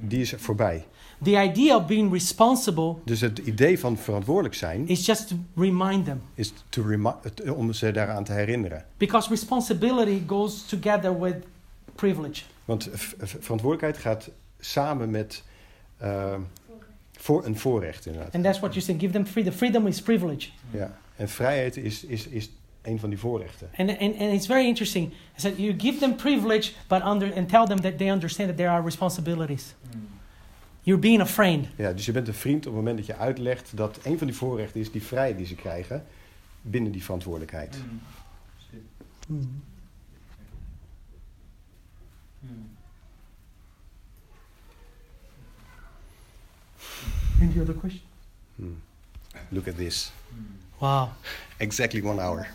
die 0.00 0.20
is 0.20 0.34
voorbij. 0.36 0.86
The 1.22 1.42
idea 1.42 1.76
of 1.76 1.86
being 1.86 2.12
responsible 2.12 2.94
Dus 3.04 3.20
het 3.20 3.38
idee 3.38 3.78
van 3.78 3.96
verantwoordelijk 3.96 4.54
zijn 4.54 4.88
is 4.88 5.06
just 5.06 5.28
to 5.28 5.36
remind 5.56 6.04
them. 6.04 6.20
is 6.34 6.52
to 6.68 6.82
remi- 6.82 7.14
het- 7.22 7.50
om 7.50 7.72
ze 7.72 7.90
daaraan 7.90 8.24
te 8.24 8.32
herinneren. 8.32 8.84
Because 8.96 9.28
responsibility 9.28 10.22
goes 10.26 10.62
together 10.66 11.20
with 11.20 11.34
privilege. 11.94 12.42
Want 12.64 12.88
verantwoordelijkheid 13.18 13.98
gaat 13.98 14.30
samen 14.58 15.10
met 15.10 15.42
eh, 15.96 16.34
voor 17.24 17.44
een 17.44 17.58
voorrecht 17.58 18.06
inderdaad. 18.06 18.34
And 18.34 18.44
that's 18.44 18.58
what 18.58 18.74
you 18.74 18.84
say. 18.84 18.98
Give 18.98 19.12
them 19.12 19.26
freedom. 19.26 19.52
Freedom 19.52 19.86
is 19.86 20.02
privilege. 20.02 20.50
Ja. 20.70 20.98
En 21.16 21.28
vrijheid 21.28 21.76
is, 21.76 22.04
is, 22.04 22.26
is 22.26 22.50
een 22.82 22.98
van 22.98 23.08
die 23.08 23.18
voorrechten. 23.18 23.68
And, 23.76 23.88
and, 23.90 24.00
and 24.00 24.32
it's 24.32 24.46
very 24.46 24.66
interesting. 24.66 25.12
I 25.12 25.40
said 25.40 25.56
you 25.56 25.74
give 25.78 25.98
them 25.98 26.14
privilege, 26.14 26.72
but 26.88 27.02
under 27.04 27.36
and 27.36 27.48
tell 27.48 27.66
them 27.66 27.80
that 27.80 27.98
they 27.98 28.10
understand 28.10 28.48
that 28.48 28.56
there 28.56 28.70
are 28.70 28.84
responsibilities. 28.84 29.74
You're 30.82 31.00
being 31.00 31.20
a 31.20 31.26
friend. 31.26 31.66
Ja, 31.76 31.92
dus 31.92 32.06
je 32.06 32.12
bent 32.12 32.28
een 32.28 32.34
vriend 32.34 32.58
op 32.58 32.64
het 32.64 32.74
moment 32.74 32.96
dat 32.96 33.06
je 33.06 33.16
uitlegt 33.16 33.76
dat 33.76 33.98
een 34.02 34.18
van 34.18 34.26
die 34.26 34.36
voorrechten 34.36 34.80
is 34.80 34.90
die 34.90 35.02
vrijheid 35.02 35.36
die 35.36 35.46
ze 35.46 35.54
krijgen 35.54 36.04
binnen 36.60 36.92
die 36.92 37.04
verantwoordelijkheid. 37.04 37.76
Mm. 39.26 39.62
Any 47.40 47.60
other 47.60 47.74
question? 47.74 48.00
Hmm. 48.58 48.74
Look 49.52 49.68
at 49.68 49.76
this. 49.76 50.10
Wow. 50.80 51.10
Exactly 51.60 52.02
one 52.02 52.18
hour. 52.18 52.48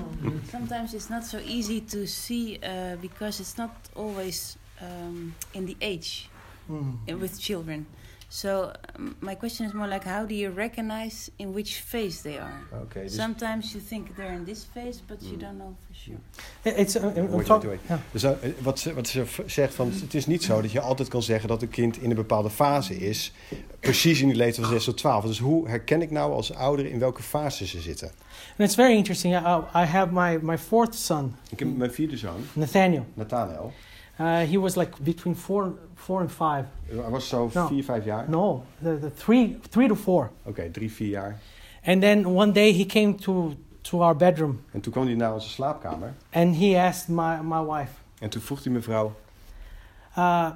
Sometimes 0.50 0.94
it's 0.94 1.10
not 1.10 1.24
so 1.24 1.38
easy 1.44 1.80
to 1.80 2.06
see 2.06 2.58
uh, 2.62 2.96
because 3.02 3.40
it's 3.40 3.58
not 3.58 3.74
always 3.96 4.56
um, 4.80 5.34
in 5.54 5.66
the 5.66 5.76
age 5.80 6.28
Mm. 6.70 7.20
with 7.20 7.38
children. 7.38 7.84
So 8.36 8.72
um, 8.98 9.14
my 9.20 9.36
question 9.36 9.64
is 9.66 9.72
more 9.72 9.86
like, 9.88 10.04
how 10.04 10.26
do 10.26 10.34
you 10.34 10.50
recognize 10.56 11.30
in 11.36 11.52
which 11.54 11.80
phase 11.86 12.20
they 12.22 12.38
are? 12.38 12.52
Dus, 12.92 13.14
Sometimes 13.14 13.72
you 13.72 13.80
think 13.88 14.16
they're 14.16 14.32
in 14.34 14.44
this 14.44 14.66
phase, 14.72 15.00
but 15.06 15.16
you 15.20 15.36
Mm. 15.36 15.40
don't 15.40 15.56
know 15.58 15.74
for 15.86 15.94
sure. 15.94 16.18
It's 16.82 16.96
uh, 16.96 17.04
uh, 17.04 17.24
Wait, 17.30 17.46
talk- 17.46 17.62
wait, 17.62 17.70
wait. 17.70 17.80
yeah. 17.88 17.98
dus 18.12 18.24
uh, 18.24 18.30
wat, 18.62 18.78
ze, 18.78 18.94
wat 18.94 19.06
ze 19.08 19.24
zegt, 19.46 19.74
van, 19.74 19.90
het 20.00 20.14
is 20.14 20.26
niet 20.26 20.42
zo 20.44 20.60
dat 20.60 20.72
je 20.72 20.80
altijd 20.80 21.08
kan 21.08 21.22
zeggen 21.22 21.48
dat 21.48 21.62
een 21.62 21.68
kind 21.68 22.02
in 22.02 22.10
een 22.10 22.16
bepaalde 22.16 22.50
fase 22.50 22.96
is. 22.96 23.32
Precies 23.80 24.20
in 24.20 24.26
die 24.28 24.36
leeftijd 24.36 24.66
van 24.66 24.74
6 24.74 24.84
tot 24.84 24.96
12. 24.96 25.24
Dus 25.24 25.38
hoe 25.38 25.68
herken 25.68 26.02
ik 26.02 26.10
nou 26.10 26.32
als 26.32 26.54
ouder 26.54 26.86
in 26.86 26.98
welke 26.98 27.22
fase 27.22 27.66
ze 27.66 27.80
zitten? 27.80 28.08
And 28.48 28.58
it's 28.68 28.74
very 28.74 28.94
interesting. 28.96 29.34
I, 29.34 29.38
I 29.74 29.84
have 29.84 30.12
my, 30.12 30.38
my 30.42 30.58
fourth 30.58 30.94
son, 30.94 31.36
Ik 31.50 31.58
heb 31.58 31.76
mijn 31.76 31.92
vierde 31.92 32.16
zoon, 32.16 32.44
Nathaniel. 32.52 33.06
Nathanael. 33.14 33.72
Uh, 34.20 34.38
he 34.50 34.58
was 34.58 34.76
like 34.76 34.92
between 35.02 35.34
four, 35.36 35.72
four 35.94 36.20
and 36.20 36.30
five. 36.30 36.64
Hij 36.88 37.10
was 37.10 37.28
zo 37.28 37.50
No. 37.54 37.66
4, 37.66 37.82
5 37.82 38.04
jaar. 38.04 38.24
No, 38.28 38.64
the, 38.82 38.98
the 39.00 39.10
three, 39.14 39.58
three 39.70 39.88
to 39.88 39.94
four. 39.94 40.30
Oké, 40.42 40.70
3, 40.70 40.90
4 40.92 41.08
jaar. 41.08 41.38
And 41.84 42.00
then 42.00 42.26
one 42.26 42.52
day 42.52 42.72
he 42.72 42.84
came 42.86 43.14
to, 43.14 43.54
to 43.80 44.00
our 44.02 44.16
bedroom 44.16 44.60
En 44.72 44.80
toen 44.80 44.92
kwam 44.92 45.06
hij 45.06 45.14
naar 45.14 45.34
onze 45.34 45.48
slaapkamer. 45.48 46.14
and 46.32 46.56
he 46.56 46.78
asked 46.80 47.08
my, 47.08 47.38
my 47.42 47.64
wife, 47.64 47.90
En 48.20 48.28
toen 48.30 48.40
vroeg 48.42 48.62
hij 48.64 48.72
mevrouw, 48.72 49.12
uh, 50.18 50.50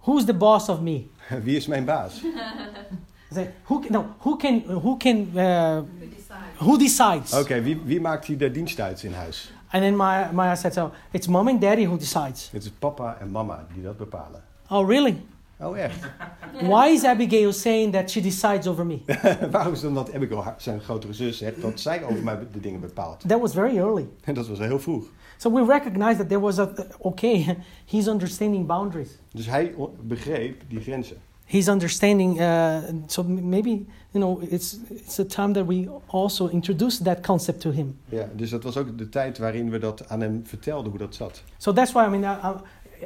Who's 0.00 0.24
the 0.24 0.34
boss 0.34 0.68
of 0.68 0.80
me? 0.80 1.06
wie 1.44 1.56
is 1.56 1.66
mijn 1.66 1.84
baas? 1.84 2.20
Said, 3.32 3.48
who, 3.64 3.82
no, 3.88 4.04
who 4.18 4.36
can, 4.36 4.62
who 4.66 4.96
can, 4.96 5.28
uh, 5.34 5.80
who 6.58 6.76
decides? 6.78 7.32
Oké, 7.40 7.60
wie, 7.62 7.80
wie 7.84 8.00
maakt 8.00 8.24
hier 8.24 8.38
de 8.38 8.50
dienst 8.50 8.80
uit 8.80 9.02
in 9.02 9.12
huis? 9.12 9.52
And 9.74 9.82
then 9.82 9.96
my, 9.96 10.30
my 10.32 10.54
said, 10.54 10.72
so 10.72 10.92
it's 11.10 11.26
mom 11.26 11.48
and 11.48 11.60
daddy 11.60 11.84
who 11.84 11.96
decides. 11.96 12.48
Het 12.52 12.62
is 12.62 12.70
papa 12.70 13.16
en 13.20 13.30
mama 13.30 13.66
die 13.74 13.82
dat 13.82 13.96
bepalen. 13.96 14.42
Oh, 14.70 14.88
really? 14.88 15.22
Oh, 15.60 15.78
echt? 15.78 15.98
Why 16.70 16.86
is 16.88 17.04
Abigail 17.04 17.52
saying 17.52 17.92
that 17.92 18.10
she 18.10 18.20
decides 18.20 18.66
over 18.66 18.86
me? 18.86 19.02
Waarom 19.50 19.72
is 19.72 19.80
dan 19.80 19.94
dat 19.94 20.14
Abigail, 20.14 20.54
zijn 20.56 20.80
grotere 20.80 21.12
zus, 21.12 21.38
zegt 21.38 21.60
dat 21.60 21.80
zij 21.80 22.04
over 22.04 22.22
mij 22.22 22.38
de 22.52 22.60
dingen 22.60 22.80
bepaalt? 22.80 23.28
That 23.28 23.40
was 23.40 23.52
very 23.52 23.76
early. 23.76 24.08
En 24.24 24.34
dat 24.40 24.46
was 24.48 24.58
heel 24.58 24.78
vroeg. 24.78 25.04
So 25.36 25.52
we 25.52 25.64
recognize 25.64 26.16
that 26.16 26.28
there 26.28 26.40
was 26.40 26.58
a, 26.58 26.72
okay, 26.98 27.56
he's 27.86 28.06
understanding 28.06 28.66
boundaries. 28.66 29.18
Dus 29.32 29.46
hij 29.46 29.74
begreep 30.00 30.62
die 30.68 30.80
grenzen. 30.80 31.16
He's 31.46 31.68
understanding, 31.68 32.40
uh, 32.40 32.76
so 33.06 33.22
maybe, 33.22 33.70
you 34.10 34.20
know, 34.20 34.40
it's, 34.50 34.76
it's 34.90 35.18
a 35.18 35.24
time 35.24 35.52
that 35.52 35.66
we 35.66 35.88
also 36.06 36.48
introduce 36.48 37.02
that 37.04 37.20
concept 37.22 37.60
to 37.60 37.70
him. 37.70 37.98
Ja, 38.08 38.28
dus 38.36 38.50
dat 38.50 38.62
was 38.62 38.76
ook 38.76 38.98
de 38.98 39.08
tijd 39.08 39.38
waarin 39.38 39.70
we 39.70 39.78
dat 39.78 40.08
aan 40.08 40.20
hem 40.20 40.42
vertelden, 40.46 40.90
hoe 40.90 40.98
dat 40.98 41.14
zat. 41.14 41.42
So 41.58 41.72
that's 41.72 41.92
why, 41.92 42.04
I 42.06 42.08
mean, 42.08 42.22
uh, 42.22 42.50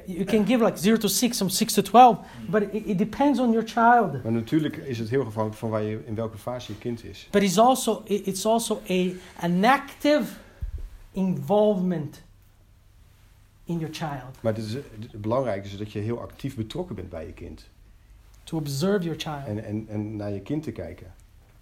you 0.07 0.25
can 0.25 0.47
give 0.47 0.65
like 0.65 0.79
0 0.79 0.99
to 0.99 1.09
6 1.09 1.43
or 1.43 1.51
6 1.51 1.73
to 1.73 1.83
12, 1.83 2.19
but 2.51 2.63
it, 2.63 2.87
it 2.87 2.99
depends 2.99 3.39
on 3.41 3.51
your 3.53 3.67
child. 3.69 4.23
Maar 4.23 4.33
natuurlijk 4.33 4.77
is 4.77 4.99
het 4.99 5.09
heel 5.09 5.21
afhankelijk 5.25 5.55
van 5.61 5.71
waar 5.71 5.83
je, 5.83 6.01
in 6.07 6.15
welke 6.15 6.39
fase 6.39 6.73
je 6.73 6.79
kind 6.79 7.05
is. 7.05 7.29
But 7.31 7.43
it's 7.43 7.59
also, 7.59 8.03
it- 8.05 8.27
it's 8.27 8.47
also 8.47 8.81
a, 8.91 9.11
an 9.41 9.65
active 9.65 10.25
involvement 11.13 12.23
in 13.65 13.79
your 13.79 13.95
child, 13.95 14.37
Maar 14.41 14.55
het, 14.55 14.65
is, 14.65 14.73
het 14.73 15.21
belangrijke 15.21 15.67
is 15.69 15.77
dat 15.79 15.93
je 15.93 15.99
heel 15.99 16.21
actief 16.21 16.57
betrokken 16.57 16.95
bent 16.95 17.09
bij 17.09 17.27
je 17.27 17.33
kind. 17.33 17.69
To 18.49 18.57
observe 18.57 19.03
your 19.05 19.19
child. 19.21 19.47
En, 19.47 19.65
en, 19.65 19.87
en 19.89 20.17
naar 20.17 20.31
je 20.33 20.41
kind 20.41 20.63
te 20.63 20.73
kijken. 20.73 21.07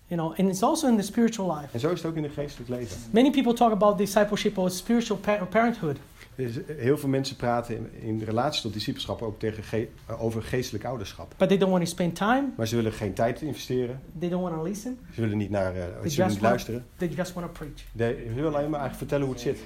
You 0.08 0.20
know, 0.20 0.38
and 0.38 0.48
it's 0.48 0.62
also 0.62 0.88
in 0.88 0.96
the 0.96 1.02
spiritual 1.02 1.56
life. 1.56 1.68
En 1.72 1.80
zo 1.80 1.90
is 1.90 1.98
het 2.02 2.10
ook 2.10 2.16
in 2.16 2.22
het 2.22 2.32
geestelijk 2.32 2.70
leven. 2.70 2.96
Many 3.10 3.30
people 3.30 3.52
talk 3.54 3.72
about 3.72 3.98
discipleship 3.98 4.58
or 4.58 4.70
spiritual 4.70 5.18
pa- 5.18 5.44
parenthood. 5.44 5.96
Dus 6.34 6.58
heel 6.76 6.98
veel 6.98 7.08
mensen 7.08 7.36
praten 7.36 7.76
in, 7.76 7.90
in 8.02 8.22
relatie 8.22 8.62
tot 8.62 8.72
discipelschap 8.72 9.22
ook 9.22 9.38
tegen 9.38 9.62
ge- 9.62 9.88
over 10.18 10.42
geestelijk 10.42 10.84
ouderschap. 10.84 11.34
But 11.36 11.48
they 11.48 11.58
don't 11.58 11.70
want 11.72 11.84
to 11.84 11.90
spend 11.90 12.14
time. 12.16 12.44
Maar 12.56 12.66
ze 12.66 12.76
willen 12.76 12.92
geen 12.92 13.12
tijd 13.14 13.40
investeren. 13.42 14.00
They 14.18 14.28
don't 14.28 14.42
want 14.42 14.54
to 14.54 14.62
listen. 14.62 14.98
Ze 15.14 15.20
willen 15.20 15.36
niet 15.36 15.50
naar, 15.50 15.74
eh, 15.74 15.82
ze 15.82 15.86
willen 15.88 16.02
niet 16.02 16.16
want- 16.18 16.40
luisteren. 16.40 16.84
They 16.96 17.08
just 17.08 17.32
want 17.32 17.46
to 17.46 17.52
preach. 17.52 17.82
Nee, 17.92 18.14
ze 18.28 18.34
willen 18.34 18.54
alleen 18.54 18.70
maar 18.70 18.80
eigenlijk 18.80 18.96
vertellen 18.98 19.24
hoe 19.26 19.34
het 19.34 19.42
zit. 19.42 19.58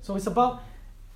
So 0.00 0.14
it's 0.16 0.26
about 0.26 0.56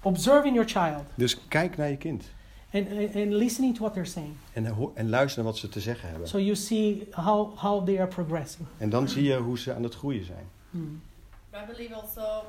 observing 0.02 0.54
your 0.54 0.68
child 0.68 1.04
Dus 1.14 1.38
kijk 1.48 1.76
naar 1.76 1.90
je 1.90 1.96
kind. 1.96 2.24
And, 2.72 2.88
and, 3.14 3.32
listening 3.32 3.74
to 3.74 3.80
what 3.80 3.92
they're 3.92 4.08
saying. 4.10 4.36
En, 4.52 4.66
ho- 4.66 4.92
en 4.94 5.08
luister 5.08 5.42
naar 5.42 5.52
wat 5.52 5.60
ze 5.60 5.68
te 5.68 5.80
zeggen 5.80 6.08
hebben. 6.08 6.28
So 6.28 6.38
you 6.38 6.54
see 6.56 7.06
how, 7.10 7.58
how 7.58 7.84
they 7.84 7.98
are 8.00 8.08
progressing. 8.08 8.66
En 8.78 8.90
dan 8.90 9.08
zie 9.08 9.22
je 9.22 9.36
hoe 9.36 9.58
ze 9.58 9.74
aan 9.74 9.82
het 9.82 9.94
groeien 9.94 10.24
zijn. 10.24 10.48
Mm. 10.70 11.02
But 11.50 11.60
I 11.62 11.66
believe 11.72 11.94
also 11.94 12.42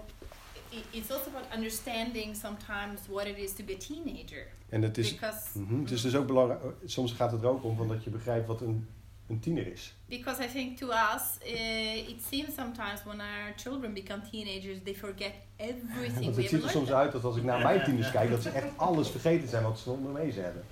it's 0.91 1.11
also 1.11 1.29
about 1.29 1.45
understanding 1.55 2.35
sometimes 2.35 2.99
what 3.09 3.25
it 3.25 3.37
is 3.37 3.53
to 3.53 3.63
be 3.63 3.73
a 3.73 3.77
teenager. 3.77 4.47
En 4.69 4.81
het 4.81 4.97
is, 4.97 5.11
Because 5.11 5.59
Mhm, 5.59 5.79
het 5.81 5.91
is 5.91 6.01
dus 6.01 6.15
ook 6.15 6.27
belangrijk. 6.27 6.61
Soms 6.85 7.13
gaat 7.13 7.31
het 7.31 7.41
er 7.41 7.49
ook 7.49 7.63
om 7.63 7.75
van 7.77 7.87
dat 7.87 8.03
je 8.03 8.09
begrijpt 8.09 8.47
wat 8.47 8.61
een, 8.61 8.87
een 9.27 9.39
tiener 9.39 9.67
is. 9.71 9.93
because 10.05 10.43
I 10.43 10.47
think 10.47 10.77
to 10.77 10.87
us 10.87 11.37
uh, 11.45 12.09
it 12.09 12.21
seems 12.29 12.53
sometimes 12.55 13.03
when 13.03 13.19
our 13.19 13.53
children 13.55 13.93
become 13.93 14.21
teenagers 14.31 14.77
they 14.83 14.95
forget 14.95 15.31
everything 15.55 16.23
Want 16.25 16.35
het 16.35 16.49
ziet 16.49 16.63
er 16.63 16.69
soms 16.69 16.91
uit 16.91 17.11
dat 17.11 17.23
als 17.23 17.35
ik 17.37 17.43
naar 17.43 17.61
mijn 17.61 17.83
tieners 17.83 18.11
kijk, 18.11 18.29
dat 18.29 18.41
ze 18.41 18.49
echt 18.49 18.67
alles 18.75 19.09
vergeten 19.09 19.47
zijn 19.47 19.63
wat 19.63 19.79
ze 19.79 19.89
onderwezen 19.89 20.43
hebben. 20.43 20.63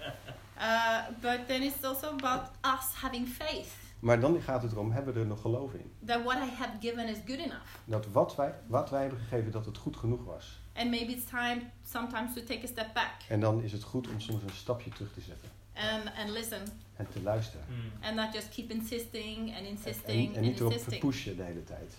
Uh, 0.57 0.97
but 1.31 1.47
then 1.47 1.61
it's 1.61 1.83
also 1.83 2.07
about 2.07 2.41
us 2.61 2.93
having 2.93 3.27
faith 3.27 3.67
Maar 3.99 4.19
dan 4.19 4.41
gaat 4.41 4.61
het 4.61 4.71
erom, 4.71 4.91
hebben 4.91 5.13
we 5.13 5.19
er 5.19 5.25
nog 5.25 5.41
geloof 5.41 5.73
in? 5.73 5.91
that 6.05 6.23
what 6.23 6.35
I 6.37 6.49
have 6.57 6.71
given 6.79 7.07
is 7.07 7.17
good 7.25 7.39
enough. 7.39 7.65
Dat 7.85 8.05
wat 8.11 8.35
wij, 8.35 8.53
wat 8.67 8.89
wij 8.89 9.01
hebben 9.01 9.19
gegeven, 9.19 9.51
dat 9.51 9.65
het 9.65 9.77
goed 9.77 9.97
genoeg 9.97 10.23
was. 10.25 10.59
And 10.75 10.89
maybe 10.89 11.11
it's 11.11 11.25
time 11.29 11.61
sometimes 11.83 12.33
to 12.33 12.43
take 12.43 12.63
a 12.63 12.67
step 12.67 12.93
back 12.93 13.11
En 13.29 13.39
dan 13.39 13.61
is 13.63 13.71
het 13.71 13.83
goed 13.83 14.07
om 14.07 14.19
soms 14.19 14.43
een 14.43 14.49
stapje 14.53 14.89
terug 14.89 15.13
te 15.13 15.21
zetten. 15.21 15.49
and, 15.73 16.15
and 16.17 16.29
listen 16.29 16.61
En 16.95 17.07
te 17.09 17.21
luisteren. 17.21 17.65
and 18.01 18.15
not 18.15 18.33
just 18.33 18.49
keep 18.49 18.71
insisting 18.71 19.37
and 19.49 19.57
En, 19.57 19.65
insisting 19.65 20.29
en 20.29 20.35
and 20.35 20.45
niet 20.45 20.59
erop 20.59 20.71
insisting. 20.71 21.01
pushen 21.01 21.35
de 21.37 21.43
hele 21.43 21.63
tijd. 21.63 21.93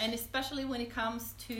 And 0.00 0.12
especially 0.12 0.66
when 0.66 0.80
it 0.80 0.92
comes 0.92 1.22
to 1.46 1.54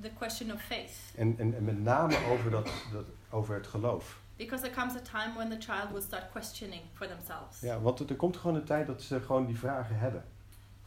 the 0.00 0.10
question 0.18 0.52
of 0.52 0.60
faith. 0.62 0.92
En, 1.14 1.34
en, 1.38 1.54
en 1.56 1.64
met 1.64 1.82
name 1.82 2.16
over, 2.30 2.50
dat, 2.50 2.68
dat, 2.92 3.04
over 3.30 3.54
het 3.54 3.66
geloof. 3.66 4.20
Because 4.36 4.62
there 4.62 4.74
comes 4.74 4.94
a 4.94 5.00
time 5.00 5.34
when 5.36 5.50
the 5.50 5.58
child 5.58 5.90
will 5.92 6.02
start 6.02 6.30
questioning 6.30 6.82
for 6.92 7.06
themselves. 7.06 7.60
Ja, 7.60 7.80
want 7.80 8.10
er 8.10 8.16
komt 8.16 8.36
gewoon 8.36 8.56
een 8.56 8.64
tijd 8.64 8.86
dat 8.86 9.02
ze 9.02 9.20
gewoon 9.20 9.46
die 9.46 9.58
vragen 9.58 9.98
hebben. 9.98 10.24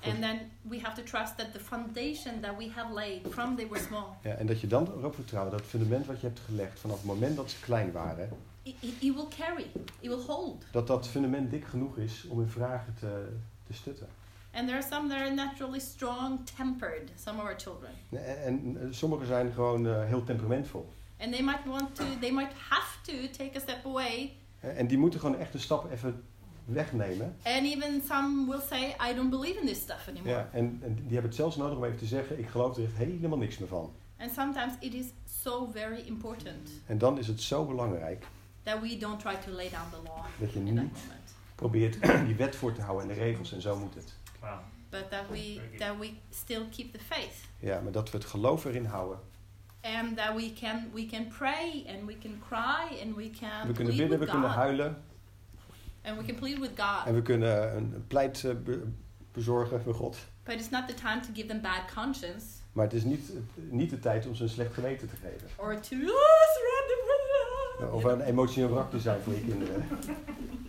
And 0.04 0.22
then 0.22 0.52
we 0.62 0.80
have 0.80 0.96
to 0.96 1.04
trust 1.04 1.38
that 1.38 1.54
the 1.54 1.60
foundation 1.60 2.42
that 2.42 2.58
we 2.58 2.70
have 2.76 2.94
laid 2.94 3.22
from 3.30 3.56
they 3.56 3.68
were 3.68 3.82
small, 3.82 4.06
Ja, 4.22 4.32
en 4.34 4.48
dat 4.48 4.62
je 4.62 4.68
dan 4.68 4.88
erop 4.98 5.16
vertrouwt, 5.16 5.52
dat 5.52 5.62
fundament 5.62 6.06
wat 6.06 6.22
je 6.22 6.28
hebt 6.28 6.40
gelegd 6.40 6.80
vanaf 6.80 6.98
het 6.98 7.06
moment 7.06 7.36
dat 7.36 7.50
ze 7.50 7.60
klein 7.60 7.92
waren, 7.92 8.30
it 9.00 9.16
will 9.16 9.28
carry, 9.38 9.66
it 10.00 10.10
will 10.10 10.24
hold. 10.28 10.66
dat 10.72 10.88
dat 10.88 11.08
fundament 11.08 11.52
dik 11.52 11.66
genoeg 11.66 11.98
is 11.98 12.26
om 12.28 12.38
hun 12.38 12.50
vragen 12.50 12.94
te, 13.00 13.28
te 13.64 13.74
stutten. 13.74 14.08
And 14.54 14.68
there 14.68 14.80
are 14.80 14.88
some 14.92 15.10
that 15.10 15.18
are 15.18 15.34
naturally 15.34 15.80
strong 15.80 16.40
tempered, 16.58 17.12
some 17.16 17.38
of 17.38 17.44
our 17.46 17.56
children. 17.60 17.92
En, 18.10 18.44
en, 18.44 18.78
en 18.82 18.94
sommigen 18.96 19.28
zijn 19.28 19.52
gewoon 19.52 19.88
eh, 19.88 20.06
heel 20.06 20.24
temperamentvol. 20.24 20.90
And 21.20 21.32
they 21.32 21.44
might 21.44 21.66
want 21.66 21.96
to, 21.96 22.04
they 22.20 22.32
might 22.32 22.54
have 22.70 23.02
to 23.02 23.12
take 23.38 23.52
a 23.56 23.60
step 23.60 23.86
away. 23.86 24.34
Eh, 24.60 24.78
En 24.80 24.88
die 24.88 24.98
moeten 24.98 25.20
gewoon 25.20 25.38
echt 25.38 25.54
een 25.54 25.60
stap 25.60 25.92
even 25.92 26.24
wegnemen. 26.66 27.36
And 27.44 27.66
even 27.66 28.02
some 28.08 28.50
will 28.50 28.62
say, 28.70 28.96
I 29.12 29.16
don't 29.16 29.30
believe 29.30 29.60
in 29.60 29.66
this 29.68 29.80
stuff 29.82 30.08
anymore. 30.08 30.30
Ja, 30.30 30.50
en, 30.52 30.80
en 30.84 30.94
die 30.96 31.04
hebben 31.04 31.24
het 31.24 31.36
zelfs 31.36 31.56
nodig 31.56 31.78
om 31.78 31.84
even 31.84 31.98
te 31.98 32.06
zeggen, 32.06 32.40
ik 32.40 32.48
geloof 32.48 32.78
er 32.78 32.84
echt 32.84 32.96
helemaal 32.96 33.38
niks 33.38 33.58
meer 33.58 33.68
van. 33.70 33.92
And 34.18 34.32
sometimes 34.32 34.74
it 34.80 34.94
is 34.94 35.06
so 35.42 35.70
very 35.74 36.04
important 36.08 36.70
En 36.86 36.98
dan 36.98 37.18
is 37.18 37.28
het 37.28 37.42
zo 37.42 37.66
belangrijk 37.66 38.26
that 38.66 38.82
we 38.82 38.98
don't 38.98 39.20
try 39.20 39.36
to 39.46 39.52
lay 39.52 39.70
down 39.70 39.90
the 39.92 40.02
law 40.04 40.26
Dat 40.40 40.52
je 40.54 40.60
in 40.60 40.66
that 40.66 40.74
niet 40.84 40.94
moment, 40.94 41.34
probeert 41.56 41.98
die 42.28 42.36
wet 42.36 42.56
voor 42.56 42.74
te 42.74 42.82
houden 42.82 43.10
en 43.10 43.16
de 43.16 43.22
regels 43.24 43.54
en 43.54 43.62
zo 43.62 43.76
moet 43.78 43.96
het. 43.96 44.14
Wow. 44.42 44.50
but 44.90 45.10
that 45.10 45.24
we 45.32 45.62
that 45.78 45.98
we 46.00 46.12
still 46.30 46.66
keep 46.72 46.92
the 46.94 47.00
faith 47.00 47.34
Ja, 47.60 47.80
maar 47.80 47.92
dat 47.92 48.12
we 48.12 48.18
het 48.18 48.28
geloof 48.28 48.66
erin 48.66 48.86
houden. 48.86 49.20
and 49.82 50.18
that 50.18 50.36
we 50.36 50.54
can 50.54 50.92
we 50.94 51.06
can 51.06 51.28
pray 51.28 51.86
and 51.88 52.06
we 52.08 52.18
can 52.18 52.42
cry 52.50 53.00
and 53.04 53.16
we 53.16 53.30
can 53.40 53.68
We 53.68 53.74
kunnen 53.74 53.96
bidden, 53.96 54.10
we 54.10 54.18
with 54.18 54.30
kunnen 54.30 54.50
God 54.50 54.58
huilen 54.60 54.98
and 56.04 56.18
we 56.18 56.24
can 56.26 56.36
plead 56.36 56.60
with 56.60 56.72
God. 56.78 57.06
en 57.06 57.14
we 57.14 57.22
kunnen 57.22 57.76
een 57.76 57.94
een 57.94 58.08
pleit 58.08 58.44
eh, 58.44 58.52
be- 58.64 58.84
bezorgen 59.32 59.82
voor 59.82 59.94
God. 59.94 60.18
But 60.44 60.54
it's 60.56 60.70
not 60.70 60.88
the 60.88 60.94
time 60.94 61.20
to 61.20 61.30
give 61.34 61.48
them 61.48 61.62
bad 61.62 61.82
conscience 61.96 62.46
Maar 62.72 62.84
het 62.86 62.94
is 62.94 63.04
niet, 63.04 63.32
niet 63.56 63.90
de 63.90 64.00
tijd 64.00 64.26
om 64.28 64.36
ze 64.36 64.44
een 64.44 64.50
slecht 64.50 64.74
geweten 64.74 65.10
te 65.10 65.16
geven. 65.16 65.48
or 65.56 65.80
to 65.80 65.96
oh, 65.96 66.42
surrender 66.56 66.98
Of 67.92 68.04
een 68.04 68.22
emotioneel 68.22 68.70
wrak 68.70 68.90
te 68.90 69.00
zijn 69.00 69.22
voor 69.22 69.34
je 69.34 69.42
kinderen. 69.42 69.86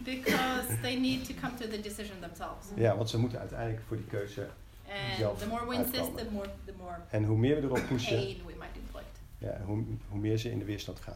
because 0.07 0.81
they 0.83 0.97
need 0.97 1.25
to 1.25 1.35
come 1.41 1.55
to 1.57 1.67
the 1.69 1.81
decision 1.81 2.17
themselves. 2.21 2.67
Ja, 2.75 2.97
want 2.97 3.11
ze 3.11 3.19
moeten 3.19 3.39
uiteindelijk 3.39 3.83
voor 3.87 3.97
die 3.97 4.07
keuze. 4.07 4.49
And 4.89 5.19
Zelf 5.19 5.39
the 5.39 5.47
more 5.47 5.67
we 5.67 5.75
insist, 5.75 6.17
the 6.17 6.27
more 6.33 6.49
the 6.65 6.73
more 6.79 6.97
En 7.11 7.25
hoe 7.25 7.39
meer 7.39 7.61
we 7.61 7.63
erop 7.63 7.87
pushen, 7.89 8.17
pain 8.17 8.37
we 8.47 8.55
might 8.59 8.77
inflict. 8.83 9.21
ja, 9.39 9.61
hoe, 9.65 9.85
hoe 10.09 10.19
meer 10.19 10.39
ze 10.39 10.51
in 10.51 10.59
de 10.59 10.65
weerstand 10.65 11.01
gaan. 11.01 11.15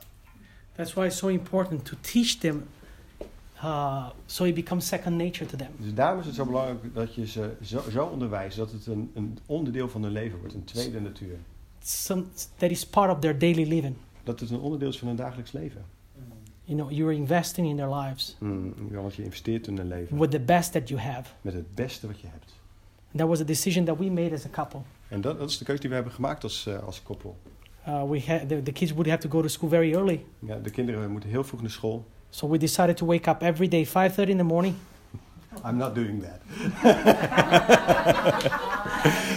That's 0.76 0.92
why 0.92 1.04
it's 1.04 1.16
so 1.16 1.28
important 1.28 1.84
to 1.84 1.96
teach 2.00 2.38
them 2.38 2.68
uh, 3.62 4.08
so 4.26 4.44
it 4.44 4.54
becomes 4.54 4.86
second 4.86 5.16
nature 5.16 5.46
to 5.46 5.56
them. 5.56 5.70
Dus 5.76 5.94
daarom 5.94 6.20
is 6.20 6.26
het 6.26 6.34
zo 6.34 6.44
belangrijk 6.44 6.94
dat 6.94 7.14
je 7.14 7.26
ze 7.26 7.56
zo, 7.62 7.82
zo 7.90 8.04
onderwijst 8.04 8.56
dat 8.56 8.72
het 8.72 8.86
een, 8.86 9.10
een 9.14 9.38
onderdeel 9.46 9.88
van 9.88 10.02
hun 10.02 10.12
leven 10.12 10.38
wordt, 10.38 10.54
een 10.54 10.64
tweede 10.64 11.00
natuur. 11.00 11.38
Some, 11.82 12.24
that 12.56 12.70
is 12.70 12.86
part 12.86 13.10
of 13.12 13.18
their 13.18 13.38
daily 13.38 13.68
living. 13.68 13.96
Dat 14.30 14.40
het 14.40 14.50
een 14.50 14.60
onderdeel 14.60 14.88
is 14.88 14.98
van 14.98 15.08
hun 15.08 15.16
dagelijks 15.16 15.52
leven. 15.52 15.84
You 16.64 16.78
know, 16.82 16.90
you're 16.92 17.14
investing 17.14 17.68
in 17.68 17.76
their 17.76 17.94
lives 17.94 18.36
ja, 18.90 19.00
want 19.00 19.14
je 19.14 19.22
investeert 19.24 19.66
in 19.66 19.76
hun 19.76 19.88
leven 19.88 20.18
with 20.18 20.30
the 20.30 20.40
best 20.40 20.72
that 20.72 20.88
you 20.88 21.00
have. 21.00 21.30
met 21.40 21.54
het 21.54 21.74
beste 21.74 22.06
wat 22.06 22.20
je 22.20 22.26
hebt. 22.26 22.52
That 23.16 23.28
was 23.28 23.40
a 23.40 23.44
decision 23.44 23.84
that 23.84 23.98
we 23.98 24.10
made 24.10 24.34
as 24.34 24.44
a 24.44 24.48
couple. 24.48 24.80
En 25.08 25.20
dat, 25.20 25.38
dat 25.38 25.50
is 25.50 25.58
de 25.58 25.64
keuze 25.64 25.80
die 25.80 25.88
we 25.90 25.94
hebben 25.96 26.12
gemaakt 26.14 26.42
als, 26.42 26.66
eh, 26.66 26.82
als 26.82 27.02
koppel. 27.02 27.36
Uh, 27.88 28.02
we 28.10 28.20
had 28.26 28.48
the, 28.48 28.62
the 28.62 28.72
kids 28.72 28.90
would 28.92 29.08
have 29.08 29.20
to 29.20 29.28
go 29.28 29.42
to 29.42 29.48
school 29.48 29.68
very 29.68 29.92
early, 29.94 30.24
Ja, 30.38 30.56
de 30.58 30.70
kinderen 30.70 31.10
moeten 31.10 31.30
heel 31.30 31.44
vroeg 31.44 31.60
naar 31.60 31.70
school. 31.70 32.04
so 32.28 32.48
we 32.48 32.58
decided 32.58 32.96
to 32.96 33.06
wake 33.06 33.30
up 33.30 33.42
every 33.42 33.68
day 33.68 33.86
5:30 33.86 34.28
in 34.28 34.36
the 34.36 34.42
morning. 34.42 34.74
I'm 35.64 35.76
not 35.76 35.94
doing 35.94 36.22
that. 36.22 36.40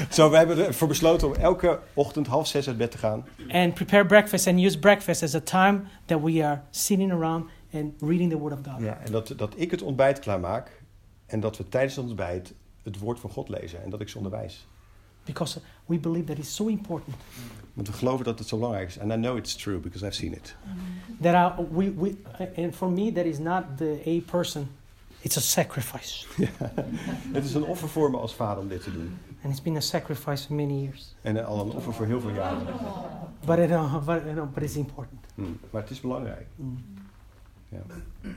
Zo, 0.09 0.29
we 0.29 0.37
hebben 0.37 0.65
ervoor 0.65 0.87
besloten 0.87 1.27
om 1.27 1.33
elke 1.33 1.79
ochtend 1.93 2.27
half 2.27 2.47
zes 2.47 2.67
uit 2.67 2.77
bed 2.77 2.91
te 2.91 2.97
gaan. 2.97 3.25
and 3.49 3.73
prepare 3.73 4.05
breakfast 4.05 4.47
and 4.47 4.59
use 4.59 4.79
breakfast 4.79 5.23
as 5.23 5.35
a 5.35 5.39
time 5.39 5.81
that 6.05 6.21
we 6.21 6.45
are 6.45 6.61
sitting 6.69 7.11
around 7.11 7.45
and 7.73 7.93
reading 7.99 8.29
the 8.29 8.37
Word 8.37 8.53
of 8.53 8.59
God. 8.71 8.81
Ja, 8.81 8.97
en 9.05 9.11
dat, 9.11 9.33
dat 9.37 9.53
ik 9.55 9.71
het 9.71 9.81
ontbijt 9.81 10.19
klaarmaak. 10.19 10.81
En 11.25 11.39
dat 11.39 11.57
we 11.57 11.69
tijdens 11.69 11.95
het 11.95 12.05
ontbijt 12.05 12.53
het 12.83 12.99
woord 12.99 13.19
van 13.19 13.29
God 13.29 13.49
lezen. 13.49 13.83
En 13.83 13.89
dat 13.89 14.01
ik 14.01 14.09
ze 14.09 14.17
onderwijs. 14.17 14.67
Because 15.25 15.59
we 15.85 15.99
believe 15.99 16.25
that 16.25 16.37
it's 16.37 16.55
so 16.55 16.67
important 16.67 17.15
Want 17.73 17.87
we 17.87 17.93
geloven 17.93 18.25
dat 18.25 18.39
het 18.39 18.47
zo 18.47 18.55
belangrijk 18.57 18.87
is. 18.87 18.99
And 18.99 19.11
I 19.11 19.15
know 19.15 19.37
it's 19.37 19.55
true 19.55 19.77
because 19.79 20.05
I've 20.05 20.15
seen 20.15 20.33
it. 20.33 20.55
that 21.21 21.35
our, 21.35 21.67
we, 21.71 21.91
we, 21.91 22.15
and 22.55 22.75
for 22.75 22.91
me, 22.91 23.11
that 23.11 23.25
is 23.25 23.37
not 23.39 23.63
the 23.77 24.01
a 24.05 24.19
person, 24.31 24.69
it's 25.23 25.37
a 25.37 25.41
sacrifice. 25.41 26.25
Het 27.33 27.45
is 27.45 27.53
een 27.53 27.63
offer 27.63 27.89
voor 27.89 28.11
me 28.11 28.17
als 28.17 28.33
vader 28.35 28.63
om 28.63 28.69
dit 28.69 28.83
te 28.83 28.91
doen. 28.91 29.17
And 29.43 29.51
it's 29.53 29.61
been 29.61 29.75
a 29.75 29.79
sacrifice 29.79 30.45
for 30.45 30.55
many 30.55 30.81
years. 30.81 31.15
En 31.21 31.37
eh, 31.37 31.45
al 31.47 31.59
een 31.59 31.71
offer 31.71 31.93
voor 31.93 32.05
heel 32.05 32.21
veel 32.21 32.29
jaren. 32.29 32.65
But, 33.45 33.57
it, 33.57 33.69
uh, 33.69 33.93
but, 34.05 34.21
you 34.23 34.33
know, 34.33 34.53
but 34.53 34.63
it's 34.63 34.75
important. 34.75 35.19
Hm, 35.35 35.41
Maar 35.69 35.81
het 35.81 35.91
is 35.91 35.99
belangrijk. 35.99 36.47
Mm. 36.55 36.83
Ja. 37.69 37.79
Uh, 38.21 38.31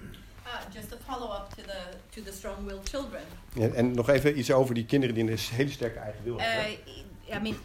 just 0.72 0.92
a 0.92 0.96
follow 1.06 1.32
up 1.32 1.48
to 1.56 1.62
the 1.62 1.78
to 2.10 2.22
the 2.22 2.32
strong-willed 2.36 2.88
children. 2.88 3.20
En, 3.54 3.74
en 3.74 3.94
nog 3.94 4.08
even 4.08 4.38
iets 4.38 4.52
over 4.52 4.74
die 4.74 4.84
kinderen 4.84 5.14
die 5.14 5.30
een 5.30 5.38
hele 5.50 5.70
sterke 5.70 5.98
eigen 5.98 6.24
wil 6.24 6.34
Uh, 6.38 6.42
hebben. 6.44 6.72
I 7.28 7.40
mean, 7.40 7.56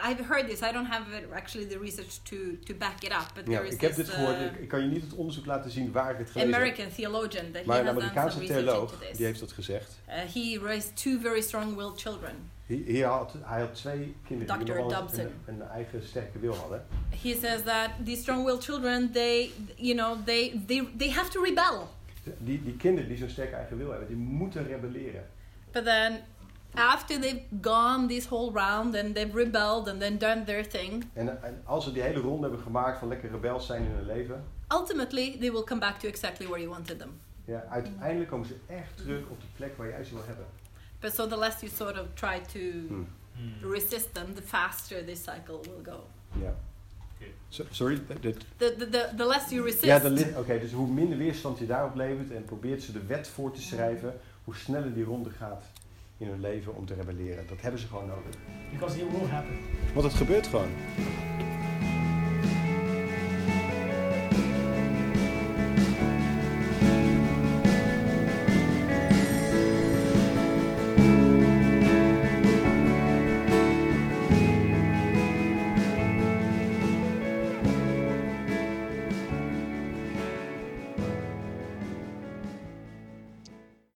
I've 0.00 0.24
heard 0.28 0.48
this. 0.48 0.62
I 0.62 0.72
don't 0.72 0.86
have 0.86 1.04
it, 1.16 1.24
actually 1.32 1.66
the 1.68 1.78
research 1.78 2.22
to 2.22 2.36
to 2.64 2.74
back 2.74 3.02
it 3.02 3.10
up, 3.12 3.26
but 3.34 3.46
Ja, 3.46 3.52
there 3.52 3.66
is 3.66 3.74
ik 3.74 3.80
heb 3.80 3.92
this 3.92 4.06
dit 4.06 4.14
gehoord. 4.14 4.36
uh, 4.40 4.62
Ik, 4.62 4.68
kan 4.68 4.80
je 4.80 4.86
niet 4.86 5.02
het 5.02 5.14
onderzoek 5.14 5.46
laten 5.46 5.70
zien 5.70 5.92
waar 5.92 6.10
ik 6.12 6.18
het 6.18 6.30
gelezen 6.30 6.52
heb. 6.52 6.60
American 6.62 6.90
theologian 6.94 7.50
that 7.52 7.64
Maar 7.64 7.76
he 7.76 7.82
een 7.82 7.88
Amerikaanse 7.88 8.44
theoloog, 8.44 8.94
die 9.16 9.26
heeft 9.26 9.40
dat 9.40 9.52
gezegd. 9.52 9.98
Uh, 10.08 10.14
he 10.14 10.58
raised 10.62 10.96
two 11.02 11.18
very 11.20 11.40
strong-willed 11.40 12.00
children. 12.00 12.34
Hier 12.66 13.06
had, 13.06 13.34
hij 13.42 13.60
had 13.60 13.74
twee 13.74 14.14
kinderen 14.26 14.58
die 14.58 14.66
Dr. 14.66 14.74
nog 14.80 14.90
wel 14.90 15.00
Dobson. 15.00 15.20
een, 15.20 15.32
een 15.60 15.62
eigen 15.68 16.02
sterke 16.06 16.38
wil 16.38 16.54
hadden. 16.54 16.84
He 17.22 17.36
says 17.40 17.62
that 17.62 17.90
these 18.04 18.20
strong-willed 18.20 18.64
children, 18.64 19.10
they, 19.12 19.50
you 19.76 19.94
know, 19.94 20.24
they 20.24 20.62
they 20.66 20.88
they 20.98 21.10
have 21.10 21.30
to 21.30 21.42
rebel. 21.42 21.88
Die, 22.38 22.62
die 22.62 22.76
kinderen 22.76 23.08
die 23.08 23.18
zo'n 23.18 23.28
sterke 23.28 23.54
eigen 23.54 23.76
wil 23.78 23.90
hebben, 23.90 24.08
die 24.08 24.16
moeten 24.16 24.66
rebelleren. 24.66 25.24
But 25.72 25.84
then, 25.84 26.20
after 26.78 27.20
they've 27.20 27.42
gone 27.62 28.06
this 28.06 28.26
whole 28.26 28.52
round 28.52 28.94
and 28.96 29.14
they've 29.14 29.34
rebelled 29.34 29.88
and 29.88 30.00
then 30.00 30.18
done 30.18 30.44
their 30.44 30.68
thing, 30.68 31.04
En, 31.12 31.42
en 31.42 31.60
als 31.64 31.84
ze 31.84 31.92
die 31.92 32.02
hele 32.02 32.20
ronde 32.20 32.42
hebben 32.46 32.60
gemaakt 32.60 32.98
van 32.98 33.08
lekker 33.08 33.30
rebels 33.30 33.66
zijn 33.66 33.84
in 33.84 33.90
hun 33.90 34.06
leven, 34.06 34.44
ultimately 34.72 35.36
they 35.40 35.52
will 35.52 35.64
come 35.64 35.80
back 35.80 35.98
to 35.98 36.08
exactly 36.08 36.46
where 36.46 36.60
you 36.62 36.74
wanted 36.74 36.98
them. 36.98 37.20
ja, 37.44 37.64
uiteindelijk 37.70 38.30
komen 38.30 38.46
ze 38.46 38.54
echt 38.66 38.96
terug 38.96 39.28
op 39.28 39.40
de 39.40 39.46
plek 39.56 39.76
waar 39.76 39.88
jij 39.88 40.04
ze 40.04 40.14
wil 40.14 40.24
hebben. 40.26 40.46
But 41.00 41.14
so 41.14 41.26
the 41.26 41.38
less 41.38 41.60
you 41.60 41.72
sort 41.76 42.00
of 42.00 42.06
try 42.14 42.38
to 42.52 42.58
Hm. 42.88 43.02
Hmm. 43.34 43.70
resist 43.72 44.14
them, 44.14 44.34
the 44.34 44.42
faster 44.42 45.04
this 45.04 45.22
cycle 45.22 45.60
will 45.62 45.94
go. 45.94 46.04
Ja. 46.40 46.54
So- 47.48 47.64
sorry? 47.70 48.00
The, 48.20 48.34
the, 48.56 48.76
the, 48.90 49.08
the 49.16 49.26
less 49.26 49.50
you 49.50 49.62
resist, 49.64 49.84
Ja, 49.84 50.00
oké, 50.38 50.58
dus 50.58 50.72
hoe 50.72 50.88
minder 50.88 51.18
weerstand 51.18 51.58
je 51.58 51.66
daarop 51.66 51.94
levert 51.94 52.30
en 52.30 52.44
probeert 52.44 52.82
ze 52.82 52.92
de 52.92 53.04
wet 53.06 53.28
voor 53.28 53.52
te 53.52 53.60
schrijven, 53.62 54.20
hoe 54.44 54.54
sneller 54.56 54.94
die 54.94 55.04
ronde 55.04 55.30
gaat 55.30 55.64
in 56.18 56.28
hun 56.28 56.40
leven 56.40 56.74
om 56.74 56.86
te 56.86 56.94
rebelleren. 56.94 57.46
Dat 57.46 57.60
hebben 57.60 57.80
ze 57.80 57.86
gewoon 57.86 58.06
nodig. 58.06 58.34
Because 58.70 59.00
it 59.00 59.10
will 59.10 59.28
happen. 59.28 59.56
Want 59.94 60.06
het 60.06 60.14
gebeurt 60.14 60.46
gewoon. 60.46 60.70